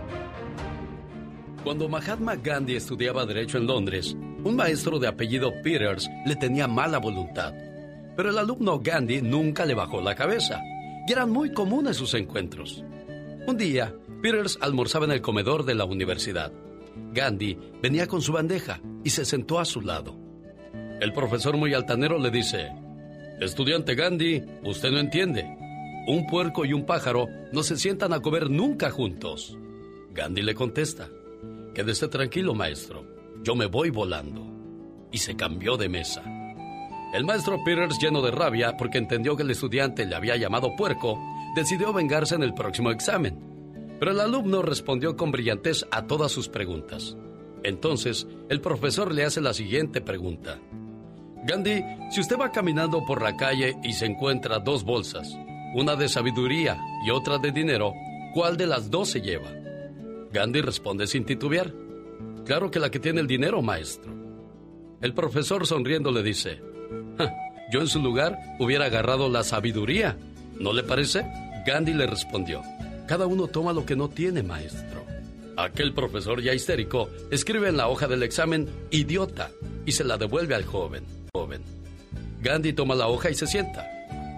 Cuando 1.63 1.87
Mahatma 1.87 2.37
Gandhi 2.37 2.77
estudiaba 2.77 3.27
Derecho 3.27 3.59
en 3.59 3.67
Londres, 3.67 4.17
un 4.43 4.57
maestro 4.57 4.99
de 4.99 5.09
apellido 5.09 5.53
Peters 5.63 6.09
le 6.25 6.35
tenía 6.35 6.67
mala 6.67 6.97
voluntad. 6.97 7.53
Pero 8.17 8.31
el 8.31 8.39
alumno 8.39 8.81
Gandhi 8.81 9.23
nunca 9.23 9.65
le 9.65 9.75
bajó 9.75 10.01
la 10.01 10.15
cabeza 10.15 10.63
y 11.07 11.13
eran 11.13 11.31
muy 11.31 11.53
comunes 11.53 11.97
sus 11.97 12.15
encuentros. 12.15 12.85
Un 13.47 13.57
día, 13.57 13.95
Peters 14.23 14.59
almorzaba 14.61 15.07
en 15.07 15.13
el 15.13 15.21
comedor 15.21 15.65
de 15.65 15.75
la 15.75 15.85
universidad. 15.85 16.53
Gandhi 17.13 17.59
venía 17.83 18.07
con 18.07 18.23
su 18.23 18.33
bandeja 18.33 18.81
y 19.03 19.11
se 19.11 19.25
sentó 19.25 19.59
a 19.59 19.65
su 19.65 19.81
lado. 19.81 20.17
El 21.01 21.13
profesor 21.13 21.57
muy 21.57 21.75
altanero 21.75 22.19
le 22.19 22.31
dice, 22.31 22.71
Estudiante 23.41 23.95
Gandhi, 23.95 24.43
usted 24.65 24.93
no 24.93 25.01
entiende. 25.01 25.45
Un 26.07 26.27
puerco 26.27 26.65
y 26.65 26.73
un 26.73 26.85
pájaro 26.85 27.27
no 27.53 27.63
se 27.63 27.77
sientan 27.77 28.13
a 28.13 28.21
comer 28.21 28.51
nunca 28.51 28.91
juntos. 28.91 29.59
Gandhi 30.13 30.43
le 30.43 30.55
contesta, 30.55 31.09
Quédese 31.75 32.07
tranquilo, 32.09 32.55
maestro. 32.55 33.07
Yo 33.43 33.55
me 33.55 33.67
voy 33.67 33.91
volando. 33.91 34.47
Y 35.11 35.19
se 35.19 35.37
cambió 35.37 35.77
de 35.77 35.89
mesa. 35.89 36.23
El 37.13 37.27
maestro 37.27 37.63
Peters, 37.63 37.99
lleno 37.99 38.23
de 38.23 38.31
rabia 38.31 38.77
porque 38.79 38.97
entendió 38.97 39.37
que 39.37 39.43
el 39.43 39.51
estudiante 39.51 40.07
le 40.07 40.17
había 40.17 40.37
llamado 40.37 40.75
puerco, 40.75 41.21
decidió 41.55 41.93
vengarse 41.93 42.35
en 42.35 42.43
el 42.43 42.55
próximo 42.55 42.91
examen. 42.91 43.39
Pero 44.01 44.13
el 44.13 44.21
alumno 44.21 44.63
respondió 44.63 45.15
con 45.15 45.31
brillantez 45.31 45.87
a 45.91 46.07
todas 46.07 46.33
sus 46.33 46.49
preguntas. 46.49 47.17
Entonces, 47.63 48.27
el 48.49 48.63
profesor 48.63 49.13
le 49.13 49.25
hace 49.25 49.43
la 49.43 49.53
siguiente 49.53 50.01
pregunta. 50.01 50.59
Gandhi, 51.45 51.83
si 52.11 52.21
usted 52.21 52.39
va 52.39 52.51
caminando 52.51 53.05
por 53.05 53.21
la 53.21 53.37
calle 53.37 53.77
y 53.83 53.93
se 53.93 54.07
encuentra 54.07 54.59
dos 54.59 54.83
bolsas, 54.83 55.37
una 55.75 55.97
de 55.97 56.09
sabiduría 56.09 56.79
y 57.05 57.11
otra 57.11 57.37
de 57.37 57.53
dinero, 57.53 57.93
¿cuál 58.33 58.57
de 58.57 58.67
las 58.67 58.91
dos 58.91 59.11
se 59.11 59.21
lleva? 59.21 59.51
Gandhi 60.33 60.63
responde 60.63 61.07
sin 61.07 61.27
titubear. 61.27 61.75
Claro 62.47 62.71
que 62.71 62.81
la 62.81 62.91
que 62.91 63.01
tiene 63.01 63.21
el 63.21 63.27
dinero, 63.27 63.61
maestro. 63.61 64.13
El 65.03 65.13
profesor 65.13 65.67
sonriendo 65.67 66.11
le 66.11 66.23
dice, 66.23 66.72
yo 67.73 67.81
en 67.81 67.89
su 67.89 68.01
lugar 68.01 68.39
hubiera 68.59 68.87
agarrado 68.87 69.29
la 69.29 69.45
sabiduría. 69.45 70.17
¿No 70.59 70.73
le 70.73 70.83
parece? 70.83 71.25
Gandhi 71.67 71.95
le 71.95 72.07
respondió, 72.07 72.63
cada 73.07 73.27
uno 73.27 73.47
toma 73.47 73.73
lo 73.73 73.87
que 73.87 73.97
no 73.97 74.09
tiene, 74.09 74.43
maestro. 74.43 75.05
Aquel 75.57 75.93
profesor 75.93 76.41
ya 76.43 76.55
histérico 76.55 77.11
escribe 77.31 77.69
en 77.69 77.77
la 77.77 77.89
hoja 77.89 78.09
del 78.09 78.23
examen 78.23 78.69
idiota 78.91 79.51
y 79.85 79.93
se 79.93 80.05
la 80.05 80.17
devuelve 80.17 80.55
al 80.55 80.65
joven. 80.65 81.05
joven. 81.35 81.63
Gandhi 82.41 82.73
toma 82.73 82.95
la 82.95 83.09
hoja 83.09 83.31
y 83.31 83.35
se 83.35 83.47
sienta. 83.47 83.89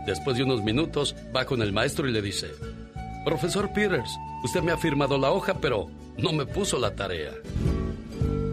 Después 0.06 0.36
de 0.36 0.42
unos 0.42 0.62
minutos 0.62 1.14
va 1.34 1.46
con 1.46 1.62
el 1.62 1.72
maestro 1.72 2.08
y 2.08 2.12
le 2.12 2.20
dice, 2.20 2.48
Profesor 3.24 3.72
Peters, 3.72 4.10
usted 4.44 4.60
me 4.62 4.72
ha 4.72 4.76
firmado 4.76 5.16
la 5.16 5.30
hoja, 5.30 5.54
pero 5.60 5.88
no 6.18 6.32
me 6.32 6.44
puso 6.44 6.78
la 6.78 6.94
tarea. 6.94 7.32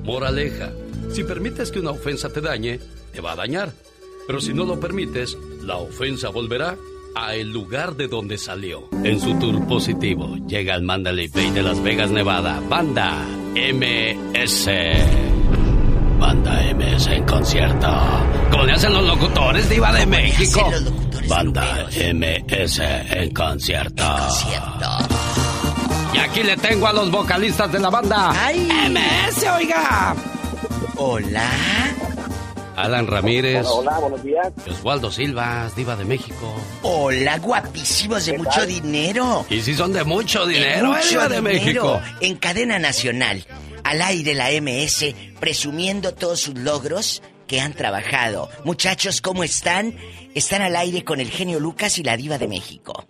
Moraleja, 0.04 0.72
si 1.12 1.24
permites 1.24 1.72
que 1.72 1.80
una 1.80 1.92
ofensa 1.92 2.30
te 2.30 2.42
dañe, 2.42 2.80
te 3.12 3.22
va 3.22 3.34
a 3.34 3.36
dañar. 3.36 3.74
Pero 4.28 4.40
si 4.42 4.54
no 4.54 4.66
lo 4.66 4.80
permites, 4.80 5.38
la 5.62 5.78
ofensa 5.78 6.30
volverá 6.30 6.78
a 7.16 7.36
el 7.36 7.52
lugar 7.52 7.96
de 7.96 8.08
donde 8.08 8.38
salió. 8.38 8.88
En 9.04 9.20
su 9.20 9.38
tour 9.40 9.68
positivo 9.68 10.38
llega 10.48 10.74
al 10.74 10.84
Mandalay 10.84 11.28
Bay 11.28 11.52
de 11.52 11.64
Las 11.64 11.82
Vegas, 11.84 12.10
Nevada, 12.12 12.62
Banda 12.70 13.26
MS. 13.56 14.70
Banda 16.20 16.62
MS 16.76 17.08
en 17.08 17.26
concierto. 17.26 17.88
Como 18.52 18.64
le 18.64 18.74
hacen 18.74 18.94
los 18.94 19.04
locutores 19.04 19.68
de 19.70 20.06
México. 20.06 20.72
Banda 21.28 21.88
MS 22.14 22.80
en 22.80 23.34
concierto. 23.34 24.04
Y 26.14 26.18
aquí 26.18 26.44
le 26.44 26.58
tengo 26.58 26.88
a 26.88 26.94
los 26.94 27.10
vocalistas 27.10 27.72
de 27.72 27.80
la 27.80 27.90
banda 27.90 28.34
MS, 28.54 29.46
oiga. 29.58 30.16
Hola. 30.98 31.50
Alan 32.82 33.06
Ramírez. 33.08 33.66
Hola, 33.68 34.00
buenos 34.00 34.24
días. 34.24 34.52
Osvaldo 34.68 35.12
Silva, 35.12 35.70
diva 35.76 35.96
de 35.96 36.06
México. 36.06 36.54
Hola, 36.82 37.38
guapísimos 37.38 38.26
de 38.26 38.38
mucho 38.38 38.66
dinero. 38.66 39.46
Y 39.50 39.62
si 39.62 39.76
son 39.76 39.94
de 39.94 40.04
mucho 40.04 40.46
dinero, 40.48 40.88
mucho 40.88 41.10
diva 41.10 41.30
de. 41.30 41.42
México. 41.42 42.02
En 42.22 42.38
cadena 42.38 42.80
nacional, 42.80 43.46
al 43.84 44.02
aire 44.02 44.34
la 44.34 44.50
MS, 44.50 45.14
presumiendo 45.40 46.14
todos 46.14 46.40
sus 46.40 46.58
logros 46.58 47.22
que 47.48 47.62
han 47.62 47.74
trabajado. 47.74 48.50
Muchachos, 48.64 49.22
¿cómo 49.22 49.44
están? 49.44 49.96
Están 50.34 50.62
al 50.62 50.76
aire 50.76 51.04
con 51.04 51.20
el 51.20 51.30
genio 51.30 51.60
Lucas 51.60 51.98
y 52.00 52.04
la 52.04 52.18
diva 52.18 52.38
de 52.38 52.48
México. 52.48 53.06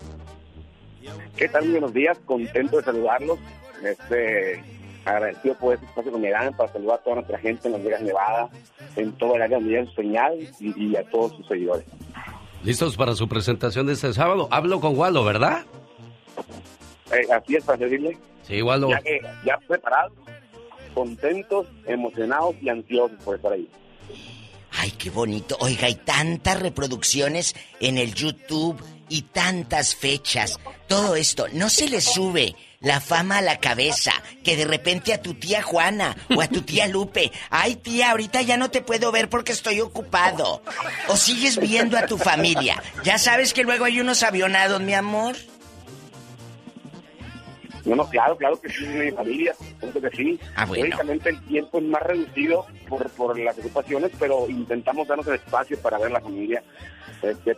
¿Qué 1.38 1.48
tal? 1.48 1.70
Buenos 1.72 1.94
días, 1.94 2.18
contento 2.26 2.78
de 2.78 2.84
saludarlos. 2.84 3.40
Este, 3.84 4.64
agradecido 5.06 5.56
por 5.56 5.74
este 5.74 5.86
espacio 5.88 6.12
que 6.12 6.18
me 6.20 6.30
dan 6.30 6.56
para 6.56 6.72
saludar 6.72 7.00
a 7.00 7.04
toda 7.04 7.16
nuestra 7.18 7.40
gente 7.40 7.68
en 7.68 7.74
Las 7.74 7.84
Vegas, 7.84 8.02
Nevada, 8.02 8.50
en 8.96 9.12
todo 9.14 9.36
el 9.36 9.42
área 9.42 9.58
donde 9.58 9.72
llega 9.74 9.86
su 9.90 9.96
señal 9.96 10.38
y, 10.60 10.84
y 10.92 10.96
a 10.96 11.04
todos 11.10 11.34
sus 11.38 11.48
seguidores. 11.48 11.86
¿Listos 12.64 12.96
para 12.96 13.16
su 13.16 13.28
presentación 13.28 13.88
de 13.88 13.94
este 13.94 14.14
sábado? 14.14 14.48
Hablo 14.52 14.80
con 14.80 14.96
Waldo, 14.98 15.24
¿verdad? 15.24 15.64
Eh, 17.12 17.28
así 17.34 17.56
es, 17.56 17.64
para 17.64 17.78
servirle. 17.80 18.18
Sí, 18.44 18.62
Waldo. 18.62 18.90
Ya, 18.90 19.00
que- 19.00 19.22
ya 19.46 19.58
preparados, 19.68 20.14
contentos, 20.94 21.68
emocionados 21.88 22.56
y 22.62 22.70
ansiosos 22.70 23.18
por 23.24 23.36
estar 23.36 23.54
ahí. 23.54 23.68
Ay, 24.78 24.92
qué 24.92 25.10
bonito. 25.10 25.58
Oiga, 25.60 25.88
hay 25.88 25.96
tantas 25.96 26.60
reproducciones 26.62 27.56
en 27.80 27.98
el 27.98 28.14
YouTube 28.14 28.82
y 29.10 29.24
tantas 29.24 29.96
fechas. 29.96 30.60
Todo 30.88 31.16
esto, 31.16 31.48
¿no 31.54 31.70
se 31.70 31.90
le 31.90 32.00
sube 32.00 32.56
la 32.82 33.00
fama 33.00 33.38
a 33.38 33.42
la 33.42 33.60
cabeza 33.60 34.12
que 34.44 34.58
de 34.58 34.66
repente 34.66 35.14
a 35.14 35.22
tu 35.22 35.36
tía 35.36 35.62
Juana 35.62 36.16
o 36.36 36.42
a 36.42 36.48
tu 36.48 36.62
tía 36.64 36.88
Lupe, 36.88 37.32
ay 37.50 37.76
tía, 37.76 38.12
ahorita 38.12 38.42
ya 38.42 38.58
no 38.58 38.70
te 38.70 38.82
puedo 38.82 39.12
ver 39.12 39.30
porque 39.30 39.52
estoy 39.52 39.80
ocupado? 39.80 40.62
O 41.08 41.16
sigues 41.16 41.60
viendo 41.60 41.98
a 41.98 42.08
tu 42.08 42.18
familia. 42.18 42.82
Ya 43.04 43.18
sabes 43.18 43.54
que 43.54 43.64
luego 43.64 43.86
hay 43.86 44.02
unos 44.02 44.24
avionados, 44.24 44.82
mi 44.82 44.94
amor. 44.94 45.36
No, 47.86 47.96
no, 47.96 48.08
claro, 48.10 48.38
claro 48.38 48.60
que 48.62 48.70
sí, 48.70 48.86
mi 48.86 49.12
familia, 49.12 49.56
que 49.80 50.10
sí. 50.16 50.40
Ah, 50.56 50.66
bueno. 50.66 50.86
Lógicamente 50.86 51.30
el 51.30 51.42
tiempo 51.46 51.80
es 51.80 51.84
más 51.86 52.04
reducido 52.04 52.66
por, 52.88 53.10
por 53.12 53.40
las 53.40 53.58
ocupaciones, 53.58 54.12
pero 54.20 54.48
intentamos 54.50 55.08
darnos 55.08 55.28
el 55.28 55.36
espacio 55.36 55.80
para 55.80 55.98
ver 55.98 56.12
la 56.12 56.22
familia, 56.22 56.64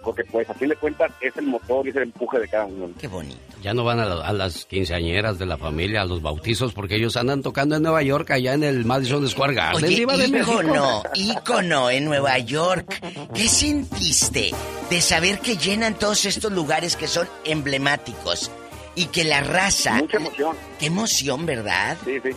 porque 0.04 0.24
pues 0.26 0.50
a 0.50 0.54
fin 0.54 0.70
de 0.70 0.76
cuentas 0.76 1.12
es 1.22 1.36
el 1.38 1.46
motor 1.48 1.86
y 1.86 1.90
es 1.92 1.96
el 1.96 2.04
empuje 2.04 2.40
de 2.40 2.48
cada 2.48 2.66
uno. 2.66 2.90
Qué 3.00 3.08
bonito. 3.08 3.40
Ya 3.62 3.74
no 3.74 3.84
van 3.84 4.00
a, 4.00 4.06
la- 4.06 4.26
a 4.28 4.34
las 4.34 4.66
quinceañeras 4.66 5.40
de 5.40 5.46
la 5.46 5.58
familia, 5.58 6.02
a 6.02 6.06
los 6.06 6.22
bautizos, 6.22 6.74
porque 6.74 6.96
ellos 6.98 7.16
andan 7.16 7.42
tocando 7.42 7.76
en 7.78 7.84
Nueva 7.84 8.02
York, 8.04 8.30
allá 8.32 8.54
en 8.54 8.64
el 8.64 8.84
Madison 8.86 9.28
Square 9.30 9.54
Garden. 9.54 9.84
Oye, 9.86 9.96
Diva 9.96 10.18
de 10.18 10.28
México. 10.28 10.52
ícono, 10.62 11.04
ícono 11.16 11.90
en 11.90 12.06
Nueva 12.06 12.38
York. 12.40 13.02
¿Qué 13.34 13.48
sentiste 13.48 14.52
de 14.90 15.02
saber 15.02 15.40
que 15.40 15.56
llenan 15.58 15.94
todos 15.98 16.26
estos 16.26 16.52
lugares 16.52 16.96
que 16.96 17.08
son 17.08 17.28
emblemáticos? 17.46 18.52
Y 18.96 19.06
que 19.08 19.24
la 19.24 19.42
raza... 19.42 19.94
Mucha 19.96 20.18
emoción. 20.18 20.56
Qué 20.80 20.86
emoción, 20.88 21.46
¿verdad? 21.46 21.98
Sí, 22.06 22.20
sí. 22.22 22.30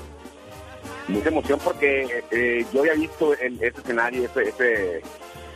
Mucha 1.09 1.28
emoción 1.28 1.59
porque 1.62 2.23
eh, 2.31 2.65
yo 2.73 2.81
había 2.81 2.94
visto 2.94 3.32
ese 3.35 3.66
escenario, 3.66 4.24
ese, 4.24 4.48
ese, 4.48 5.03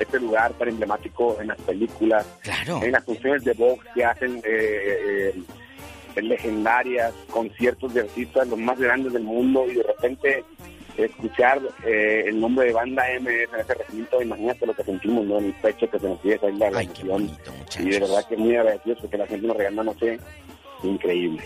este 0.00 0.18
lugar 0.20 0.52
tan 0.54 0.68
emblemático 0.68 1.36
en 1.40 1.48
las 1.48 1.60
películas, 1.60 2.26
Claro. 2.42 2.82
en 2.82 2.92
las 2.92 3.04
funciones 3.04 3.44
de 3.44 3.52
box 3.54 3.84
que 3.94 4.04
hacen 4.04 4.40
eh, 4.44 5.32
eh, 6.16 6.22
legendarias, 6.22 7.12
conciertos 7.30 7.94
de 7.94 8.00
artistas 8.00 8.48
los 8.48 8.58
más 8.58 8.78
grandes 8.78 9.12
del 9.12 9.22
mundo 9.22 9.64
y 9.70 9.74
de 9.74 9.82
repente 9.82 10.44
escuchar 10.96 11.60
eh, 11.86 12.24
el 12.26 12.38
nombre 12.40 12.66
de 12.66 12.72
banda 12.72 13.04
MS 13.20 13.48
en 13.54 13.60
ese 13.60 13.74
recinto, 13.74 14.20
imagínate 14.20 14.66
lo 14.66 14.74
que 14.74 14.84
sentimos 14.84 15.24
¿no? 15.24 15.38
en 15.38 15.46
el 15.46 15.54
pecho 15.54 15.88
que 15.90 15.98
se 15.98 16.08
nos 16.08 16.20
sigue 16.20 16.38
salir 16.38 16.58
la 16.58 16.68
emoción. 16.68 17.30
Y 17.78 17.84
de 17.90 18.00
verdad 18.00 18.26
que 18.28 18.36
muy 18.36 18.56
agradecidos 18.56 18.98
porque 19.00 19.16
la 19.16 19.26
gente 19.26 19.46
nos 19.46 19.56
regala, 19.56 19.82
no 19.84 19.94
sé, 19.98 20.18
increíble. 20.82 21.42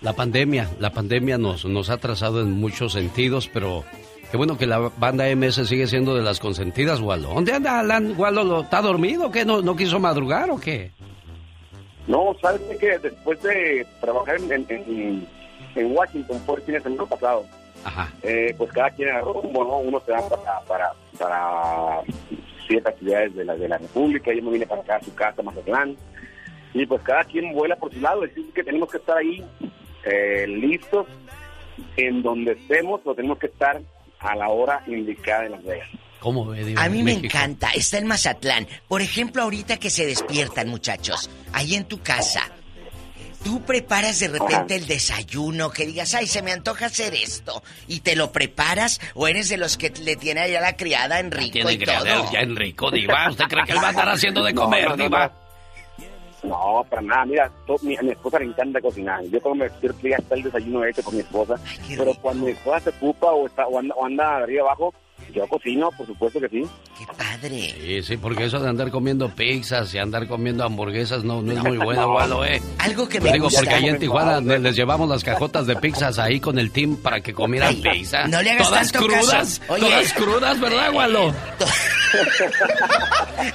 La 0.00 0.12
pandemia, 0.12 0.70
la 0.78 0.90
pandemia 0.90 1.38
nos, 1.38 1.64
nos 1.64 1.90
ha 1.90 1.94
atrasado 1.94 2.40
en 2.40 2.52
muchos 2.52 2.92
sentidos, 2.92 3.50
pero 3.52 3.84
qué 4.34 4.36
bueno 4.36 4.58
que 4.58 4.66
la 4.66 4.90
banda 4.96 5.32
MS 5.32 5.64
sigue 5.64 5.86
siendo 5.86 6.12
de 6.16 6.20
las 6.20 6.40
consentidas, 6.40 6.98
Waldo. 6.98 7.32
¿Dónde 7.34 7.52
anda 7.52 7.78
Alan? 7.78 8.18
¿Waldo 8.18 8.62
está 8.62 8.82
dormido? 8.82 9.30
¿Qué? 9.30 9.44
¿No, 9.44 9.62
no 9.62 9.76
quiso 9.76 10.00
madrugar 10.00 10.50
o 10.50 10.58
qué? 10.58 10.90
No, 12.08 12.34
sabes 12.42 12.60
que 12.80 12.98
después 12.98 13.40
de 13.44 13.86
trabajar 14.00 14.34
en, 14.38 14.66
en, 14.68 15.28
en 15.76 15.96
Washington 15.96 16.42
por 16.44 16.58
el 16.58 16.64
fin 16.64 16.74
de 16.74 16.80
semana 16.80 17.06
pasado, 17.06 17.44
eh, 18.24 18.52
pues 18.58 18.72
cada 18.72 18.90
quien 18.90 19.10
agarró 19.10 19.34
rumbo, 19.34 19.62
¿no? 19.62 19.78
Uno 19.78 20.02
se 20.04 20.10
va 20.10 20.28
para, 20.28 20.60
para, 20.62 20.92
para 21.16 22.02
ciertas 22.66 22.98
ciudades 22.98 23.36
de 23.36 23.44
la, 23.44 23.54
de 23.54 23.68
la 23.68 23.78
República, 23.78 24.34
yo 24.34 24.42
me 24.42 24.50
vine 24.50 24.66
para 24.66 24.80
acá 24.80 24.96
a 24.96 25.04
su 25.04 25.14
casa, 25.14 25.44
Mazatlán, 25.44 25.96
y 26.72 26.84
pues 26.86 27.00
cada 27.02 27.22
quien 27.22 27.52
vuela 27.52 27.76
por 27.76 27.94
su 27.94 28.00
lado, 28.00 28.24
es 28.24 28.34
decir, 28.34 28.52
que 28.52 28.64
tenemos 28.64 28.90
que 28.90 28.96
estar 28.96 29.16
ahí 29.16 29.44
eh, 30.02 30.44
listos, 30.48 31.06
en 31.96 32.20
donde 32.20 32.54
estemos, 32.54 33.00
o 33.04 33.14
tenemos 33.14 33.38
que 33.38 33.46
estar 33.46 33.80
a 34.20 34.34
la 34.34 34.48
hora 34.48 34.82
indicada 34.86 35.46
en 35.46 35.52
Las 35.52 35.64
Vegas. 35.64 35.88
¿Cómo 36.20 36.46
ve, 36.46 36.74
A 36.78 36.88
mí 36.88 37.02
me 37.02 37.12
encanta, 37.12 37.70
está 37.74 37.98
en 37.98 38.06
Mazatlán. 38.06 38.66
Por 38.88 39.02
ejemplo, 39.02 39.42
ahorita 39.42 39.76
que 39.76 39.90
se 39.90 40.06
despiertan, 40.06 40.68
muchachos, 40.68 41.28
ahí 41.52 41.74
en 41.74 41.84
tu 41.84 42.00
casa, 42.00 42.50
tú 43.42 43.62
preparas 43.62 44.20
de 44.20 44.28
repente 44.28 44.74
el 44.74 44.86
desayuno, 44.86 45.70
que 45.70 45.84
digas, 45.84 46.14
ay, 46.14 46.26
se 46.26 46.40
me 46.40 46.52
antoja 46.52 46.86
hacer 46.86 47.14
esto, 47.14 47.62
y 47.88 48.00
te 48.00 48.16
lo 48.16 48.32
preparas, 48.32 49.02
o 49.12 49.28
eres 49.28 49.50
de 49.50 49.58
los 49.58 49.76
que 49.76 49.90
le 49.90 50.16
tiene 50.16 50.40
allá 50.40 50.62
la 50.62 50.76
criada 50.76 51.20
en 51.20 51.30
rico 51.30 51.52
Tiene 51.52 51.72
y 51.74 51.78
todo. 51.78 52.32
ya 52.32 52.40
en 52.40 52.56
rico, 52.56 52.90
Diva. 52.90 53.28
¿Usted 53.28 53.44
cree 53.44 53.64
que 53.66 53.72
él 53.72 53.78
va 53.82 53.88
a 53.88 53.90
estar 53.90 54.08
haciendo 54.08 54.42
de 54.42 54.54
comer, 54.54 54.84
No, 54.84 54.90
no, 54.90 54.96
no, 54.96 55.04
Diva? 55.04 55.32
No, 56.44 56.84
para 56.88 57.02
nada. 57.02 57.24
Mira, 57.24 57.50
to- 57.66 57.78
mi- 57.82 57.96
a 57.96 58.02
mi 58.02 58.10
esposa 58.10 58.38
le 58.38 58.46
encanta 58.46 58.80
cocinar. 58.80 59.22
Yo 59.24 59.40
cuando 59.40 59.64
me 59.64 59.70
despierto 59.70 60.06
ya 60.08 60.16
está 60.16 60.34
el 60.34 60.42
desayuno 60.42 60.84
hecho 60.84 61.02
con 61.02 61.14
mi 61.14 61.20
esposa. 61.20 61.54
Pero 61.96 62.12
cuando 62.20 62.44
mi 62.46 62.52
esposa 62.52 62.80
se 62.80 62.90
ocupa 62.90 63.32
o, 63.32 63.46
está, 63.46 63.66
o, 63.66 63.78
anda, 63.78 63.94
o 63.94 64.04
anda 64.04 64.36
arriba 64.36 64.62
abajo, 64.62 64.92
yo 65.34 65.46
cocino, 65.48 65.90
por 65.90 66.06
supuesto 66.06 66.40
que 66.40 66.48
sí. 66.48 66.62
¡Qué 66.98 67.06
padre! 67.06 67.74
Sí, 67.80 68.02
sí, 68.02 68.16
porque 68.16 68.44
eso 68.44 68.60
de 68.60 68.68
andar 68.68 68.90
comiendo 68.90 69.28
pizzas 69.28 69.92
y 69.94 69.98
andar 69.98 70.26
comiendo 70.28 70.64
hamburguesas 70.64 71.24
no, 71.24 71.42
no 71.42 71.52
es 71.52 71.58
muy 71.62 71.76
bueno, 71.78 72.12
Waldo, 72.14 72.44
¿eh? 72.44 72.62
Algo 72.78 73.08
que 73.08 73.18
Te 73.18 73.24
me 73.26 73.32
digo, 73.32 73.44
gusta. 73.46 73.60
porque 73.60 73.74
ahí 73.74 73.88
en 73.88 73.98
Tijuana 73.98 74.40
les 74.40 74.60
les 74.60 74.76
llevamos 74.76 75.08
las 75.08 75.24
cajotas 75.24 75.66
de 75.66 75.76
pizzas 75.76 76.18
ahí 76.18 76.40
con 76.40 76.58
el 76.58 76.70
team 76.70 76.96
para 76.96 77.20
que 77.20 77.34
comieran 77.34 77.74
pizza. 77.82 78.26
no 78.28 78.40
le 78.40 78.52
hagas 78.52 78.68
Todas 78.68 78.92
tanto 78.92 79.06
crudas, 79.08 79.58
caso. 79.58 79.72
Oye. 79.72 79.80
todas 79.86 80.12
crudas, 80.14 80.60
¿verdad, 80.60 80.92
Waldo? 80.94 81.34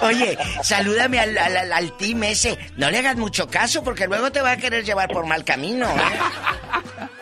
Oye, 0.02 0.38
salúdame 0.64 1.20
al, 1.20 1.38
al, 1.38 1.58
al- 1.58 1.74
al 1.74 1.98
team 1.98 2.24
ese. 2.24 2.58
No 2.78 2.90
le 2.92 2.98
hagas 3.00 3.16
mucho 3.16 3.48
caso 3.48 3.84
porque 3.84 4.08
luego 4.08 4.32
te 4.32 4.42
va 4.42 4.52
a 4.52 4.58
querer 4.58 4.84
llevar 4.84 5.10
por 5.10 5.26
mal 5.26 5.44
camino. 5.44 5.88
¿eh? 5.88 7.10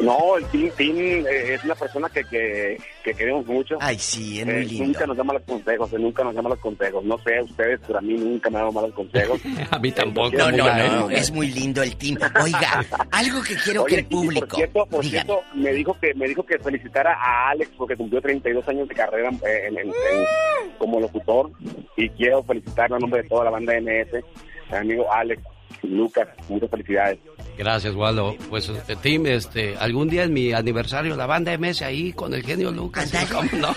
No, 0.00 0.36
el 0.36 0.44
Tim, 0.46 0.70
Tim 0.76 0.96
eh, 1.26 1.54
es 1.54 1.64
una 1.64 1.74
persona 1.74 2.08
que, 2.08 2.22
que, 2.24 2.78
que 3.02 3.14
queremos 3.14 3.44
mucho. 3.46 3.76
Ay, 3.80 3.98
sí, 3.98 4.40
es 4.40 4.46
Eh, 4.48 4.52
muy 4.52 4.64
lindo. 4.66 4.84
Nunca 4.86 5.06
nos 5.06 5.16
da 5.16 5.24
malos 5.24 5.42
consejos, 5.46 5.92
él 5.92 6.02
nunca 6.02 6.22
nos 6.24 6.34
da 6.34 6.42
malos 6.42 6.58
consejos. 6.60 7.04
No 7.04 7.18
sé 7.18 7.40
ustedes, 7.42 7.80
pero 7.86 7.98
a 7.98 8.02
mí 8.02 8.14
nunca 8.14 8.48
me 8.50 8.56
ha 8.56 8.60
dado 8.60 8.72
malos 8.72 8.92
consejos. 8.94 9.40
a 9.70 9.78
mí 9.78 9.90
tampoco. 9.92 10.36
No, 10.36 10.50
no, 10.52 10.72
no, 10.74 11.10
es 11.10 11.30
muy 11.32 11.48
lindo 11.50 11.82
el 11.82 11.96
team. 11.96 12.16
Oiga, 12.42 12.84
algo 13.10 13.42
que 13.42 13.54
quiero 13.56 13.84
que 13.84 13.96
el 13.96 14.06
público. 14.06 14.46
Por 14.46 14.56
cierto, 14.56 14.86
por 14.86 15.04
cierto, 15.04 15.40
me 15.54 15.72
dijo 15.72 15.96
que 16.00 16.14
me 16.14 16.28
dijo 16.28 16.44
que 16.44 16.58
felicitara 16.58 17.14
a 17.14 17.50
Alex 17.50 17.70
porque 17.76 17.96
cumplió 17.96 18.20
32 18.22 18.68
años 18.68 18.88
de 18.88 18.94
carrera 18.94 19.30
eh, 19.30 19.66
en- 19.68 19.78
en- 19.78 19.88
en- 19.88 20.72
como 20.78 21.00
locutor 21.00 21.50
y 21.96 22.08
quiero 22.10 22.42
felicitarlo 22.44 22.96
a 22.96 22.98
nombre 23.00 23.22
de 23.22 23.28
toda 23.28 23.44
la 23.46 23.50
banda 23.50 23.74
MS, 23.80 24.22
mi 24.70 24.76
amigo 24.76 25.12
Alex, 25.12 25.42
Lucas, 25.82 26.28
muchas 26.48 26.70
felicidades. 26.70 27.18
Gracias, 27.58 27.92
Waldo. 27.94 28.36
Pues, 28.48 28.68
este, 28.68 28.94
team, 28.94 29.26
este, 29.26 29.76
algún 29.76 30.08
día 30.08 30.22
en 30.22 30.32
mi 30.32 30.52
aniversario, 30.52 31.16
la 31.16 31.26
banda 31.26 31.56
MS 31.58 31.82
ahí 31.82 32.12
con 32.12 32.32
el 32.32 32.44
genio 32.44 32.70
Lucas. 32.70 33.12
¿Cómo 33.30 33.50
no? 33.54 33.74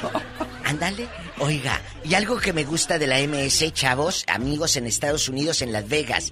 Ándale. 0.64 1.08
Oiga, 1.40 1.82
y 2.04 2.14
algo 2.14 2.38
que 2.38 2.54
me 2.54 2.64
gusta 2.64 3.00
de 3.00 3.08
la 3.08 3.20
MS, 3.20 3.74
chavos, 3.74 4.24
amigos 4.28 4.78
en 4.78 4.86
Estados 4.86 5.28
Unidos, 5.28 5.64
en 5.64 5.74
Las 5.74 5.90
Vegas. 5.90 6.32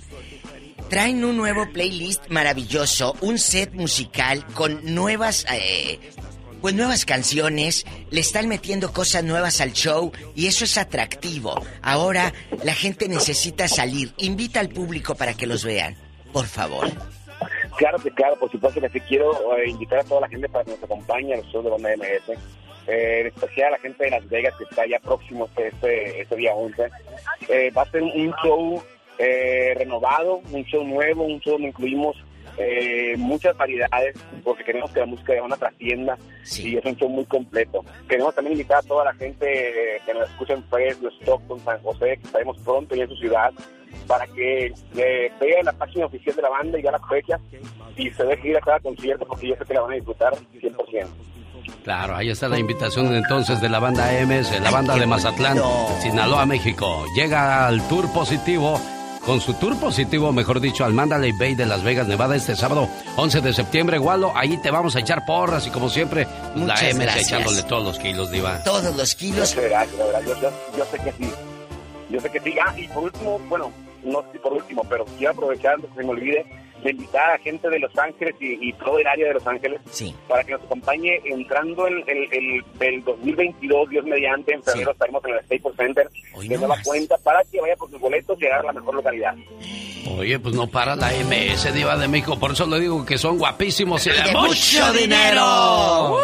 Traen 0.89 1.23
un 1.26 1.38
nuevo 1.38 1.67
playlist 1.73 2.27
maravilloso, 2.30 3.15
un 3.21 3.39
set 3.39 3.73
musical 3.73 4.45
con 4.53 4.93
nuevas, 4.93 5.45
eh, 5.51 5.99
pues 6.61 6.76
nuevas 6.76 7.05
canciones, 7.05 7.85
le 8.11 8.21
están 8.21 8.47
metiendo 8.47 8.93
cosas 8.93 9.23
nuevas 9.23 9.59
al 9.61 9.73
show 9.73 10.11
y 10.35 10.45
eso 10.45 10.65
es 10.65 10.77
atractivo. 10.77 11.59
Ahora 11.81 12.31
la 12.63 12.76
gente 12.76 13.07
necesita 13.07 13.67
salir. 13.67 14.13
Invita 14.17 14.59
al 14.59 14.69
público 14.69 15.15
para 15.15 15.34
que 15.34 15.47
los 15.47 15.63
vean, 15.63 15.95
por 16.31 16.45
favor. 16.45 16.91
Claro 17.80 17.97
que 17.97 18.11
claro, 18.11 18.35
por 18.35 18.51
supuesto 18.51 18.81
que 18.81 18.89
sí 18.89 18.99
quiero 18.99 19.56
eh, 19.56 19.69
invitar 19.69 19.99
a 19.99 20.03
toda 20.03 20.19
la 20.19 20.27
gente 20.27 20.49
para 20.49 20.65
que 20.65 20.72
nos 20.72 20.84
acompañe 20.84 21.34
a 21.34 21.38
los 21.38 21.45
shows 21.45 21.64
de 21.64 21.72
banda 21.72 21.95
MS. 21.95 22.38
Eh, 22.88 23.22
en 23.22 23.27
especial 23.27 23.69
a 23.69 23.72
la 23.72 23.77
gente 23.77 24.03
de 24.03 24.11
Las 24.11 24.27
Vegas 24.27 24.53
que 24.57 24.65
está 24.65 24.85
ya 24.85 24.99
próximo 24.99 25.45
este, 25.45 25.69
este, 25.69 26.22
este 26.22 26.35
día 26.35 26.53
11. 26.53 26.89
Eh, 27.47 27.72
va 27.72 27.84
a 27.84 27.89
ser 27.89 28.03
un, 28.03 28.34
show 28.43 28.84
eh, 29.18 29.76
renovado, 29.77 30.41
un 30.51 30.65
show 30.65 30.84
nuevo, 30.84 31.23
un 31.23 31.39
show 31.39 31.53
donde 31.53 31.69
incluimos 31.69 32.18
eh, 32.60 33.15
muchas 33.18 33.56
variedades 33.57 34.15
porque 34.44 34.64
queremos 34.64 34.91
que 34.91 34.99
la 34.99 35.06
música 35.06 35.34
de 35.34 35.41
banda 35.41 35.57
trascienda 35.57 36.18
y 36.57 36.77
es 36.77 36.86
un 36.86 36.95
show 36.95 37.10
muy 37.10 37.26
completo. 37.26 37.84
Queremos 38.07 38.36
también 38.36 38.53
invitar 38.53 38.80
a 38.80 38.88
toda 38.88 39.06
la 39.06 39.14
gente 39.14 40.02
que 40.06 40.14
nos 40.14 40.30
escucha 40.30 40.53
en 40.53 40.64
Fresno, 40.65 41.10
Stockton, 41.22 41.60
San 41.61 41.81
José, 41.81 42.18
que 42.18 42.26
estaremos 42.26 42.57
pronto 42.60 42.95
ya 42.95 43.03
en 43.03 43.10
su 43.10 43.15
ciudad, 43.15 43.52
para 44.07 44.27
que 44.27 44.73
eh, 44.98 45.31
vean 45.40 45.65
la 45.65 45.73
página 45.73 46.06
oficial 46.06 46.36
de 46.36 46.41
la 46.41 46.49
banda 46.49 46.80
y 46.80 46.84
ya 46.84 46.91
la 46.91 46.99
fecha 46.99 47.40
y 47.95 48.10
se 48.11 48.23
deje 48.23 48.49
ir 48.49 48.57
a 48.57 48.61
cada 48.61 48.80
concierto 48.80 49.26
porque 49.26 49.48
yo 49.48 49.56
sé 49.56 49.65
que 49.65 49.73
la 49.73 49.81
van 49.81 49.91
a 49.91 49.95
disfrutar 49.95 50.34
100%. 50.53 51.07
Claro, 51.84 52.15
ahí 52.15 52.30
está 52.30 52.48
la 52.48 52.60
invitación 52.60 53.14
entonces 53.15 53.61
de 53.61 53.69
la 53.69 53.80
banda 53.80 54.10
MS, 54.26 54.60
la 54.61 54.72
banda 54.72 54.95
de 54.95 55.06
Mazatlán, 55.06 55.57
Sinaloa, 56.02 56.45
México. 56.45 57.06
Llega 57.15 57.68
al 57.68 57.88
Tour 57.88 58.11
Positivo, 58.14 58.80
con 59.25 59.39
su 59.41 59.53
Tour 59.55 59.77
Positivo, 59.79 60.31
mejor 60.31 60.59
dicho, 60.59 60.85
al 60.85 60.93
Mandalay 60.93 61.31
Bay 61.33 61.55
de 61.55 61.65
Las 61.65 61.83
Vegas, 61.83 62.07
Nevada, 62.07 62.35
este 62.35 62.55
sábado 62.55 62.87
11 63.17 63.41
de 63.41 63.53
septiembre. 63.53 63.99
Waldo, 63.99 64.31
ahí 64.35 64.57
te 64.61 64.71
vamos 64.71 64.95
a 64.95 64.99
echar 64.99 65.25
porras 65.25 65.67
y 65.67 65.69
como 65.69 65.89
siempre, 65.89 66.27
Muchas 66.55 66.81
la 66.81 66.89
MS 66.89 66.99
gracias. 67.03 67.27
echándole 67.27 67.63
todos 67.63 67.83
los 67.83 67.99
kilos, 67.99 68.31
Diva. 68.31 68.63
Todos 68.63 68.95
los 68.95 69.15
kilos. 69.15 69.55
Gracias, 69.55 69.97
yo, 70.25 70.41
yo- 70.41 70.51
yo 70.77 70.85
sé 70.91 70.97
que 70.99 71.11
sí. 71.13 71.31
Yo 72.09 72.19
sé 72.19 72.29
que 72.31 72.39
sí. 72.39 72.55
Ah, 72.65 72.73
y 72.77 72.87
por 72.87 73.03
último, 73.03 73.39
bueno, 73.49 73.71
no 74.03 74.21
sé 74.23 74.27
si 74.33 74.37
por 74.39 74.53
último, 74.53 74.83
pero 74.89 75.05
quiero 75.17 75.33
aprovechar 75.33 75.75
antes 75.75 75.89
que 75.91 75.97
se 75.97 76.03
me 76.03 76.09
olvide 76.11 76.45
de 76.84 76.91
invitar 76.91 77.31
a 77.31 77.38
gente 77.39 77.69
de 77.69 77.80
Los 77.80 77.97
Ángeles 77.97 78.35
y, 78.39 78.69
y 78.69 78.73
todo 78.73 78.99
el 78.99 79.07
área 79.07 79.27
de 79.27 79.34
Los 79.34 79.47
Ángeles 79.47 79.81
para 80.27 80.43
que 80.43 80.53
nos 80.53 80.64
acompañe 80.64 81.19
entrando 81.26 81.88
en 81.88 82.03
el, 82.07 82.34
el, 82.34 82.64
el 82.80 83.03
2022, 83.03 83.89
Dios 83.89 84.06
mediante, 84.06 84.53
en 84.53 84.64
febrero 84.64 84.91
estaremos 84.91 85.23
en 85.26 85.34
el 85.35 85.39
Staples 85.45 85.76
Center 85.77 86.10
de 86.41 86.57
nueva 86.57 86.77
cuenta 86.84 87.18
para 87.18 87.43
que 87.45 87.60
vaya 87.61 87.76
por 87.76 87.89
sus 87.89 87.99
boletos 87.99 88.41
y 88.41 88.45
agarre 88.45 88.68
la 88.68 88.73
mejor 88.73 88.95
localidad. 88.95 89.35
Oye, 90.18 90.39
pues 90.39 90.56
no 90.56 90.68
para 90.68 90.95
la 90.95 91.11
MS 91.11 91.73
Diva 91.73 91.97
de 91.97 92.07
México, 92.07 92.39
por 92.39 92.51
eso 92.51 92.65
le 92.65 92.80
digo 92.80 93.06
que 93.06 93.18
son 93.18 93.38
guapísimos 93.38 94.06
y 94.07 94.11
de, 94.11 94.15
De 94.23 94.31
mucho 94.34 94.47
mucho 94.47 94.93
dinero. 94.93 96.18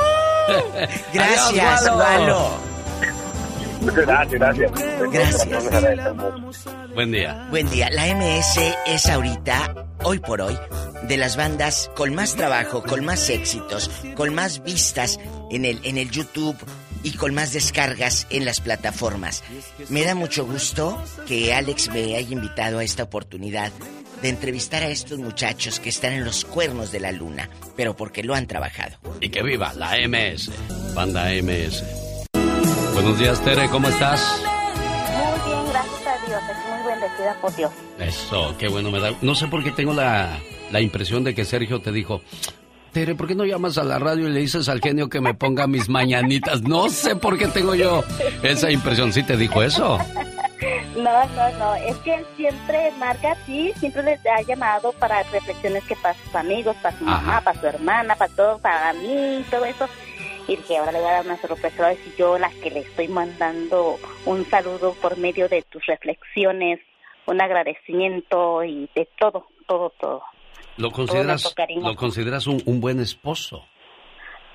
Gracias, 1.14 1.88
Adiós. 1.88 2.75
Gracias, 3.82 4.32
gracias. 4.32 4.72
Gracias. 5.12 5.48
Buen 6.94 7.12
día. 7.12 7.48
Buen 7.50 7.70
día. 7.70 7.90
La 7.90 8.06
MS 8.16 8.60
es 8.88 9.06
ahorita, 9.08 9.88
hoy 10.04 10.20
por 10.20 10.42
hoy, 10.42 10.58
de 11.04 11.18
las 11.18 11.38
bandas 11.38 11.92
con 11.96 12.16
más 12.16 12.36
trabajo, 12.36 12.84
con 12.84 13.06
más 13.06 13.30
éxitos, 13.30 13.90
con 14.16 14.34
más 14.34 14.64
vistas 14.64 15.20
en 15.52 15.66
el, 15.66 15.80
en 15.84 15.98
el 15.98 16.10
YouTube 16.10 16.58
y 17.04 17.12
con 17.14 17.34
más 17.34 17.54
descargas 17.54 18.26
en 18.30 18.46
las 18.46 18.62
plataformas. 18.62 19.44
Me 19.90 20.04
da 20.04 20.16
mucho 20.16 20.46
gusto 20.46 21.02
que 21.28 21.54
Alex 21.54 21.90
me 21.90 22.16
haya 22.16 22.32
invitado 22.32 22.80
a 22.80 22.84
esta 22.84 23.04
oportunidad 23.04 23.72
de 24.22 24.30
entrevistar 24.30 24.82
a 24.82 24.88
estos 24.88 25.20
muchachos 25.20 25.80
que 25.80 25.90
están 25.90 26.14
en 26.14 26.26
los 26.26 26.46
cuernos 26.46 26.92
de 26.92 27.00
la 27.00 27.12
luna, 27.12 27.50
pero 27.76 27.96
porque 27.96 28.24
lo 28.24 28.34
han 28.34 28.48
trabajado. 28.48 28.98
Y 29.22 29.30
que 29.30 29.44
viva 29.44 29.74
la 29.74 29.96
MS, 30.08 30.50
banda 30.96 31.30
MS. 31.30 31.84
Buenos 32.96 33.20
días, 33.20 33.42
Tere, 33.44 33.68
¿cómo 33.68 33.90
estás? 33.90 34.42
Muy 34.42 35.52
bien, 35.52 35.66
gracias 35.70 36.08
a 36.08 36.26
Dios. 36.26 36.42
Es 36.50 36.58
muy 36.70 36.88
bendecida 36.88 37.36
por 37.42 37.54
Dios. 37.54 37.72
Eso, 38.00 38.56
qué 38.58 38.70
bueno 38.70 38.90
me 38.90 39.02
da. 39.02 39.12
No 39.22 39.36
sé 39.36 39.48
por 39.48 39.62
qué 39.66 39.72
tengo 39.72 39.94
la, 39.94 40.40
la 40.72 40.80
impresión 40.80 41.26
de 41.26 41.36
que 41.36 41.44
Sergio 41.44 41.82
te 41.82 41.92
dijo, 41.92 42.22
Tere, 42.94 43.14
¿por 43.14 43.28
qué 43.28 43.36
no 43.36 43.44
llamas 43.44 43.78
a 43.78 43.84
la 43.84 44.00
radio 44.00 44.30
y 44.30 44.32
le 44.32 44.40
dices 44.40 44.70
al 44.70 44.80
genio 44.80 45.10
que 45.10 45.20
me 45.20 45.34
ponga 45.34 45.68
mis 45.68 45.90
mañanitas? 45.90 46.62
No 46.62 46.88
sé 46.88 47.18
por 47.18 47.38
qué 47.38 47.48
tengo 47.48 47.76
yo 47.76 48.02
esa 48.42 48.72
impresión. 48.72 49.12
¿Sí 49.12 49.24
te 49.24 49.36
dijo 49.36 49.62
eso? 49.62 50.00
No, 50.96 51.26
no, 51.36 51.50
no. 51.60 51.76
Es 51.76 51.98
que 51.98 52.16
él 52.16 52.26
siempre 52.38 52.90
marca 52.98 53.34
así, 53.34 53.74
siempre 53.80 54.02
les 54.02 54.20
ha 54.26 54.42
llamado 54.42 54.94
para 54.94 55.22
reflexiones 55.24 55.84
que 55.84 55.96
para 55.98 56.16
sus 56.16 56.34
amigos, 56.34 56.76
para 56.82 56.98
su 56.98 57.04
mamá, 57.04 57.42
para 57.42 57.60
su 57.60 57.68
hermana, 57.68 58.16
para 58.16 58.34
todo, 58.34 58.58
para 58.60 58.94
mí, 58.94 59.44
todo 59.52 59.66
eso. 59.66 59.88
Y 60.48 60.56
dije, 60.58 60.78
ahora 60.78 60.92
le 60.92 61.00
voy 61.00 61.10
a 61.10 61.14
dar 61.14 61.26
una 61.26 61.38
sorpresa. 61.38 61.94
Y 61.94 61.98
yo 62.18 62.38
la 62.38 62.50
que 62.62 62.70
le 62.72 62.82
estoy 62.82 63.08
mandando 63.08 63.98
un 64.26 64.46
saludo 64.46 64.94
por 65.02 65.18
medio 65.18 65.48
de 65.50 65.64
tus 65.64 65.86
reflexiones, 65.86 66.80
un 67.26 67.42
agradecimiento 67.42 68.64
y 68.64 68.90
de 68.96 69.08
todo, 69.20 69.48
todo, 69.68 69.92
todo. 70.00 70.22
¿Lo 70.78 70.92
consideras, 70.92 71.56
¿lo 71.82 71.96
consideras 71.96 72.48
un, 72.48 72.62
un 72.66 72.82
buen 72.82 73.00
esposo? 73.00 73.66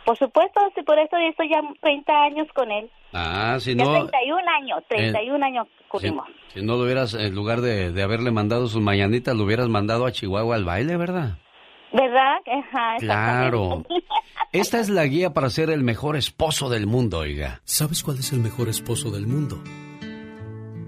Por 0.04 0.16
supuesto, 0.18 0.60
sí, 0.74 0.82
por 0.82 0.98
eso 0.98 1.16
yo 1.18 1.28
estoy 1.28 1.50
ya 1.50 1.60
30 1.80 2.22
años 2.24 2.46
con 2.54 2.70
él. 2.70 2.90
Ah, 3.12 3.56
si 3.60 3.74
Ya 3.74 3.84
no... 3.84 3.92
31 3.92 4.42
años, 4.60 4.82
31 4.88 5.44
años 5.44 5.66
Si, 5.78 5.84
cumplimos. 5.88 6.26
si 6.48 6.62
no 6.62 6.76
lo 6.76 6.84
hubieras, 6.84 7.14
en 7.14 7.34
lugar 7.34 7.60
de, 7.60 7.90
de 7.92 8.02
haberle 8.02 8.30
mandado 8.30 8.66
sus 8.66 8.80
mañanitas, 8.80 9.36
lo 9.36 9.44
hubieras 9.44 9.68
mandado 9.68 10.06
a 10.06 10.12
Chihuahua 10.12 10.54
al 10.56 10.64
baile, 10.64 10.96
¿verdad? 10.96 11.38
¿Verdad? 11.92 12.36
Ajá, 12.46 12.96
Claro. 12.98 13.84
Esta 14.52 14.80
es 14.80 14.88
la 14.88 15.04
guía 15.06 15.32
para 15.32 15.50
ser 15.50 15.70
el 15.70 15.82
mejor 15.82 16.16
esposo 16.16 16.68
del 16.68 16.86
mundo, 16.86 17.18
oiga. 17.18 17.60
¿Sabes 17.64 18.02
cuál 18.02 18.18
es 18.18 18.32
el 18.32 18.40
mejor 18.40 18.68
esposo 18.68 19.10
del 19.10 19.26
mundo? 19.26 19.62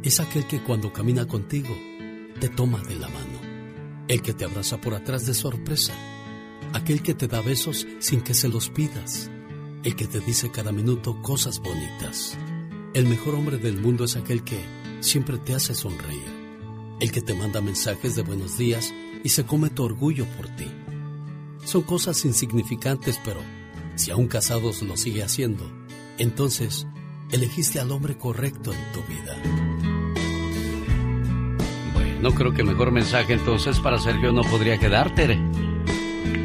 Es 0.03 0.19
aquel 0.21 0.47
que 0.47 0.61
cuando 0.63 0.93
camina 0.93 1.27
contigo 1.27 1.75
te 2.41 2.49
toma 2.49 2.81
de 2.83 2.97
la 2.97 3.09
mano. 3.09 4.05
El 4.09 4.21
que 4.21 4.33
te 4.33 4.45
abraza 4.45 4.81
por 4.81 4.95
atrás 4.95 5.27
de 5.27 5.35
sorpresa. 5.35 5.93
Aquel 6.73 7.03
que 7.03 7.15
te 7.15 7.29
da 7.29 7.41
besos 7.41 7.87
sin 8.01 8.21
que 8.21 8.35
se 8.35 8.49
los 8.49 8.69
pidas. 8.69 9.31
El 9.85 9.95
que 9.95 10.07
te 10.07 10.21
dice 10.21 10.51
cada 10.51 10.73
minuto 10.73 11.21
cosas 11.23 11.61
bonitas. 11.61 12.37
El 12.95 13.07
mejor 13.07 13.35
hombre 13.37 13.59
del 13.59 13.79
mundo 13.81 14.05
es 14.05 14.17
aquel 14.17 14.43
que 14.43 14.61
siempre 15.01 15.39
te 15.39 15.55
hace 15.55 15.75
sonreír. 15.75 16.43
El 17.01 17.11
que 17.13 17.21
te 17.23 17.35
manda 17.35 17.61
mensajes 17.61 18.15
de 18.17 18.23
buenos 18.23 18.59
días 18.59 18.93
y 19.25 19.29
se 19.29 19.47
come 19.47 19.71
tu 19.71 19.85
orgullo 19.85 20.27
por 20.37 20.49
ti. 20.49 20.67
Son 21.65 21.83
cosas 21.83 22.25
insignificantes, 22.25 23.21
pero 23.25 23.41
si 23.95 24.11
aún 24.11 24.27
casados 24.29 24.83
lo 24.83 24.97
sigue 24.97 25.23
haciendo, 25.23 25.65
entonces 26.19 26.87
elegiste 27.31 27.81
al 27.81 27.91
hombre 27.91 28.17
correcto 28.17 28.73
en 28.73 28.93
tu 28.93 29.03
vida. 29.11 29.37
No 32.21 32.31
creo 32.33 32.53
que 32.53 32.61
el 32.63 32.69
mejor 32.69 32.93
mensaje 32.93 33.33
entonces 33.33 33.81
para 33.81 33.99
Sergio 33.99 34.33
no 34.33 34.43
podría 34.43 34.79
quedar, 34.79 35.13
Tere. 35.15 35.39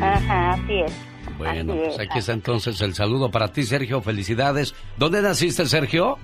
Ajá, 0.01 0.53
así 0.53 0.73
es. 0.85 0.91
Bueno, 1.37 1.73
Así 1.73 1.81
pues 1.83 1.93
es. 1.93 1.99
aquí 1.99 2.19
está 2.19 2.33
entonces 2.33 2.81
el 2.81 2.95
saludo 2.95 3.29
para 3.29 3.51
ti, 3.51 3.61
Sergio. 3.63 4.01
Felicidades. 4.01 4.73
¿Dónde 4.97 5.21
naciste, 5.21 5.67
Sergio? 5.67 6.17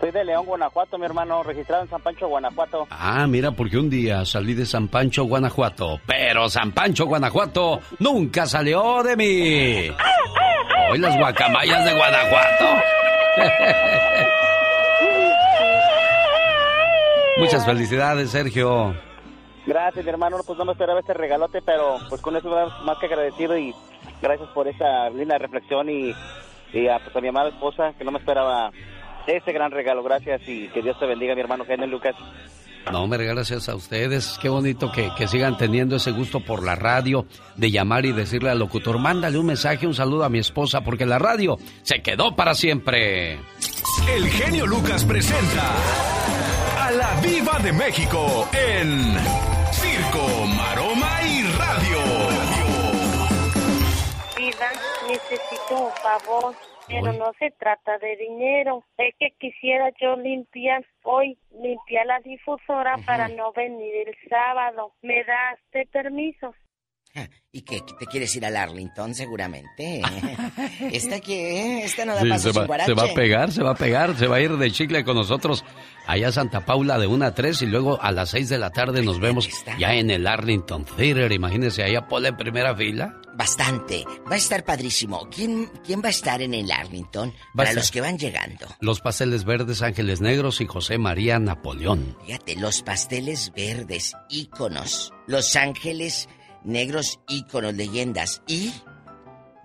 Soy 0.00 0.10
de 0.10 0.24
León, 0.24 0.44
Guanajuato, 0.46 0.98
mi 0.98 1.04
hermano, 1.04 1.42
registrado 1.44 1.84
en 1.84 1.88
San 1.90 2.02
Pancho, 2.02 2.26
Guanajuato. 2.28 2.86
Ah, 2.90 3.26
mira, 3.28 3.52
porque 3.52 3.78
un 3.78 3.88
día 3.88 4.24
salí 4.24 4.52
de 4.54 4.66
San 4.66 4.88
Pancho, 4.88 5.24
Guanajuato, 5.24 6.00
pero 6.06 6.48
San 6.50 6.72
Pancho, 6.72 7.06
Guanajuato 7.06 7.80
nunca 8.00 8.46
salió 8.46 9.02
de 9.04 9.16
mí. 9.16 9.90
Hoy 10.90 10.98
las 10.98 11.16
guacamayas 11.16 11.84
de 11.84 11.94
Guanajuato. 11.94 12.64
Muchas 17.38 17.64
felicidades, 17.64 18.30
Sergio. 18.30 18.94
Gracias, 19.66 20.04
mi 20.04 20.10
hermano. 20.10 20.38
Pues 20.44 20.58
no 20.58 20.64
me 20.64 20.72
esperaba 20.72 21.00
este 21.00 21.14
regalote, 21.14 21.62
pero 21.62 21.98
pues 22.08 22.20
con 22.20 22.36
eso 22.36 22.48
más 22.84 22.98
que 22.98 23.06
agradecido 23.06 23.56
y 23.56 23.74
gracias 24.20 24.48
por 24.50 24.68
esa 24.68 25.08
linda 25.10 25.38
reflexión 25.38 25.88
y, 25.88 26.14
y 26.72 26.88
a, 26.88 26.98
pues, 26.98 27.14
a 27.16 27.20
mi 27.20 27.28
amada 27.28 27.48
esposa 27.48 27.92
que 27.96 28.04
no 28.04 28.10
me 28.10 28.18
esperaba 28.18 28.70
ese 29.26 29.52
gran 29.52 29.70
regalo. 29.70 30.02
Gracias 30.02 30.42
y 30.46 30.68
que 30.68 30.82
Dios 30.82 30.98
te 30.98 31.06
bendiga, 31.06 31.34
mi 31.34 31.40
hermano 31.40 31.64
Genio 31.64 31.86
Lucas. 31.86 32.14
No, 32.90 33.04
hombre, 33.04 33.24
gracias 33.24 33.68
a 33.68 33.76
ustedes. 33.76 34.38
Qué 34.42 34.48
bonito 34.48 34.90
que, 34.90 35.10
que 35.16 35.28
sigan 35.28 35.56
teniendo 35.56 35.96
ese 35.96 36.10
gusto 36.10 36.40
por 36.40 36.64
la 36.64 36.74
radio, 36.74 37.26
de 37.56 37.70
llamar 37.70 38.04
y 38.06 38.12
decirle 38.12 38.50
al 38.50 38.58
locutor, 38.58 38.98
mándale 38.98 39.38
un 39.38 39.46
mensaje, 39.46 39.86
un 39.86 39.94
saludo 39.94 40.24
a 40.24 40.28
mi 40.28 40.40
esposa, 40.40 40.80
porque 40.80 41.06
la 41.06 41.18
radio 41.18 41.58
se 41.82 42.02
quedó 42.02 42.34
para 42.34 42.54
siempre. 42.54 43.38
El 44.12 44.28
genio 44.28 44.66
Lucas 44.66 45.04
presenta 45.04 45.76
a 46.80 46.90
la 46.90 47.20
Viva 47.20 47.58
de 47.60 47.72
México 47.72 48.48
en 48.52 49.14
Circo, 49.70 50.46
Maroma 50.56 51.22
y 51.22 51.42
Radio. 51.52 52.00
Vida, 54.36 54.72
necesito 55.08 55.84
un 55.84 55.92
favor, 56.02 56.54
pero 56.86 57.12
no 57.12 57.32
se 57.38 57.50
trata 57.52 57.98
de 57.98 58.16
dinero. 58.16 58.84
Es 58.98 59.14
que 59.18 59.30
quisiera 59.38 59.90
yo 60.00 60.16
limpiar 60.16 60.84
hoy, 61.02 61.38
limpiar 61.50 62.06
la 62.06 62.20
difusora 62.20 62.98
para 63.06 63.28
no 63.28 63.52
venir 63.52 64.08
el 64.08 64.16
sábado. 64.28 64.92
¿Me 65.02 65.24
das 65.24 65.58
de 65.72 65.86
permiso? 65.86 66.54
¿Y 67.54 67.62
qué? 67.62 67.82
¿Te 67.98 68.06
quieres 68.06 68.34
ir 68.36 68.46
al 68.46 68.56
Arlington 68.56 69.14
seguramente? 69.14 70.00
¿Esta 70.92 71.20
qué? 71.20 71.84
Esta 71.84 72.04
no 72.06 72.14
da 72.14 72.22
Sí, 72.22 72.28
paso 72.30 72.52
se, 72.52 72.58
va, 72.58 72.66
guarache. 72.66 72.90
se 72.90 72.94
va 72.94 73.10
a 73.10 73.14
pegar, 73.14 73.52
se 73.52 73.62
va 73.62 73.70
a 73.72 73.74
pegar, 73.74 74.16
se 74.16 74.26
va 74.26 74.36
a 74.36 74.40
ir 74.40 74.56
de 74.56 74.70
chicle 74.70 75.04
con 75.04 75.16
nosotros 75.16 75.62
allá 76.06 76.28
a 76.28 76.32
Santa 76.32 76.64
Paula 76.64 76.98
de 76.98 77.06
1 77.06 77.24
a 77.26 77.34
3 77.34 77.60
y 77.62 77.66
luego 77.66 78.00
a 78.00 78.10
las 78.12 78.30
6 78.30 78.48
de 78.48 78.58
la 78.58 78.70
tarde 78.70 79.02
nos 79.02 79.20
vemos 79.20 79.48
ya 79.78 79.94
en 79.94 80.10
el 80.10 80.26
Arlington 80.26 80.84
Theater. 80.84 81.30
Imagínense 81.32 81.82
allá 81.82 82.08
Paula 82.08 82.28
en 82.28 82.36
primera 82.38 82.74
fila. 82.74 83.18
Bastante. 83.34 84.04
Va 84.30 84.34
a 84.34 84.38
estar 84.38 84.64
padrísimo. 84.64 85.28
¿Quién, 85.30 85.70
quién 85.84 86.00
va 86.02 86.06
a 86.08 86.10
estar 86.10 86.40
en 86.42 86.54
el 86.54 86.70
Arlington? 86.70 87.30
Va 87.30 87.34
Para 87.56 87.70
estar- 87.70 87.82
los 87.82 87.90
que 87.90 88.00
van 88.00 88.18
llegando. 88.18 88.66
Los 88.80 89.00
pasteles 89.00 89.44
verdes, 89.44 89.82
ángeles 89.82 90.20
negros 90.22 90.60
y 90.62 90.66
José 90.66 90.96
María 90.98 91.38
Napoleón. 91.38 92.16
Fíjate, 92.26 92.56
los 92.56 92.82
pasteles 92.82 93.52
verdes, 93.54 94.14
íconos. 94.30 95.12
Los 95.26 95.56
ángeles 95.56 96.28
negros, 96.64 97.20
íconos, 97.28 97.74
leyendas. 97.74 98.42
Y 98.46 98.72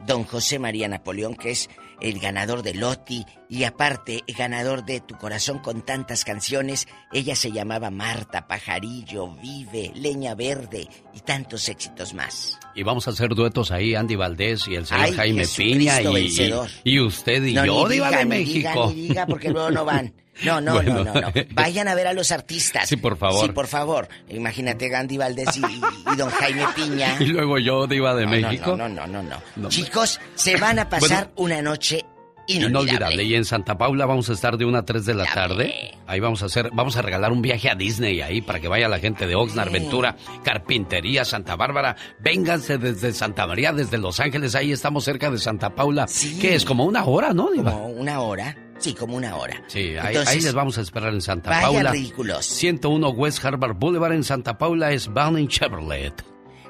Don 0.06 0.24
José 0.24 0.60
María 0.60 0.88
Napoleón, 0.88 1.36
que 1.36 1.52
es 1.52 1.70
el 2.00 2.20
ganador 2.20 2.62
de 2.62 2.76
Loti 2.76 3.26
y 3.50 3.64
aparte 3.64 4.24
ganador 4.38 4.86
de 4.86 5.00
Tu 5.02 5.18
Corazón 5.18 5.58
con 5.60 5.82
tantas 5.84 6.24
canciones. 6.24 6.88
Ella 7.12 7.36
se 7.36 7.52
llamaba 7.52 7.90
Marta, 7.90 8.48
Pajarillo, 8.48 9.30
Vive, 9.42 9.92
Leña 9.96 10.36
Verde 10.36 10.88
y 11.16 11.20
tantos 11.22 11.68
éxitos 11.68 12.14
más. 12.14 12.60
Y 12.76 12.84
vamos 12.84 13.08
a 13.08 13.12
hacer 13.12 13.30
duetos 13.30 13.72
ahí, 13.72 13.96
Andy 13.96 14.16
Valdés 14.16 14.68
y 14.68 14.76
el 14.76 14.86
señor 14.86 15.06
Ay, 15.06 15.14
Jaime 15.14 15.42
Jesucristo 15.42 16.14
Piña 16.14 16.82
y, 16.84 16.92
y 16.92 17.00
usted 17.00 17.44
y 17.44 17.54
No, 17.56 17.66
yo, 17.66 17.90
diga, 17.90 18.12
de 18.12 18.26
ni 18.26 18.44
diga, 18.44 18.70
México. 18.70 18.92
ni 18.94 19.02
diga, 19.08 19.26
porque 19.26 19.50
luego 19.50 19.72
no 19.72 19.84
van. 19.84 20.14
No, 20.44 20.62
no, 20.62 20.74
Bueno. 20.74 21.04
no, 21.04 21.14
no, 21.14 21.22
no. 21.22 21.28
Vayan 21.52 21.88
a 21.88 21.96
ver 21.96 22.08
a 22.08 22.14
los 22.14 22.32
artistas. 22.32 22.88
Sí, 22.88 22.98
por 22.98 23.18
favor. 23.18 23.46
Sí, 23.46 23.52
por 23.52 23.68
favor. 23.68 24.08
Imagínate 24.30 24.88
Gandhi 24.90 25.18
Valdés 25.18 25.58
y, 25.58 25.62
y 25.62 26.16
don 26.16 26.30
Jaime 26.30 26.66
Piña. 26.76 27.16
Y 27.20 27.26
luego 27.26 27.58
yo, 27.60 27.88
Diva 27.88 28.14
de 28.16 28.26
No, 28.26 28.32
México. 28.32 28.76
No, 28.78 28.88
no, 28.88 29.08
no, 29.08 29.24
no, 29.24 29.38
no. 29.56 29.70
Chicos, 29.70 30.20
se 30.36 30.58
van 30.58 30.80
a 30.80 30.90
pasar 30.90 31.32
una 31.36 31.62
noche 31.62 32.06
Inolvidable. 32.50 32.92
inolvidable. 32.92 33.24
Y 33.26 33.36
en 33.36 33.44
Santa 33.44 33.78
Paula 33.78 34.06
vamos 34.06 34.30
a 34.30 34.34
estar 34.34 34.58
de 34.58 34.64
1 34.64 34.78
a 34.78 34.86
3 34.86 35.06
de 35.06 35.14
la 35.14 35.26
tarde. 35.26 35.92
Ahí 36.08 36.22
vamos 36.22 36.42
a 36.44 36.46
hacer, 36.46 36.70
vamos 36.72 36.96
a 36.96 37.02
regalar 37.02 37.34
un 37.34 37.42
viaje 37.42 37.70
a 37.70 37.76
Disney 37.76 38.22
ahí 38.22 38.40
para 38.42 38.62
que 38.62 38.70
vaya 38.70 38.88
la 38.88 39.00
gente 39.00 39.28
de 39.28 39.36
Oxnard, 39.36 39.70
Ventura, 39.70 40.16
Carpintería, 40.46 41.26
Santa 41.26 41.58
Bárbara. 41.58 41.98
Vénganse 42.20 42.78
desde 42.78 43.12
Santa 43.12 43.46
María, 43.46 43.74
desde 43.74 43.98
Los 43.98 44.22
Ángeles. 44.22 44.56
Ahí 44.56 44.72
estamos 44.72 45.04
cerca 45.04 45.30
de 45.30 45.40
Santa 45.40 45.72
Paula. 45.76 46.06
Que 46.40 46.56
es 46.56 46.64
como 46.64 46.86
una 46.86 47.04
hora, 47.04 47.34
¿no, 47.34 47.52
Diva? 47.52 47.72
Como 47.72 47.88
una 47.88 48.22
hora. 48.22 48.56
Sí, 48.80 48.94
como 48.94 49.16
una 49.18 49.36
hora. 49.36 49.62
Sí, 49.68 49.96
ahí, 49.98 50.08
Entonces, 50.16 50.28
ahí 50.36 50.42
les 50.42 50.54
vamos 50.54 50.78
a 50.78 50.82
esperar 50.82 51.14
en 51.14 51.22
Santa 51.22 51.50
vaya 51.50 51.62
Paula. 51.68 51.92
ridículos. 51.92 52.46
101 52.46 53.10
West 53.10 53.44
Harvard 53.44 53.76
Boulevard 53.76 54.14
en 54.14 54.24
Santa 54.24 54.58
Paula 54.58 54.92
es 54.92 55.08
Bound 55.08 55.48
Chevrolet. 55.50 56.14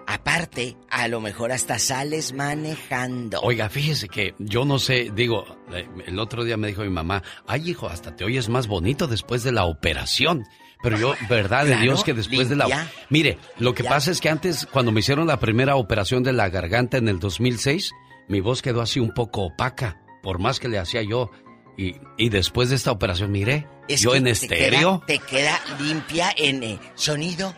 Aparte, 0.10 0.78
a 0.90 1.10
lo 1.10 1.20
mejor 1.20 1.52
hasta 1.52 1.80
sales 1.80 2.32
manejando. 2.34 3.42
Oiga, 3.42 3.68
fíjese 3.70 4.08
que 4.08 4.36
yo 4.40 4.64
no 4.64 4.80
sé, 4.80 5.12
digo, 5.14 5.46
eh, 5.74 5.86
el 6.06 6.18
otro 6.20 6.46
día 6.46 6.56
me 6.56 6.68
dijo 6.70 6.82
mi 6.84 6.90
mamá, 6.90 7.22
ay 7.46 7.70
hijo, 7.72 7.90
hasta 7.90 8.16
te 8.16 8.24
oyes 8.24 8.48
más 8.48 8.68
bonito 8.68 9.08
después 9.08 9.44
de 9.44 9.52
la 9.52 9.66
operación. 9.66 10.46
Pero 10.82 10.98
yo, 10.98 11.14
verdad 11.30 11.64
de 11.66 11.72
Claro, 11.72 11.82
Dios 11.84 12.04
que 12.06 12.14
después 12.14 12.48
de 12.48 12.56
la... 12.56 12.88
Mire, 13.10 13.38
lo 13.60 13.74
que 13.74 13.84
Ya. 13.84 13.90
pasa 13.90 14.12
es 14.12 14.22
que 14.22 14.30
antes, 14.30 14.66
cuando 14.72 14.94
me 14.94 15.02
hicieron 15.02 15.28
la 15.28 15.40
primera 15.42 15.76
operación 15.76 16.24
de 16.24 16.32
la 16.32 16.48
garganta 16.48 16.98
en 16.98 17.10
el 17.10 17.20
2006, 17.20 17.92
mi 18.30 18.40
voz 18.40 18.62
quedó 18.62 18.82
así 18.82 19.02
un 19.02 19.12
poco 19.14 19.42
opaca, 19.48 20.00
por 20.24 20.40
más 20.40 20.62
que 20.62 20.70
le 20.70 20.80
hacía 20.80 21.02
yo. 21.02 21.32
Y, 21.78 21.96
y 22.18 22.30
después 22.30 22.70
de 22.70 22.76
esta 22.76 22.92
operación, 22.92 23.32
mire, 23.32 23.68
Es 23.88 24.02
yo 24.02 24.16
en 24.16 24.28
estéreo. 24.28 25.02
queda- 25.02 25.06
Te 25.06 25.20
queda, 25.20 25.62
limpia 25.80 26.34
en 26.36 26.64
eh, 26.64 26.80
sonido 26.96 27.54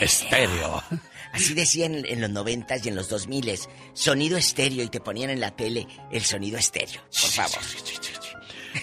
Estéreo. 0.00 0.82
Así 1.32 1.52
decían 1.52 2.04
en, 2.06 2.20
los 2.22 2.30
noventas 2.30 2.84
y 2.86 2.88
en 2.88 2.94
los 2.96 3.08
dos 3.10 3.26
miles. 3.28 3.68
Sonido 3.92 4.38
estéreo 4.38 4.82
y 4.84 4.88
te 4.88 5.00
ponían 5.00 5.28
en 5.30 5.40
la 5.40 5.50
tele 5.50 5.86
el 6.10 6.22
sonido 6.22 6.56
estéreo. 6.56 7.00
Por 7.02 7.30
favor. 7.30 7.58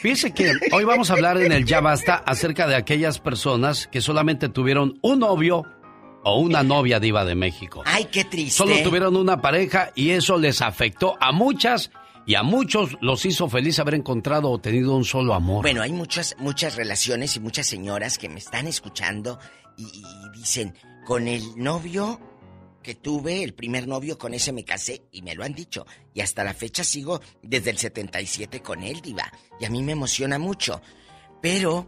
Fíjese 0.01 0.33
que 0.33 0.51
hoy 0.71 0.83
vamos 0.83 1.09
a 1.09 1.13
hablar 1.13 1.37
en 1.37 1.51
el 1.51 1.65
Ya 1.65 1.79
Basta 1.79 2.15
acerca 2.15 2.67
de 2.67 2.75
aquellas 2.75 3.19
personas 3.19 3.87
que 3.87 4.01
solamente 4.01 4.49
tuvieron 4.49 4.99
un 5.01 5.19
novio 5.19 5.63
o 6.23 6.39
una 6.39 6.61
novia 6.63 6.99
diva 6.99 7.25
de 7.25 7.35
México. 7.35 7.81
Ay, 7.85 8.05
qué 8.11 8.23
triste. 8.25 8.57
Solo 8.57 8.75
tuvieron 8.83 9.15
una 9.15 9.41
pareja 9.41 9.91
y 9.95 10.11
eso 10.11 10.37
les 10.37 10.61
afectó 10.61 11.15
a 11.19 11.31
muchas 11.31 11.89
y 12.25 12.35
a 12.35 12.43
muchos 12.43 12.97
los 13.01 13.25
hizo 13.25 13.49
feliz 13.49 13.79
haber 13.79 13.95
encontrado 13.95 14.49
o 14.49 14.59
tenido 14.59 14.95
un 14.95 15.05
solo 15.05 15.33
amor. 15.33 15.63
Bueno, 15.63 15.81
hay 15.81 15.91
muchas, 15.91 16.35
muchas 16.39 16.75
relaciones 16.75 17.35
y 17.35 17.39
muchas 17.39 17.67
señoras 17.67 18.17
que 18.17 18.29
me 18.29 18.39
están 18.39 18.67
escuchando 18.67 19.39
y, 19.77 19.83
y 19.83 20.37
dicen, 20.37 20.75
con 21.05 21.27
el 21.27 21.43
novio 21.57 22.19
que 22.83 22.95
tuve, 22.95 23.43
el 23.43 23.53
primer 23.53 23.87
novio, 23.87 24.17
con 24.17 24.33
ese 24.33 24.51
me 24.51 24.65
casé 24.65 25.03
y 25.11 25.21
me 25.23 25.33
lo 25.33 25.43
han 25.43 25.53
dicho. 25.53 25.87
Y 26.13 26.21
hasta 26.21 26.43
la 26.43 26.53
fecha 26.53 26.83
sigo 26.83 27.21
desde 27.41 27.71
el 27.71 27.77
77 27.77 28.61
con 28.61 28.83
él, 28.83 29.01
diva. 29.01 29.31
Y 29.59 29.65
a 29.65 29.69
mí 29.69 29.81
me 29.81 29.93
emociona 29.93 30.37
mucho. 30.37 30.81
Pero, 31.41 31.87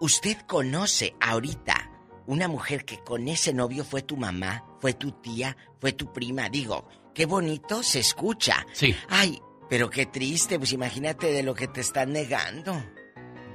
usted 0.00 0.38
conoce 0.46 1.14
ahorita 1.20 1.90
una 2.26 2.48
mujer 2.48 2.84
que 2.84 3.00
con 3.00 3.28
ese 3.28 3.52
novio 3.52 3.84
fue 3.84 4.02
tu 4.02 4.16
mamá, 4.16 4.64
fue 4.80 4.94
tu 4.94 5.12
tía, 5.12 5.56
fue 5.78 5.92
tu 5.92 6.12
prima. 6.12 6.48
Digo, 6.48 6.88
qué 7.14 7.26
bonito 7.26 7.82
se 7.82 8.00
escucha. 8.00 8.66
Sí. 8.72 8.94
Ay, 9.08 9.40
pero 9.68 9.88
qué 9.90 10.06
triste, 10.06 10.58
pues 10.58 10.72
imagínate 10.72 11.32
de 11.32 11.42
lo 11.42 11.54
que 11.54 11.68
te 11.68 11.80
están 11.80 12.12
negando. 12.12 12.82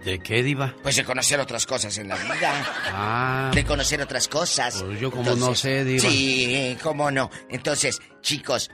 ¿De 0.04 0.20
qué, 0.20 0.44
Diva? 0.44 0.76
Pues 0.84 0.96
de 0.98 1.04
conocer 1.04 1.40
otras 1.40 1.66
cosas 1.66 1.98
en 1.98 2.08
la 2.10 2.16
vida. 2.16 2.54
Ah. 2.94 3.52
De 3.54 3.64
conocer 3.66 4.02
otras 4.02 4.28
cosas. 4.28 4.84
Pues 4.84 5.00
yo 5.00 5.10
como 5.10 5.36
no 5.36 5.56
sé, 5.56 5.84
Diva. 5.84 6.02
Sí, 6.08 6.78
cómo 6.84 7.10
no. 7.10 7.32
Entonces, 7.50 8.00
chicos, 8.22 8.70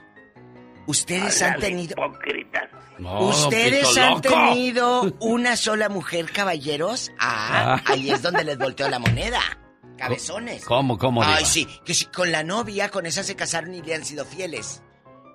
ustedes 0.86 1.40
han 1.42 1.58
tenido... 1.58 1.96
No, 2.98 3.20
¿Ustedes 3.28 3.96
han 3.96 4.10
Loco. 4.10 4.20
tenido 4.22 5.16
una 5.20 5.56
sola 5.56 5.88
mujer, 5.88 6.30
caballeros? 6.30 7.10
Ah, 7.18 7.76
Ah. 7.78 7.82
ahí 7.86 8.10
es 8.10 8.20
donde 8.22 8.44
les 8.44 8.58
volteó 8.58 8.88
la 8.90 8.98
moneda. 8.98 9.40
Cabezones. 10.02 10.64
¿Cómo, 10.64 10.98
cómo, 10.98 11.22
Diva? 11.22 11.36
Ay, 11.36 11.44
sí, 11.44 11.66
que 11.84 11.94
si 11.94 12.06
con 12.06 12.30
la 12.32 12.42
novia, 12.42 12.88
con 12.90 13.06
esa 13.06 13.22
se 13.22 13.34
casaron 13.36 13.74
y 13.74 13.82
le 13.82 13.94
han 13.94 14.04
sido 14.04 14.24
fieles. 14.24 14.82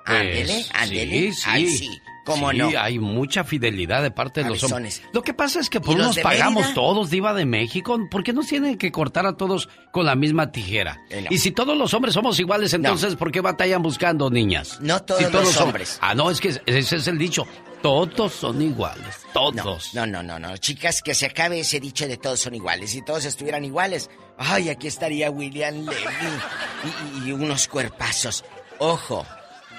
Pues, 0.05 0.19
Ándele, 0.19 0.65
ándele. 0.73 1.33
Sí, 1.33 1.33
sí. 1.33 1.43
Ay, 1.49 1.67
sí, 1.69 1.89
cómo 2.25 2.51
Sí, 2.51 2.57
no. 2.57 2.69
hay 2.79 2.97
mucha 2.97 3.43
fidelidad 3.43 4.01
de 4.01 4.09
parte 4.11 4.41
de 4.41 4.49
los 4.49 4.63
hombres. 4.63 4.95
Cabezones. 4.99 5.13
Lo 5.13 5.21
que 5.21 5.33
pasa 5.33 5.59
es 5.59 5.69
que 5.69 5.81
por 5.81 5.95
¿Y 5.95 5.97
los 5.97 6.07
nos 6.07 6.15
de 6.15 6.21
pagamos 6.21 6.61
Mérida? 6.63 6.73
todos, 6.75 7.09
Diva 7.09 7.33
de 7.33 7.45
México. 7.45 7.99
¿Por 8.09 8.23
qué 8.23 8.31
nos 8.31 8.47
tienen 8.47 8.77
que 8.77 8.89
cortar 8.91 9.25
a 9.25 9.35
todos 9.35 9.67
con 9.91 10.05
la 10.05 10.15
misma 10.15 10.51
tijera? 10.53 11.01
Eh, 11.09 11.23
no. 11.23 11.27
Y 11.29 11.39
si 11.39 11.51
todos 11.51 11.77
los 11.77 11.93
hombres 11.93 12.13
somos 12.13 12.39
iguales, 12.39 12.73
entonces 12.73 13.15
¿por 13.17 13.31
qué 13.33 13.41
batallan 13.41 13.81
buscando 13.81 14.29
niñas? 14.29 14.79
No 14.81 15.01
todos 15.03 15.21
Si 15.25 15.29
los 15.31 15.49
son- 15.49 15.63
hombres. 15.67 15.97
Ah, 16.01 16.15
no, 16.15 16.31
es 16.31 16.39
que 16.39 16.49
ese 16.65 16.95
es 16.95 17.07
el 17.07 17.17
dicho. 17.17 17.45
Todos 17.87 18.33
son 18.33 18.61
iguales. 18.61 19.25
Todos. 19.31 19.93
No, 19.93 20.05
no, 20.05 20.21
no, 20.21 20.37
no. 20.37 20.57
Chicas, 20.57 21.01
que 21.01 21.15
se 21.15 21.27
acabe 21.27 21.61
ese 21.61 21.79
dicho 21.79 22.05
de 22.05 22.17
todos 22.17 22.41
son 22.41 22.53
iguales. 22.53 22.91
Si 22.91 23.01
todos 23.01 23.23
estuvieran 23.23 23.63
iguales, 23.63 24.09
ay, 24.37 24.67
aquí 24.67 24.87
estaría 24.87 25.31
William 25.31 25.85
Levy 25.85 27.23
y, 27.23 27.29
y 27.29 27.31
unos 27.31 27.69
cuerpazos. 27.69 28.43
Ojo, 28.79 29.25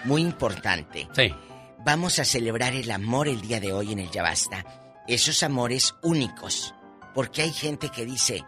muy 0.04 0.22
importante. 0.22 1.06
Sí. 1.14 1.34
Vamos 1.84 2.18
a 2.18 2.24
celebrar 2.24 2.72
el 2.72 2.90
amor 2.90 3.28
el 3.28 3.42
día 3.42 3.60
de 3.60 3.74
hoy 3.74 3.92
en 3.92 3.98
el 3.98 4.10
Ya 4.10 4.22
Basta. 4.22 4.64
Esos 5.06 5.42
amores 5.42 5.94
únicos. 6.02 6.74
Porque 7.14 7.42
hay 7.42 7.52
gente 7.52 7.90
que 7.90 8.06
dice, 8.06 8.42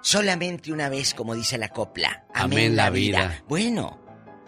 solamente 0.00 0.72
una 0.72 0.88
vez, 0.88 1.14
como 1.14 1.36
dice 1.36 1.56
la 1.56 1.68
copla. 1.68 2.24
Amén, 2.34 2.74
la 2.74 2.90
vida. 2.90 3.44
Bueno, 3.46 4.00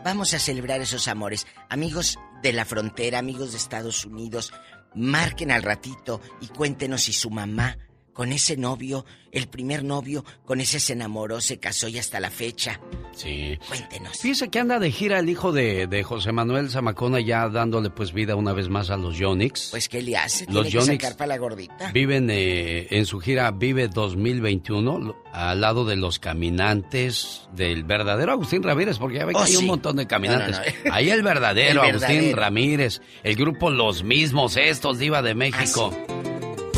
vamos 0.02 0.34
a 0.34 0.40
celebrar 0.40 0.80
esos 0.80 1.06
amores. 1.06 1.46
Amigos 1.68 2.18
de 2.44 2.52
la 2.52 2.66
frontera, 2.66 3.18
amigos 3.18 3.52
de 3.52 3.56
Estados 3.56 4.04
Unidos, 4.04 4.52
marquen 4.94 5.50
al 5.50 5.62
ratito 5.62 6.20
y 6.42 6.48
cuéntenos 6.48 7.04
si 7.04 7.14
su 7.14 7.30
mamá, 7.30 7.78
con 8.14 8.32
ese 8.32 8.56
novio, 8.56 9.04
el 9.32 9.48
primer 9.48 9.84
novio, 9.84 10.24
con 10.46 10.60
ese 10.60 10.80
se 10.80 10.94
enamoró, 10.94 11.40
se 11.42 11.58
casó 11.58 11.88
y 11.88 11.98
hasta 11.98 12.20
la 12.20 12.30
fecha. 12.30 12.80
Sí. 13.12 13.58
Cuéntenos. 13.68 14.18
Fíjese 14.18 14.48
que 14.48 14.58
anda 14.60 14.78
de 14.78 14.90
gira 14.90 15.18
el 15.18 15.28
hijo 15.28 15.52
de, 15.52 15.86
de 15.86 16.02
José 16.02 16.32
Manuel 16.32 16.70
Zamacona 16.70 17.20
ya 17.20 17.48
dándole 17.48 17.90
pues 17.90 18.12
vida 18.12 18.34
una 18.36 18.52
vez 18.52 18.68
más 18.68 18.90
a 18.90 18.96
los 18.96 19.18
Yonix. 19.18 19.68
Pues, 19.70 19.88
¿qué 19.88 20.00
le 20.02 20.16
hace? 20.16 20.44
Los 20.46 20.66
Tiene 20.66 20.70
que 20.70 20.70
Yonix 20.86 21.02
sacar 21.02 21.16
para 21.16 21.28
la 21.28 21.38
gordita. 21.38 21.90
Viven 21.92 22.28
eh, 22.30 22.86
en 22.90 23.04
su 23.06 23.20
gira 23.20 23.50
Vive 23.50 23.88
2021 23.88 24.98
lo- 24.98 25.24
al 25.32 25.60
lado 25.60 25.84
de 25.84 25.96
los 25.96 26.18
caminantes 26.20 27.48
del 27.52 27.84
verdadero 27.84 28.32
Agustín 28.32 28.62
Ramírez, 28.62 28.98
porque 28.98 29.18
ya 29.18 29.24
ve 29.26 29.32
que 29.32 29.38
Oh, 29.40 29.42
hay 29.42 29.56
un 29.56 29.66
montón 29.66 29.96
de 29.96 30.06
caminantes. 30.06 30.58
No, 30.58 30.64
no, 30.64 30.72
no. 30.86 30.94
Ahí 30.94 31.10
el 31.10 31.22
verdadero 31.22 31.82
El 31.84 31.90
Agustín. 31.90 32.36
Ramírez, 32.36 33.00
el 33.22 33.34
grupo 33.36 33.70
Los 33.70 34.02
Mismos, 34.04 34.56
estos 34.56 34.98
Diva 34.98 35.22
de 35.22 35.34
México. 35.34 35.92
Ah, 36.08 36.33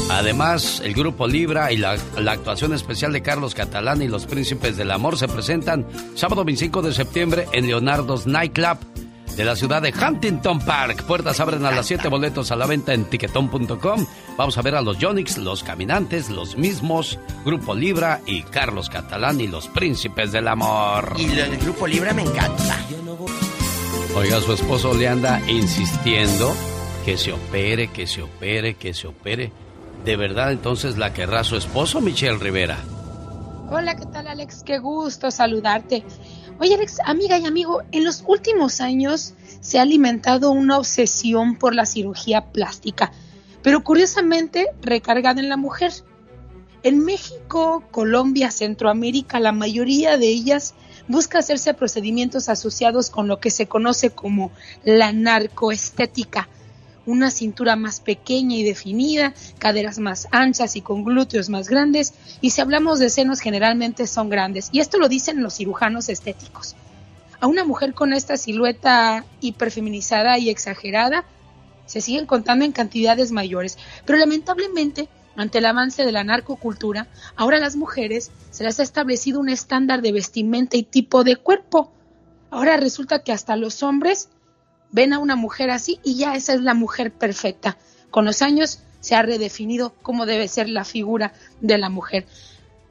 Además, 0.08 0.80
el 0.84 0.94
grupo 0.94 1.26
Libra 1.26 1.72
y 1.72 1.76
la, 1.76 1.96
la 2.18 2.32
actuación 2.32 2.72
especial 2.72 3.12
de 3.12 3.22
Carlos 3.22 3.54
Catalán 3.54 4.02
y 4.02 4.08
los 4.08 4.26
Príncipes 4.26 4.76
del 4.76 4.90
Amor 4.90 5.18
se 5.18 5.28
presentan 5.28 5.86
sábado 6.14 6.44
25 6.44 6.82
de 6.82 6.92
septiembre 6.92 7.46
en 7.52 7.66
Leonardo's 7.66 8.26
Nightclub 8.26 8.78
de 9.36 9.44
la 9.44 9.54
ciudad 9.54 9.82
de 9.82 9.92
Huntington 9.92 10.60
Park. 10.60 11.04
Puertas 11.04 11.40
abren 11.40 11.64
a 11.66 11.70
las 11.70 11.86
7 11.86 12.08
boletos 12.08 12.50
a 12.50 12.56
la 12.56 12.66
venta 12.66 12.94
en 12.94 13.04
tiquetón.com. 13.04 14.06
Vamos 14.36 14.56
a 14.56 14.62
ver 14.62 14.74
a 14.76 14.80
los 14.80 14.98
Yonix, 14.98 15.36
los 15.38 15.62
Caminantes, 15.62 16.30
los 16.30 16.56
mismos, 16.56 17.18
Grupo 17.44 17.74
Libra 17.74 18.20
y 18.26 18.42
Carlos 18.42 18.88
Catalán 18.88 19.40
y 19.40 19.46
los 19.46 19.68
Príncipes 19.68 20.32
del 20.32 20.48
Amor. 20.48 21.14
Y 21.18 21.26
lo 21.26 21.42
del 21.42 21.58
grupo 21.58 21.86
Libra 21.86 22.14
me 22.14 22.22
encanta. 22.22 22.78
Oiga, 24.14 24.40
su 24.40 24.52
esposo 24.52 24.94
le 24.94 25.08
anda 25.08 25.42
insistiendo 25.46 26.54
que 27.04 27.18
se 27.18 27.32
opere, 27.32 27.88
que 27.88 28.06
se 28.06 28.22
opere, 28.22 28.74
que 28.74 28.94
se 28.94 29.06
opere. 29.06 29.52
¿De 30.06 30.14
verdad 30.14 30.52
entonces 30.52 30.96
la 30.98 31.12
querrá 31.12 31.42
su 31.42 31.56
esposo, 31.56 32.00
Michelle 32.00 32.38
Rivera? 32.38 32.78
Hola, 33.72 33.96
¿qué 33.96 34.06
tal 34.06 34.28
Alex? 34.28 34.62
Qué 34.62 34.78
gusto 34.78 35.32
saludarte. 35.32 36.04
Oye 36.60 36.76
Alex, 36.76 36.98
amiga 37.04 37.40
y 37.40 37.44
amigo, 37.44 37.82
en 37.90 38.04
los 38.04 38.22
últimos 38.24 38.80
años 38.80 39.34
se 39.60 39.80
ha 39.80 39.82
alimentado 39.82 40.52
una 40.52 40.78
obsesión 40.78 41.56
por 41.56 41.74
la 41.74 41.86
cirugía 41.86 42.52
plástica, 42.52 43.10
pero 43.62 43.82
curiosamente 43.82 44.68
recargada 44.80 45.40
en 45.40 45.48
la 45.48 45.56
mujer. 45.56 45.90
En 46.84 47.04
México, 47.04 47.82
Colombia, 47.90 48.52
Centroamérica, 48.52 49.40
la 49.40 49.50
mayoría 49.50 50.18
de 50.18 50.28
ellas 50.28 50.76
busca 51.08 51.40
hacerse 51.40 51.74
procedimientos 51.74 52.48
asociados 52.48 53.10
con 53.10 53.26
lo 53.26 53.40
que 53.40 53.50
se 53.50 53.66
conoce 53.66 54.10
como 54.10 54.52
la 54.84 55.12
narcoestética. 55.12 56.48
Una 57.06 57.30
cintura 57.30 57.76
más 57.76 58.00
pequeña 58.00 58.56
y 58.56 58.64
definida, 58.64 59.32
caderas 59.58 59.98
más 59.98 60.28
anchas 60.32 60.76
y 60.76 60.82
con 60.82 61.04
glúteos 61.04 61.48
más 61.48 61.68
grandes, 61.68 62.12
y 62.40 62.50
si 62.50 62.60
hablamos 62.60 62.98
de 62.98 63.10
senos 63.10 63.40
generalmente 63.40 64.06
son 64.06 64.28
grandes, 64.28 64.68
y 64.72 64.80
esto 64.80 64.98
lo 64.98 65.08
dicen 65.08 65.42
los 65.42 65.54
cirujanos 65.54 66.08
estéticos. 66.08 66.76
A 67.40 67.46
una 67.46 67.64
mujer 67.64 67.94
con 67.94 68.12
esta 68.12 68.36
silueta 68.36 69.24
hiperfeminizada 69.40 70.38
y 70.38 70.50
exagerada 70.50 71.24
se 71.86 72.00
siguen 72.00 72.26
contando 72.26 72.64
en 72.64 72.72
cantidades 72.72 73.30
mayores, 73.30 73.78
pero 74.04 74.18
lamentablemente 74.18 75.08
ante 75.36 75.58
el 75.58 75.66
avance 75.66 76.04
de 76.04 76.12
la 76.12 76.24
narcocultura, 76.24 77.08
ahora 77.36 77.58
a 77.58 77.60
las 77.60 77.76
mujeres 77.76 78.30
se 78.50 78.64
les 78.64 78.80
ha 78.80 78.82
establecido 78.82 79.38
un 79.38 79.50
estándar 79.50 80.00
de 80.00 80.12
vestimenta 80.12 80.76
y 80.76 80.82
tipo 80.82 81.24
de 81.24 81.36
cuerpo. 81.36 81.92
Ahora 82.50 82.78
resulta 82.78 83.22
que 83.22 83.32
hasta 83.32 83.54
los 83.56 83.82
hombres 83.82 84.30
ven 84.92 85.12
a 85.12 85.18
una 85.18 85.36
mujer 85.36 85.70
así 85.70 86.00
y 86.02 86.16
ya 86.16 86.34
esa 86.34 86.54
es 86.54 86.60
la 86.60 86.74
mujer 86.74 87.12
perfecta. 87.12 87.76
Con 88.10 88.24
los 88.24 88.42
años 88.42 88.80
se 89.00 89.14
ha 89.14 89.22
redefinido 89.22 89.94
cómo 90.02 90.26
debe 90.26 90.48
ser 90.48 90.68
la 90.68 90.84
figura 90.84 91.32
de 91.60 91.78
la 91.78 91.88
mujer. 91.88 92.26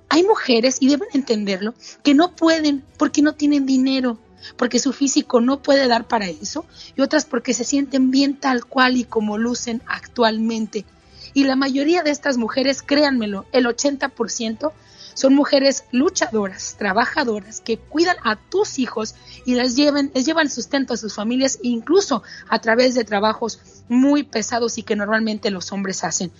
Hay 0.09 0.23
mujeres, 0.23 0.77
y 0.79 0.87
deben 0.87 1.09
entenderlo, 1.13 1.73
que 2.03 2.13
no 2.13 2.35
pueden 2.35 2.83
porque 2.97 3.21
no 3.21 3.33
tienen 3.33 3.65
dinero, 3.65 4.17
porque 4.55 4.79
su 4.79 4.93
físico 4.93 5.41
no 5.41 5.61
puede 5.61 5.87
dar 5.87 6.07
para 6.07 6.27
eso, 6.27 6.65
y 6.95 7.01
otras 7.01 7.25
porque 7.25 7.53
se 7.53 7.63
sienten 7.63 8.11
bien 8.11 8.39
tal 8.39 8.65
cual 8.65 8.97
y 8.97 9.03
como 9.03 9.37
lucen 9.37 9.81
actualmente. 9.87 10.85
Y 11.33 11.43
la 11.43 11.55
mayoría 11.55 12.03
de 12.03 12.11
estas 12.11 12.37
mujeres, 12.37 12.81
créanmelo, 12.81 13.45
el 13.51 13.65
80% 13.65 14.71
son 15.15 15.33
mujeres 15.33 15.85
luchadoras, 15.91 16.75
trabajadoras, 16.77 17.61
que 17.61 17.79
cuidan 17.79 18.17
a 18.23 18.35
tus 18.35 18.77
hijos 18.79 19.15
y 19.45 19.55
les 19.55 19.75
llevan, 19.75 20.11
les 20.13 20.25
llevan 20.25 20.51
sustento 20.51 20.93
a 20.93 20.97
sus 20.97 21.15
familias, 21.15 21.57
incluso 21.63 22.21
a 22.49 22.59
través 22.59 22.93
de 22.93 23.05
trabajos 23.05 23.59
muy 23.87 24.23
pesados 24.23 24.77
y 24.77 24.83
que 24.83 24.95
normalmente 24.95 25.49
los 25.51 25.71
hombres 25.71 26.03
hacen. 26.03 26.31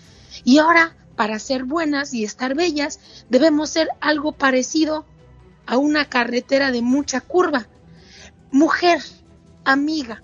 Y 0.44 0.60
ahora, 0.60 0.94
para 1.16 1.40
ser 1.40 1.64
buenas 1.64 2.14
y 2.14 2.26
estar 2.26 2.54
bellas, 2.54 3.00
debemos 3.30 3.70
ser 3.70 3.88
algo 4.02 4.34
parecido 4.34 5.06
a 5.66 5.78
una 5.78 6.10
carretera 6.10 6.72
de 6.72 6.82
mucha 6.82 7.22
curva. 7.22 7.68
Mujer, 8.52 9.02
amiga, 9.64 10.22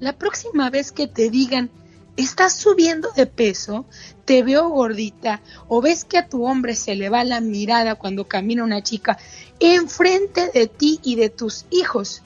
la 0.00 0.18
próxima 0.18 0.70
vez 0.70 0.90
que 0.90 1.06
te 1.06 1.30
digan, 1.30 1.70
estás 2.16 2.56
subiendo 2.56 3.10
de 3.12 3.26
peso, 3.26 3.86
te 4.32 4.42
veo 4.42 4.70
gordita, 4.70 5.42
o 5.68 5.82
ves 5.82 6.06
que 6.06 6.16
a 6.16 6.26
tu 6.26 6.46
hombre 6.46 6.74
se 6.74 6.94
le 6.94 7.10
va 7.10 7.22
la 7.22 7.42
mirada 7.42 7.96
cuando 7.96 8.28
camina 8.28 8.64
una 8.64 8.82
chica 8.82 9.18
enfrente 9.60 10.50
de 10.54 10.68
ti 10.68 11.00
y 11.02 11.16
de 11.16 11.28
tus 11.28 11.66
hijos, 11.68 12.22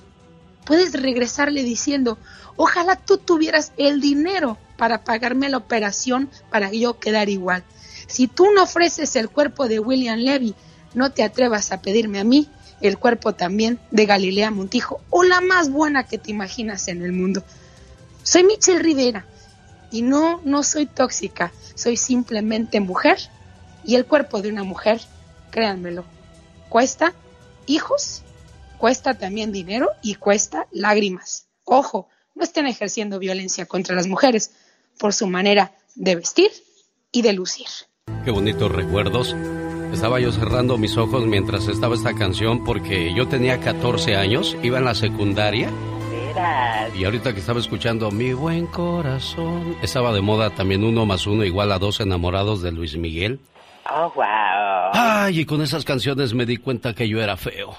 puedes 0.65 0.93
regresarle 0.93 1.65
diciendo, 1.65 2.16
ojalá 2.55 2.95
tú 2.95 3.19
tuvieras 3.19 3.73
el 3.77 4.01
dinero 4.01 4.57
para 4.77 5.03
pagarme 5.03 5.49
la 5.49 5.57
operación 5.57 6.31
para 6.49 6.70
yo 6.70 7.01
quedar 7.01 7.28
igual. 7.28 7.65
Si 8.07 8.28
tú 8.28 8.53
no 8.55 8.62
ofreces 8.62 9.16
el 9.16 9.28
cuerpo 9.28 9.66
de 9.66 9.81
William 9.81 10.20
Levy, 10.20 10.55
no 10.95 11.11
te 11.11 11.24
atrevas 11.24 11.73
a 11.73 11.83
pedirme 11.83 12.20
a 12.20 12.24
mí 12.24 12.49
el 12.83 12.99
cuerpo 12.99 13.35
también 13.35 13.81
de 13.91 14.07
Galilea 14.07 14.53
Montijo 14.53 15.01
o 15.11 15.24
la 15.24 15.41
más 15.41 15.70
buena 15.70 16.05
que 16.05 16.19
te 16.19 16.31
imaginas 16.31 16.87
en 16.87 17.03
el 17.03 17.11
mundo. 17.11 17.43
Soy 18.23 18.45
Michelle 18.45 18.78
Rivera 18.78 19.27
y 19.97 20.02
no, 20.02 20.43
no 20.44 20.62
soy 20.62 20.85
tóxica, 20.85 21.55
soy 21.74 21.97
simplemente 21.97 22.81
mujer 22.81 23.16
y 23.82 23.94
el 23.94 24.05
cuerpo 24.05 24.43
de 24.43 24.51
una 24.51 24.62
mujer, 24.62 25.01
créanmelo, 25.51 26.05
cuesta 26.68 27.14
hijos, 27.64 28.23
cuesta 28.77 29.14
también 29.14 29.52
dinero 29.52 29.89
y 30.02 30.16
cuesta 30.16 30.66
lágrimas. 30.70 31.47
Ojo, 31.64 32.10
no 32.35 32.44
estén 32.44 32.66
ejerciendo 32.66 33.18
violencia 33.18 33.64
contra 33.64 33.97
las 33.97 34.06
mujeres 34.06 34.51
por 34.98 35.14
su 35.14 35.28
manera 35.28 35.73
de 35.94 36.16
vestir 36.16 36.51
y 37.10 37.23
de 37.23 37.32
lucir. 37.32 37.68
Qué 38.23 38.31
bonitos 38.31 38.70
recuerdos. 38.70 39.35
Estaba 39.94 40.20
yo 40.20 40.31
cerrando 40.31 40.77
mis 40.77 40.98
ojos 40.98 41.24
mientras 41.24 41.68
estaba 41.68 41.94
esta 41.94 42.12
canción 42.12 42.64
porque 42.64 43.14
yo 43.14 43.28
tenía 43.28 43.60
14 43.60 44.14
años, 44.14 44.59
iba 44.62 44.77
en 44.77 44.85
la 44.85 44.94
secundaria. 44.94 45.70
Y 46.95 47.05
ahorita 47.05 47.33
que 47.33 47.41
estaba 47.41 47.61
escuchando 47.61 48.11
Mi 48.11 48.33
buen 48.33 48.67
corazón, 48.67 49.77
estaba 49.83 50.13
de 50.13 50.21
moda 50.21 50.51
también 50.51 50.85
uno 50.85 51.07
más 51.07 51.27
uno 51.27 51.45
igual 51.45 51.73
a 51.73 51.79
dos 51.79 52.01
enamorados 52.01 52.63
de 52.63 52.73
Luis 52.73 52.97
Miguel. 52.97 53.41
Oh, 53.91 54.11
wow. 54.15 54.91
Ay, 54.93 55.41
y 55.41 55.45
con 55.47 55.63
esas 55.63 55.85
canciones 55.85 56.35
me 56.35 56.47
di 56.47 56.57
cuenta 56.57 56.95
que 56.95 57.09
yo 57.09 57.21
era 57.23 57.37
feo. 57.37 57.75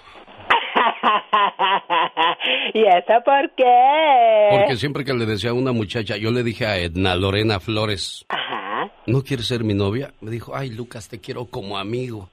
¿Y 2.74 2.84
eso 2.84 3.14
por 3.26 3.52
qué? 3.56 4.48
Porque 4.52 4.78
siempre 4.78 5.04
que 5.04 5.14
le 5.14 5.26
decía 5.26 5.52
a 5.52 5.54
una 5.54 5.72
muchacha, 5.72 6.18
yo 6.18 6.32
le 6.32 6.44
dije 6.44 6.66
a 6.66 6.78
Edna 6.78 7.16
Lorena 7.16 7.60
Flores, 7.60 8.26
Ajá. 8.30 8.90
¿no 9.06 9.24
quieres 9.24 9.48
ser 9.48 9.64
mi 9.64 9.74
novia? 9.74 10.14
Me 10.22 10.32
dijo, 10.32 10.56
ay 10.56 10.70
Lucas, 10.70 11.10
te 11.10 11.20
quiero 11.20 11.46
como 11.46 11.78
amigo. 11.78 12.30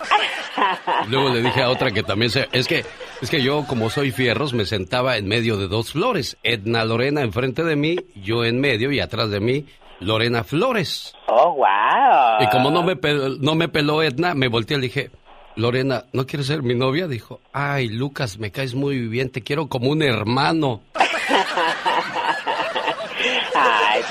Luego 1.08 1.30
le 1.30 1.42
dije 1.42 1.62
a 1.62 1.70
otra 1.70 1.90
que 1.92 2.02
también 2.02 2.30
se... 2.30 2.48
Es 2.52 2.66
que, 2.68 2.84
es 3.20 3.30
que 3.30 3.42
yo, 3.42 3.64
como 3.66 3.90
soy 3.90 4.10
fierros, 4.10 4.52
me 4.52 4.64
sentaba 4.64 5.16
en 5.16 5.26
medio 5.28 5.56
de 5.56 5.68
dos 5.68 5.92
flores. 5.92 6.36
Edna 6.42 6.84
Lorena 6.84 7.22
enfrente 7.22 7.64
de 7.64 7.76
mí, 7.76 7.96
yo 8.14 8.44
en 8.44 8.60
medio 8.60 8.92
y 8.92 9.00
atrás 9.00 9.30
de 9.30 9.40
mí, 9.40 9.66
Lorena 10.00 10.44
Flores. 10.44 11.14
Oh, 11.28 11.54
wow. 11.54 12.40
Y 12.40 12.48
como 12.50 12.70
no 12.70 12.82
me, 12.82 12.96
pel- 12.96 13.38
no 13.40 13.54
me 13.54 13.68
peló 13.68 14.02
Edna, 14.02 14.34
me 14.34 14.48
volteé 14.48 14.76
y 14.76 14.80
le 14.80 14.86
dije, 14.88 15.10
Lorena, 15.56 16.04
¿no 16.12 16.26
quieres 16.26 16.46
ser 16.46 16.62
mi 16.62 16.74
novia? 16.74 17.06
Dijo, 17.08 17.40
ay, 17.52 17.88
Lucas, 17.88 18.38
me 18.38 18.50
caes 18.50 18.74
muy 18.74 19.06
bien, 19.06 19.30
te 19.30 19.42
quiero 19.42 19.68
como 19.68 19.90
un 19.90 20.02
hermano. 20.02 20.80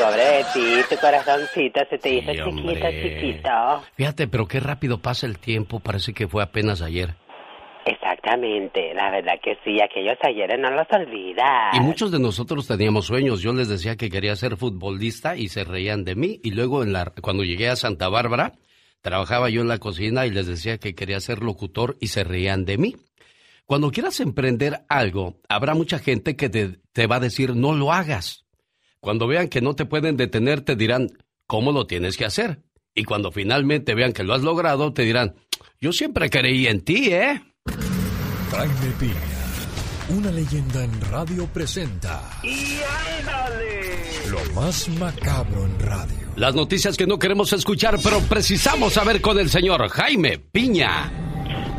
De 0.09 0.43
ti, 0.53 0.75
tu 0.89 0.99
corazoncito 0.99 1.81
se 1.89 1.97
te 1.97 2.09
hizo 2.15 2.31
Sí, 2.31 2.37
chiquito, 2.37 2.49
hombre. 2.49 3.19
chiquito. 3.19 3.49
Fíjate, 3.95 4.27
pero 4.27 4.47
qué 4.47 4.59
rápido 4.59 5.01
pasa 5.01 5.27
el 5.27 5.37
tiempo, 5.39 5.79
parece 5.79 6.13
que 6.13 6.27
fue 6.27 6.41
apenas 6.41 6.81
ayer. 6.81 7.15
Exactamente, 7.85 8.93
la 8.93 9.09
verdad 9.11 9.33
que 9.43 9.57
sí, 9.63 9.81
aquellos 9.81 10.17
ayeres 10.21 10.59
no 10.59 10.69
los 10.71 10.85
olvidas. 10.91 11.73
Y 11.73 11.79
muchos 11.79 12.11
de 12.11 12.19
nosotros 12.19 12.67
teníamos 12.67 13.05
sueños. 13.07 13.41
Yo 13.41 13.53
les 13.53 13.69
decía 13.69 13.95
que 13.95 14.09
quería 14.09 14.35
ser 14.35 14.55
futbolista 14.57 15.35
y 15.35 15.49
se 15.49 15.63
reían 15.63 16.03
de 16.03 16.15
mí. 16.15 16.39
Y 16.43 16.51
luego 16.51 16.83
en 16.83 16.93
la, 16.93 17.11
cuando 17.21 17.43
llegué 17.43 17.69
a 17.69 17.75
Santa 17.75 18.07
Bárbara, 18.07 18.53
trabajaba 19.01 19.49
yo 19.49 19.61
en 19.61 19.67
la 19.67 19.79
cocina 19.79 20.25
y 20.25 20.31
les 20.31 20.45
decía 20.47 20.77
que 20.77 20.93
quería 20.93 21.19
ser 21.19 21.39
locutor 21.39 21.97
y 21.99 22.07
se 22.07 22.23
reían 22.23 22.65
de 22.65 22.77
mí. 22.77 22.95
Cuando 23.65 23.89
quieras 23.89 24.19
emprender 24.19 24.81
algo, 24.89 25.37
habrá 25.49 25.73
mucha 25.73 25.97
gente 25.97 26.35
que 26.35 26.49
te, 26.49 26.79
te 26.93 27.07
va 27.07 27.15
a 27.15 27.21
decir 27.21 27.55
no 27.55 27.73
lo 27.73 27.91
hagas. 27.91 28.40
Cuando 29.01 29.25
vean 29.25 29.49
que 29.49 29.61
no 29.61 29.73
te 29.73 29.85
pueden 29.85 30.15
detener, 30.15 30.61
te 30.61 30.75
dirán 30.75 31.07
cómo 31.47 31.71
lo 31.71 31.87
tienes 31.87 32.17
que 32.17 32.25
hacer. 32.25 32.59
Y 32.93 33.03
cuando 33.03 33.31
finalmente 33.31 33.95
vean 33.95 34.13
que 34.13 34.23
lo 34.23 34.35
has 34.35 34.41
logrado, 34.41 34.93
te 34.93 35.01
dirán, 35.01 35.33
yo 35.79 35.91
siempre 35.91 36.29
creí 36.29 36.67
en 36.67 36.81
ti, 36.81 37.11
¿eh? 37.11 37.41
Jaime 38.51 38.91
Piña, 38.99 39.15
una 40.09 40.31
leyenda 40.31 40.83
en 40.83 41.01
radio 41.09 41.47
presenta. 41.47 42.21
¡Y 42.43 42.79
ándale! 43.19 44.29
Lo 44.29 44.53
más 44.53 44.87
macabro 44.89 45.65
en 45.65 45.79
radio. 45.79 46.27
Las 46.35 46.53
noticias 46.53 46.95
que 46.95 47.07
no 47.07 47.17
queremos 47.17 47.51
escuchar, 47.53 47.97
pero 48.03 48.19
precisamos 48.29 48.93
saber 48.93 49.19
con 49.19 49.39
el 49.39 49.49
señor 49.49 49.89
Jaime 49.89 50.37
Piña. 50.37 51.11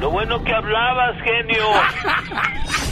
Lo 0.01 0.11
bueno 0.11 0.43
que 0.43 0.53
hablabas, 0.53 1.17
genio. 1.23 1.67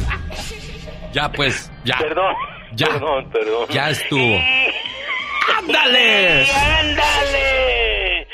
Ya 1.12 1.28
pues, 1.32 1.72
ya. 1.84 1.98
Perdón. 1.98 2.36
Ya. 2.74 2.86
Perdón, 2.86 3.30
perdón. 3.30 3.66
Ya 3.70 3.90
estuvo. 3.90 4.36
¡Ándale! 5.58 6.44
¡Y 6.44 6.50
ándale! 6.50 8.26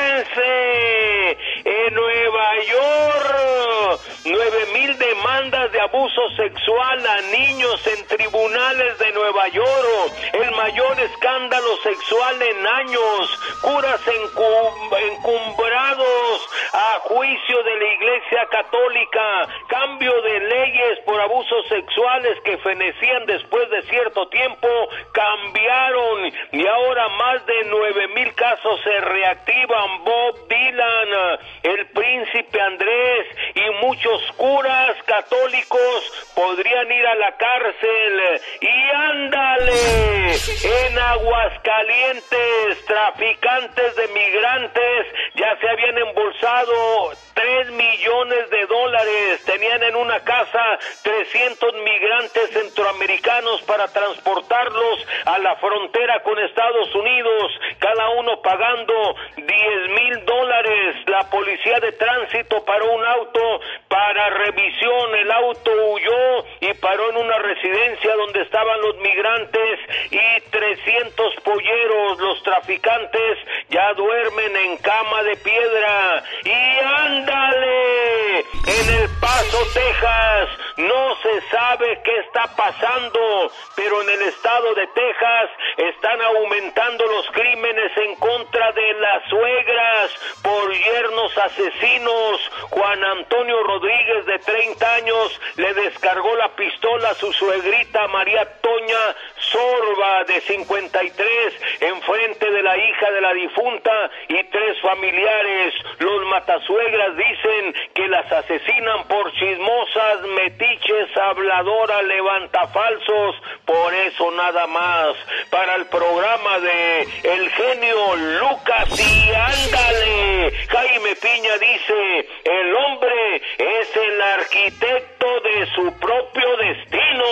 ¡Agárrense! 0.00 1.38
En 1.64 1.94
Nueva 1.94 2.48
York, 2.70 4.00
nueve 4.24 4.66
mil 4.72 4.98
demandas 5.30 5.70
de 5.70 5.80
abuso 5.80 6.28
sexual 6.36 7.06
a 7.06 7.20
niños 7.30 7.86
en 7.86 8.06
tribunales 8.08 8.98
de 8.98 9.12
Nueva 9.12 9.46
York. 9.48 10.12
El 10.32 10.50
mayor 10.56 10.98
escándalo 11.00 11.76
sexual 11.82 12.42
en 12.42 12.66
años. 12.66 13.40
Curas 13.62 14.00
encum- 14.06 14.98
encumbrados 15.12 16.48
a 16.72 16.98
juicio 17.04 17.62
de 17.62 17.76
la 17.76 17.92
Iglesia 17.92 18.46
Católica. 18.50 19.48
Cambio 19.68 20.20
de 20.22 20.40
leyes 20.40 20.98
por 21.06 21.20
abusos 21.20 21.68
sexuales 21.68 22.38
que 22.44 22.58
fenecían 22.58 23.26
después 23.26 23.70
de 23.70 23.82
cierto 23.82 24.28
tiempo 24.28 24.68
cambiaron 25.12 26.32
y 26.52 26.66
ahora 26.66 27.08
más 27.10 27.46
de 27.46 27.64
nueve 27.66 28.08
mil 28.08 28.34
casos 28.34 28.80
se 28.82 29.00
reactivan. 29.00 30.04
Bob 30.04 30.48
Dylan, 30.48 31.38
el 31.62 31.86
príncipe 31.90 32.60
Andrés 32.60 33.26
y 33.54 33.84
muchos 33.86 34.22
curas 34.36 34.96
católicos 35.20 36.28
podrían 36.34 36.90
ir 36.90 37.06
a 37.06 37.14
la 37.16 37.36
cárcel. 37.36 38.40
Y 38.60 38.90
ándale, 39.10 40.32
en 40.32 40.98
Aguascalientes, 40.98 42.84
traficantes 42.86 43.96
de 43.96 44.08
migrantes 44.08 45.06
ya 45.34 45.58
se 45.60 45.68
habían 45.68 45.98
embolsado 45.98 47.12
tres 47.40 47.70
millones 47.70 48.50
de 48.50 48.66
dólares. 48.66 49.42
Tenían 49.44 49.82
en 49.82 49.96
una 49.96 50.20
casa 50.20 50.60
300 51.02 51.74
migrantes 51.82 52.50
centroamericanos 52.52 53.62
para 53.62 53.88
transportarlos 53.88 55.06
a 55.24 55.38
la 55.38 55.56
frontera 55.56 56.22
con 56.22 56.38
Estados 56.38 56.94
Unidos, 56.94 57.52
cada 57.78 58.10
uno 58.10 58.42
pagando 58.42 58.94
10 59.36 59.46
mil 59.46 60.24
dólares. 60.24 60.96
La 61.06 61.30
policía 61.30 61.80
de 61.80 61.92
tránsito 61.92 62.64
paró 62.64 62.92
un 62.92 63.04
auto 63.04 63.60
para 63.88 64.30
revisión. 64.30 65.14
El 65.14 65.30
auto 65.30 65.70
huyó 65.92 66.44
y 66.60 66.74
paró 66.74 67.10
en 67.10 67.16
una 67.16 67.38
residencia 67.38 68.16
donde 68.16 68.42
estaban 68.42 68.80
los 68.82 68.96
migrantes 68.98 69.80
y 70.10 70.40
300 70.50 71.34
polleros. 71.42 72.18
Los 72.18 72.42
traficantes 72.42 73.38
ya 73.70 73.94
duermen 73.94 74.56
en 74.56 74.76
cama 74.78 75.22
de 75.22 75.36
piedra. 75.36 76.22
Y 76.44 77.29
en 77.32 78.88
El 78.88 79.08
Paso, 79.20 79.58
Texas, 79.72 80.48
no 80.78 81.16
se 81.22 81.48
sabe 81.48 82.00
qué 82.02 82.18
está 82.20 82.48
pasando, 82.56 83.52
pero 83.76 84.02
en 84.02 84.10
el 84.10 84.22
estado 84.22 84.74
de 84.74 84.86
Texas 84.88 85.50
están 85.76 86.20
aumentando 86.22 87.06
los 87.06 87.30
crímenes 87.30 87.96
en 87.98 88.16
contra 88.16 88.72
de 88.72 88.92
las 88.94 89.28
suegras 89.28 90.10
por 90.42 90.72
yernos 90.72 91.38
asesinos. 91.38 92.40
Juan 92.70 93.04
Antonio 93.04 93.62
Rodríguez, 93.62 94.26
de 94.26 94.38
30 94.40 94.94
años, 94.94 95.40
le 95.56 95.74
descargó 95.74 96.34
la 96.36 96.48
pistola 96.56 97.10
a 97.10 97.14
su 97.14 97.32
suegrita 97.32 98.08
María 98.08 98.44
Toña 98.60 99.16
Sorba, 99.50 100.24
de 100.24 100.40
53, 100.42 101.54
enfrente 101.80 102.50
de 102.50 102.62
la 102.62 102.76
hija 102.76 103.10
de 103.10 103.20
la 103.20 103.32
difunta 103.34 104.10
y 104.28 104.44
tres 104.44 104.80
familiares. 104.80 105.74
Los 105.98 106.26
matasuegras 106.26 107.16
dicen 107.16 107.74
que 107.94 108.08
las 108.08 108.30
asesinan 108.30 109.08
por 109.08 109.32
chismosas, 109.32 110.22
metiches, 110.36 111.16
habladoras, 111.16 112.04
levantafalsos, 112.04 113.36
por 113.64 113.94
eso 113.94 114.30
nada 114.32 114.66
más. 114.68 115.16
Para 115.50 115.76
el 115.76 115.86
programa 115.86 116.60
de 116.60 117.00
El 117.24 117.50
Genio 117.50 118.16
Lucas 118.16 118.88
y 118.98 119.32
ándale, 119.32 120.52
Jaime 120.68 121.16
Piña 121.16 121.58
dice, 121.58 122.28
el 122.44 122.76
hombre 122.76 123.36
es 123.58 123.96
el 123.96 124.22
arquitecto 124.22 125.26
de 125.40 125.66
su 125.74 125.98
propio 125.98 126.56
destino. 126.56 127.24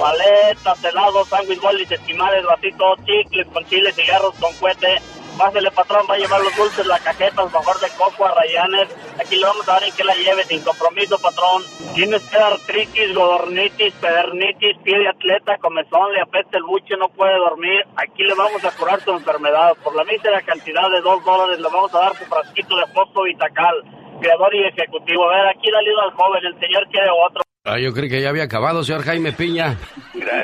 Paletas, 0.00 0.84
helados, 0.84 1.32
sándwich, 1.38 1.60
bolis, 1.60 1.90
esquimales, 1.90 2.44
vasitos, 2.44 2.98
chicles 3.04 3.46
con 3.52 3.64
chile, 3.66 3.92
cigarros 3.92 4.34
con 4.40 4.52
cohete. 4.54 5.00
Pásele, 5.38 5.70
patrón, 5.70 6.04
va 6.10 6.14
a 6.14 6.18
llevar 6.18 6.40
los 6.40 6.56
dulces, 6.56 6.84
las 6.84 7.00
cajetas, 7.00 7.52
mejor 7.52 7.78
de 7.78 7.88
coco 7.90 8.26
a 8.26 8.34
rayanes. 8.34 8.88
Aquí 9.20 9.36
le 9.36 9.46
vamos 9.46 9.68
a 9.68 9.74
dar 9.74 9.84
en 9.84 9.94
que 9.94 10.02
la 10.02 10.14
lleve, 10.14 10.42
sin 10.42 10.60
compromiso, 10.62 11.16
patrón. 11.18 11.62
Tienes 11.94 12.28
que 12.28 12.36
artritis, 12.36 13.14
godornitis, 13.14 13.94
pedernitis, 13.94 14.76
pie 14.82 14.98
de 14.98 15.08
atleta, 15.08 15.58
comezón, 15.58 16.12
le 16.12 16.22
apesta 16.22 16.58
el 16.58 16.64
buche, 16.64 16.96
no 16.96 17.08
puede 17.10 17.36
dormir. 17.38 17.86
Aquí 17.94 18.24
le 18.24 18.34
vamos 18.34 18.64
a 18.64 18.72
curar 18.72 19.00
su 19.00 19.12
enfermedad. 19.12 19.76
Por 19.84 19.94
la 19.94 20.02
mísera 20.02 20.42
cantidad 20.42 20.90
de 20.90 21.00
dos 21.02 21.24
dólares 21.24 21.60
le 21.60 21.68
vamos 21.68 21.94
a 21.94 22.00
dar 22.00 22.16
su 22.16 22.24
frasquito 22.24 22.76
de 22.76 22.86
fosfo 22.88 23.22
vitacal. 23.22 23.84
Creador 24.20 24.52
y 24.56 24.64
ejecutivo. 24.64 25.30
A 25.30 25.36
ver, 25.36 25.46
aquí 25.50 25.70
le 25.70 25.78
ayuda 25.78 26.02
al 26.02 26.14
joven, 26.14 26.44
el 26.46 26.58
señor 26.58 26.88
quiere 26.88 27.10
otro. 27.10 27.47
Ah, 27.64 27.78
yo 27.78 27.92
creí 27.92 28.08
que 28.08 28.22
ya 28.22 28.30
había 28.30 28.44
acabado, 28.44 28.82
señor 28.84 29.02
Jaime 29.02 29.32
Piña. 29.32 29.76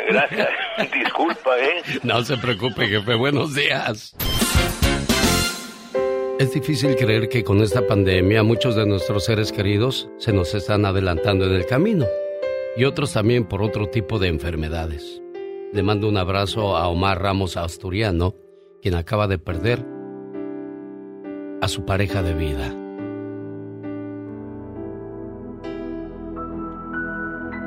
gracias. 0.09 0.49
Disculpa, 0.93 1.59
¿eh? 1.59 1.83
No 2.03 2.23
se 2.25 2.37
preocupe, 2.37 2.87
jefe. 2.87 3.15
Buenos 3.15 3.55
días. 3.55 4.15
Es 6.39 6.53
difícil 6.53 6.97
creer 6.97 7.29
que 7.29 7.45
con 7.45 7.63
esta 7.63 7.87
pandemia 7.87 8.43
muchos 8.43 8.75
de 8.75 8.85
nuestros 8.87 9.25
seres 9.25 9.53
queridos 9.53 10.11
se 10.19 10.33
nos 10.33 10.55
están 10.55 10.85
adelantando 10.85 11.47
en 11.47 11.53
el 11.53 11.65
camino 11.65 12.07
y 12.77 12.85
otros 12.85 13.13
también 13.13 13.45
por 13.45 13.63
otro 13.63 13.89
tipo 13.89 14.19
de 14.19 14.29
enfermedades. 14.29 15.23
Le 15.73 15.83
mando 15.83 16.09
un 16.09 16.17
abrazo 16.17 16.77
a 16.77 16.89
Omar 16.89 17.23
Ramos 17.23 17.57
Asturiano, 17.57 18.35
quien 18.83 18.97
acaba 18.97 19.29
de 19.29 19.39
perder 19.39 19.85
a 21.63 21.69
su 21.69 21.85
pareja 21.87 22.23
de 22.23 22.35
vida. 22.35 22.75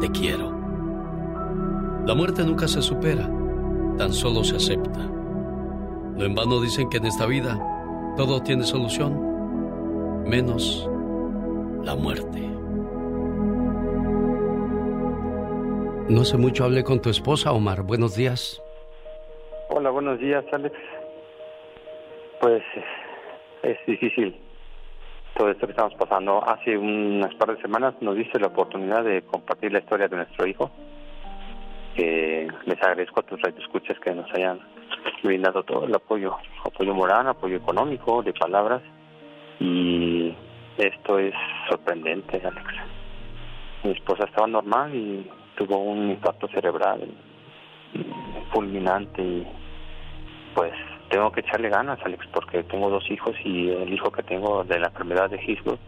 te 0.00 0.10
quiero. 0.10 0.50
La 2.06 2.14
muerte 2.14 2.44
nunca 2.44 2.68
se 2.68 2.82
supera, 2.82 3.28
tan 3.96 4.12
solo 4.12 4.44
se 4.44 4.56
acepta. 4.56 5.00
No 6.16 6.24
en 6.24 6.34
vano 6.34 6.60
dicen 6.60 6.88
que 6.90 6.98
en 6.98 7.06
esta 7.06 7.26
vida 7.26 7.58
todo 8.16 8.40
tiene 8.42 8.64
solución, 8.64 10.24
menos 10.28 10.88
la 11.82 11.94
muerte. 11.94 12.40
No 16.08 16.20
hace 16.20 16.36
mucho 16.36 16.64
hablé 16.64 16.84
con 16.84 17.00
tu 17.00 17.08
esposa, 17.08 17.52
Omar. 17.52 17.82
Buenos 17.82 18.14
días. 18.14 18.62
Hola, 19.70 19.90
buenos 19.90 20.20
días, 20.20 20.44
Alex. 20.52 20.76
Pues 22.40 22.62
es 23.62 23.78
difícil 23.86 24.43
todo 25.36 25.50
esto 25.50 25.66
que 25.66 25.72
estamos 25.72 25.94
pasando. 25.94 26.42
Hace 26.48 26.76
unas 26.76 27.34
par 27.34 27.54
de 27.54 27.62
semanas 27.62 27.94
nos 28.00 28.16
diste 28.16 28.38
la 28.38 28.48
oportunidad 28.48 29.04
de 29.04 29.22
compartir 29.22 29.72
la 29.72 29.80
historia 29.80 30.08
de 30.08 30.16
nuestro 30.16 30.46
hijo. 30.46 30.70
Que 31.96 32.48
les 32.66 32.82
agradezco 32.82 33.20
a 33.20 33.22
tus 33.24 33.40
escuchas 33.44 33.98
que 34.00 34.14
nos 34.14 34.32
hayan 34.32 34.60
brindado 35.22 35.62
todo 35.62 35.84
el 35.84 35.94
apoyo, 35.94 36.36
apoyo 36.64 36.94
moral, 36.94 37.28
apoyo 37.28 37.56
económico, 37.56 38.22
de 38.22 38.32
palabras. 38.32 38.82
Y 39.60 40.34
esto 40.78 41.18
es 41.18 41.34
sorprendente, 41.68 42.40
Alex. 42.44 42.66
Mi 43.84 43.92
esposa 43.92 44.24
estaba 44.24 44.46
normal 44.46 44.94
y 44.94 45.30
tuvo 45.56 45.78
un 45.78 46.10
impacto 46.10 46.48
cerebral 46.48 47.06
fulminante 48.52 49.22
y 49.22 49.46
pues 50.54 50.72
tengo 51.10 51.30
que 51.32 51.40
echarle 51.40 51.68
ganas, 51.68 51.98
Alex, 52.04 52.26
porque 52.32 52.62
tengo 52.64 52.90
dos 52.90 53.04
hijos 53.10 53.34
y 53.44 53.70
el 53.70 53.92
hijo 53.92 54.10
que 54.10 54.22
tengo 54.22 54.64
de 54.64 54.78
la 54.78 54.88
enfermedad 54.88 55.30
de 55.30 55.40
Hitler 55.42 55.78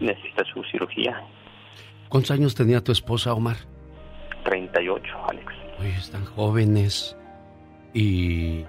necesita 0.00 0.44
su 0.44 0.62
cirugía. 0.64 1.22
¿Cuántos 2.08 2.30
años 2.32 2.54
tenía 2.54 2.80
tu 2.82 2.92
esposa, 2.92 3.32
Omar? 3.34 3.56
38, 4.44 5.04
Alex. 5.28 5.52
Oye, 5.78 5.90
están 5.90 6.24
jóvenes 6.24 7.16
y 7.94 8.64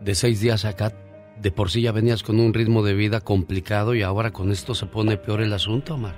de 0.00 0.14
seis 0.14 0.40
días 0.40 0.64
acá, 0.64 0.92
de 1.40 1.50
por 1.50 1.70
sí 1.70 1.82
ya 1.82 1.92
venías 1.92 2.22
con 2.22 2.38
un 2.40 2.54
ritmo 2.54 2.82
de 2.82 2.94
vida 2.94 3.20
complicado 3.20 3.94
y 3.94 4.02
ahora 4.02 4.30
con 4.30 4.50
esto 4.50 4.74
se 4.74 4.86
pone 4.86 5.16
peor 5.16 5.40
el 5.42 5.52
asunto, 5.52 5.94
Omar. 5.94 6.14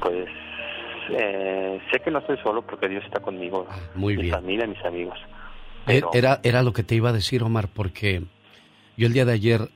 Pues 0.00 0.28
eh, 1.10 1.80
sé 1.92 2.00
que 2.00 2.10
no 2.10 2.18
estoy 2.18 2.38
solo 2.38 2.62
porque 2.62 2.88
Dios 2.88 3.04
está 3.04 3.20
conmigo. 3.20 3.66
Ah, 3.70 3.76
muy 3.94 4.16
mi 4.16 4.22
bien. 4.24 4.34
familia, 4.34 4.66
mis 4.66 4.84
amigos. 4.84 5.18
Eh, 5.86 6.02
Era, 6.12 6.40
era 6.42 6.62
lo 6.62 6.72
que 6.72 6.82
te 6.82 6.94
iba 6.94 7.10
a 7.10 7.12
decir, 7.12 7.42
Omar, 7.42 7.68
porque 7.68 8.22
yo 8.96 9.06
el 9.06 9.12
día 9.12 9.24
de 9.24 9.32
ayer 9.32 9.68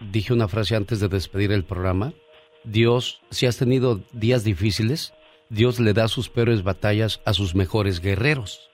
dije 0.00 0.32
una 0.32 0.48
frase 0.48 0.76
antes 0.76 1.00
de 1.00 1.08
despedir 1.08 1.52
el 1.52 1.64
programa. 1.64 2.12
Dios, 2.64 3.22
si 3.30 3.46
has 3.46 3.58
tenido 3.58 4.00
días 4.12 4.44
difíciles, 4.44 5.14
Dios 5.48 5.78
le 5.78 5.92
da 5.92 6.08
sus 6.08 6.28
peores 6.28 6.62
batallas 6.62 7.20
a 7.24 7.32
sus 7.32 7.54
mejores 7.54 8.00
guerreros. 8.00 8.70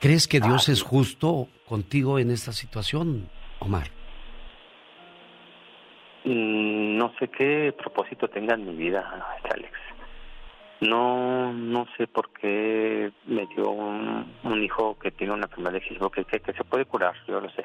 ¿Crees 0.00 0.28
que 0.28 0.40
Dios 0.40 0.68
es 0.68 0.82
justo 0.82 1.48
contigo 1.66 2.18
en 2.18 2.30
esta 2.30 2.52
situación, 2.52 3.28
Omar? 3.58 3.88
Mm, 6.24 6.98
No 6.98 7.12
sé 7.18 7.28
qué 7.28 7.74
propósito 7.76 8.28
tenga 8.28 8.54
en 8.54 8.66
mi 8.66 8.74
vida, 8.76 9.02
Alex. 9.50 9.72
No, 10.80 11.52
no 11.52 11.86
sé 11.96 12.06
por 12.06 12.30
qué 12.32 13.10
me 13.26 13.46
dio 13.54 13.70
un, 13.70 14.30
un 14.44 14.62
hijo 14.62 14.98
que 14.98 15.10
tiene 15.10 15.32
una 15.32 15.44
enfermedad 15.46 15.72
de 15.72 15.80
que, 15.80 16.24
que, 16.24 16.40
que 16.40 16.52
se 16.52 16.64
puede 16.64 16.84
curar, 16.84 17.14
yo 17.26 17.40
lo 17.40 17.48
sé. 17.50 17.64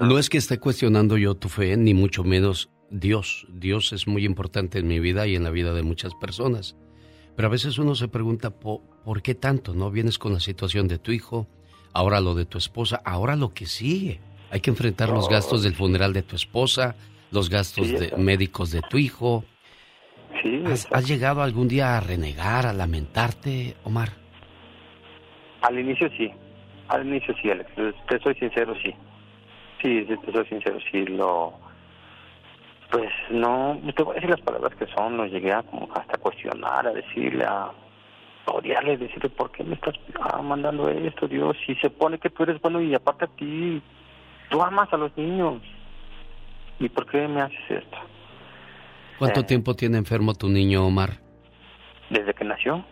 No 0.00 0.18
es 0.18 0.28
que 0.28 0.38
esté 0.38 0.58
cuestionando 0.58 1.16
yo 1.16 1.34
tu 1.34 1.48
fe, 1.48 1.76
ni 1.76 1.94
mucho 1.94 2.22
menos 2.22 2.70
Dios. 2.90 3.46
Dios 3.48 3.92
es 3.92 4.06
muy 4.06 4.24
importante 4.24 4.78
en 4.78 4.86
mi 4.86 5.00
vida 5.00 5.26
y 5.26 5.34
en 5.34 5.44
la 5.44 5.50
vida 5.50 5.72
de 5.72 5.82
muchas 5.82 6.14
personas. 6.14 6.76
Pero 7.36 7.48
a 7.48 7.50
veces 7.50 7.78
uno 7.78 7.94
se 7.94 8.08
pregunta, 8.08 8.50
¿por, 8.50 8.80
¿por 9.04 9.22
qué 9.22 9.34
tanto? 9.34 9.74
¿No 9.74 9.90
vienes 9.90 10.18
con 10.18 10.32
la 10.32 10.40
situación 10.40 10.88
de 10.88 10.98
tu 10.98 11.12
hijo? 11.12 11.48
Ahora 11.92 12.20
lo 12.20 12.34
de 12.34 12.44
tu 12.44 12.58
esposa, 12.58 13.00
ahora 13.04 13.34
lo 13.34 13.52
que 13.54 13.66
sigue. 13.66 14.20
Hay 14.50 14.60
que 14.60 14.70
enfrentar 14.70 15.08
los 15.08 15.26
Oh. 15.26 15.30
gastos 15.30 15.62
del 15.62 15.74
funeral 15.74 16.12
de 16.12 16.22
tu 16.22 16.36
esposa, 16.36 16.96
los 17.30 17.48
gastos 17.50 17.88
de, 17.88 18.12
médicos 18.16 18.70
de 18.72 18.82
tu 18.82 18.98
hijo. 18.98 19.44
Sí, 20.42 20.62
¿Has, 20.66 20.88
has 20.92 21.06
llegado 21.06 21.42
algún 21.42 21.68
día 21.68 21.96
a 21.96 22.00
renegar, 22.00 22.66
a 22.66 22.72
lamentarte, 22.72 23.76
Omar? 23.84 24.08
Al 25.62 25.78
inicio 25.78 26.08
sí, 26.16 26.30
al 26.88 27.06
inicio 27.06 27.34
sí, 27.40 27.50
Alex. 27.50 27.70
Te 28.08 28.18
soy 28.20 28.34
sincero, 28.34 28.74
sí. 28.82 28.94
Sí, 29.82 30.06
te 30.06 30.32
soy 30.32 30.46
sincero, 30.46 30.78
sí, 30.90 31.04
lo... 31.06 31.54
Pues 32.90 33.10
no, 33.30 33.78
te 33.94 34.02
voy 34.02 34.12
a 34.12 34.14
decir 34.14 34.30
las 34.30 34.40
palabras 34.40 34.74
que 34.74 34.86
son, 34.86 35.16
lo 35.16 35.26
llegué 35.26 35.52
a 35.52 35.62
como 35.62 35.88
hasta 35.94 36.18
cuestionar, 36.18 36.88
a 36.88 36.92
decirle, 36.92 37.44
a 37.44 37.70
a 38.46 38.52
odiarle, 38.52 38.96
decirle, 38.96 39.28
¿por 39.30 39.50
qué 39.50 39.64
me 39.64 39.74
estás 39.74 39.94
ah, 40.20 40.40
mandando 40.42 40.88
esto, 40.88 41.28
Dios? 41.28 41.56
Si 41.66 41.74
se 41.76 41.90
pone 41.90 42.18
que 42.18 42.30
tú 42.30 42.42
eres 42.44 42.60
bueno 42.60 42.80
y 42.80 42.94
aparte 42.94 43.24
a 43.24 43.28
ti, 43.28 43.82
tú 44.48 44.62
amas 44.62 44.92
a 44.92 44.96
los 44.96 45.16
niños. 45.16 45.62
¿Y 46.78 46.88
por 46.88 47.06
qué 47.06 47.28
me 47.28 47.42
haces 47.42 47.70
esto? 47.70 47.98
¿Cuánto 49.20 49.44
tiempo 49.44 49.74
tiene 49.76 49.98
enfermo 49.98 50.34
tu 50.34 50.48
niño, 50.48 50.84
Omar? 50.84 51.18
Desde 52.10 52.34
que 52.34 52.44
nació, 52.44 52.84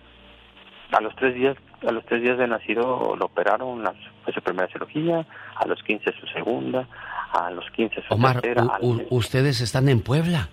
a 0.92 1.00
los 1.00 1.14
tres 1.16 1.34
días, 1.34 1.56
a 1.88 1.90
los 1.90 2.04
tres 2.06 2.22
días 2.22 2.38
de 2.38 2.46
nacido 2.46 3.16
lo 3.16 3.24
operaron, 3.26 3.82
las, 3.82 3.94
fue 4.22 4.32
su 4.32 4.40
primera 4.42 4.68
cirugía, 4.72 5.26
a 5.56 5.66
los 5.66 5.82
15 5.82 6.04
su 6.20 6.26
segunda, 6.28 6.86
a 7.32 7.50
los 7.50 7.64
15 7.70 8.02
su 8.06 8.14
Omar, 8.14 8.40
tercera, 8.40 8.64
u- 8.80 9.02
ustedes 9.10 9.60
están 9.60 9.88
en 9.88 10.00
Puebla. 10.02 10.48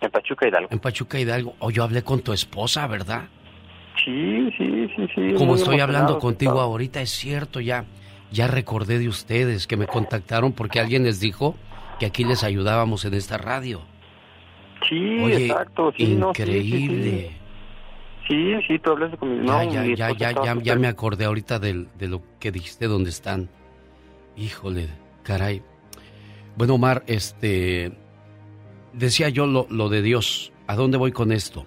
en 0.00 0.10
Pachuca 0.10 0.46
Hidalgo. 0.48 0.68
En 0.70 0.78
Pachuca 0.78 1.18
Hidalgo. 1.18 1.54
O 1.58 1.70
yo 1.70 1.82
hablé 1.84 2.02
con 2.02 2.20
tu 2.22 2.32
esposa, 2.32 2.86
¿verdad? 2.86 3.24
Sí, 4.04 4.50
sí, 4.56 4.88
sí, 4.96 5.06
sí. 5.14 5.34
Como 5.36 5.54
estoy 5.56 5.80
hablando 5.80 6.18
contigo 6.18 6.60
ahorita, 6.60 7.00
es 7.00 7.10
cierto, 7.10 7.60
ya, 7.60 7.84
ya 8.30 8.46
recordé 8.46 8.98
de 8.98 9.08
ustedes 9.08 9.66
que 9.66 9.76
me 9.76 9.86
contactaron 9.86 10.52
porque 10.52 10.78
alguien 10.80 11.04
les 11.04 11.20
dijo 11.20 11.56
que 11.98 12.06
aquí 12.06 12.24
les 12.24 12.44
ayudábamos 12.44 13.04
en 13.04 13.14
esta 13.14 13.36
radio. 13.38 13.80
Sí, 14.88 15.18
Oye, 15.22 15.46
exacto, 15.46 15.92
sí, 15.96 16.14
no, 16.14 16.32
sí, 16.34 16.42
sí, 16.42 16.52
sí. 16.52 16.58
increíble. 16.58 17.30
Sí, 18.28 18.54
sí, 18.66 18.78
tú 18.78 18.94
conmigo. 19.18 19.44
Ya, 19.44 19.64
No, 19.64 19.72
ya, 19.72 19.82
mi 19.82 19.96
ya, 19.96 20.12
ya, 20.12 20.56
ya, 20.62 20.76
me 20.76 20.88
acordé 20.88 21.26
ahorita 21.26 21.58
de, 21.58 21.86
lo 22.00 22.22
que 22.38 22.50
dijiste 22.50 22.86
dónde 22.86 23.10
están. 23.10 23.50
Híjole, 24.36 24.88
caray. 25.22 25.62
Bueno, 26.56 26.74
Omar, 26.74 27.04
este, 27.06 27.92
decía 28.92 29.28
yo 29.28 29.46
lo, 29.46 29.66
lo 29.70 29.88
de 29.88 30.02
Dios. 30.02 30.52
¿A 30.66 30.76
dónde 30.76 30.96
voy 30.96 31.12
con 31.12 31.32
esto? 31.32 31.66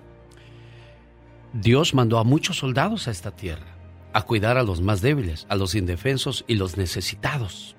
Dios 1.53 1.93
mandó 1.93 2.17
a 2.17 2.23
muchos 2.23 2.57
soldados 2.57 3.07
a 3.07 3.11
esta 3.11 3.31
tierra 3.31 3.77
a 4.13 4.23
cuidar 4.23 4.57
a 4.57 4.63
los 4.63 4.81
más 4.81 5.01
débiles, 5.01 5.45
a 5.47 5.55
los 5.55 5.75
indefensos 5.75 6.43
y 6.47 6.55
los 6.55 6.75
necesitados. 6.75 7.76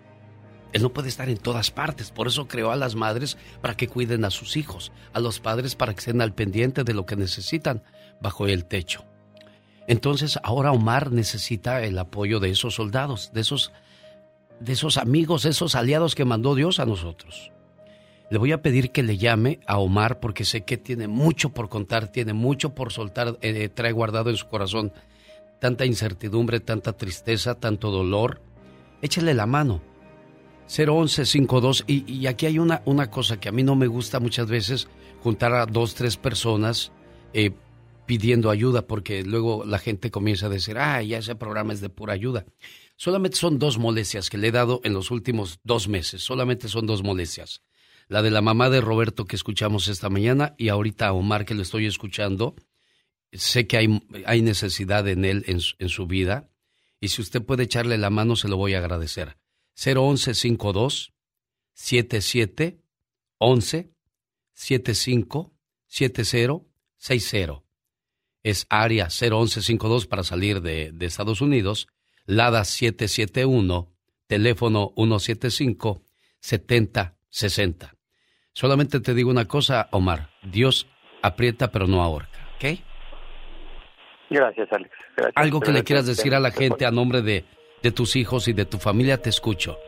Él 0.72 0.82
no 0.82 0.92
puede 0.92 1.08
estar 1.08 1.28
en 1.28 1.38
todas 1.38 1.70
partes, 1.70 2.10
por 2.10 2.26
eso 2.26 2.46
creó 2.46 2.70
a 2.70 2.76
las 2.76 2.94
madres 2.94 3.38
para 3.60 3.76
que 3.76 3.88
cuiden 3.88 4.24
a 4.24 4.30
sus 4.30 4.56
hijos, 4.56 4.92
a 5.12 5.20
los 5.20 5.40
padres 5.40 5.74
para 5.74 5.94
que 5.94 6.00
estén 6.00 6.20
al 6.20 6.34
pendiente 6.34 6.84
de 6.84 6.94
lo 6.94 7.06
que 7.06 7.16
necesitan 7.16 7.82
bajo 8.20 8.46
el 8.46 8.66
techo. 8.66 9.04
Entonces 9.86 10.38
ahora 10.42 10.72
Omar 10.72 11.12
necesita 11.12 11.82
el 11.82 11.98
apoyo 11.98 12.40
de 12.40 12.50
esos 12.50 12.74
soldados, 12.74 13.30
de 13.32 13.40
esos, 13.40 13.72
de 14.60 14.74
esos 14.74 14.98
amigos, 14.98 15.46
esos 15.46 15.74
aliados 15.74 16.14
que 16.14 16.26
mandó 16.26 16.54
Dios 16.54 16.78
a 16.78 16.84
nosotros. 16.84 17.52
Le 18.30 18.36
voy 18.36 18.52
a 18.52 18.60
pedir 18.60 18.90
que 18.90 19.02
le 19.02 19.16
llame 19.16 19.60
a 19.66 19.78
Omar 19.78 20.20
porque 20.20 20.44
sé 20.44 20.60
que 20.60 20.76
tiene 20.76 21.08
mucho 21.08 21.54
por 21.54 21.70
contar, 21.70 22.08
tiene 22.08 22.34
mucho 22.34 22.74
por 22.74 22.92
soltar, 22.92 23.38
eh, 23.40 23.70
trae 23.70 23.92
guardado 23.92 24.28
en 24.28 24.36
su 24.36 24.46
corazón 24.48 24.92
tanta 25.58 25.86
incertidumbre, 25.86 26.60
tanta 26.60 26.92
tristeza, 26.92 27.54
tanto 27.54 27.90
dolor. 27.90 28.42
Échale 29.00 29.32
la 29.32 29.46
mano. 29.46 29.80
01152 30.68 31.84
y, 31.86 32.10
y 32.10 32.26
aquí 32.26 32.46
hay 32.46 32.58
una, 32.58 32.82
una 32.84 33.10
cosa 33.10 33.40
que 33.40 33.48
a 33.48 33.52
mí 33.52 33.62
no 33.62 33.74
me 33.74 33.86
gusta 33.86 34.20
muchas 34.20 34.48
veces 34.48 34.88
juntar 35.22 35.52
a 35.54 35.66
dos, 35.66 35.94
tres 35.94 36.16
personas 36.16 36.92
eh, 37.32 37.52
pidiendo 38.06 38.50
ayuda 38.50 38.86
porque 38.86 39.24
luego 39.24 39.64
la 39.64 39.78
gente 39.78 40.10
comienza 40.10 40.46
a 40.46 40.50
decir, 40.50 40.78
ah, 40.78 41.02
ya 41.02 41.18
ese 41.18 41.34
programa 41.34 41.72
es 41.72 41.80
de 41.80 41.88
pura 41.88 42.12
ayuda. 42.12 42.46
Solamente 42.96 43.36
son 43.36 43.58
dos 43.58 43.78
molestias 43.78 44.30
que 44.30 44.38
le 44.38 44.48
he 44.48 44.52
dado 44.52 44.80
en 44.84 44.92
los 44.92 45.10
últimos 45.10 45.60
dos 45.64 45.88
meses, 45.88 46.22
solamente 46.22 46.68
son 46.68 46.86
dos 46.86 47.02
molestias 47.02 47.62
la 48.08 48.22
de 48.22 48.30
la 48.30 48.40
mamá 48.40 48.70
de 48.70 48.80
Roberto 48.80 49.26
que 49.26 49.36
escuchamos 49.36 49.88
esta 49.88 50.08
mañana 50.08 50.54
y 50.56 50.68
ahorita 50.68 51.08
a 51.08 51.12
Omar 51.12 51.44
que 51.44 51.54
lo 51.54 51.62
estoy 51.62 51.86
escuchando. 51.86 52.56
Sé 53.32 53.66
que 53.66 53.76
hay, 53.76 54.02
hay 54.24 54.40
necesidad 54.40 55.06
en 55.06 55.24
él, 55.26 55.44
en, 55.46 55.60
en, 55.78 55.88
su 55.90 56.06
vida, 56.06 56.50
y 56.98 57.08
si 57.08 57.20
usted 57.20 57.42
puede 57.42 57.64
echarle 57.64 57.98
la 57.98 58.08
mano, 58.08 58.36
se 58.36 58.48
lo 58.48 58.56
voy 58.56 58.72
a 58.72 58.78
agradecer. 58.78 59.36
01152 59.78 61.14
77 61.72 62.80
11 63.38 63.90
75 64.52 65.54
70 65.86 66.60
60. 66.96 67.62
Es 68.42 68.66
área 68.68 69.08
01152 69.08 70.06
para 70.06 70.24
salir 70.24 70.60
de, 70.60 70.90
de 70.92 71.06
Estados 71.06 71.40
Unidos. 71.40 71.86
Lada 72.26 72.64
771, 72.64 73.90
teléfono 74.26 74.92
175 74.96 76.02
7060. 76.40 77.94
Solamente 78.52 79.00
te 79.00 79.14
digo 79.14 79.30
una 79.30 79.46
cosa, 79.46 79.88
Omar. 79.92 80.30
Dios 80.42 80.88
aprieta 81.22 81.70
pero 81.70 81.86
no 81.86 82.02
ahorca, 82.02 82.38
¿ok? 82.56 82.80
Gracias, 84.30 84.68
Alex. 84.72 84.90
Algo 85.34 85.60
que 85.60 85.72
le 85.72 85.84
quieras 85.84 86.06
decir 86.06 86.34
a 86.34 86.40
la 86.40 86.50
gente 86.50 86.84
a 86.84 86.90
nombre 86.90 87.22
de, 87.22 87.44
de 87.82 87.92
tus 87.92 88.16
hijos 88.16 88.48
y 88.48 88.52
de 88.52 88.64
tu 88.64 88.78
familia, 88.78 89.18
te 89.18 89.30
escucho. 89.30 89.78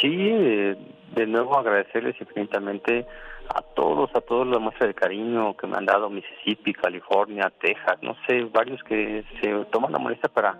Sí, 0.00 0.16
de, 0.16 1.26
nuevo 1.26 1.58
agradecerles 1.58 2.14
infinitamente 2.20 3.06
a 3.48 3.62
todos, 3.62 4.10
a 4.14 4.20
todos 4.20 4.46
la 4.46 4.58
muestra 4.58 4.86
de 4.86 4.94
cariño 4.94 5.56
que 5.56 5.66
me 5.66 5.76
han 5.76 5.86
dado 5.86 6.10
Mississippi, 6.10 6.72
California, 6.74 7.52
Texas, 7.60 7.98
no 8.02 8.14
sé, 8.26 8.44
varios 8.44 8.82
que 8.84 9.24
se 9.40 9.64
toman 9.72 9.92
la 9.92 9.98
molestia 9.98 10.28
para 10.28 10.58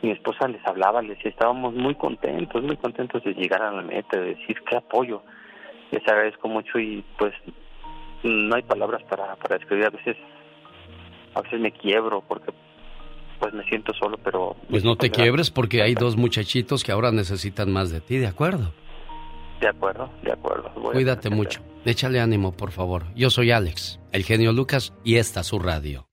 mi 0.00 0.12
esposa 0.12 0.46
les 0.46 0.64
hablaba, 0.64 1.02
les 1.02 1.16
decía, 1.16 1.32
estábamos 1.32 1.74
muy 1.74 1.94
contentos, 1.96 2.62
muy 2.62 2.76
contentos 2.76 3.22
de 3.24 3.34
llegar 3.34 3.62
a 3.62 3.72
la 3.72 3.82
meta, 3.82 4.18
de 4.18 4.36
decir 4.36 4.62
qué 4.62 4.76
apoyo 4.76 5.22
les 5.90 6.06
agradezco 6.06 6.48
mucho 6.48 6.78
y 6.78 7.04
pues 7.18 7.34
no 8.22 8.54
hay 8.54 8.62
palabras 8.62 9.02
para, 9.04 9.36
para 9.36 9.58
describir. 9.58 9.86
A 9.86 9.90
veces, 9.90 10.16
a 11.34 11.42
veces 11.42 11.60
me 11.60 11.72
quiebro 11.72 12.22
porque 12.26 12.52
pues 13.38 13.54
me 13.54 13.64
siento 13.64 13.92
solo, 13.94 14.18
pero... 14.22 14.56
Pues 14.68 14.84
no 14.84 14.96
te 14.96 15.10
quiebres 15.10 15.50
porque 15.50 15.82
hay 15.82 15.94
dos 15.94 16.16
muchachitos 16.16 16.84
que 16.84 16.92
ahora 16.92 17.10
necesitan 17.12 17.72
más 17.72 17.90
de 17.90 18.00
ti, 18.00 18.16
¿de 18.16 18.26
acuerdo? 18.26 18.72
De 19.60 19.68
acuerdo, 19.68 20.08
de 20.22 20.32
acuerdo. 20.32 20.70
Cuídate 20.92 21.30
mucho. 21.30 21.60
Échale 21.84 22.20
ánimo, 22.20 22.52
por 22.52 22.70
favor. 22.70 23.04
Yo 23.14 23.30
soy 23.30 23.50
Alex, 23.50 24.00
el 24.12 24.24
genio 24.24 24.52
Lucas, 24.52 24.92
y 25.04 25.16
esta 25.16 25.40
es 25.40 25.46
su 25.46 25.58
radio. 25.58 26.06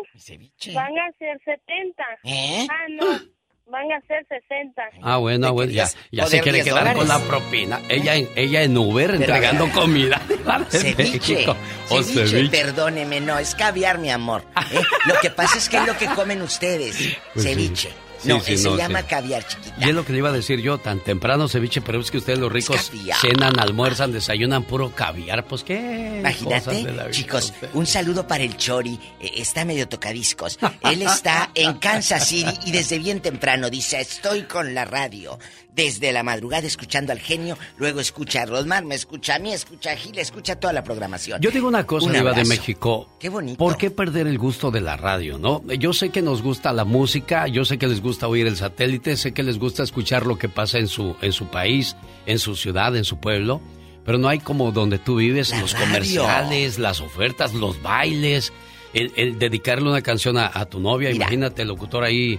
Van 0.74 0.98
a 0.98 1.12
ser 1.18 1.38
70. 1.44 2.04
¿Eh? 2.24 2.66
Ah, 2.70 2.86
no. 2.90 3.06
Van 3.70 3.92
a 3.92 4.00
ser 4.08 4.26
60. 4.26 4.82
Ah, 5.00 5.18
bueno, 5.18 5.52
bueno, 5.52 5.70
ya, 5.70 5.86
ya 6.10 6.26
se 6.26 6.40
quiere 6.40 6.64
quedar 6.64 6.92
con 6.92 7.06
la 7.06 7.20
propina. 7.20 7.78
Ella, 7.88 8.14
ella 8.34 8.62
en 8.64 8.76
Uber 8.76 9.14
entregando 9.14 9.70
comida. 9.70 10.20
Ceviche. 10.70 11.46
O 11.90 12.02
ceviche, 12.02 12.48
Perdóneme, 12.50 13.20
no, 13.20 13.38
es 13.38 13.54
caviar, 13.54 13.98
mi 13.98 14.10
amor. 14.10 14.42
¿eh? 14.72 14.80
Lo 15.06 15.14
que 15.20 15.30
pasa 15.30 15.58
es 15.58 15.68
que 15.68 15.76
es 15.76 15.86
lo 15.86 15.96
que 15.96 16.06
comen 16.06 16.42
ustedes. 16.42 17.16
Pues 17.32 17.46
ceviche 17.46 17.90
no, 18.24 18.40
se 18.40 18.56
llama 18.56 19.02
caviar, 19.04 19.46
chiquita. 19.46 19.74
Y 19.78 19.88
es 19.88 19.94
lo 19.94 20.04
que 20.04 20.12
le 20.12 20.18
iba 20.18 20.28
a 20.28 20.32
decir 20.32 20.60
yo, 20.60 20.78
tan 20.78 21.00
temprano 21.00 21.48
ceviche, 21.48 21.80
pero 21.80 22.00
es 22.00 22.10
que 22.10 22.18
ustedes 22.18 22.38
los 22.38 22.52
ricos 22.52 22.90
cenan, 23.20 23.58
almuerzan, 23.58 24.12
desayunan 24.12 24.64
puro 24.64 24.92
caviar, 24.94 25.44
pues 25.44 25.64
qué. 25.64 26.18
Imagínate, 26.18 26.86
chicos, 27.10 27.52
un 27.74 27.86
saludo 27.86 28.26
para 28.26 28.44
el 28.44 28.56
Chori, 28.56 28.98
e, 29.20 29.40
está 29.40 29.64
medio 29.64 29.88
tocadiscos. 29.88 30.58
Él 30.82 31.02
está 31.02 31.50
en 31.54 31.74
Kansas 31.74 32.28
City 32.28 32.52
y 32.66 32.72
desde 32.72 32.98
bien 32.98 33.20
temprano 33.20 33.70
dice, 33.70 34.00
estoy 34.00 34.42
con 34.42 34.74
la 34.74 34.84
radio 34.84 35.38
desde 35.84 36.12
la 36.12 36.22
madrugada 36.22 36.66
escuchando 36.66 37.10
al 37.12 37.20
genio, 37.20 37.56
luego 37.78 38.00
escucha 38.00 38.42
a 38.42 38.46
Rosmar, 38.46 38.84
me 38.84 38.94
escucha 38.94 39.36
a 39.36 39.38
mí, 39.38 39.52
escucha 39.52 39.92
a 39.92 39.96
Gil, 39.96 40.18
escucha 40.18 40.56
toda 40.56 40.74
la 40.74 40.84
programación. 40.84 41.40
Yo 41.40 41.50
digo 41.50 41.68
una 41.68 41.86
cosa, 41.86 42.12
Diva 42.12 42.32
de 42.32 42.44
México. 42.44 43.08
Qué 43.18 43.30
bonito. 43.30 43.56
¿Por 43.56 43.78
qué 43.78 43.90
perder 43.90 44.26
el 44.26 44.36
gusto 44.36 44.70
de 44.70 44.82
la 44.82 44.98
radio, 44.98 45.38
no? 45.38 45.62
Yo 45.78 45.94
sé 45.94 46.10
que 46.10 46.20
nos 46.20 46.42
gusta 46.42 46.74
la 46.74 46.84
música, 46.84 47.46
yo 47.46 47.64
sé 47.64 47.78
que 47.78 47.86
les 47.86 48.02
gusta 48.02 48.28
oír 48.28 48.46
el 48.46 48.56
satélite, 48.56 49.16
sé 49.16 49.32
que 49.32 49.42
les 49.42 49.58
gusta 49.58 49.82
escuchar 49.82 50.26
lo 50.26 50.36
que 50.36 50.50
pasa 50.50 50.78
en 50.78 50.86
su, 50.86 51.16
en 51.22 51.32
su 51.32 51.46
país, 51.46 51.96
en 52.26 52.38
su 52.38 52.56
ciudad, 52.56 52.94
en 52.94 53.04
su 53.04 53.18
pueblo, 53.18 53.62
pero 54.04 54.18
no 54.18 54.28
hay 54.28 54.40
como 54.40 54.72
donde 54.72 54.98
tú 54.98 55.16
vives, 55.16 55.58
los 55.58 55.74
comerciales, 55.74 56.78
las 56.78 57.00
ofertas, 57.00 57.54
los 57.54 57.80
bailes, 57.80 58.52
el, 58.92 59.38
dedicarle 59.38 59.88
una 59.88 60.02
canción 60.02 60.36
a, 60.36 60.64
tu 60.66 60.78
novia, 60.78 61.10
imagínate 61.10 61.62
el 61.62 61.68
locutor 61.68 62.04
ahí. 62.04 62.38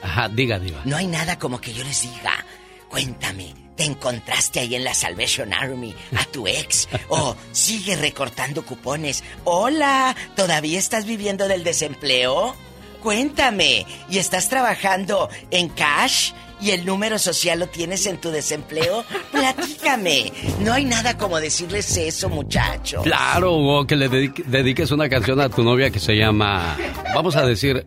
Ajá, 0.00 0.28
diga, 0.28 0.58
diva. 0.60 0.80
No 0.84 0.96
hay 0.96 1.08
nada 1.08 1.38
como 1.38 1.60
que 1.60 1.74
yo 1.74 1.82
les 1.82 2.02
diga, 2.02 2.46
Cuéntame, 2.88 3.54
¿te 3.76 3.84
encontraste 3.84 4.60
ahí 4.60 4.74
en 4.74 4.84
la 4.84 4.94
Salvation 4.94 5.52
Army 5.52 5.94
a 6.16 6.24
tu 6.24 6.46
ex? 6.46 6.88
¿O 7.08 7.36
sigue 7.52 7.96
recortando 7.96 8.64
cupones? 8.64 9.22
Hola, 9.44 10.16
¿todavía 10.36 10.78
estás 10.78 11.04
viviendo 11.04 11.48
del 11.48 11.64
desempleo? 11.64 12.54
Cuéntame, 13.02 13.86
¿y 14.10 14.18
estás 14.18 14.48
trabajando 14.48 15.28
en 15.50 15.68
cash? 15.68 16.32
¿Y 16.60 16.70
el 16.70 16.84
número 16.84 17.20
social 17.20 17.60
lo 17.60 17.68
tienes 17.68 18.04
en 18.06 18.18
tu 18.18 18.30
desempleo? 18.30 19.04
Platícame. 19.30 20.32
No 20.60 20.72
hay 20.72 20.84
nada 20.84 21.16
como 21.16 21.38
decirles 21.38 21.96
eso, 21.96 22.28
muchacho. 22.28 23.02
Claro, 23.02 23.54
o 23.54 23.86
que 23.86 23.94
le 23.94 24.08
dediques 24.08 24.90
una 24.90 25.08
canción 25.08 25.40
a 25.40 25.48
tu 25.48 25.62
novia 25.62 25.90
que 25.90 26.00
se 26.00 26.16
llama, 26.16 26.76
vamos 27.14 27.36
a 27.36 27.46
decir, 27.46 27.86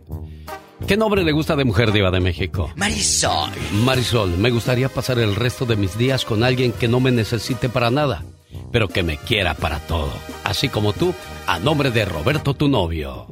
¿Qué 0.87 0.97
nombre 0.97 1.23
le 1.23 1.31
gusta 1.31 1.55
de 1.55 1.63
mujer 1.63 1.91
diva 1.91 2.11
de 2.11 2.19
México? 2.19 2.71
Marisol. 2.75 3.51
Marisol, 3.85 4.37
me 4.37 4.49
gustaría 4.49 4.89
pasar 4.89 5.19
el 5.19 5.35
resto 5.35 5.65
de 5.65 5.75
mis 5.75 5.97
días 5.97 6.25
con 6.25 6.43
alguien 6.43 6.71
que 6.71 6.87
no 6.87 6.99
me 6.99 7.11
necesite 7.11 7.69
para 7.69 7.91
nada, 7.91 8.23
pero 8.71 8.87
que 8.87 9.03
me 9.03 9.17
quiera 9.17 9.53
para 9.53 9.79
todo. 9.79 10.11
así 10.43 10.69
como 10.69 10.93
tú, 10.93 11.13
a 11.47 11.59
nombre 11.59 11.91
de 11.91 12.05
Roberto, 12.05 12.53
tu 12.53 12.67
novio. 12.67 13.27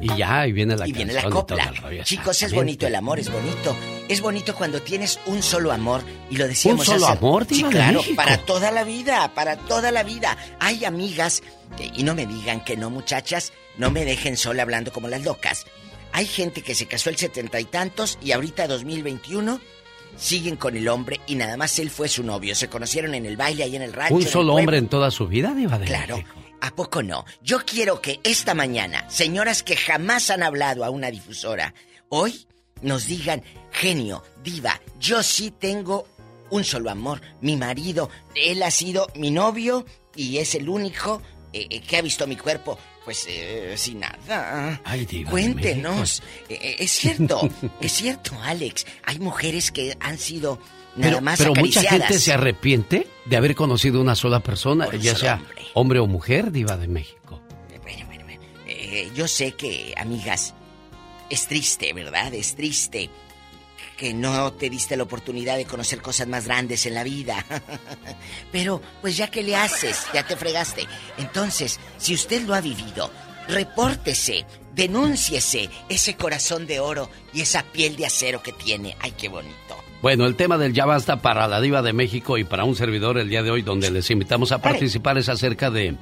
Y 0.00 0.16
ya, 0.16 0.46
y 0.46 0.52
viene 0.52 0.76
la 0.76 0.88
y 0.88 0.92
viene 0.92 1.12
la 1.12 1.28
copla. 1.28 1.72
Chicos, 2.04 2.42
es 2.42 2.54
bonito 2.54 2.86
el 2.86 2.94
amor, 2.94 3.18
es 3.18 3.30
bonito. 3.30 3.76
Es 4.08 4.20
bonito 4.20 4.54
cuando 4.54 4.80
tienes 4.80 5.20
un 5.26 5.42
solo 5.42 5.72
amor 5.72 6.02
y 6.30 6.36
lo 6.36 6.48
decíamos 6.48 6.88
¿Un 6.88 6.94
solo 6.94 7.06
amor, 7.08 7.46
sí, 7.50 7.62
claro, 7.64 8.00
para 8.16 8.38
toda 8.38 8.70
la 8.70 8.84
vida, 8.84 9.34
para 9.34 9.56
toda 9.56 9.90
la 9.92 10.02
vida. 10.02 10.36
Hay 10.60 10.84
amigas, 10.86 11.42
y 11.94 12.02
no 12.04 12.14
me 12.14 12.24
digan 12.24 12.64
que 12.64 12.76
no, 12.76 12.88
muchachas, 12.88 13.52
no 13.78 13.90
me 13.90 14.04
dejen 14.04 14.36
sola 14.36 14.62
hablando 14.62 14.92
como 14.92 15.08
las 15.08 15.24
locas. 15.24 15.66
Hay 16.12 16.26
gente 16.26 16.62
que 16.62 16.74
se 16.74 16.86
casó 16.86 17.10
el 17.10 17.16
setenta 17.16 17.60
y 17.60 17.64
tantos 17.64 18.18
y 18.22 18.32
ahorita 18.32 18.66
2021 18.66 19.60
siguen 20.16 20.56
con 20.56 20.76
el 20.76 20.88
hombre 20.88 21.20
y 21.26 21.36
nada 21.36 21.56
más 21.56 21.78
él 21.78 21.90
fue 21.90 22.08
su 22.08 22.22
novio. 22.22 22.54
Se 22.54 22.68
conocieron 22.68 23.14
en 23.14 23.24
el 23.24 23.36
baile 23.36 23.64
ahí 23.64 23.76
en 23.76 23.82
el 23.82 23.92
rancho. 23.92 24.14
¿Un 24.14 24.26
solo 24.26 24.54
hombre 24.54 24.78
en 24.78 24.88
toda 24.88 25.10
su 25.10 25.28
vida, 25.28 25.54
Diva 25.54 25.78
de 25.78 25.86
Claro. 25.86 26.22
¿A 26.60 26.72
poco 26.72 27.02
no? 27.02 27.24
Yo 27.40 27.60
quiero 27.64 28.00
que 28.00 28.18
esta 28.24 28.52
mañana, 28.52 29.08
señoras 29.08 29.62
que 29.62 29.76
jamás 29.76 30.30
han 30.30 30.42
hablado 30.42 30.84
a 30.84 30.90
una 30.90 31.10
difusora, 31.10 31.72
hoy 32.08 32.46
nos 32.82 33.06
digan, 33.06 33.44
genio, 33.70 34.24
diva, 34.42 34.80
yo 34.98 35.22
sí 35.22 35.52
tengo 35.52 36.06
un 36.50 36.64
solo 36.64 36.90
amor. 36.90 37.20
Mi 37.40 37.56
marido, 37.56 38.10
él 38.34 38.62
ha 38.64 38.72
sido 38.72 39.06
mi 39.14 39.30
novio 39.30 39.86
y 40.16 40.38
es 40.38 40.56
el 40.56 40.68
único 40.68 41.22
eh, 41.52 41.66
eh, 41.70 41.80
que 41.80 41.96
ha 41.96 42.02
visto 42.02 42.26
mi 42.26 42.36
cuerpo. 42.36 42.78
Pues 43.08 43.24
eh, 43.26 43.72
sin 43.78 44.00
nada. 44.00 44.82
Ay, 44.84 45.06
diva 45.06 45.30
Cuéntenos. 45.30 46.22
es 46.46 46.90
cierto, 46.90 47.48
es 47.80 47.90
cierto, 47.90 48.38
Alex. 48.42 48.84
Hay 49.02 49.18
mujeres 49.18 49.72
que 49.72 49.96
han 49.98 50.18
sido 50.18 50.58
nada 50.94 51.12
pero, 51.12 51.20
más 51.22 51.38
Pero 51.38 51.54
mucha 51.54 51.80
gente 51.80 52.18
se 52.18 52.34
arrepiente 52.34 53.06
de 53.24 53.36
haber 53.38 53.54
conocido 53.54 54.02
una 54.02 54.14
sola 54.14 54.40
persona, 54.40 54.84
Por 54.84 54.98
ya 54.98 55.16
sea 55.16 55.36
hombre. 55.36 55.66
hombre 55.72 55.98
o 56.00 56.06
mujer, 56.06 56.52
Diva 56.52 56.76
de 56.76 56.86
México. 56.86 57.40
Eh, 58.66 59.10
yo 59.14 59.26
sé 59.26 59.52
que, 59.52 59.94
amigas, 59.96 60.52
es 61.30 61.46
triste, 61.46 61.94
¿verdad? 61.94 62.34
Es 62.34 62.56
triste 62.56 63.08
que 63.96 64.14
no 64.14 64.52
te 64.52 64.70
diste 64.70 64.96
la 64.96 65.02
oportunidad 65.02 65.56
de 65.56 65.64
conocer 65.64 66.00
cosas 66.00 66.28
más 66.28 66.46
grandes 66.46 66.86
en 66.86 66.94
la 66.94 67.04
vida. 67.04 67.44
Pero, 68.52 68.80
pues 69.00 69.16
ya 69.16 69.28
que 69.28 69.42
le 69.42 69.56
haces, 69.56 70.06
ya 70.12 70.26
te 70.26 70.36
fregaste. 70.36 70.86
Entonces, 71.18 71.78
si 71.96 72.14
usted 72.14 72.42
lo 72.42 72.54
ha 72.54 72.60
vivido, 72.60 73.10
repórtese, 73.48 74.46
denúnciese 74.74 75.68
ese 75.88 76.16
corazón 76.16 76.66
de 76.66 76.80
oro 76.80 77.10
y 77.32 77.40
esa 77.40 77.62
piel 77.62 77.96
de 77.96 78.06
acero 78.06 78.42
que 78.42 78.52
tiene. 78.52 78.96
Ay, 79.00 79.12
qué 79.12 79.28
bonito. 79.28 79.76
Bueno, 80.00 80.26
el 80.26 80.36
tema 80.36 80.58
del 80.58 80.72
ya 80.72 80.86
basta 80.86 81.20
para 81.20 81.48
la 81.48 81.60
diva 81.60 81.82
de 81.82 81.92
México 81.92 82.38
y 82.38 82.44
para 82.44 82.64
un 82.64 82.76
servidor 82.76 83.18
el 83.18 83.28
día 83.28 83.42
de 83.42 83.50
hoy, 83.50 83.62
donde 83.62 83.90
les 83.90 84.10
invitamos 84.10 84.52
a 84.52 84.62
participar, 84.62 85.18
es 85.18 85.28
acerca 85.28 85.70
de 85.70 85.96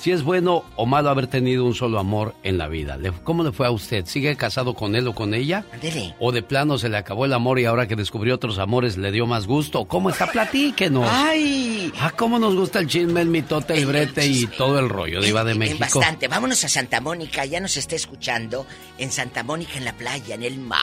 si 0.00 0.12
es 0.12 0.22
bueno 0.22 0.64
o 0.76 0.86
malo 0.86 1.10
haber 1.10 1.26
tenido 1.26 1.66
un 1.66 1.74
solo 1.74 1.98
amor 1.98 2.34
en 2.42 2.56
la 2.56 2.68
vida. 2.68 2.98
¿Cómo 3.22 3.44
le 3.44 3.52
fue 3.52 3.66
a 3.66 3.70
usted? 3.70 4.06
¿Sigue 4.06 4.34
casado 4.34 4.72
con 4.72 4.96
él 4.96 5.06
o 5.06 5.14
con 5.14 5.34
ella? 5.34 5.66
Ándele. 5.74 6.14
¿O 6.18 6.32
de 6.32 6.42
plano 6.42 6.78
se 6.78 6.88
le 6.88 6.96
acabó 6.96 7.26
el 7.26 7.34
amor 7.34 7.58
y 7.58 7.66
ahora 7.66 7.86
que 7.86 7.96
descubrió 7.96 8.34
otros 8.34 8.58
amores 8.58 8.96
le 8.96 9.12
dio 9.12 9.26
más 9.26 9.46
gusto? 9.46 9.84
¿Cómo 9.84 10.08
está? 10.08 10.26
Platíquenos. 10.26 11.06
¡Ay! 11.06 11.92
Ah, 12.00 12.12
cómo 12.16 12.38
nos 12.38 12.54
gusta 12.54 12.78
el 12.78 12.86
chisme, 12.86 13.20
el 13.20 13.28
mitote, 13.28 13.74
el 13.74 13.84
brete 13.84 14.26
y 14.26 14.46
todo 14.46 14.78
el 14.78 14.88
rollo, 14.88 15.20
diva 15.20 15.44
de 15.44 15.52
En 15.52 15.58
México. 15.58 15.98
bastante. 15.98 16.28
Vámonos 16.28 16.64
a 16.64 16.68
Santa 16.70 17.02
Mónica. 17.02 17.44
Ya 17.44 17.60
nos 17.60 17.76
está 17.76 17.94
escuchando 17.94 18.66
en 18.96 19.12
Santa 19.12 19.42
Mónica, 19.42 19.72
en 19.76 19.84
la 19.84 19.92
playa, 19.92 20.34
en 20.34 20.44
el 20.44 20.56
mar. 20.58 20.80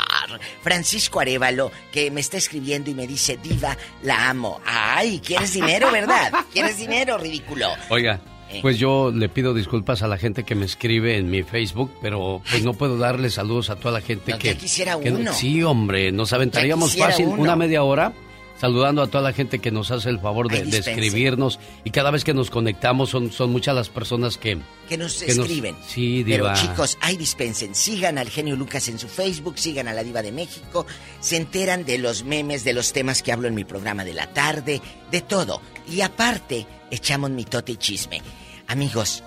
Francisco 0.61 1.19
Arevalo, 1.19 1.72
que 1.91 2.11
me 2.11 2.22
está 2.22 2.38
escribiendo 2.38 2.91
y 2.91 2.94
me 2.94 3.07
dice, 3.07 3.39
Diva, 3.41 3.76
la 4.03 4.30
amo. 4.30 4.61
Ay, 4.64 5.19
¿quieres 5.26 5.53
dinero, 5.53 5.91
verdad? 5.91 6.31
¿Quieres 6.53 6.77
dinero, 6.77 7.18
ridículo? 7.18 7.69
Oiga. 7.89 8.22
Pues 8.61 8.78
yo 8.80 9.11
le 9.14 9.30
pido 9.30 9.53
disculpas 9.53 10.02
a 10.03 10.07
la 10.07 10.18
gente 10.18 10.44
que 10.44 10.56
me 10.56 10.65
escribe 10.65 11.18
en 11.18 11.30
mi 11.30 11.44
Facebook, 11.44 11.91
pero 12.02 12.41
pues 12.49 12.64
no 12.64 12.74
puedo 12.74 12.98
darle 12.98 13.30
saludos 13.30 13.69
a 13.69 13.76
toda 13.76 13.99
la 13.99 14.02
gente 14.06 14.32
No, 14.32 14.40
que... 14.40 14.56
quisiera 14.57 14.99
que- 14.99 15.11
uno. 15.11 15.34
sí, 15.34 15.64
hombre, 15.64 16.11
nos 16.11 16.34
aventaríamos 16.34 16.95
fácil 16.95 17.28
uno. 17.28 17.41
una 17.41 17.56
media 17.56 17.84
hora 17.84 18.14
saludando 18.60 19.03
a 19.03 19.07
toda 19.07 19.22
la 19.22 19.34
gente 19.34 19.60
que 19.60 19.69
nos 19.69 19.91
hace 19.91 20.10
el 20.10 20.19
favor 20.19 20.49
de, 20.49 20.57
Ay, 20.57 20.69
escribirnos 20.76 21.60
y 21.84 21.91
cada 21.91 22.10
vez 22.10 22.24
que 22.24 22.34
nos 22.34 22.49
conectamos 22.49 23.11
son, 23.11 23.32
son 23.32 23.52
muchas 23.52 23.76
las 23.76 23.90
personas 23.90 24.40
que... 24.40 24.57
Que 24.90 24.98
nos 24.98 25.18
que 25.22 25.36
nos- 25.36 25.45
escriben. 25.45 25.76
sí, 25.88 26.24
Pero 26.26 26.45
diva. 26.45 26.53
chicos, 26.56 26.98
ahí 27.02 27.18
dispensen. 27.18 27.76
Sigan 27.76 28.18
al 28.18 28.30
genio 28.32 28.56
Lucas 28.56 28.88
en 28.88 28.98
su 28.98 29.07
Facebook, 29.10 29.60
sigan 29.60 29.88
a 29.88 29.94
la 29.94 30.03
Diva 30.03 30.24
de 30.24 30.32
México. 30.32 30.88
Se 31.19 31.36
enteran 31.38 31.86
de 31.86 31.99
los 31.99 32.24
memes, 32.24 32.64
de 32.64 32.74
los 32.74 32.94
temas 32.94 33.22
que 33.22 33.32
hablo 33.32 33.48
en 33.48 33.53
mi 33.53 33.64
programa 33.64 34.03
de 34.03 34.15
la 34.15 34.26
tarde, 34.34 34.82
de 35.11 35.22
todo. 35.22 35.61
Y 35.88 36.02
aparte, 36.02 36.65
echamos 36.90 37.30
mitote 37.30 37.74
y 37.74 37.78
chisme. 37.78 38.22
Amigos. 38.68 39.23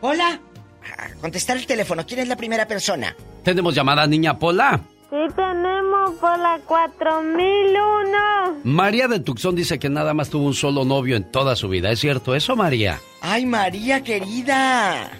Hola. 0.00 0.40
A 0.98 1.14
contestar 1.20 1.56
el 1.56 1.66
teléfono. 1.66 2.04
¿Quién 2.06 2.20
es 2.20 2.28
la 2.28 2.36
primera 2.36 2.66
persona? 2.66 3.14
Tenemos 3.44 3.74
llamada 3.74 4.06
niña 4.06 4.38
Pola. 4.38 4.80
Sí 5.10 5.16
tenemos 5.34 6.12
por 6.20 6.38
la 6.38 6.58
4001. 6.66 8.60
María 8.64 9.08
de 9.08 9.20
Tucson 9.20 9.54
dice 9.56 9.78
que 9.78 9.88
nada 9.88 10.14
más 10.14 10.30
tuvo 10.30 10.46
un 10.46 10.54
solo 10.54 10.84
novio 10.84 11.16
en 11.16 11.30
toda 11.30 11.56
su 11.56 11.68
vida. 11.68 11.90
¿Es 11.90 12.00
cierto 12.00 12.34
eso, 12.34 12.56
María? 12.56 13.00
¡Ay, 13.20 13.44
María 13.46 14.02
querida! 14.02 15.10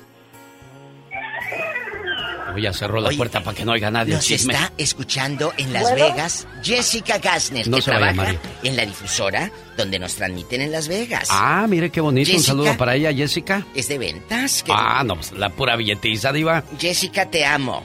Ya 2.58 2.72
cerró 2.72 3.00
la 3.00 3.08
Oye, 3.08 3.16
puerta 3.16 3.42
para 3.42 3.56
que 3.56 3.64
no 3.64 3.72
oiga 3.72 3.90
nadie 3.90 4.14
Nos 4.14 4.24
chisme. 4.24 4.52
está 4.54 4.72
escuchando 4.78 5.52
en 5.56 5.72
Las 5.72 5.82
¿Bueno? 5.82 5.96
Vegas 6.06 6.46
Jessica 6.62 7.18
Gassner, 7.18 7.68
No 7.68 7.76
que 7.76 7.82
se 7.82 7.90
vaya, 7.90 8.12
trabaja 8.12 8.34
en 8.62 8.76
la 8.76 8.86
difusora 8.86 9.50
donde 9.76 9.98
nos 9.98 10.14
transmiten 10.16 10.60
en 10.62 10.72
Las 10.72 10.88
Vegas. 10.88 11.28
Ah, 11.30 11.66
mire 11.68 11.90
qué 11.90 12.00
bonito. 12.00 12.30
Un 12.34 12.42
saludo 12.42 12.76
para 12.76 12.94
ella, 12.96 13.12
Jessica. 13.12 13.64
Es 13.74 13.88
de 13.88 13.98
ventas. 13.98 14.62
que- 14.62 14.72
Ah, 14.74 15.02
no, 15.04 15.14
pues 15.16 15.32
la 15.32 15.48
pura 15.50 15.76
billetiza, 15.76 16.32
diva. 16.32 16.62
Jessica, 16.78 17.26
te 17.30 17.44
amo. 17.46 17.82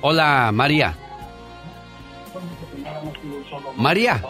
Hola, 0.00 0.50
María. 0.52 0.96
María. 3.76 4.22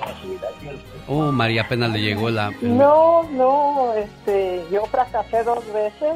Oh, 1.07 1.31
María 1.31 1.63
apenas 1.63 1.91
le 1.91 2.01
llegó 2.01 2.31
la... 2.31 2.51
No, 2.63 3.23
no, 3.33 3.93
este, 3.95 4.65
yo 4.73 4.87
fracasé 4.87 5.43
dos 5.45 5.63
veces. 5.73 6.15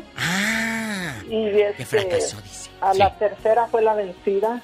y 1.31 1.47
este, 1.61 1.85
fracasó, 1.85 2.39
a 2.81 2.95
la 2.95 3.17
tercera 3.19 3.67
fue 3.67 3.83
la 3.83 3.95
vencida. 3.95 4.63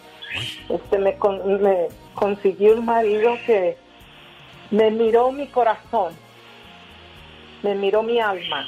Este, 0.68 0.98
me, 0.98 1.16
con- 1.16 1.62
me 1.62 1.88
consiguió 2.14 2.74
un 2.74 2.84
marido 2.84 3.36
que 3.46 3.76
me 4.70 4.90
miró 4.90 5.30
mi 5.30 5.46
corazón, 5.46 6.12
me 7.62 7.74
miró 7.76 8.02
mi 8.02 8.18
alma. 8.20 8.66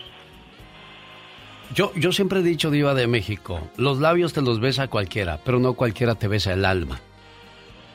Yo, 1.75 1.93
yo 1.97 2.13
siempre 2.13 2.41
he 2.41 2.43
dicho, 2.43 2.71
diva 2.71 2.95
de 2.95 3.09
México, 3.09 3.61
los 3.77 3.99
labios 3.99 4.33
te 4.33 4.41
los 4.41 4.61
besa 4.61 4.87
cualquiera, 4.89 5.41
pero 5.45 5.59
no 5.59 5.75
cualquiera 5.75 6.15
te 6.15 6.29
besa 6.29 6.53
el 6.53 6.65
alma. 6.65 7.01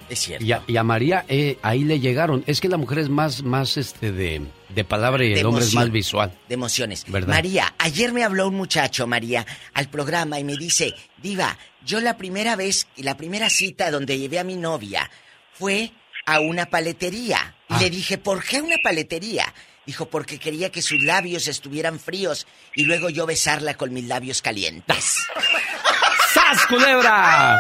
Es 0.09 0.19
cierto. 0.19 0.43
Y 0.45 0.51
a, 0.51 0.61
y 0.67 0.75
a 0.75 0.83
María 0.83 1.23
eh, 1.29 1.57
ahí 1.61 1.85
le 1.85 2.01
llegaron. 2.01 2.43
Es 2.47 2.59
que 2.59 2.67
la 2.67 2.75
mujer 2.75 2.99
es 2.99 3.07
más, 3.09 3.43
más 3.43 3.77
este 3.77 4.11
de, 4.11 4.41
de 4.73 4.83
palabra 4.83 5.23
y 5.23 5.33
De 5.33 5.39
el 5.39 5.45
hombre 5.45 5.65
es 5.65 5.73
más 5.73 5.91
visual. 5.91 6.37
De 6.47 6.55
emociones. 6.55 7.05
¿Verdad? 7.07 7.35
María, 7.35 7.73
ayer 7.77 8.11
me 8.13 8.23
habló 8.23 8.47
un 8.47 8.55
muchacho, 8.55 9.07
María, 9.07 9.45
al 9.73 9.89
programa 9.89 10.39
y 10.39 10.43
me 10.43 10.55
dice, 10.55 10.93
Diva, 11.21 11.57
yo 11.85 11.99
la 11.99 12.17
primera 12.17 12.55
vez, 12.55 12.87
la 12.97 13.17
primera 13.17 13.49
cita 13.49 13.91
donde 13.91 14.17
llevé 14.17 14.39
a 14.39 14.43
mi 14.43 14.55
novia 14.55 15.09
fue 15.53 15.91
a 16.25 16.39
una 16.39 16.67
paletería. 16.67 17.55
Ah. 17.69 17.77
Y 17.77 17.83
le 17.83 17.89
dije, 17.89 18.17
¿por 18.17 18.43
qué 18.43 18.61
una 18.61 18.77
paletería? 18.83 19.53
Dijo, 19.85 20.09
porque 20.09 20.37
quería 20.37 20.71
que 20.71 20.81
sus 20.81 21.03
labios 21.03 21.47
estuvieran 21.47 21.99
fríos 21.99 22.45
y 22.75 22.83
luego 22.83 23.09
yo 23.09 23.25
besarla 23.25 23.73
con 23.73 23.93
mis 23.93 24.05
labios 24.05 24.41
calientes. 24.41 25.17
¡Sas, 26.33 26.65
culebra! 26.67 27.59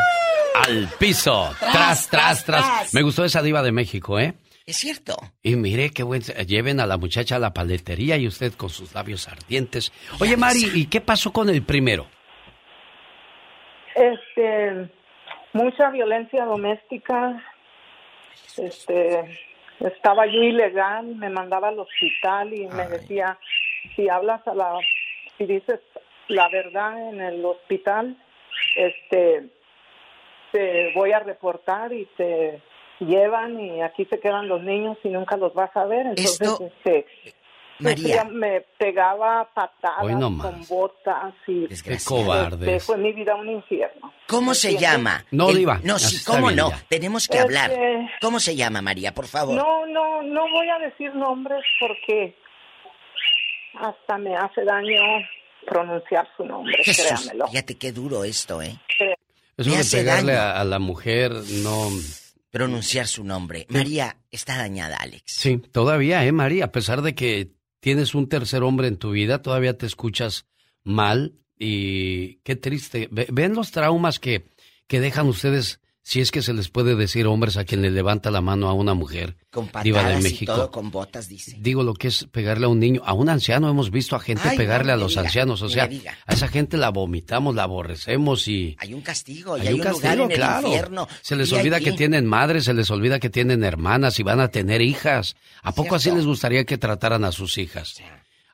Al 0.53 0.87
piso. 0.99 1.53
Tras, 1.59 2.07
tras. 2.07 2.45
tras. 2.45 2.93
Me 2.93 3.01
gustó 3.01 3.25
esa 3.25 3.41
diva 3.41 3.63
de 3.63 3.71
México, 3.71 4.19
¿eh? 4.19 4.35
Es 4.65 4.77
cierto. 4.77 5.15
Y 5.41 5.55
mire 5.55 5.89
qué 5.89 6.03
buen... 6.03 6.21
Lleven 6.21 6.79
a 6.79 6.85
la 6.85 6.97
muchacha 6.97 7.37
a 7.37 7.39
la 7.39 7.53
paletería 7.53 8.17
y 8.17 8.27
usted 8.27 8.53
con 8.53 8.69
sus 8.69 8.93
labios 8.93 9.27
ardientes. 9.27 9.91
Oye, 10.19 10.37
Mari, 10.37 10.71
¿y 10.75 10.85
qué 10.87 11.01
pasó 11.01 11.31
con 11.31 11.49
el 11.49 11.63
primero? 11.63 12.07
Este, 13.95 14.89
mucha 15.53 15.89
violencia 15.89 16.45
doméstica. 16.45 17.43
Este, 18.57 19.39
estaba 19.79 20.25
yo 20.27 20.43
ilegal, 20.43 21.15
me 21.15 21.29
mandaba 21.29 21.69
al 21.69 21.79
hospital 21.79 22.53
y 22.53 22.67
me 22.67 22.87
decía, 22.87 23.37
si 23.95 24.09
hablas 24.09 24.45
a 24.47 24.53
la, 24.53 24.77
si 25.37 25.45
dices 25.45 25.79
la 26.27 26.47
verdad 26.49 27.09
en 27.09 27.21
el 27.21 27.43
hospital, 27.43 28.15
este, 28.75 29.49
te 30.51 30.93
voy 30.93 31.11
a 31.11 31.19
reportar 31.19 31.91
y 31.93 32.05
te 32.17 32.61
llevan 33.05 33.59
y 33.59 33.81
aquí 33.81 34.05
se 34.05 34.19
quedan 34.19 34.47
los 34.47 34.61
niños 34.63 34.97
y 35.03 35.09
nunca 35.09 35.37
los 35.37 35.53
vas 35.53 35.75
a 35.75 35.85
ver. 35.85 36.07
Entonces, 36.07 36.41
Esto- 36.41 36.65
este, 36.85 37.05
María. 37.79 38.23
me 38.25 38.61
pegaba 38.77 39.49
patadas 39.53 40.03
Hoy 40.03 40.13
no 40.15 40.29
más. 40.29 40.45
con 40.47 40.67
botas 40.67 41.33
y 41.47 41.67
Qué 41.67 41.97
cobardes. 42.05 42.61
este, 42.67 42.79
fue 42.79 42.97
mi 42.97 43.11
vida 43.11 43.33
un 43.35 43.49
infierno. 43.49 44.13
¿Cómo 44.27 44.53
se 44.53 44.77
llama? 44.77 45.25
No, 45.31 45.49
El- 45.49 45.57
Diva, 45.57 45.79
No, 45.83 45.97
sí, 45.97 46.23
¿cómo 46.23 46.47
bien 46.47 46.57
no? 46.57 46.69
ya. 46.69 46.83
Tenemos 46.87 47.27
que 47.27 47.37
Este- 47.39 47.43
hablar. 47.57 47.71
¿Cómo 48.21 48.39
se 48.39 48.55
llama, 48.55 48.81
María, 48.81 49.13
por 49.13 49.25
favor? 49.27 49.55
No, 49.55 49.85
no, 49.87 50.21
no 50.21 50.41
voy 50.51 50.69
a 50.69 50.77
decir 50.79 51.13
nombres 51.15 51.63
porque 51.79 52.35
hasta 53.79 54.17
me 54.17 54.35
hace 54.35 54.63
daño 54.63 55.01
pronunciar 55.65 56.27
su 56.37 56.43
nombre, 56.45 56.75
Jesús, 56.83 57.05
créamelo. 57.07 57.47
fíjate 57.47 57.77
qué 57.77 57.91
duro 57.91 58.23
esto, 58.23 58.61
¿eh? 58.61 58.75
Eso 59.57 59.69
Me 59.69 59.75
de 59.75 59.81
hace 59.81 59.97
pegarle 59.97 60.33
daño. 60.33 60.55
a, 60.55 60.61
a 60.61 60.63
la 60.65 60.79
mujer, 60.79 61.31
no. 61.63 61.89
Pronunciar 62.51 63.07
su 63.07 63.23
nombre. 63.23 63.65
María 63.69 64.17
está 64.29 64.57
dañada, 64.57 64.97
Alex. 64.97 65.23
Sí, 65.27 65.57
todavía, 65.71 66.25
¿eh, 66.25 66.31
María? 66.31 66.65
A 66.65 66.71
pesar 66.71 67.01
de 67.01 67.15
que 67.15 67.53
tienes 67.79 68.13
un 68.13 68.29
tercer 68.29 68.61
hombre 68.63 68.87
en 68.87 68.97
tu 68.97 69.11
vida, 69.11 69.41
todavía 69.41 69.77
te 69.77 69.85
escuchas 69.85 70.45
mal 70.83 71.33
y 71.57 72.35
qué 72.43 72.55
triste. 72.55 73.07
Ve- 73.11 73.27
Ven 73.31 73.53
los 73.55 73.71
traumas 73.71 74.19
que, 74.19 74.45
que 74.87 74.99
dejan 74.99 75.27
ustedes, 75.27 75.79
si 76.03 76.19
es 76.19 76.31
que 76.31 76.41
se 76.41 76.53
les 76.53 76.69
puede 76.69 76.95
decir 76.95 77.27
hombres 77.27 77.57
a 77.57 77.63
quien 77.63 77.81
le 77.81 77.91
levanta 77.91 78.31
la 78.31 78.41
mano 78.41 78.67
a 78.67 78.73
una 78.73 78.93
mujer. 78.93 79.37
Con 79.51 79.69
diva 79.83 80.03
de 80.03 80.19
y 80.19 80.23
México. 80.23 80.53
todo, 80.53 80.71
con 80.71 80.89
botas, 80.89 81.27
dice. 81.27 81.55
Digo 81.59 81.83
lo 81.83 81.93
que 81.93 82.07
es 82.07 82.25
pegarle 82.31 82.65
a 82.65 82.69
un 82.69 82.79
niño, 82.79 83.01
a 83.05 83.13
un 83.13 83.29
anciano 83.29 83.69
hemos 83.69 83.91
visto 83.91 84.15
a 84.15 84.19
gente 84.19 84.49
Ay, 84.49 84.57
pegarle 84.57 84.87
no 84.87 84.93
a 84.93 84.97
los 84.97 85.11
diga, 85.11 85.21
ancianos, 85.21 85.61
o 85.61 85.69
sea, 85.69 85.89
a 86.25 86.33
esa 86.33 86.47
gente 86.47 86.77
la 86.77 86.89
vomitamos, 86.89 87.53
la 87.53 87.63
aborrecemos 87.63 88.47
y 88.47 88.75
Hay 88.79 88.93
un 88.93 89.01
castigo, 89.01 89.57
y 89.57 89.61
hay 89.61 89.67
hay, 89.67 89.73
un 89.75 89.79
castigo, 89.81 90.13
lugar 90.15 90.31
en 90.31 90.35
claro. 90.37 90.59
el 90.59 90.65
infierno. 90.65 91.07
Se 91.21 91.35
les 91.35 91.51
Y 91.51 91.55
olvida 91.55 91.79
que 91.79 91.91
tienen 91.91 92.25
madres, 92.25 92.65
se 92.65 92.73
les 92.73 92.89
olvida 92.89 93.19
que 93.19 93.29
tienen 93.29 93.63
hermanas 93.63 94.19
y 94.19 94.23
van 94.23 94.39
a 94.39 94.47
tener 94.47 94.81
hijas. 94.81 95.35
¿A 95.61 95.71
poco 95.71 95.95
así 95.95 96.11
les 96.11 96.25
gustaría 96.25 96.65
que 96.65 96.77
trataran 96.77 97.23
a 97.25 97.31
sus 97.31 97.57
hijas? 97.57 98.01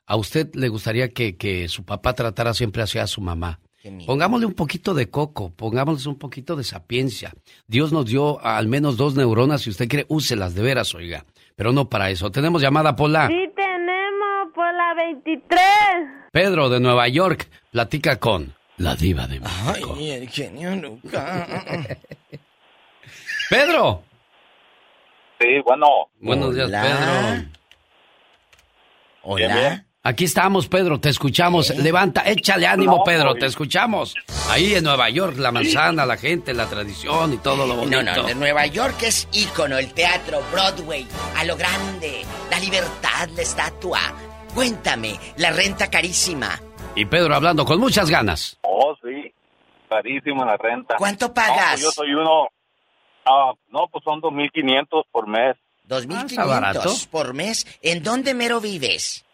¿A 0.06 0.16
usted 0.16 0.54
le 0.54 0.68
gustaría 0.68 1.08
que, 1.10 1.36
que 1.36 1.68
su 1.68 1.84
papá 1.84 2.14
tratara 2.14 2.54
siempre 2.54 2.82
así 2.82 2.98
a 2.98 3.06
su 3.06 3.20
mamá? 3.20 3.60
Pongámosle 4.06 4.46
un 4.46 4.54
poquito 4.54 4.92
de 4.92 5.08
coco, 5.08 5.50
pongámosle 5.50 6.10
un 6.10 6.18
poquito 6.18 6.56
de 6.56 6.64
sapiencia. 6.64 7.32
Dios 7.66 7.92
nos 7.92 8.06
dio 8.06 8.40
al 8.44 8.66
menos 8.66 8.96
dos 8.96 9.14
neuronas, 9.14 9.62
si 9.62 9.70
usted 9.70 9.88
quiere, 9.88 10.04
úselas 10.08 10.54
de 10.54 10.62
veras, 10.62 10.94
oiga. 10.94 11.24
Pero 11.54 11.72
no 11.72 11.88
para 11.88 12.10
eso. 12.10 12.30
Tenemos 12.30 12.60
llamada, 12.60 12.96
Pola. 12.96 13.28
Sí 13.28 13.50
tenemos 13.54 14.52
por 14.54 14.74
la 14.74 14.94
23. 14.94 15.60
Pedro 16.32 16.68
de 16.68 16.80
Nueva 16.80 17.08
York 17.08 17.48
platica 17.70 18.18
con 18.18 18.54
la 18.78 18.96
diva 18.96 19.26
de 19.26 19.40
México. 19.40 19.94
Ay, 19.96 20.10
el 20.10 20.28
genio 20.28 20.74
Lucas. 20.76 21.46
Pedro. 23.50 24.02
Sí, 25.40 25.46
bueno. 25.64 25.86
Buenos 26.20 26.54
días, 26.54 26.66
Hola. 26.68 26.82
Pedro. 26.82 27.50
Hola. 29.22 29.84
Aquí 30.04 30.24
estamos, 30.24 30.68
Pedro, 30.68 31.00
te 31.00 31.08
escuchamos. 31.08 31.70
Levanta, 31.76 32.22
échale 32.24 32.66
ánimo, 32.66 32.98
No, 32.98 33.04
Pedro, 33.04 33.34
te 33.34 33.46
escuchamos. 33.46 34.14
Ahí 34.48 34.74
en 34.74 34.84
Nueva 34.84 35.10
York, 35.10 35.36
la 35.38 35.50
manzana, 35.50 36.06
la 36.06 36.16
gente, 36.16 36.54
la 36.54 36.66
tradición 36.66 37.32
y 37.34 37.38
todo 37.38 37.66
lo 37.66 37.74
bonito. 37.76 38.02
No, 38.02 38.14
no, 38.14 38.22
de 38.22 38.34
Nueva 38.36 38.64
York 38.66 38.94
es 39.02 39.28
ícono, 39.32 39.76
el 39.76 39.92
teatro, 39.92 40.40
Broadway, 40.52 41.06
a 41.36 41.44
lo 41.44 41.56
grande, 41.56 42.22
la 42.50 42.60
libertad, 42.60 43.28
la 43.34 43.42
estatua. 43.42 43.98
Cuéntame, 44.54 45.18
la 45.36 45.50
renta 45.50 45.90
carísima. 45.90 46.58
Y 46.94 47.04
Pedro 47.04 47.34
hablando 47.34 47.64
con 47.64 47.78
muchas 47.80 48.08
ganas. 48.08 48.56
Oh, 48.62 48.94
sí. 49.02 49.32
Carísima 49.90 50.44
la 50.46 50.56
renta. 50.56 50.94
¿Cuánto 50.96 51.26
No, 51.28 51.34
pagas? 51.34 51.70
pues 51.72 51.82
yo 51.82 51.90
soy 51.90 52.14
uno. 52.14 52.46
Ah, 53.26 53.52
no, 53.70 53.88
pues 53.90 54.04
son 54.04 54.20
2.500 54.20 55.04
por 55.10 55.26
mes. 55.26 55.56
Dos 55.84 56.06
mil 56.06 56.18
Ah, 56.38 56.72
por 57.10 57.34
mes. 57.34 57.66
¿En 57.82 58.02
dónde 58.02 58.34
mero 58.34 58.60
vives? 58.60 59.24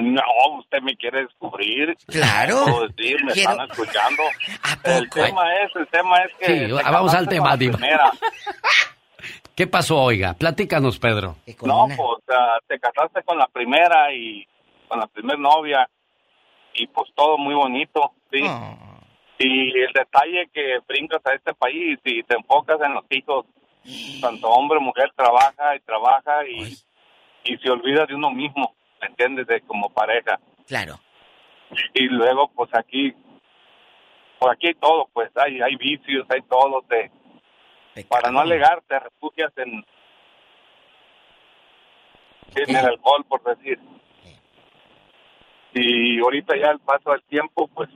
No, 0.00 0.22
usted 0.58 0.80
me 0.82 0.94
quiere 0.96 1.22
descubrir. 1.22 1.96
Claro. 2.06 2.62
Puedo 2.64 2.88
decir, 2.88 3.24
me 3.24 3.32
Quiero- 3.32 3.52
están 3.52 3.70
escuchando. 3.70 4.22
¿A 4.62 4.96
El 4.98 5.08
tema 5.10 5.54
es, 5.62 5.76
el 5.76 5.86
tema 5.88 6.16
es 6.18 6.34
que. 6.38 6.46
Sí, 6.46 6.66
te 6.76 6.82
vamos 6.90 7.14
al 7.14 7.26
tema, 7.28 7.56
Diva. 7.56 7.76
primera. 7.78 8.12
¿Qué 9.56 9.66
pasó, 9.66 10.00
oiga? 10.00 10.34
Platícanos, 10.34 10.98
Pedro. 10.98 11.36
No, 11.62 11.86
pues 11.88 12.22
ah, 12.30 12.58
te 12.68 12.78
casaste 12.78 13.22
con 13.24 13.38
la 13.38 13.46
primera 13.48 14.12
y 14.14 14.46
con 14.86 15.00
la 15.00 15.06
primer 15.08 15.38
novia 15.38 15.88
y 16.74 16.86
pues 16.86 17.10
todo 17.14 17.36
muy 17.38 17.54
bonito, 17.54 18.12
sí. 18.30 18.38
Y 19.40 19.70
el 19.80 19.92
detalle 19.92 20.48
que 20.52 20.78
brincas 20.86 21.20
a 21.26 21.34
este 21.34 21.54
país 21.54 21.98
y 22.04 22.22
te 22.22 22.36
enfocas 22.36 22.80
en 22.82 22.94
los 22.94 23.04
hijos, 23.10 23.46
tanto 24.20 24.48
hombre 24.48 24.78
mujer 24.78 25.10
trabaja 25.16 25.74
y 25.74 25.80
trabaja 25.80 26.46
y, 26.46 26.76
y 27.44 27.56
se 27.58 27.70
olvida 27.70 28.06
de 28.06 28.14
uno 28.14 28.30
mismo, 28.30 28.74
¿me 29.00 29.08
entiendes? 29.08 29.46
De 29.46 29.60
como 29.62 29.90
pareja. 29.90 30.38
Claro. 30.66 31.00
Y 31.94 32.04
luego 32.04 32.48
pues 32.48 32.70
aquí, 32.74 33.14
pues 34.38 34.52
aquí 34.52 34.68
hay 34.68 34.74
todo, 34.74 35.08
pues 35.12 35.30
hay, 35.36 35.60
hay 35.60 35.76
vicios, 35.76 36.26
hay 36.30 36.42
todo, 36.42 36.82
te, 36.88 37.10
para 38.04 38.30
no 38.30 38.40
alegar 38.40 38.82
te 38.86 38.98
refugias 38.98 39.52
en, 39.56 39.84
en 42.54 42.76
el 42.76 42.86
alcohol, 42.86 43.24
por 43.28 43.42
decir. 43.42 43.78
Y 45.74 46.18
ahorita 46.20 46.56
ya 46.56 46.70
el 46.70 46.80
paso 46.80 47.12
del 47.12 47.22
tiempo, 47.24 47.68
pues 47.68 47.88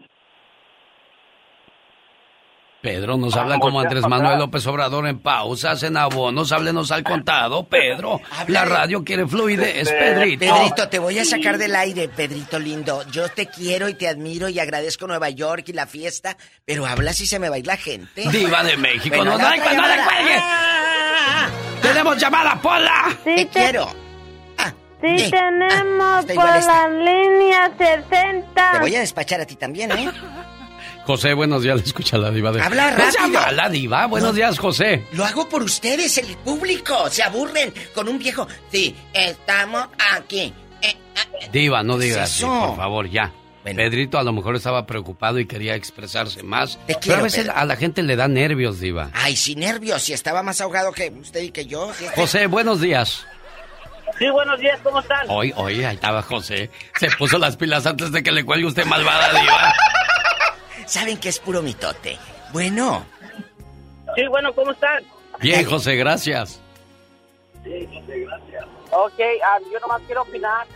Pedro 2.83 3.17
nos 3.17 3.37
Ah, 3.37 3.43
habla 3.43 3.59
como 3.61 3.81
Andrés 3.81 4.07
Manuel. 4.09 4.39
López 4.41 4.67
Obrador 4.67 5.07
en 5.07 5.21
pausas, 5.21 5.83
en 5.85 5.97
abonos, 5.97 6.51
háblenos 6.51 6.91
al 6.91 7.05
contado, 7.05 7.65
Pedro. 7.69 8.21
La 8.49 8.65
radio 8.65 9.05
quiere 9.05 9.27
fluidez, 9.27 9.89
Pedrito. 9.89 10.41
Pedrito, 10.55 10.89
te 10.89 10.99
voy 10.99 11.19
a 11.19 11.25
sacar 11.25 11.59
del 11.59 11.77
aire, 11.77 12.09
Pedrito 12.09 12.59
lindo. 12.59 13.05
Yo 13.11 13.29
te 13.29 13.47
quiero 13.47 13.89
y 13.89 13.95
te 13.95 14.09
admiro 14.09 14.49
y 14.49 14.59
agradezco 14.59 15.07
Nueva 15.07 15.31
York 15.31 15.65
y 15.69 15.73
la 15.73 15.87
fiesta, 15.87 16.37
pero 16.65 16.85
habla 16.85 17.13
si 17.13 17.25
se 17.27 17.39
me 17.39 17.49
va 17.49 17.55
a 17.55 17.59
ir 17.59 17.67
la 17.69 17.77
gente. 17.77 18.29
Diva 18.29 18.65
de 18.65 18.77
México, 18.77 19.15
Bueno, 19.17 19.33
no, 19.33 19.39
no, 19.39 19.45
no 19.45 19.51
le 19.57 19.59
llamada. 19.65 20.05
cuelgue. 20.05 20.43
Tenemos 21.83 22.17
llamada, 22.19 22.61
Pola. 22.61 23.17
Te 23.25 23.47
quiero. 23.49 23.89
Sí 25.01 25.09
Eh, 25.09 25.31
tenemos 25.33 26.25
por 26.27 26.31
igual 26.33 26.59
esta. 26.61 26.89
la 26.89 26.95
línea 26.97 27.73
60. 27.77 28.73
Te 28.73 28.79
voy 28.79 28.95
a 28.95 29.01
despachar 29.01 29.41
a 29.41 29.45
ti 29.47 29.57
también, 29.57 29.91
¿eh? 29.91 30.09
José, 31.07 31.35
buenos 31.35 31.63
días, 31.63 31.77
le 31.77 31.83
escucha 31.83 32.17
la 32.17 32.31
diva 32.31 32.53
de 32.53 32.63
Habla 32.63 32.93
No 32.93 32.97
se 33.11 33.19
rápido. 33.19 33.41
llama 33.41 33.53
la 33.53 33.69
diva, 33.69 34.07
buenos 34.07 34.35
días, 34.37 34.59
José. 34.59 35.05
Lo 35.13 35.25
hago 35.25 35.49
por 35.49 35.63
ustedes, 35.63 36.17
el 36.19 36.37
público. 36.39 37.11
Se 37.11 37.23
aburren 37.25 37.75
con 37.95 38.09
un 38.09 38.19
viejo. 38.19 38.47
Sí, 38.71 38.95
estamos 39.13 39.87
aquí. 40.15 40.53
Eh, 40.81 40.97
Diva, 41.53 41.83
no 41.83 41.99
¿Qué 41.99 42.05
es 42.07 42.11
digas 42.15 42.31
así, 42.31 42.45
eso? 42.45 42.67
por 42.69 42.77
favor, 42.77 43.11
ya. 43.11 43.33
Pedrito 43.65 44.19
a 44.19 44.23
lo 44.25 44.33
mejor 44.33 44.57
estaba 44.57 44.87
preocupado 44.87 45.39
y 45.39 45.47
quería 45.47 45.75
expresarse 45.75 46.43
más. 46.43 46.79
pero 46.87 46.99
quiero, 47.01 47.21
a 47.21 47.23
veces 47.23 47.45
Pedro. 47.47 47.57
a 47.57 47.65
la 47.65 47.77
gente 47.77 48.03
le 48.03 48.15
da 48.17 48.27
nervios, 48.29 48.79
Diva. 48.81 49.11
Ay, 49.13 49.37
sin 49.37 49.61
nervios. 49.61 50.03
Si 50.03 50.13
estaba 50.13 50.43
más 50.43 50.61
ahogado 50.61 50.93
que 50.93 51.11
usted 51.21 51.41
y 51.43 51.51
que 51.51 51.67
yo. 51.67 51.93
si 51.97 52.05
este- 52.05 52.21
José, 52.21 52.47
buenos 52.47 52.81
días. 52.81 53.25
Sí, 54.19 54.29
buenos 54.31 54.59
días, 54.61 54.79
¿cómo 54.83 55.01
están? 55.01 55.27
Hoy, 55.29 55.53
hoy, 55.57 55.83
ahí 55.85 55.95
estaba 55.97 56.23
José. 56.23 56.71
Se 56.99 57.09
puso 57.13 57.39
las 57.39 57.57
pilas 57.57 57.87
antes 57.87 58.13
de 58.13 58.23
que 58.23 58.31
le 58.31 58.45
cuelgue 58.45 58.67
usted 58.67 58.85
malvada, 58.85 59.31
Diva. 59.41 59.73
Saben 60.87 61.19
que 61.19 61.29
es 61.29 61.39
puro 61.39 61.63
mitote. 61.63 62.19
Bueno, 62.53 63.05
Sí, 64.15 64.27
bueno, 64.29 64.53
¿cómo 64.55 64.73
están? 64.73 65.03
Bien, 65.41 65.65
José, 65.65 65.97
gracias. 65.97 66.61
Ok, 68.91 69.21
ah, 69.47 69.59
yo 69.73 69.81
nomás 69.81 70.03
quiero 70.07 70.23
opinar. 70.23 70.67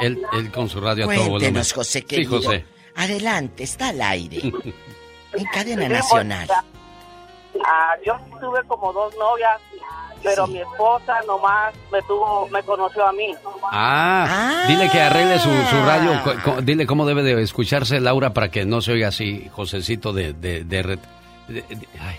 Él, 0.00 0.22
él 0.32 0.50
con 0.52 0.68
su 0.68 0.80
radio 0.80 1.04
a 1.04 1.06
todo 1.08 1.16
volumen. 1.16 1.40
cuéntenos, 1.40 1.72
José 1.72 2.00
Sí, 2.00 2.04
querido. 2.04 2.36
José. 2.36 2.64
Adelante, 2.96 3.64
está 3.64 3.88
al 3.88 4.00
aire. 4.02 4.38
en 5.32 5.44
cadena 5.52 5.86
Sí, 5.86 5.92
nacional. 5.92 6.48
Ah, 7.64 7.94
yo 8.06 8.16
tuve 8.40 8.62
como 8.68 8.92
dos 8.92 9.14
novias, 9.16 9.60
pero 10.24 10.46
mi 10.46 10.58
esposa 10.58 11.14
nomás 11.26 11.74
me 11.92 12.00
tuvo, 12.02 12.48
me 12.48 12.62
conoció 12.62 13.06
a 13.06 13.12
mí. 13.12 13.26
Ah, 13.70 14.64
dile 14.66 14.88
que 14.90 15.00
arregle 15.00 15.38
su, 15.38 15.50
su 15.50 15.76
radio. 15.84 16.20
co- 16.24 16.34
co- 16.42 16.62
dile 16.62 16.86
cómo 16.86 17.06
debe 17.06 17.22
de 17.22 17.40
escucharse 17.42 18.00
Laura 18.00 18.32
para 18.32 18.50
que 18.50 18.64
no 18.64 18.80
se 18.80 18.92
oiga 18.92 19.08
así, 19.08 19.48
Josecito 19.52 20.12
de... 20.12 20.32
de, 20.32 20.64
de 20.64 20.82
red- 20.82 20.98
de- 21.48 21.62
de- 21.62 21.88
ay. 22.00 22.16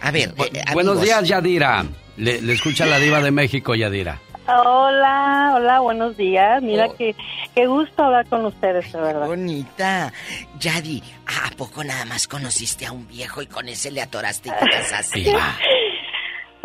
A 0.00 0.10
ver, 0.10 0.34
Bu- 0.34 0.46
eh, 0.52 0.64
buenos 0.72 1.00
días, 1.00 1.28
Yadira. 1.28 1.84
Le, 2.16 2.42
le 2.42 2.52
escucha 2.54 2.86
la 2.86 2.98
diva 2.98 3.20
de 3.20 3.30
México, 3.30 3.74
Yadira. 3.74 4.18
Hola, 4.48 5.52
hola, 5.54 5.78
buenos 5.80 6.16
días. 6.16 6.60
Mira 6.62 6.88
que 6.98 7.14
qué 7.54 7.66
gusto 7.66 8.02
hablar 8.02 8.26
con 8.26 8.44
ustedes, 8.44 8.92
de 8.92 9.00
verdad. 9.00 9.26
Bonita. 9.28 10.12
Yadi, 10.58 11.00
¿a 11.26 11.50
poco 11.56 11.84
nada 11.84 12.04
más 12.04 12.26
conociste 12.26 12.84
a 12.86 12.90
un 12.92 13.06
viejo 13.06 13.40
y 13.42 13.46
con 13.46 13.68
ese 13.68 13.92
le 13.92 14.02
atoraste 14.02 14.48
y 14.48 14.52
te 14.52 14.70
casaste? 14.70 15.32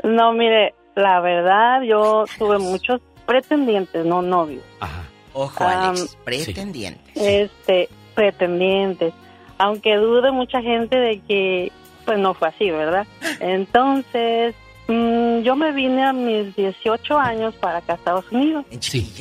No, 0.07 0.33
mire, 0.33 0.73
la 0.95 1.19
verdad, 1.19 1.81
yo 1.81 2.25
tuve 2.37 2.57
muchos 2.57 3.01
pretendientes, 3.25 4.05
no 4.05 4.21
novios. 4.21 4.63
Ojo, 5.33 5.63
Am, 5.63 5.89
Alex, 5.89 6.17
pretendiente. 6.23 7.11
Este, 7.43 7.89
pretendientes. 8.15 9.13
Aunque 9.59 9.95
dude 9.97 10.31
mucha 10.31 10.61
gente 10.61 10.97
de 10.97 11.19
que, 11.19 11.71
pues 12.05 12.17
no 12.17 12.33
fue 12.33 12.47
así, 12.47 12.71
¿verdad? 12.71 13.05
Entonces, 13.39 14.55
mm, 14.87 15.39
yo 15.41 15.55
me 15.55 15.71
vine 15.73 16.03
a 16.03 16.13
mis 16.13 16.55
18 16.55 17.17
años 17.19 17.53
para 17.55 17.79
acá 17.79 17.93
a 17.93 17.95
Estados 17.97 18.25
Unidos. 18.31 18.65
Sí. 18.79 19.13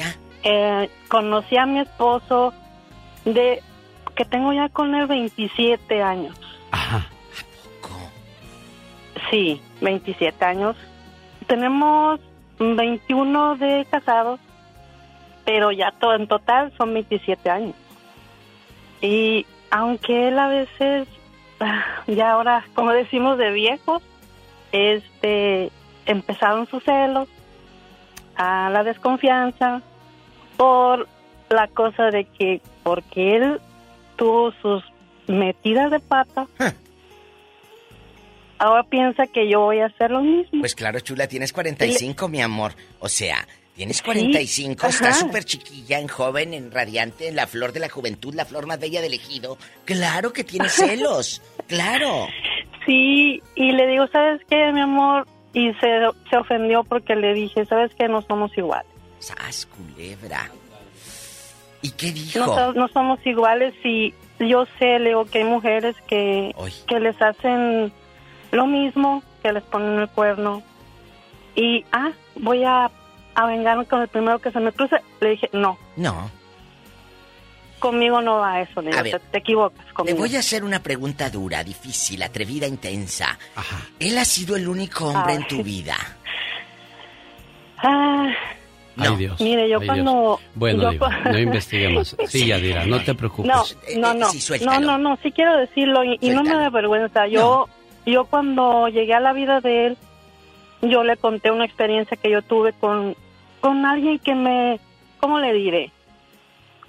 Eh, 0.45 0.89
conocí 1.09 1.57
a 1.57 1.67
mi 1.67 1.81
esposo 1.81 2.55
de 3.25 3.63
que 4.15 4.25
tengo 4.25 4.53
ya 4.53 4.69
con 4.69 4.95
él 4.95 5.07
27 5.07 6.03
años. 6.03 6.39
Sí, 9.31 9.61
27 9.81 10.45
años. 10.45 10.77
Tenemos 11.47 12.21
21 12.59 13.57
de 13.57 13.87
casados, 13.91 14.41
pero 15.45 15.73
ya 15.73 15.93
en 16.15 16.27
total 16.27 16.73
son 16.77 16.95
27 16.95 17.51
años. 17.51 17.75
Y 19.01 19.47
aunque 19.71 20.29
él 20.29 20.39
a 20.39 20.49
veces, 20.49 21.09
ya 22.07 22.33
ahora, 22.33 22.65
como 22.75 22.93
decimos 22.93 23.39
de 23.39 23.51
viejo, 23.53 24.01
este, 24.73 25.71
empezaron 26.07 26.67
sus 26.67 26.83
celos, 26.85 27.29
a 28.37 28.69
la 28.71 28.85
desconfianza, 28.85 29.81
por 30.57 31.09
la 31.49 31.69
cosa 31.69 32.11
de 32.11 32.25
que, 32.25 32.61
porque 32.83 33.37
él 33.37 33.61
tuvo 34.17 34.53
sus 34.63 34.85
metidas 35.27 35.91
de 35.91 36.01
pata, 36.01 36.47
ahora 38.59 38.83
piensa 38.85 39.27
que 39.27 39.49
yo 39.49 39.61
voy 39.61 39.81
a 39.81 39.87
hacer 39.87 40.11
lo 40.11 40.21
mismo. 40.23 40.61
Pues 40.61 40.75
claro, 40.75 41.01
chula, 41.01 41.27
tienes 41.29 41.53
45, 41.53 42.29
mi 42.29 42.41
amor. 42.43 42.73
O 43.01 43.09
sea, 43.09 43.47
tienes 43.75 44.03
45, 44.03 44.87
estás 44.87 45.19
súper 45.21 45.45
chiquilla, 45.45 45.99
en 46.01 46.09
joven, 46.09 46.55
en 46.55 46.71
radiante, 46.71 47.29
en 47.29 47.37
la 47.37 47.47
flor 47.47 47.73
de 47.73 47.81
la 47.81 47.89
juventud, 47.89 48.35
la 48.35 48.45
flor 48.45 48.67
más 48.67 48.81
bella 48.81 49.01
del 49.03 49.15
ejido. 49.15 49.59
Claro 49.85 50.33
que 50.33 50.45
tienes 50.45 50.73
celos, 50.75 51.43
claro. 51.67 52.27
Sí, 52.87 53.43
y 53.55 53.73
le 53.73 53.87
digo, 53.89 54.07
¿sabes 54.09 54.41
qué, 54.49 54.73
mi 54.73 54.81
amor? 54.81 55.27
Y 55.53 55.73
se, 55.75 55.89
se 56.31 56.37
ofendió 56.37 56.85
porque 56.85 57.17
le 57.17 57.35
dije, 57.35 57.65
¿sabes 57.67 57.91
qué? 57.99 58.09
No 58.09 58.23
somos 58.23 58.57
iguales. 58.57 58.87
¡Sas, 59.19 59.67
culebra! 59.67 60.51
¿Y 61.83 61.91
qué 61.93 62.13
dijo? 62.13 62.39
No, 62.41 62.55
so- 62.55 62.73
no 62.75 62.89
somos 62.89 63.19
iguales 63.27 63.75
y 63.85 64.13
yo 64.39 64.67
sé, 64.79 64.99
le 64.99 65.09
digo, 65.11 65.25
que 65.27 65.39
hay 65.39 65.45
mujeres 65.45 65.97
que, 66.09 66.55
que 66.87 67.01
les 67.01 67.21
hacen 67.23 67.93
lo 68.53 68.67
mismo, 68.67 69.23
que 69.43 69.53
les 69.53 69.63
ponen 69.65 69.99
el 69.99 70.09
cuerno. 70.09 70.63
Y, 71.55 71.85
ah, 71.93 72.11
voy 72.37 72.65
a, 72.65 72.91
a 73.35 73.47
vengarme 73.47 73.87
con 73.87 74.03
el 74.03 74.09
primero 74.09 74.39
que 74.39 74.51
se 74.51 74.61
me 74.61 74.73
cruce. 74.73 74.97
Le 75.21 75.31
dije, 75.31 75.49
no, 75.53 75.79
No. 75.97 76.31
conmigo 77.79 78.21
no 78.23 78.39
va 78.39 78.61
eso. 78.61 78.81
Le 78.83 78.89
digo, 78.91 79.01
A 79.01 79.03
ver, 79.03 79.13
te, 79.13 79.19
te 79.31 79.39
equivocas 79.39 79.87
Le 79.87 79.93
conmigo. 79.93 80.19
voy 80.19 80.37
a 80.37 80.41
hacer 80.41 80.65
una 80.65 80.83
pregunta 80.83 81.31
dura, 81.31 81.63
difícil, 81.65 82.23
atrevida, 82.23 82.67
intensa. 82.67 83.39
¿Él 83.99 84.17
ha 84.19 84.25
sido 84.25 84.57
el 84.57 84.69
único 84.69 85.07
hombre 85.07 85.35
en 85.35 85.47
tu 85.47 85.63
vida? 85.63 85.97
Ah, 87.79 88.29
Ay, 88.99 89.15
Dios. 89.17 89.39
Mire, 89.43 89.69
yo 89.69 89.79
Ay, 89.81 89.87
cuando- 89.87 90.39
Dios. 90.39 90.41
Bueno, 90.55 90.83
yo 90.85 90.91
Diva, 90.93 91.23
cu- 91.23 91.29
no 91.31 91.39
investigue 91.39 91.89
más. 91.91 92.17
Sí, 92.29 92.47
Yadira, 92.47 92.87
no 92.87 93.03
te 93.03 93.15
preocupes. 93.15 93.51
No, 93.97 94.15
no, 94.15 94.15
no, 94.15 94.29
no, 94.65 94.81
no, 94.81 94.99
no, 94.99 95.19
sí 95.23 95.31
quiero 95.33 95.57
decirlo 95.59 96.03
y, 96.03 96.17
y 96.21 96.31
no 96.31 96.43
me 96.43 96.55
da 96.55 96.71
vergüenza. 96.71 97.27
Yo, 97.27 97.69
yo 98.07 98.25
cuando 98.27 98.89
llegué 98.89 99.15
a 99.15 99.21
la 99.21 99.33
vida 99.33 99.61
de 99.61 99.87
él, 99.87 99.99
yo 100.83 101.05
le 101.05 101.17
conté 101.17 101.51
una 101.51 101.65
experiencia 101.65 102.17
que 102.17 102.31
yo 102.31 102.43
tuve 102.43 102.73
con, 102.73 103.17
con 103.61 103.85
alguien 103.85 104.19
que 104.19 104.35
me, 104.35 104.81
¿cómo 105.19 105.39
le 105.39 105.53
diré? 105.53 105.91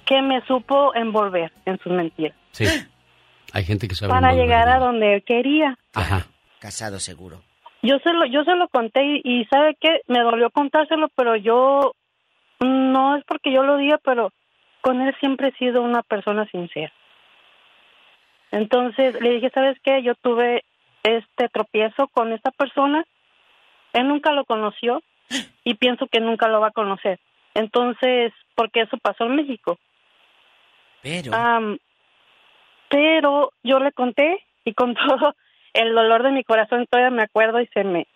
Que 0.04 0.22
me 0.22 0.40
supo 0.42 0.94
envolver 0.94 1.52
en 1.66 1.78
sus 1.80 1.92
mentiras 1.92 2.36
Sí. 2.52 2.64
Hay 3.52 3.64
gente 3.64 3.88
que 3.88 3.94
sabe. 3.94 4.12
para 4.12 4.32
llegar 4.32 4.68
a 4.68 4.78
donde 4.78 5.14
él 5.14 5.22
quería. 5.24 5.78
Ajá. 5.94 6.26
Casado 6.58 6.98
seguro. 6.98 7.40
Yo 7.82 7.98
se 8.00 8.12
lo, 8.12 8.26
yo 8.26 8.44
se 8.44 8.54
lo 8.56 8.68
conté 8.68 9.04
y, 9.04 9.20
y 9.24 9.44
sabe 9.46 9.76
qué, 9.80 10.00
me 10.08 10.20
dolió 10.20 10.50
contárselo, 10.50 11.08
pero 11.14 11.36
yo 11.36 11.94
no 12.60 13.16
es 13.16 13.24
porque 13.24 13.52
yo 13.52 13.62
lo 13.62 13.76
diga, 13.76 13.98
pero 14.04 14.32
con 14.80 15.00
él 15.00 15.14
siempre 15.20 15.48
he 15.48 15.52
sido 15.52 15.82
una 15.82 16.02
persona 16.02 16.46
sincera. 16.50 16.92
Entonces 18.50 19.20
le 19.20 19.30
dije, 19.30 19.50
¿sabes 19.50 19.78
qué? 19.82 20.02
Yo 20.02 20.14
tuve 20.16 20.64
este 21.16 21.48
tropiezo 21.48 22.08
con 22.08 22.32
esta 22.32 22.50
persona, 22.50 23.04
él 23.92 24.08
nunca 24.08 24.32
lo 24.32 24.44
conoció 24.44 25.02
y 25.64 25.74
pienso 25.74 26.06
que 26.06 26.20
nunca 26.20 26.48
lo 26.48 26.60
va 26.60 26.68
a 26.68 26.72
conocer. 26.72 27.18
Entonces, 27.54 28.32
porque 28.54 28.82
eso 28.82 28.96
pasó 28.98 29.24
en 29.24 29.36
México. 29.36 29.78
Pero. 31.02 31.32
Pero 32.90 33.52
yo 33.62 33.78
le 33.80 33.92
conté 33.92 34.44
y 34.64 34.74
con 34.74 34.94
todo 34.94 35.34
el 35.74 35.94
dolor 35.94 36.22
de 36.22 36.32
mi 36.32 36.44
corazón 36.44 36.86
todavía 36.90 37.10
me 37.10 37.22
acuerdo 37.22 37.60
y 37.60 37.66
se 37.68 37.84
me 37.84 38.06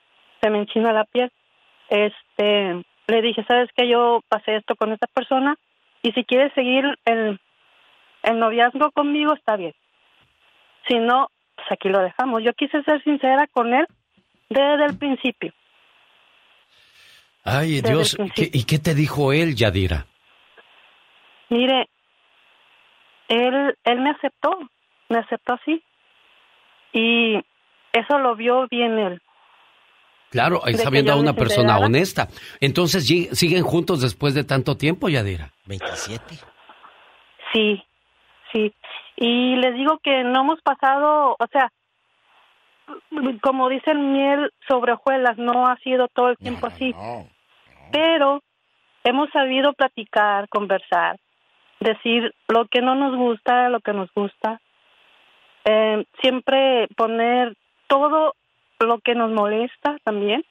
se 0.41 0.51
me 0.51 0.59
enchina 0.59 0.93
la 0.93 1.05
piel. 1.05 1.31
Este, 1.89 2.83
le 3.07 3.23
dije, 3.23 3.45
"¿Sabes 3.47 3.71
que 3.77 3.87
Yo 3.87 4.23
pasé 4.29 4.57
esto 4.57 4.75
con 4.77 4.93
esta 4.93 5.07
persona 5.07 5.57
y 6.03 6.13
si 6.13 6.25
quieres 6.25 6.53
seguir 6.55 6.99
el 7.05 7.39
el 8.23 8.39
noviazgo 8.39 8.91
conmigo 8.93 9.35
está 9.35 9.57
bien. 9.57 9.75
Si 10.89 10.99
no, 10.99 11.29
pues 11.63 11.73
aquí 11.73 11.89
lo 11.89 12.01
dejamos." 12.01 12.43
Yo 12.43 12.53
quise 12.55 12.83
ser 12.83 13.03
sincera 13.05 13.47
con 13.49 13.73
él 13.73 13.87
desde 14.49 14.85
el 14.87 14.99
principio. 14.99 15.53
Ay, 17.45 17.81
Desde 17.81 17.89
Dios. 17.89 18.17
el 18.19 18.33
¿qué- 18.33 18.51
¿Y 18.53 18.65
qué 18.65 18.79
te 18.79 18.95
dijo 18.95 19.33
él, 19.33 19.55
Yadira? 19.57 20.07
Mire, 21.49 21.89
él, 23.29 23.77
él 23.85 24.01
me 24.01 24.11
aceptó, 24.11 24.59
me 25.09 25.19
aceptó 25.19 25.55
así. 25.55 25.83
Y 26.93 27.37
eso 27.93 28.19
lo 28.19 28.37
vio 28.37 28.67
bien 28.71 28.99
él. 28.99 29.21
Claro, 30.31 30.63
De 30.65 30.73
está 30.73 30.89
viendo 30.89 31.13
a 31.13 31.17
una 31.17 31.35
persona 31.35 31.79
honesta. 31.79 32.29
Entonces, 32.61 33.07
¿sí- 33.07 33.29
¿siguen 33.33 33.65
juntos 33.65 34.01
después 34.01 34.35
de 34.35 34.45
tanto 34.45 34.77
tiempo, 34.77 35.09
Yadira? 35.09 35.51
27. 35.67 36.37
Sí, 37.53 37.83
sí. 38.53 38.73
Y 39.17 39.57
les 39.57 39.75
digo 39.75 39.99
que 40.03 40.25
no 40.25 40.41
hemos 40.41 40.61
pasado, 40.63 41.37
o 41.39 41.47
sea, 41.51 41.71
como 43.43 43.69
dicen 43.69 44.13
miel 44.13 44.53
sobre 44.69 44.93
hojuelas, 44.93 45.39
no 45.39 45.67
ha 45.67 45.77
sido 45.79 46.09
todo 46.09 46.31
el 46.31 46.37
tiempo 46.39 46.67
así. 46.67 46.95
Pero 47.91 48.43
hemos 49.05 49.31
sabido 49.31 49.73
platicar, 49.75 50.49
conversar, 50.49 51.19
decir 51.81 52.35
lo 52.49 52.67
que 52.67 52.81
no 52.81 52.95
nos 52.95 53.17
gusta, 53.17 53.69
lo 53.69 53.81
que 53.81 53.93
nos 53.93 54.13
gusta. 54.15 54.61
Eh, 55.65 56.05
siempre 56.21 56.89
poner 56.97 57.55
todo 57.87 58.35
lo 58.81 58.99
que 58.99 59.15
nos 59.15 59.31
molesta 59.31 59.97
también. 60.05 60.45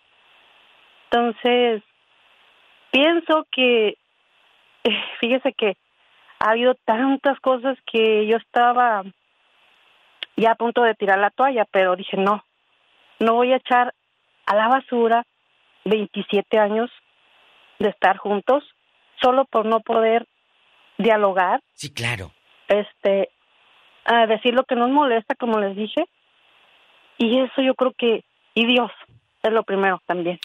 Entonces, 1.09 1.83
pienso 2.91 3.45
que, 3.51 3.97
eh, 4.83 5.03
fíjese 5.19 5.53
que 5.53 5.75
ha 6.43 6.51
habido 6.51 6.73
tantas 6.85 7.39
cosas 7.39 7.77
que 7.91 8.25
yo 8.27 8.37
estaba 8.37 9.03
ya 10.35 10.51
a 10.51 10.55
punto 10.55 10.81
de 10.81 10.95
tirar 10.95 11.19
la 11.19 11.29
toalla, 11.29 11.65
pero 11.71 11.95
dije, 11.95 12.17
no, 12.17 12.43
no 13.19 13.35
voy 13.35 13.53
a 13.53 13.57
echar 13.57 13.93
a 14.47 14.55
la 14.55 14.67
basura 14.67 15.23
27 15.85 16.57
años 16.57 16.89
de 17.79 17.89
estar 17.89 18.17
juntos 18.17 18.63
solo 19.21 19.45
por 19.45 19.65
no 19.65 19.81
poder 19.81 20.25
dialogar, 20.97 21.61
Sí, 21.73 21.93
claro. 21.93 22.31
este, 22.67 23.29
a 24.05 24.25
decir 24.25 24.53
lo 24.55 24.63
que 24.63 24.75
nos 24.75 24.89
molesta, 24.89 25.35
como 25.35 25.59
les 25.59 25.75
dije, 25.75 26.05
y 27.19 27.39
eso 27.39 27.61
yo 27.61 27.75
creo 27.75 27.93
que, 27.95 28.23
y 28.55 28.65
Dios, 28.65 28.91
es 29.43 29.51
lo 29.51 29.61
primero 29.63 30.01
también. 30.07 30.39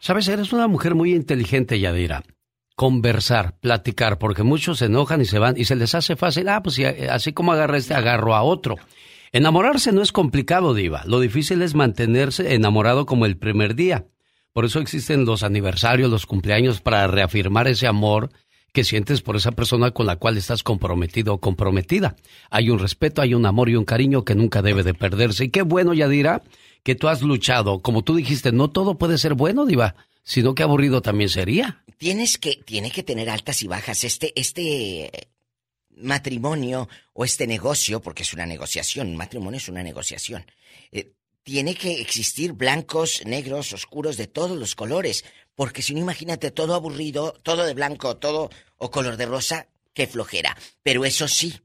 Sabes, 0.00 0.28
eres 0.28 0.52
una 0.52 0.66
mujer 0.66 0.94
muy 0.96 1.14
inteligente, 1.14 1.78
Yadira. 1.78 2.22
Conversar, 2.76 3.58
platicar, 3.58 4.18
porque 4.18 4.42
muchos 4.42 4.78
se 4.78 4.84
enojan 4.84 5.22
y 5.22 5.24
se 5.24 5.38
van 5.38 5.54
y 5.56 5.64
se 5.64 5.76
les 5.76 5.94
hace 5.94 6.14
fácil. 6.14 6.48
Ah, 6.50 6.62
pues 6.62 6.74
sí, 6.76 6.84
así 6.84 7.32
como 7.32 7.52
agarra 7.52 7.78
este, 7.78 7.94
agarro 7.94 8.34
a 8.34 8.42
otro. 8.42 8.76
Enamorarse 9.32 9.92
no 9.92 10.02
es 10.02 10.12
complicado, 10.12 10.74
Diva. 10.74 11.02
Lo 11.06 11.18
difícil 11.18 11.62
es 11.62 11.74
mantenerse 11.74 12.54
enamorado 12.54 13.06
como 13.06 13.24
el 13.24 13.38
primer 13.38 13.74
día. 13.74 14.06
Por 14.52 14.66
eso 14.66 14.78
existen 14.80 15.24
los 15.24 15.42
aniversarios, 15.42 16.10
los 16.10 16.26
cumpleaños, 16.26 16.80
para 16.80 17.06
reafirmar 17.06 17.66
ese 17.66 17.86
amor 17.86 18.30
que 18.72 18.84
sientes 18.84 19.22
por 19.22 19.36
esa 19.36 19.52
persona 19.52 19.92
con 19.92 20.04
la 20.04 20.16
cual 20.16 20.36
estás 20.36 20.62
comprometido 20.62 21.32
o 21.32 21.40
comprometida. 21.40 22.14
Hay 22.50 22.68
un 22.68 22.78
respeto, 22.78 23.22
hay 23.22 23.32
un 23.32 23.46
amor 23.46 23.70
y 23.70 23.76
un 23.76 23.86
cariño 23.86 24.22
que 24.22 24.34
nunca 24.34 24.60
debe 24.60 24.82
de 24.82 24.92
perderse. 24.92 25.44
Y 25.44 25.48
qué 25.48 25.62
bueno, 25.62 25.94
Yadira, 25.94 26.42
que 26.82 26.94
tú 26.94 27.08
has 27.08 27.22
luchado. 27.22 27.80
Como 27.80 28.02
tú 28.04 28.14
dijiste, 28.16 28.52
no 28.52 28.68
todo 28.68 28.98
puede 28.98 29.16
ser 29.16 29.32
bueno, 29.32 29.64
Diva, 29.64 29.94
sino 30.26 30.54
que 30.56 30.64
aburrido 30.64 31.00
también 31.00 31.30
sería. 31.30 31.84
Tienes 31.98 32.36
que, 32.36 32.56
tiene 32.56 32.90
que 32.90 33.04
tener 33.04 33.30
altas 33.30 33.62
y 33.62 33.68
bajas. 33.68 34.02
Este, 34.02 34.38
este 34.38 35.30
matrimonio 35.90 36.88
o 37.14 37.24
este 37.24 37.46
negocio, 37.46 38.02
porque 38.02 38.24
es 38.24 38.34
una 38.34 38.44
negociación, 38.44 39.08
un 39.08 39.16
matrimonio 39.16 39.58
es 39.58 39.68
una 39.68 39.84
negociación. 39.84 40.44
eh, 40.90 41.12
tiene 41.44 41.76
que 41.76 42.00
existir 42.00 42.54
blancos, 42.54 43.24
negros, 43.24 43.72
oscuros, 43.72 44.16
de 44.16 44.26
todos 44.26 44.58
los 44.58 44.74
colores. 44.74 45.24
Porque 45.54 45.80
si 45.80 45.94
no, 45.94 46.00
imagínate 46.00 46.50
todo 46.50 46.74
aburrido, 46.74 47.38
todo 47.44 47.64
de 47.64 47.72
blanco, 47.72 48.16
todo 48.16 48.50
o 48.78 48.90
color 48.90 49.16
de 49.16 49.26
rosa, 49.26 49.68
qué 49.94 50.08
flojera. 50.08 50.56
Pero 50.82 51.04
eso 51.04 51.28
sí, 51.28 51.60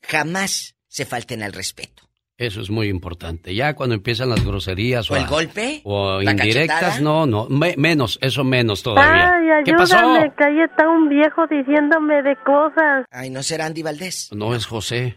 jamás 0.00 0.76
se 0.86 1.06
falten 1.06 1.42
al 1.42 1.52
respeto. 1.52 2.08
Eso 2.36 2.60
es 2.60 2.68
muy 2.68 2.88
importante. 2.88 3.54
Ya 3.54 3.74
cuando 3.74 3.94
empiezan 3.94 4.28
las 4.30 4.44
groserías 4.44 5.08
¿O 5.10 5.16
el 5.16 5.22
a- 5.24 5.26
golpe? 5.28 5.80
o 5.84 6.20
¿La 6.20 6.32
indirectas, 6.32 6.80
cachetada? 6.80 7.00
no, 7.00 7.26
no, 7.26 7.46
me- 7.48 7.76
menos, 7.76 8.18
eso 8.20 8.42
menos 8.42 8.82
todavía. 8.82 9.34
Ay, 9.34 9.62
¿Qué 9.64 9.72
pasó? 9.72 9.96
ayúdame, 9.96 10.32
que 10.36 10.44
ahí 10.44 10.60
está 10.60 10.88
un 10.88 11.08
viejo 11.08 11.46
diciéndome 11.46 12.22
de 12.22 12.34
cosas. 12.44 13.06
Ay, 13.12 13.30
¿no 13.30 13.42
será 13.44 13.66
Andy 13.66 13.82
Valdés? 13.84 14.30
No 14.32 14.52
es 14.54 14.66
José. 14.66 15.16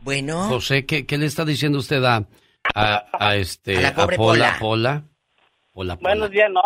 Bueno. 0.00 0.48
José, 0.48 0.86
¿qué, 0.86 1.06
qué 1.06 1.18
le 1.18 1.26
está 1.26 1.44
diciendo 1.44 1.78
usted 1.78 2.02
a, 2.04 2.26
a, 2.74 3.04
a 3.12 3.36
este 3.36 3.76
A 3.78 3.80
la 3.82 3.94
pobre 3.94 4.16
Pola, 4.16 4.56
Pola. 4.58 4.58
Pola? 4.58 5.02
Pola, 5.72 5.96
Pola. 5.96 6.10
Buenos 6.14 6.30
días, 6.32 6.50
no. 6.50 6.62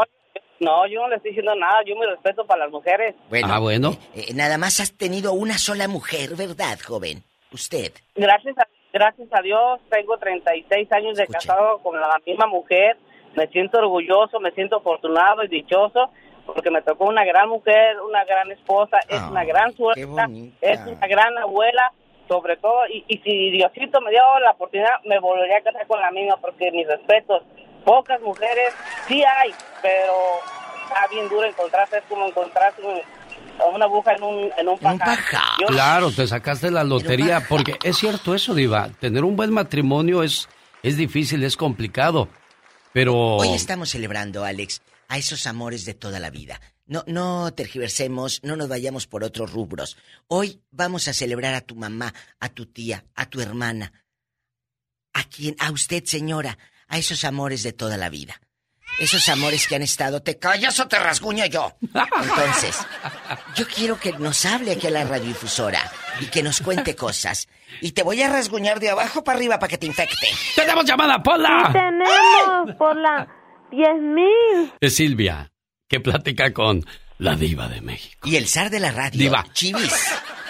No, 0.61 0.87
yo 0.87 1.01
no 1.01 1.09
le 1.09 1.17
estoy 1.17 1.31
diciendo 1.33 1.55
nada, 1.57 1.81
yo 1.87 1.95
me 1.97 2.07
respeto 2.07 2.47
para 2.47 2.65
las 2.65 2.71
mujeres. 2.73 3.15
Bueno, 3.31 3.49
Ah, 3.51 3.59
bueno. 3.59 3.93
eh, 4.15 4.27
eh, 4.29 4.35
nada 4.35 4.57
más 4.59 4.79
has 4.81 4.93
tenido 4.95 5.33
una 5.35 5.57
sola 5.59 5.89
mujer, 5.89 6.37
¿verdad, 6.37 6.79
joven? 6.87 7.23
Usted. 7.53 7.93
Gracias 8.15 8.57
a, 8.59 8.67
gracias 8.93 9.29
a 9.33 9.41
Dios, 9.43 9.81
tengo 9.91 10.19
36 10.19 10.91
años 10.93 11.17
de 11.17 11.27
casado 11.27 11.79
con 11.79 12.01
la 12.01 12.21
misma 12.27 12.47
mujer. 12.47 12.97
Me 13.37 13.47
siento 13.49 13.79
orgulloso, 13.79 14.41
me 14.41 14.51
siento 14.53 14.77
afortunado 14.77 15.45
y 15.45 15.49
dichoso 15.49 16.11
porque 16.47 16.71
me 16.71 16.83
tocó 16.83 17.05
una 17.05 17.25
gran 17.25 17.49
mujer, 17.49 18.01
una 18.01 18.25
gran 18.25 18.51
esposa, 18.51 18.99
es 19.09 19.21
una 19.31 19.45
gran 19.45 19.73
suerte, 19.75 20.01
es 20.61 20.81
una 20.97 21.07
gran 21.07 21.39
abuela, 21.39 21.93
sobre 22.29 22.57
todo. 22.57 22.87
Y, 22.89 23.05
y 23.07 23.19
si 23.19 23.51
Diosito 23.51 24.01
me 24.01 24.11
dio 24.11 24.23
la 24.41 24.51
oportunidad, 24.53 25.01
me 25.05 25.21
volvería 25.21 25.59
a 25.59 25.63
casar 25.63 25.87
con 25.87 26.01
la 26.01 26.11
misma 26.11 26.37
porque 26.39 26.73
mis 26.73 26.89
respetos. 26.89 27.43
Pocas 27.85 28.21
mujeres, 28.21 28.75
sí 29.07 29.23
hay, 29.23 29.53
pero 29.81 30.13
está 30.89 31.07
bien 31.09 31.29
duro 31.29 31.47
encontrarse, 31.47 31.99
es 31.99 32.05
como 32.09 32.27
encontrarse 32.27 32.83
un- 32.83 33.01
una 33.75 33.85
aguja 33.85 34.13
en 34.15 34.23
un, 34.23 34.51
en 34.57 34.69
un 34.69 34.79
pajar. 34.79 35.19
Yo- 35.61 35.67
Claro, 35.69 36.11
te 36.11 36.27
sacaste 36.27 36.71
la 36.71 36.85
lotería, 36.85 37.47
porque 37.49 37.77
es 37.83 37.97
cierto 37.99 38.35
eso, 38.35 38.55
Diva. 38.55 38.89
Tener 39.01 39.25
un 39.25 39.37
buen 39.37 39.53
matrimonio 39.53 40.23
es, 40.23 40.49
es 40.83 40.97
difícil, 40.97 41.43
es 41.45 41.57
complicado. 41.57 42.29
Pero. 42.93 43.15
Hoy 43.37 43.55
estamos 43.55 43.91
celebrando, 43.91 44.45
Alex, 44.45 44.83
a 45.09 45.19
esos 45.19 45.47
amores 45.47 45.85
de 45.85 45.95
toda 45.95 46.19
la 46.21 46.31
vida. 46.31 46.61
No, 46.87 47.05
no 47.07 47.53
tergiversemos, 47.55 48.41
no 48.43 48.57
nos 48.57 48.69
vayamos 48.69 49.07
por 49.07 49.23
otros 49.23 49.53
rubros. 49.53 49.97
Hoy 50.27 50.61
vamos 50.73 51.07
a 51.07 51.13
celebrar 51.15 51.55
a 51.55 51.61
tu 51.61 51.77
mamá, 51.77 52.13
a 52.41 52.49
tu 52.49 52.67
tía, 52.67 53.05
a 53.15 53.27
tu 53.27 53.41
hermana, 53.41 53.93
a 55.13 55.23
quien, 55.25 55.55
a 55.61 55.71
usted, 55.71 56.03
señora, 56.05 56.59
a 56.89 56.99
esos 56.99 57.23
amores 57.25 57.63
de 57.63 57.73
toda 57.73 57.97
la 57.97 58.09
vida. 58.11 58.41
Esos 59.01 59.27
amores 59.31 59.67
que 59.67 59.77
han 59.77 59.83
estado, 59.83 60.21
¿te 60.21 60.39
callas 60.39 60.79
o 60.79 60.87
te 60.87 60.99
rasguño 60.99 61.47
yo? 61.47 61.73
Entonces, 62.23 62.79
yo 63.57 63.67
quiero 63.67 63.99
que 63.99 64.13
nos 64.13 64.45
hable 64.45 64.73
aquí 64.73 64.89
a 64.89 64.91
la 64.91 65.05
radiodifusora 65.05 65.81
y 66.21 66.27
que 66.27 66.43
nos 66.43 66.61
cuente 66.61 66.95
cosas. 66.95 67.49
Y 67.81 67.93
te 67.93 68.03
voy 68.03 68.21
a 68.21 68.29
rasguñar 68.29 68.79
de 68.79 68.91
abajo 68.91 69.25
para 69.25 69.39
arriba 69.39 69.59
para 69.59 69.71
que 69.71 69.79
te 69.79 69.87
infecte. 69.87 70.29
¡Tenemos 70.55 70.85
llamada, 70.85 71.23
Pola! 71.23 71.71
Tenemos 71.73 72.77
por 72.77 72.95
la 72.95 73.27
10.000. 73.73 74.75
Es 74.81 74.97
Silvia, 74.97 75.51
que 75.89 76.01
platica 76.01 76.53
con 76.53 76.85
la 77.17 77.37
Diva 77.37 77.69
de 77.69 77.81
México. 77.81 78.29
Y 78.29 78.37
el 78.37 78.47
zar 78.49 78.69
de 78.69 78.81
la 78.81 78.93
radio. 78.93 79.19
Diva. 79.19 79.47
Chivis. 79.55 79.95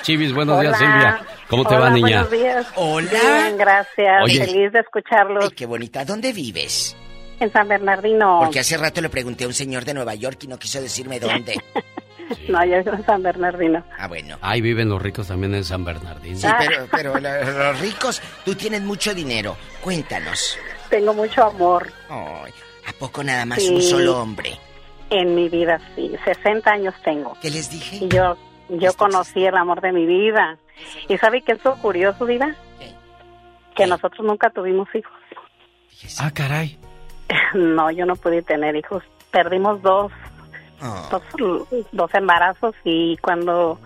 Chivis, 0.02 0.34
buenos 0.34 0.58
Hola. 0.58 0.70
días, 0.70 0.78
Silvia. 0.78 1.26
¿Cómo 1.48 1.64
te 1.64 1.76
Hola, 1.76 1.84
va, 1.84 1.90
niña? 1.90 2.24
Buenos 2.24 2.30
días. 2.32 2.66
Hola. 2.74 3.10
Bien, 3.10 3.56
gracias. 3.58 4.24
Oye. 4.24 4.44
Feliz 4.44 4.72
de 4.72 4.80
escucharlos. 4.80 5.44
Ay, 5.44 5.50
qué 5.50 5.66
bonita. 5.66 6.04
¿Dónde 6.04 6.32
vives? 6.32 6.96
En 7.40 7.50
San 7.52 7.66
Bernardino. 7.68 8.38
Porque 8.42 8.60
hace 8.60 8.76
rato 8.76 9.00
le 9.00 9.08
pregunté 9.08 9.44
a 9.44 9.46
un 9.48 9.54
señor 9.54 9.84
de 9.84 9.94
Nueva 9.94 10.14
York 10.14 10.38
y 10.44 10.46
no 10.46 10.58
quiso 10.58 10.80
decirme 10.80 11.18
dónde. 11.20 11.60
No, 12.48 12.64
yo 12.64 12.78
vivo 12.78 12.92
en 12.92 13.04
San 13.04 13.22
Bernardino. 13.24 13.82
Ah, 13.98 14.06
bueno. 14.06 14.38
Ahí 14.40 14.60
viven 14.60 14.88
los 14.88 15.02
ricos 15.02 15.26
también 15.26 15.52
en 15.52 15.64
San 15.64 15.84
Bernardino. 15.84 16.38
Sí, 16.38 16.46
pero, 16.58 16.86
pero 16.88 17.18
los 17.18 17.80
ricos, 17.80 18.22
tú 18.44 18.54
tienes 18.54 18.82
mucho 18.82 19.12
dinero. 19.14 19.56
Cuéntanos. 19.80 20.56
Tengo 20.90 21.12
mucho 21.12 21.44
amor. 21.44 21.88
Ay, 22.08 22.52
¿A 22.86 22.92
poco 23.00 23.24
nada 23.24 23.44
más 23.46 23.58
Sí. 23.60 23.74
un 23.74 23.82
solo 23.82 24.20
hombre? 24.22 24.56
En 25.10 25.34
mi 25.34 25.48
vida, 25.48 25.80
sí. 25.96 26.12
60 26.24 26.70
años 26.70 26.94
tengo. 27.04 27.36
¿Qué 27.42 27.50
les 27.50 27.68
dije? 27.68 27.96
Y 28.04 28.08
yo, 28.08 28.36
yo 28.68 28.92
conocí 28.94 29.44
el 29.44 29.56
amor 29.56 29.80
de 29.80 29.90
mi 29.90 30.06
vida. 30.06 30.56
¿Y 31.08 31.18
sabe 31.18 31.42
qué 31.42 31.52
es 31.52 31.64
lo 31.64 31.74
curioso, 31.78 32.26
Diva? 32.26 32.54
Que 33.74 33.88
nosotros 33.88 34.24
nunca 34.24 34.50
tuvimos 34.50 34.88
hijos. 34.94 35.12
Ah, 36.20 36.30
caray. 36.32 36.78
No, 37.54 37.90
yo 37.90 38.06
no 38.06 38.16
pude 38.16 38.42
tener 38.42 38.76
hijos. 38.76 39.02
Perdimos 39.30 39.82
dos, 39.82 40.12
dos, 41.10 41.68
dos 41.92 42.14
embarazos 42.14 42.74
y 42.84 43.16
cuando 43.18 43.78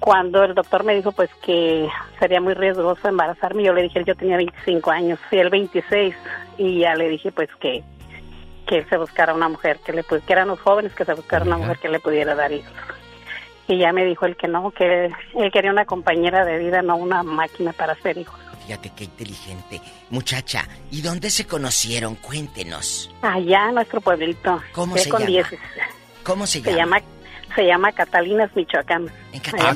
cuando 0.00 0.42
el 0.42 0.54
doctor 0.54 0.82
me 0.82 0.96
dijo 0.96 1.12
pues 1.12 1.30
que 1.44 1.88
sería 2.18 2.40
muy 2.40 2.54
riesgoso 2.54 3.06
embarazarme, 3.06 3.62
yo 3.62 3.72
le 3.72 3.82
dije, 3.82 4.02
yo 4.04 4.16
tenía 4.16 4.36
25 4.36 4.90
años 4.90 5.20
y 5.30 5.36
él 5.36 5.48
26 5.48 6.16
y 6.58 6.80
ya 6.80 6.96
le 6.96 7.08
dije 7.08 7.30
pues 7.30 7.48
que 7.60 7.84
que 8.66 8.84
se 8.86 8.96
buscara 8.96 9.34
una 9.34 9.48
mujer 9.48 9.78
que 9.84 9.92
le 9.92 10.02
que 10.02 10.32
eran 10.32 10.48
los 10.48 10.60
jóvenes 10.60 10.92
que 10.94 11.04
se 11.04 11.14
buscara 11.14 11.44
una 11.44 11.58
mujer 11.58 11.78
que 11.78 11.88
le 11.88 12.00
pudiera 12.00 12.34
dar 12.34 12.50
hijos. 12.50 12.72
Y 13.68 13.78
ya 13.78 13.92
me 13.92 14.04
dijo 14.04 14.26
él 14.26 14.36
que 14.36 14.48
no, 14.48 14.72
que 14.72 15.12
él 15.34 15.52
quería 15.52 15.70
una 15.70 15.84
compañera 15.84 16.44
de 16.44 16.58
vida, 16.58 16.82
no 16.82 16.96
una 16.96 17.22
máquina 17.22 17.72
para 17.72 17.92
hacer 17.92 18.18
hijos. 18.18 18.40
Fíjate 18.66 18.90
qué 18.96 19.04
inteligente. 19.04 19.80
Muchacha, 20.10 20.66
¿y 20.90 21.02
dónde 21.02 21.30
se 21.30 21.46
conocieron? 21.46 22.14
Cuéntenos. 22.16 23.10
Allá 23.22 23.68
en 23.68 23.74
nuestro 23.74 24.00
pueblito. 24.00 24.60
¿Cómo 24.72 24.96
se 24.96 25.10
llama? 25.10 25.26
10 25.26 25.46
¿Cómo 26.22 26.46
se 26.46 26.60
Se 26.62 26.70
llama? 26.72 26.98
llama 26.98 27.06
se 27.54 27.66
llama 27.66 27.92
Catalinas, 27.92 28.50
Michoacán. 28.56 29.10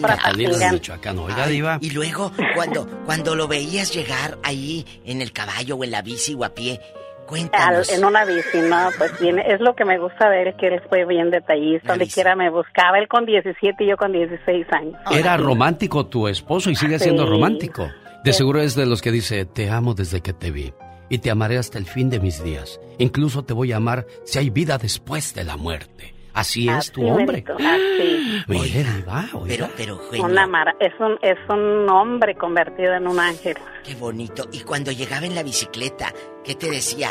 Para 0.01 0.17
Catalinas, 0.17 0.53
Patingán. 0.55 0.73
Michoacán. 0.75 1.19
Oiga, 1.19 1.45
Ay, 1.45 1.53
Diva. 1.53 1.79
Y 1.83 1.91
luego, 1.91 2.33
cuando, 2.55 2.87
cuando 3.05 3.35
lo 3.35 3.49
veías 3.49 3.93
llegar 3.93 4.39
ahí 4.45 4.87
en 5.05 5.21
el 5.21 5.31
caballo 5.33 5.77
o 5.77 5.85
en 5.85 5.91
la 5.91 6.01
bici 6.01 6.35
o 6.35 6.45
a 6.45 6.55
pie, 6.55 6.81
Al- 6.81 7.27
cuéntanos. 7.27 7.93
en 7.93 8.03
una 8.05 8.25
bici, 8.25 8.61
no, 8.63 8.89
pues 8.97 9.21
bien, 9.21 9.39
es 9.41 9.61
lo 9.61 9.75
que 9.75 9.85
me 9.85 9.99
gusta 9.99 10.31
de 10.31 10.45
él, 10.45 10.55
que 10.59 10.69
él 10.69 10.81
fue 10.89 11.05
bien 11.05 11.31
detallista, 11.31 11.89
donde 11.89 12.07
quiera 12.09 12.35
me 12.35 12.49
buscaba, 12.49 12.99
él 12.99 13.09
con 13.09 13.27
17 13.27 13.85
y 13.85 13.89
yo 13.89 13.99
con 13.99 14.11
16 14.13 14.67
años. 14.73 14.95
Era 15.11 15.37
romántico 15.37 16.07
tu 16.07 16.29
esposo 16.29 16.71
y 16.71 16.77
sigue 16.77 16.99
siendo 16.99 17.27
romántico. 17.27 17.91
De 18.27 18.33
seguro 18.33 18.61
es 18.61 18.75
de 18.75 18.87
los 18.87 19.03
que 19.03 19.13
dice, 19.13 19.45
te 19.45 19.71
amo 19.71 19.95
desde 19.95 20.21
que 20.21 20.33
te 20.33 20.51
vi 20.51 20.75
y 21.09 21.19
te 21.19 21.31
amaré 21.31 21.59
hasta 21.59 21.79
el 21.79 21.87
fin 21.87 22.11
de 22.11 22.19
mis 22.19 22.43
días. 22.43 22.81
Incluso 22.99 23.45
te 23.45 23.55
voy 23.55 23.71
a 23.71 23.77
amar 23.77 24.05
si 24.25 24.41
hay 24.41 24.51
vida 24.51 24.79
después 24.79 25.33
de 25.33 25.45
la 25.45 25.57
muerte. 25.57 26.13
Así 26.35 26.69
es 26.69 26.91
tu 26.91 27.07
hombre. 27.07 27.45
Así. 27.49 28.43
Mire, 28.49 28.83
Diva, 28.83 29.27
oiga. 29.33 29.71
Pero, 29.77 30.01
Una 30.25 30.45
mara- 30.49 30.75
es 30.81 30.93
un 30.99 31.17
es 31.23 31.39
un 31.49 31.89
hombre 31.89 32.35
convertido 32.35 32.95
en 32.95 33.07
un 33.07 33.21
ángel. 33.21 33.57
Qué 33.85 33.95
bonito. 33.95 34.49
Y 34.51 34.61
cuando 34.63 34.91
llegaba 34.91 35.25
en 35.25 35.37
la 35.37 35.45
bicicleta, 35.45 36.13
¿qué 36.45 36.57
te 36.57 36.69
decía? 36.69 37.11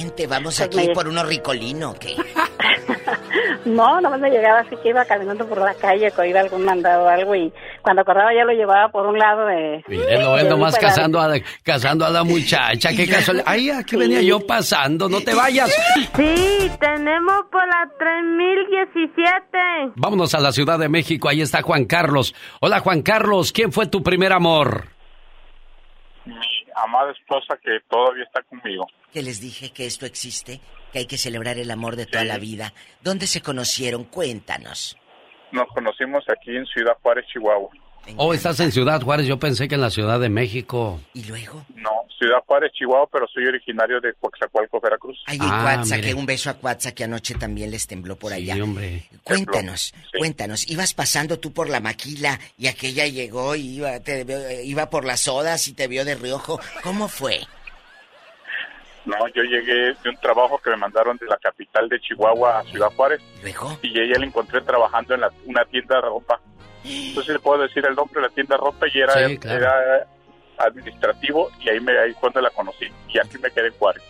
Vente, 0.00 0.26
vamos 0.26 0.56
Pues 0.56 0.60
aquí 0.68 0.88
me- 0.88 0.94
por 0.94 1.08
unos 1.08 1.26
ricolino, 1.26 1.94
¿qué? 1.98 2.16
No, 3.64 3.98
nomás 4.00 4.20
me 4.20 4.28
llegaba 4.30 4.60
así 4.60 4.76
que 4.82 4.90
iba 4.90 5.04
caminando 5.06 5.46
por 5.48 5.58
la 5.58 5.72
calle, 5.74 6.10
que 6.10 6.28
iba 6.28 6.38
a 6.38 6.42
algún 6.42 6.64
mandado 6.66 7.04
o 7.04 7.08
algo 7.08 7.34
y 7.34 7.50
cuando 7.80 8.02
acordaba 8.02 8.32
ya 8.34 8.44
lo 8.44 8.52
llevaba 8.52 8.88
por 8.90 9.06
un 9.06 9.18
lado 9.18 9.46
de... 9.46 9.82
Mire, 9.88 10.22
lo 10.22 10.34
ves 10.34 10.44
de- 10.44 10.50
nomás 10.50 10.78
casando 10.78 11.18
a, 11.18 11.28
la, 11.28 11.40
casando 11.62 12.04
a 12.04 12.10
la 12.10 12.24
muchacha. 12.24 12.90
Qué 12.94 13.08
casualidad. 13.08 13.44
Ay, 13.48 13.70
aquí 13.70 13.96
venía 13.96 14.20
yo 14.20 14.40
pasando. 14.46 15.08
No 15.08 15.20
te 15.22 15.34
vayas. 15.34 15.70
Sí, 16.14 16.70
tenemos 16.78 17.46
por 17.50 17.66
la 17.66 17.88
3017. 17.98 19.92
Vámonos 19.96 20.34
a 20.34 20.40
la 20.40 20.52
Ciudad 20.52 20.78
de 20.78 20.88
México. 20.90 21.28
Ahí 21.30 21.40
está 21.40 21.62
Juan 21.62 21.86
Carlos. 21.86 22.34
Hola, 22.60 22.80
Juan 22.80 23.00
Carlos. 23.02 23.50
¿Quién 23.50 23.72
fue 23.72 23.86
tu 23.86 24.02
primer 24.02 24.32
amor? 24.32 24.88
Amada 26.74 27.12
esposa 27.12 27.58
que 27.62 27.80
todavía 27.88 28.24
está 28.24 28.42
conmigo. 28.42 28.86
Que 29.12 29.22
les 29.22 29.40
dije 29.40 29.72
que 29.72 29.86
esto 29.86 30.06
existe, 30.06 30.60
que 30.92 31.00
hay 31.00 31.06
que 31.06 31.18
celebrar 31.18 31.58
el 31.58 31.70
amor 31.70 31.96
de 31.96 32.06
toda 32.06 32.24
la 32.24 32.38
vida. 32.38 32.72
¿Dónde 33.02 33.26
se 33.26 33.40
conocieron? 33.40 34.04
Cuéntanos. 34.04 34.96
Nos 35.52 35.68
conocimos 35.68 36.24
aquí 36.28 36.56
en 36.56 36.66
Ciudad 36.66 36.96
Juárez, 37.02 37.26
Chihuahua. 37.32 37.70
Oh, 38.16 38.32
estás 38.34 38.60
en 38.60 38.70
Ciudad 38.72 39.00
Juárez. 39.02 39.26
Yo 39.26 39.38
pensé 39.38 39.66
que 39.68 39.74
en 39.74 39.80
la 39.80 39.90
Ciudad 39.90 40.20
de 40.20 40.28
México. 40.28 41.00
¿Y 41.14 41.24
luego? 41.24 41.64
No, 41.76 41.90
Ciudad 42.18 42.38
Juárez, 42.46 42.72
Chihuahua, 42.72 43.08
pero 43.12 43.26
soy 43.28 43.46
originario 43.46 44.00
de 44.00 44.12
Coaxacualco, 44.14 44.80
Veracruz. 44.80 45.22
Ay, 45.26 45.38
Ah, 45.40 45.82
que 46.02 46.14
un 46.14 46.26
beso 46.26 46.50
a 46.50 46.54
Cuatza 46.54 46.92
que 46.94 47.04
anoche 47.04 47.34
también 47.34 47.70
les 47.70 47.86
tembló 47.86 48.16
por 48.16 48.32
allá. 48.32 48.54
Sí, 48.54 48.60
hombre. 48.60 49.02
Cuéntanos, 49.22 49.94
cuéntanos, 50.18 50.70
ibas 50.70 50.94
pasando 50.94 51.38
tú 51.38 51.52
por 51.52 51.68
la 51.68 51.80
maquila 51.80 52.38
y 52.58 52.66
aquella 52.68 53.06
llegó 53.06 53.54
y 53.56 53.76
iba, 53.78 53.98
te 54.00 54.24
vio- 54.24 54.62
iba 54.62 54.90
por 54.90 55.04
las 55.04 55.20
sodas 55.20 55.66
y 55.68 55.72
te 55.74 55.88
vio 55.88 56.04
de 56.04 56.14
riojo. 56.14 56.60
¿Cómo 56.82 57.08
fue? 57.08 57.40
No, 59.06 59.16
yo 59.34 59.42
llegué 59.42 59.92
de 60.02 60.08
un 60.08 60.16
trabajo 60.16 60.58
que 60.64 60.70
me 60.70 60.76
mandaron 60.78 61.18
de 61.18 61.26
la 61.26 61.36
capital 61.36 61.88
de 61.90 62.00
Chihuahua 62.00 62.60
a 62.60 62.64
Ciudad 62.64 62.88
Juárez. 62.96 63.20
¿Luego? 63.42 63.78
Y 63.82 63.90
ella 64.00 64.18
la 64.18 64.24
encontré 64.24 64.62
trabajando 64.62 65.14
en 65.14 65.20
la- 65.20 65.32
una 65.44 65.62
tienda 65.66 65.96
de 65.96 66.00
ropa. 66.02 66.40
Entonces 66.84 67.34
le 67.34 67.40
puedo 67.40 67.62
decir 67.62 67.84
el 67.86 67.94
nombre 67.94 68.20
de 68.20 68.28
la 68.28 68.34
tienda 68.34 68.56
ropa 68.56 68.86
y 68.92 68.98
era, 69.00 69.28
Sí, 69.28 69.38
claro. 69.38 69.58
era 69.58 70.06
administrativo 70.58 71.50
y 71.60 71.68
ahí 71.70 71.80
me 71.80 71.98
ahí 71.98 72.12
fue 72.12 72.20
cuando 72.20 72.40
la 72.42 72.50
conocí. 72.50 72.86
Y 73.08 73.18
aquí 73.18 73.38
me 73.38 73.50
quedé 73.50 73.68
en 73.68 73.72
Juárez. 73.74 74.02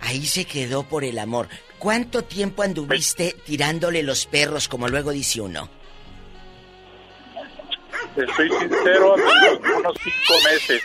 Ahí 0.00 0.24
se 0.26 0.44
quedó 0.44 0.82
por 0.84 1.04
el 1.04 1.18
amor. 1.18 1.48
¿Cuánto 1.78 2.22
tiempo 2.24 2.62
anduviste 2.62 3.34
tirándole 3.44 4.02
los 4.02 4.26
perros, 4.26 4.68
como 4.68 4.88
luego 4.88 5.10
dice 5.10 5.40
uno? 5.40 5.68
Estoy 8.16 8.50
sincero, 8.50 9.14
unos 9.78 9.94
cinco 10.02 10.34
meses. 10.50 10.82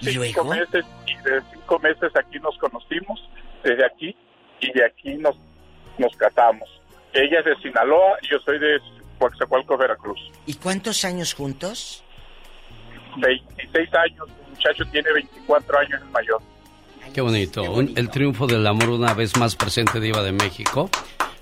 ¿Y 0.00 0.06
cinco 0.10 0.44
meses 0.44 0.84
y 1.06 1.14
de 1.28 1.40
cinco 1.52 1.78
meses 1.78 2.10
aquí 2.16 2.38
nos 2.40 2.56
conocimos, 2.58 3.20
desde 3.62 3.84
aquí, 3.86 4.16
y 4.60 4.72
de 4.72 4.84
aquí 4.84 5.14
nos, 5.14 5.36
nos 5.98 6.14
casamos. 6.16 6.68
Ella 7.12 7.38
es 7.40 7.44
de 7.46 7.56
Sinaloa 7.62 8.18
y 8.22 8.28
yo 8.28 8.38
soy 8.40 8.58
de 8.58 8.78
Coaxacualco, 9.18 9.76
Veracruz. 9.76 10.18
¿Y 10.46 10.54
cuántos 10.54 11.04
años 11.04 11.34
juntos? 11.34 12.04
26 13.16 13.94
años, 13.94 14.28
el 14.44 14.50
muchacho 14.50 14.84
tiene 14.90 15.12
24 15.12 15.78
años 15.78 16.00
el 16.02 16.10
mayor. 16.10 16.42
Qué 17.14 17.20
bonito. 17.20 17.80
el 17.80 18.10
triunfo 18.10 18.46
del 18.46 18.66
amor 18.66 18.90
una 18.90 19.14
vez 19.14 19.36
más 19.38 19.56
presente 19.56 20.00
Diva 20.00 20.22
de 20.22 20.32
México. 20.32 20.90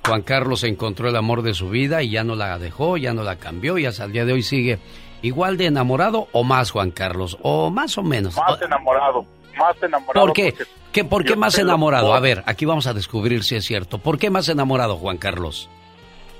Juan 0.06 0.22
Carlos 0.22 0.62
encontró 0.64 1.08
el 1.08 1.16
amor 1.16 1.42
de 1.42 1.54
su 1.54 1.70
vida 1.70 2.02
y 2.02 2.10
ya 2.10 2.24
no 2.24 2.36
la 2.36 2.58
dejó, 2.58 2.96
ya 2.98 3.14
no 3.14 3.22
la 3.22 3.36
cambió 3.36 3.78
y 3.78 3.86
hasta 3.86 4.04
el 4.04 4.12
día 4.12 4.24
de 4.24 4.34
hoy 4.34 4.42
sigue 4.42 4.78
igual 5.22 5.56
de 5.56 5.66
enamorado 5.66 6.28
o 6.32 6.44
más 6.44 6.70
Juan 6.70 6.90
Carlos, 6.90 7.38
o 7.40 7.70
más 7.70 7.96
o 7.96 8.02
menos. 8.02 8.36
Más 8.36 8.60
enamorado, 8.60 9.24
más 9.56 9.82
enamorado. 9.82 10.26
¿Por 10.26 10.34
qué? 10.34 10.54
¿Qué 10.92 11.04
¿Por 11.04 11.24
qué 11.24 11.34
más 11.34 11.58
enamorado? 11.58 12.14
A 12.14 12.20
ver, 12.20 12.44
aquí 12.46 12.66
vamos 12.66 12.86
a 12.86 12.92
descubrir 12.92 13.42
si 13.42 13.56
es 13.56 13.64
cierto. 13.64 13.98
¿Por 13.98 14.18
qué 14.18 14.30
más 14.30 14.48
enamorado 14.48 14.96
Juan 14.96 15.16
Carlos? 15.16 15.68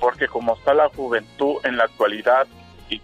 Porque 0.04 0.28
como 0.28 0.54
está 0.54 0.74
la 0.74 0.90
juventud 0.90 1.64
en 1.64 1.78
la 1.78 1.84
actualidad 1.84 2.46
y 2.90 3.00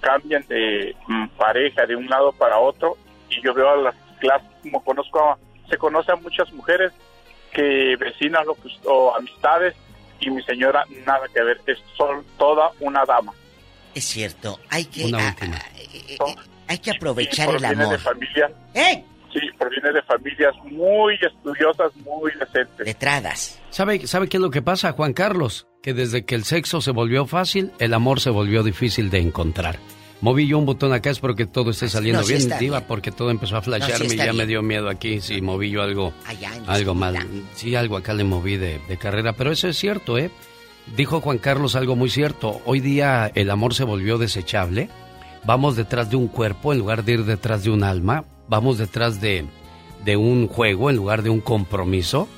cambian 0.00 0.46
de 0.48 0.94
mm, 1.08 1.28
pareja 1.28 1.86
de 1.86 1.96
un 1.96 2.06
lado 2.08 2.30
para 2.32 2.58
otro 2.58 2.98
y 3.30 3.42
yo 3.42 3.54
veo 3.54 3.70
a 3.70 3.76
las 3.76 3.94
clases 4.20 4.46
como 4.62 4.84
conozco, 4.84 5.38
se 5.70 5.78
conoce 5.78 6.12
a 6.12 6.16
muchas 6.16 6.52
mujeres 6.52 6.92
que 7.54 7.96
vecinas 7.96 8.44
o 8.84 9.16
amistades 9.16 9.74
y 10.20 10.28
mi 10.28 10.42
señora 10.42 10.84
nada 11.06 11.26
que 11.32 11.42
ver, 11.42 11.58
es 11.66 11.78
sol, 11.96 12.22
toda 12.36 12.70
una 12.80 13.06
dama. 13.06 13.32
Es 13.94 14.04
cierto, 14.04 14.60
hay 14.68 14.84
que, 14.84 15.10
hay 16.68 16.78
que 16.80 16.90
aprovechar 16.90 17.48
el 17.48 17.64
amor. 17.64 17.92
De 17.92 17.98
familia, 17.98 18.50
¿Eh? 18.74 19.02
Sí, 19.36 19.46
proviene 19.58 19.92
de 19.92 20.02
familias 20.02 20.54
muy 20.64 21.14
estudiosas, 21.14 21.94
muy 21.96 22.32
decentes. 22.40 22.86
Letradas. 22.86 23.60
¿Sabe, 23.68 24.06
¿Sabe 24.06 24.28
qué 24.28 24.38
es 24.38 24.40
lo 24.40 24.50
que 24.50 24.62
pasa, 24.62 24.92
Juan 24.92 25.12
Carlos? 25.12 25.66
Que 25.82 25.92
desde 25.92 26.24
que 26.24 26.34
el 26.34 26.44
sexo 26.44 26.80
se 26.80 26.90
volvió 26.90 27.26
fácil, 27.26 27.70
el 27.78 27.92
amor 27.92 28.20
se 28.20 28.30
volvió 28.30 28.62
difícil 28.62 29.10
de 29.10 29.18
encontrar. 29.18 29.78
Moví 30.22 30.48
yo 30.48 30.58
un 30.58 30.64
botón 30.64 30.94
acá, 30.94 31.10
espero 31.10 31.34
que 31.34 31.44
todo 31.44 31.70
esté 31.70 31.88
saliendo 31.88 32.24
bien, 32.24 32.50
Diva, 32.58 32.80
porque 32.80 33.12
todo 33.12 33.30
empezó 33.30 33.58
a 33.58 33.62
flashearme 33.62 34.14
y 34.14 34.16
ya 34.16 34.32
me 34.32 34.46
dio 34.46 34.62
miedo 34.62 34.88
aquí. 34.88 35.20
Si 35.20 35.42
moví 35.42 35.70
yo 35.70 35.82
algo, 35.82 36.14
algo 36.66 36.94
mal. 36.94 37.18
Sí, 37.54 37.74
algo 37.74 37.98
acá 37.98 38.14
le 38.14 38.24
moví 38.24 38.56
de, 38.56 38.80
de 38.88 38.96
carrera, 38.96 39.34
pero 39.34 39.52
eso 39.52 39.68
es 39.68 39.76
cierto, 39.76 40.16
¿eh? 40.16 40.30
Dijo 40.96 41.20
Juan 41.20 41.36
Carlos 41.36 41.76
algo 41.76 41.96
muy 41.96 42.08
cierto. 42.08 42.62
Hoy 42.64 42.80
día 42.80 43.30
el 43.34 43.50
amor 43.50 43.74
se 43.74 43.84
volvió 43.84 44.16
desechable. 44.16 44.88
Vamos 45.44 45.76
detrás 45.76 46.08
de 46.08 46.16
un 46.16 46.28
cuerpo 46.28 46.72
en 46.72 46.78
lugar 46.78 47.04
de 47.04 47.12
ir 47.12 47.24
detrás 47.24 47.62
de 47.62 47.70
un 47.70 47.84
alma. 47.84 48.24
Vamos 48.48 48.78
detrás 48.78 49.20
de, 49.20 49.44
de 50.04 50.16
un 50.16 50.48
juego 50.48 50.90
en 50.90 50.96
lugar 50.96 51.22
de 51.22 51.30
un 51.30 51.40
compromiso. 51.40 52.28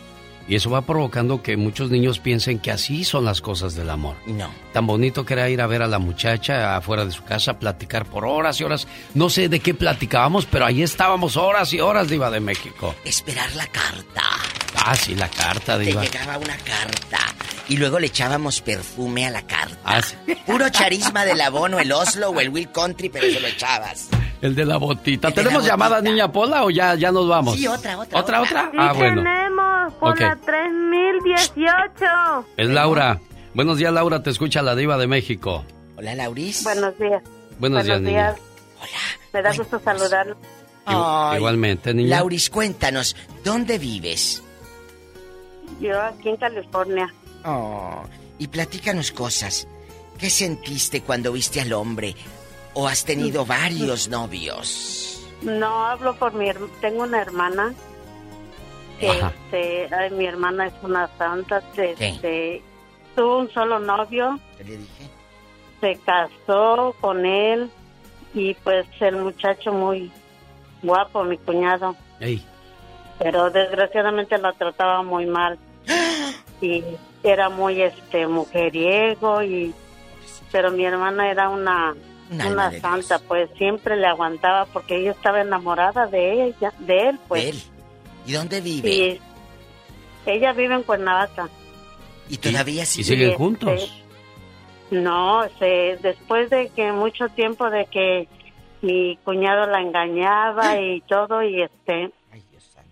Y 0.46 0.54
eso 0.54 0.70
va 0.70 0.80
provocando 0.80 1.42
que 1.42 1.58
muchos 1.58 1.90
niños 1.90 2.20
piensen 2.20 2.58
que 2.58 2.70
así 2.70 3.04
son 3.04 3.26
las 3.26 3.42
cosas 3.42 3.74
del 3.74 3.90
amor. 3.90 4.16
No. 4.24 4.48
Tan 4.72 4.86
bonito 4.86 5.26
que 5.26 5.34
era 5.34 5.50
ir 5.50 5.60
a 5.60 5.66
ver 5.66 5.82
a 5.82 5.86
la 5.86 5.98
muchacha 5.98 6.74
afuera 6.74 7.04
de 7.04 7.10
su 7.12 7.22
casa, 7.22 7.58
platicar 7.58 8.06
por 8.06 8.24
horas 8.24 8.58
y 8.58 8.64
horas. 8.64 8.88
No 9.12 9.28
sé 9.28 9.50
de 9.50 9.60
qué 9.60 9.74
platicábamos, 9.74 10.46
pero 10.46 10.64
ahí 10.64 10.82
estábamos 10.82 11.36
horas 11.36 11.70
y 11.74 11.80
horas, 11.80 12.08
Diva 12.08 12.30
de 12.30 12.40
México. 12.40 12.94
Esperar 13.04 13.54
la 13.56 13.66
carta. 13.66 14.22
Ah, 14.86 14.96
sí, 14.96 15.14
la 15.14 15.28
carta, 15.28 15.76
Diva. 15.76 16.00
Te 16.00 16.06
llegaba 16.08 16.38
una 16.38 16.56
carta 16.56 17.18
y 17.68 17.76
luego 17.76 17.98
le 17.98 18.06
echábamos 18.06 18.62
perfume 18.62 19.26
a 19.26 19.30
la 19.30 19.42
carta. 19.46 19.76
Ah, 19.84 20.00
Puro 20.46 20.70
charisma 20.70 21.26
del 21.26 21.42
abono, 21.42 21.78
el 21.78 21.92
Oslo 21.92 22.30
o 22.30 22.40
el 22.40 22.48
Will 22.48 22.70
Country, 22.72 23.10
pero 23.10 23.30
se 23.30 23.38
lo 23.38 23.48
echabas. 23.48 24.08
El 24.40 24.54
de 24.54 24.64
la 24.64 24.76
botita. 24.76 25.32
¿Tenemos 25.32 25.64
llamada, 25.64 26.00
niña 26.00 26.30
Pola, 26.30 26.64
o 26.64 26.70
ya, 26.70 26.94
ya 26.94 27.10
nos 27.10 27.28
vamos? 27.28 27.56
Sí, 27.56 27.66
otra, 27.66 27.98
otra. 27.98 28.20
¿Otra, 28.20 28.42
otra? 28.42 28.70
ah, 28.78 28.92
bueno. 28.92 29.22
tenemos, 29.22 29.92
por 29.94 30.20
la 30.20 30.36
3018. 30.36 32.46
Es 32.56 32.68
Laura. 32.68 33.18
Buenos 33.54 33.78
días, 33.78 33.92
Laura. 33.92 34.22
Te 34.22 34.30
escucha 34.30 34.62
la 34.62 34.76
diva 34.76 34.96
de 34.96 35.08
México. 35.08 35.64
Hola, 35.96 36.14
Lauris. 36.14 36.62
Buenos 36.62 36.96
días. 36.98 37.22
Buenos, 37.58 37.84
días, 37.84 38.00
niña. 38.00 38.36
Hola. 38.80 38.90
Me 39.32 39.42
da 39.42 39.52
gusto 39.56 39.80
saludarlo. 39.80 40.36
igualmente, 41.36 41.92
niña. 41.92 42.18
Lauris, 42.18 42.48
cuéntanos, 42.50 43.16
¿dónde 43.42 43.78
vives? 43.78 44.44
Yo 45.80 46.00
aquí 46.00 46.28
en 46.28 46.36
California. 46.36 47.12
Oh, 47.44 48.04
y 48.38 48.46
platícanos 48.46 49.10
cosas. 49.10 49.66
¿Qué 50.18 50.30
sentiste 50.30 51.02
cuando 51.02 51.32
viste 51.32 51.60
al 51.60 51.72
hombre? 51.72 52.14
¿O 52.80 52.86
has 52.86 53.04
tenido 53.04 53.44
varios 53.44 54.08
novios? 54.08 55.28
No, 55.42 55.84
hablo 55.84 56.14
por 56.14 56.32
mi... 56.32 56.48
Tengo 56.80 57.02
una 57.02 57.20
hermana. 57.20 57.74
Que 59.00 59.10
este, 59.10 60.10
mi 60.12 60.26
hermana 60.26 60.68
es 60.68 60.74
una 60.84 61.08
santa. 61.18 61.60
Este, 61.76 62.62
tuvo 63.16 63.38
un 63.38 63.50
solo 63.50 63.80
novio. 63.80 64.38
¿Qué 64.58 64.62
le 64.62 64.76
dije? 64.76 65.10
Se 65.80 65.98
casó 66.06 66.94
con 67.00 67.26
él. 67.26 67.68
Y 68.32 68.54
pues 68.54 68.86
el 69.00 69.16
muchacho 69.16 69.72
muy 69.72 70.12
guapo, 70.80 71.24
mi 71.24 71.36
cuñado. 71.36 71.96
Pero 73.18 73.50
desgraciadamente 73.50 74.38
la 74.38 74.52
trataba 74.52 75.02
muy 75.02 75.26
mal. 75.26 75.58
y 76.60 76.84
era 77.24 77.48
muy 77.48 77.82
este 77.82 78.28
mujeriego 78.28 79.42
y 79.42 79.74
pero 80.52 80.70
mi 80.70 80.84
hermana 80.84 81.28
era 81.28 81.48
una 81.48 81.96
una, 82.30 82.70
santa 82.80 83.18
pues 83.18 83.48
siempre 83.56 83.96
le 83.96 84.06
aguantaba 84.06 84.66
porque 84.66 84.96
ella 84.96 85.12
estaba 85.12 85.40
enamorada 85.40 86.06
de 86.06 86.46
ella 86.46 86.72
de 86.78 87.08
él 87.08 87.18
pues. 87.28 87.70
Y 88.26 88.32
dónde 88.32 88.60
vive 88.60 89.20
ella 90.26 90.52
vive 90.52 90.74
en 90.74 90.82
Cuernavaca. 90.82 91.48
Y 92.28 92.36
todavía 92.36 92.84
sigue? 92.84 93.14
¿Y 93.14 93.16
siguen 93.16 93.34
juntos 93.34 93.98
no 94.90 95.48
se, 95.58 95.98
después 96.02 96.50
de 96.50 96.70
que 96.70 96.92
mucho 96.92 97.28
tiempo 97.28 97.70
de 97.70 97.86
que 97.86 98.28
mi 98.80 99.16
cuñado 99.24 99.66
la 99.66 99.80
engañaba 99.80 100.80
y 100.80 101.00
todo 101.02 101.42
y 101.42 101.62
este 101.62 102.12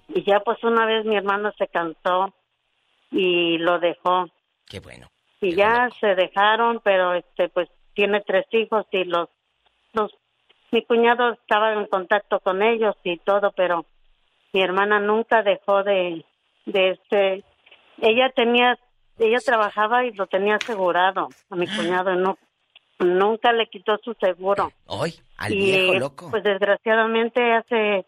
y 0.08 0.24
ya 0.24 0.40
pues 0.40 0.62
una 0.62 0.86
vez 0.86 1.04
mi 1.04 1.16
hermano 1.16 1.52
se 1.58 1.66
cansó 1.68 2.32
y 3.10 3.58
lo 3.58 3.78
dejó. 3.78 4.26
Qué 4.68 4.80
bueno. 4.80 5.08
Y 5.40 5.54
ya 5.54 5.88
se 6.00 6.14
dejaron, 6.14 6.80
pero 6.82 7.14
este 7.14 7.48
pues 7.48 7.68
tiene 7.96 8.20
tres 8.20 8.46
hijos 8.52 8.86
y 8.92 9.04
los 9.04 9.28
los 9.94 10.12
mi 10.70 10.84
cuñado 10.84 11.32
estaba 11.32 11.72
en 11.72 11.86
contacto 11.86 12.40
con 12.40 12.62
ellos 12.62 12.94
y 13.02 13.16
todo, 13.18 13.52
pero 13.56 13.86
mi 14.52 14.62
hermana 14.62 15.00
nunca 15.00 15.42
dejó 15.42 15.82
de 15.82 16.24
de 16.66 16.90
este 16.90 17.44
ella 18.00 18.30
tenía 18.36 18.78
ella 19.18 19.38
trabajaba 19.44 20.04
y 20.04 20.12
lo 20.12 20.26
tenía 20.26 20.56
asegurado 20.56 21.28
a 21.50 21.56
mi 21.56 21.66
cuñado 21.66 22.14
no 22.14 22.38
nunca 22.98 23.52
le 23.52 23.66
quitó 23.68 23.98
su 24.04 24.14
seguro. 24.14 24.72
Hoy 24.86 25.14
al 25.38 25.54
viejo 25.54 25.94
loco. 25.94 26.30
Pues 26.30 26.44
desgraciadamente 26.44 27.40
hace 27.52 28.06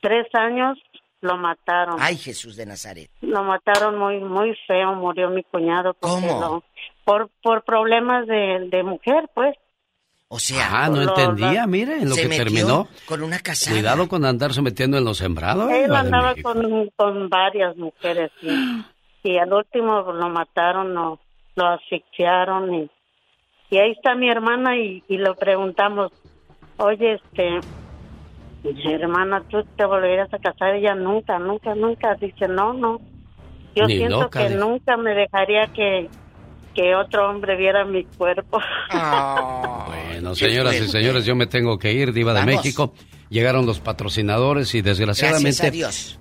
tres 0.00 0.26
años 0.34 0.78
lo 1.20 1.36
mataron. 1.36 1.96
Ay, 2.00 2.16
Jesús 2.16 2.56
de 2.56 2.66
Nazaret. 2.66 3.10
Lo 3.20 3.42
mataron 3.44 3.98
muy 3.98 4.18
muy 4.18 4.56
feo, 4.66 4.94
murió 4.94 5.30
mi 5.30 5.44
cuñado. 5.44 5.94
¿Cómo? 5.94 6.62
Por, 7.08 7.30
por 7.42 7.64
problemas 7.64 8.26
de, 8.26 8.68
de 8.70 8.82
mujer, 8.82 9.30
pues. 9.32 9.56
O 10.28 10.38
sea, 10.38 10.68
ah, 10.70 10.88
no 10.90 11.00
entendía, 11.00 11.66
mire, 11.66 12.02
en 12.02 12.10
lo 12.10 12.14
que 12.14 12.28
terminó. 12.28 12.86
Con 13.06 13.22
una 13.22 13.38
casada. 13.38 13.78
Cuidado 13.78 14.08
con 14.08 14.26
andarse 14.26 14.60
metiendo 14.60 14.98
en 14.98 15.06
los 15.06 15.16
sembrados. 15.16 15.70
Él 15.70 15.90
andaba 15.90 16.34
con, 16.42 16.90
con 16.96 17.30
varias 17.30 17.74
mujeres 17.78 18.30
y, 18.42 18.84
y 19.22 19.38
al 19.38 19.50
último 19.50 20.02
lo 20.12 20.28
mataron, 20.28 20.92
lo, 20.92 21.18
lo 21.56 21.66
asfixiaron 21.66 22.74
y, 22.74 22.90
y 23.70 23.78
ahí 23.78 23.92
está 23.92 24.14
mi 24.14 24.28
hermana 24.28 24.76
y, 24.76 25.02
y 25.08 25.16
le 25.16 25.32
preguntamos, 25.32 26.12
oye, 26.76 27.14
este, 27.14 27.60
hermana, 28.84 29.44
tú 29.48 29.64
te 29.78 29.86
volverías 29.86 30.28
a 30.34 30.38
casar. 30.38 30.74
Ella 30.74 30.94
nunca, 30.94 31.38
nunca, 31.38 31.74
nunca. 31.74 32.16
Dice, 32.16 32.48
no, 32.48 32.74
no. 32.74 33.00
Yo 33.74 33.86
siento 33.86 34.28
que 34.28 34.50
nunca 34.50 34.98
me 34.98 35.14
dejaría 35.14 35.68
que, 35.68 36.10
que 36.74 36.94
otro 36.94 37.28
hombre 37.28 37.56
viera 37.56 37.84
mi 37.84 38.04
cuerpo. 38.04 38.60
Ah. 38.90 39.84
bueno, 39.86 40.34
señoras 40.34 40.74
y 40.80 40.88
señores, 40.88 41.24
yo 41.24 41.36
me 41.36 41.46
tengo 41.46 41.78
que 41.78 41.92
ir, 41.92 42.12
Diva 42.12 42.32
de 42.32 42.44
México. 42.44 42.94
Llegaron 43.30 43.66
los 43.66 43.80
patrocinadores 43.80 44.74
y 44.74 44.80
desgraciadamente 44.80 45.70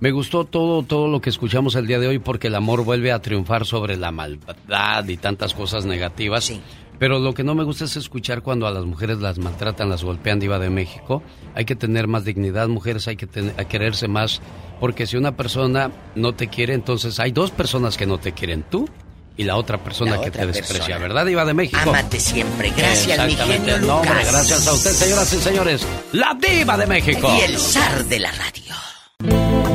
me 0.02 0.12
gustó 0.12 0.44
todo 0.44 0.84
todo 0.84 1.08
lo 1.08 1.22
que 1.22 1.30
escuchamos 1.30 1.76
el 1.76 1.88
día 1.88 2.00
de 2.00 2.08
hoy 2.08 2.20
porque 2.20 2.48
el 2.48 2.56
amor 2.56 2.84
vuelve 2.84 3.14
a 3.14 3.22
triunfar 3.22 3.66
sobre 3.66 3.96
la 3.96 4.12
maldad 4.12 5.08
y 5.08 5.16
tantas 5.16 5.54
cosas 5.54 5.86
negativas. 5.86 6.44
Sí. 6.44 6.62
Pero 7.00 7.20
lo 7.20 7.34
que 7.34 7.44
no 7.44 7.54
me 7.56 7.64
gusta 7.64 7.86
es 7.86 7.96
escuchar 7.96 8.42
cuando 8.42 8.68
a 8.68 8.72
las 8.72 8.84
mujeres 8.84 9.20
las 9.20 9.38
maltratan, 9.38 9.90
las 9.90 10.04
golpean, 10.04 10.40
diva 10.40 10.60
de 10.60 10.70
México. 10.70 11.22
Hay 11.54 11.66
que 11.66 11.76
tener 11.76 12.08
más 12.08 12.26
dignidad, 12.26 12.68
mujeres, 12.68 13.08
hay 13.08 13.16
que 13.16 13.28
quererse 13.70 14.08
más, 14.08 14.42
porque 14.80 15.06
si 15.06 15.16
una 15.16 15.38
persona 15.38 15.92
no 16.16 16.34
te 16.34 16.48
quiere, 16.48 16.74
entonces 16.74 17.20
hay 17.20 17.32
dos 17.32 17.52
personas 17.52 17.98
que 17.98 18.08
no 18.08 18.18
te 18.18 18.32
quieren, 18.32 18.64
tú 18.64 18.90
y 19.38 19.44
la 19.44 19.56
otra 19.56 19.78
persona 19.78 20.20
que 20.20 20.32
te 20.32 20.46
desprecia, 20.46 20.98
¿verdad, 20.98 21.26
Diva 21.26 21.46
de 21.46 21.54
México? 21.54 21.80
Amate 21.80 22.20
siempre. 22.20 22.74
Gracias, 22.76 23.26
mi 23.26 23.36
genio 23.36 23.78
Lucas. 23.78 23.82
No, 23.82 24.02
gracias 24.02 24.68
a 24.68 24.74
usted, 24.74 24.92
señoras 24.92 25.32
y 25.32 25.38
señores. 25.38 25.88
La 26.12 26.36
Diva 26.40 26.76
de 26.76 26.88
México. 26.88 27.32
Y 27.38 27.42
el 27.42 27.58
zar 27.60 28.06
de 28.06 28.20
la 28.20 28.32
radio. 28.32 28.87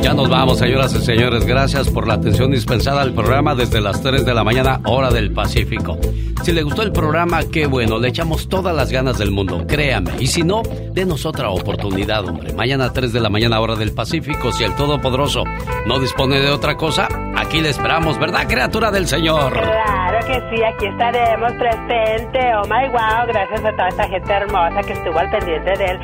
Ya 0.03 0.13
nos 0.13 0.29
vamos, 0.29 0.59
señoras 0.59 0.93
y 0.95 1.01
señores. 1.01 1.45
Gracias 1.45 1.89
por 1.89 2.07
la 2.07 2.15
atención 2.15 2.51
dispensada 2.51 3.01
al 3.01 3.13
programa 3.13 3.55
desde 3.55 3.79
las 3.79 4.01
3 4.01 4.25
de 4.25 4.33
la 4.33 4.43
mañana, 4.43 4.81
hora 4.85 5.09
del 5.11 5.31
Pacífico. 5.31 5.97
Si 6.43 6.51
le 6.51 6.61
gustó 6.63 6.81
el 6.81 6.91
programa, 6.91 7.39
qué 7.51 7.67
bueno, 7.67 7.97
le 7.99 8.09
echamos 8.09 8.49
todas 8.49 8.75
las 8.75 8.91
ganas 8.91 9.17
del 9.17 9.31
mundo, 9.31 9.65
créame. 9.65 10.11
Y 10.19 10.27
si 10.27 10.43
no, 10.43 10.61
denos 10.91 11.25
otra 11.25 11.49
oportunidad, 11.49 12.27
hombre. 12.27 12.53
Mañana 12.53 12.91
3 12.91 13.13
de 13.13 13.21
la 13.21 13.29
mañana, 13.29 13.61
hora 13.61 13.75
del 13.75 13.93
Pacífico, 13.93 14.51
si 14.51 14.65
el 14.65 14.75
Todopoderoso 14.75 15.45
no 15.85 15.99
dispone 15.99 16.39
de 16.41 16.49
otra 16.49 16.75
cosa, 16.75 17.07
aquí 17.37 17.61
le 17.61 17.69
esperamos, 17.69 18.19
¿verdad, 18.19 18.45
criatura 18.47 18.91
del 18.91 19.07
Señor? 19.07 19.53
Claro 19.53 20.19
que 20.27 20.33
sí, 20.33 20.63
aquí 20.63 20.85
estaremos 20.85 21.53
presente. 21.53 22.39
Oh 22.61 22.67
my 22.67 22.89
wow, 22.89 23.25
gracias 23.27 23.63
a 23.63 23.71
toda 23.71 23.87
esta 23.87 24.07
gente 24.09 24.33
hermosa 24.33 24.81
que 24.85 24.93
estuvo 24.93 25.17
al 25.17 25.29
pendiente 25.29 25.71
del 25.77 25.97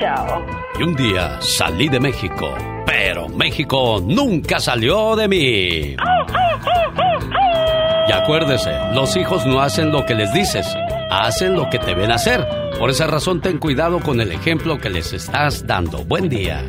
show. 0.00 0.42
Y 0.78 0.82
un 0.84 0.94
día 0.94 1.38
salí 1.40 1.88
de 1.90 2.00
México, 2.00 2.54
pero 2.86 3.28
México 3.28 4.02
nunca 4.04 4.60
salió 4.60 5.16
de 5.16 5.28
mí. 5.28 5.96
Y 8.08 8.12
acuérdese, 8.12 8.72
los 8.94 9.16
hijos 9.16 9.46
no 9.46 9.60
hacen 9.60 9.92
lo 9.92 10.04
que 10.04 10.14
les 10.14 10.32
dices, 10.32 10.66
hacen 11.10 11.54
lo 11.54 11.70
que 11.70 11.78
te 11.78 11.94
ven 11.94 12.10
hacer. 12.10 12.46
Por 12.78 12.90
esa 12.90 13.06
razón 13.06 13.40
ten 13.40 13.58
cuidado 13.58 14.00
con 14.00 14.20
el 14.20 14.32
ejemplo 14.32 14.78
que 14.78 14.90
les 14.90 15.12
estás 15.12 15.66
dando. 15.66 16.04
Buen 16.04 16.28
día. 16.28 16.64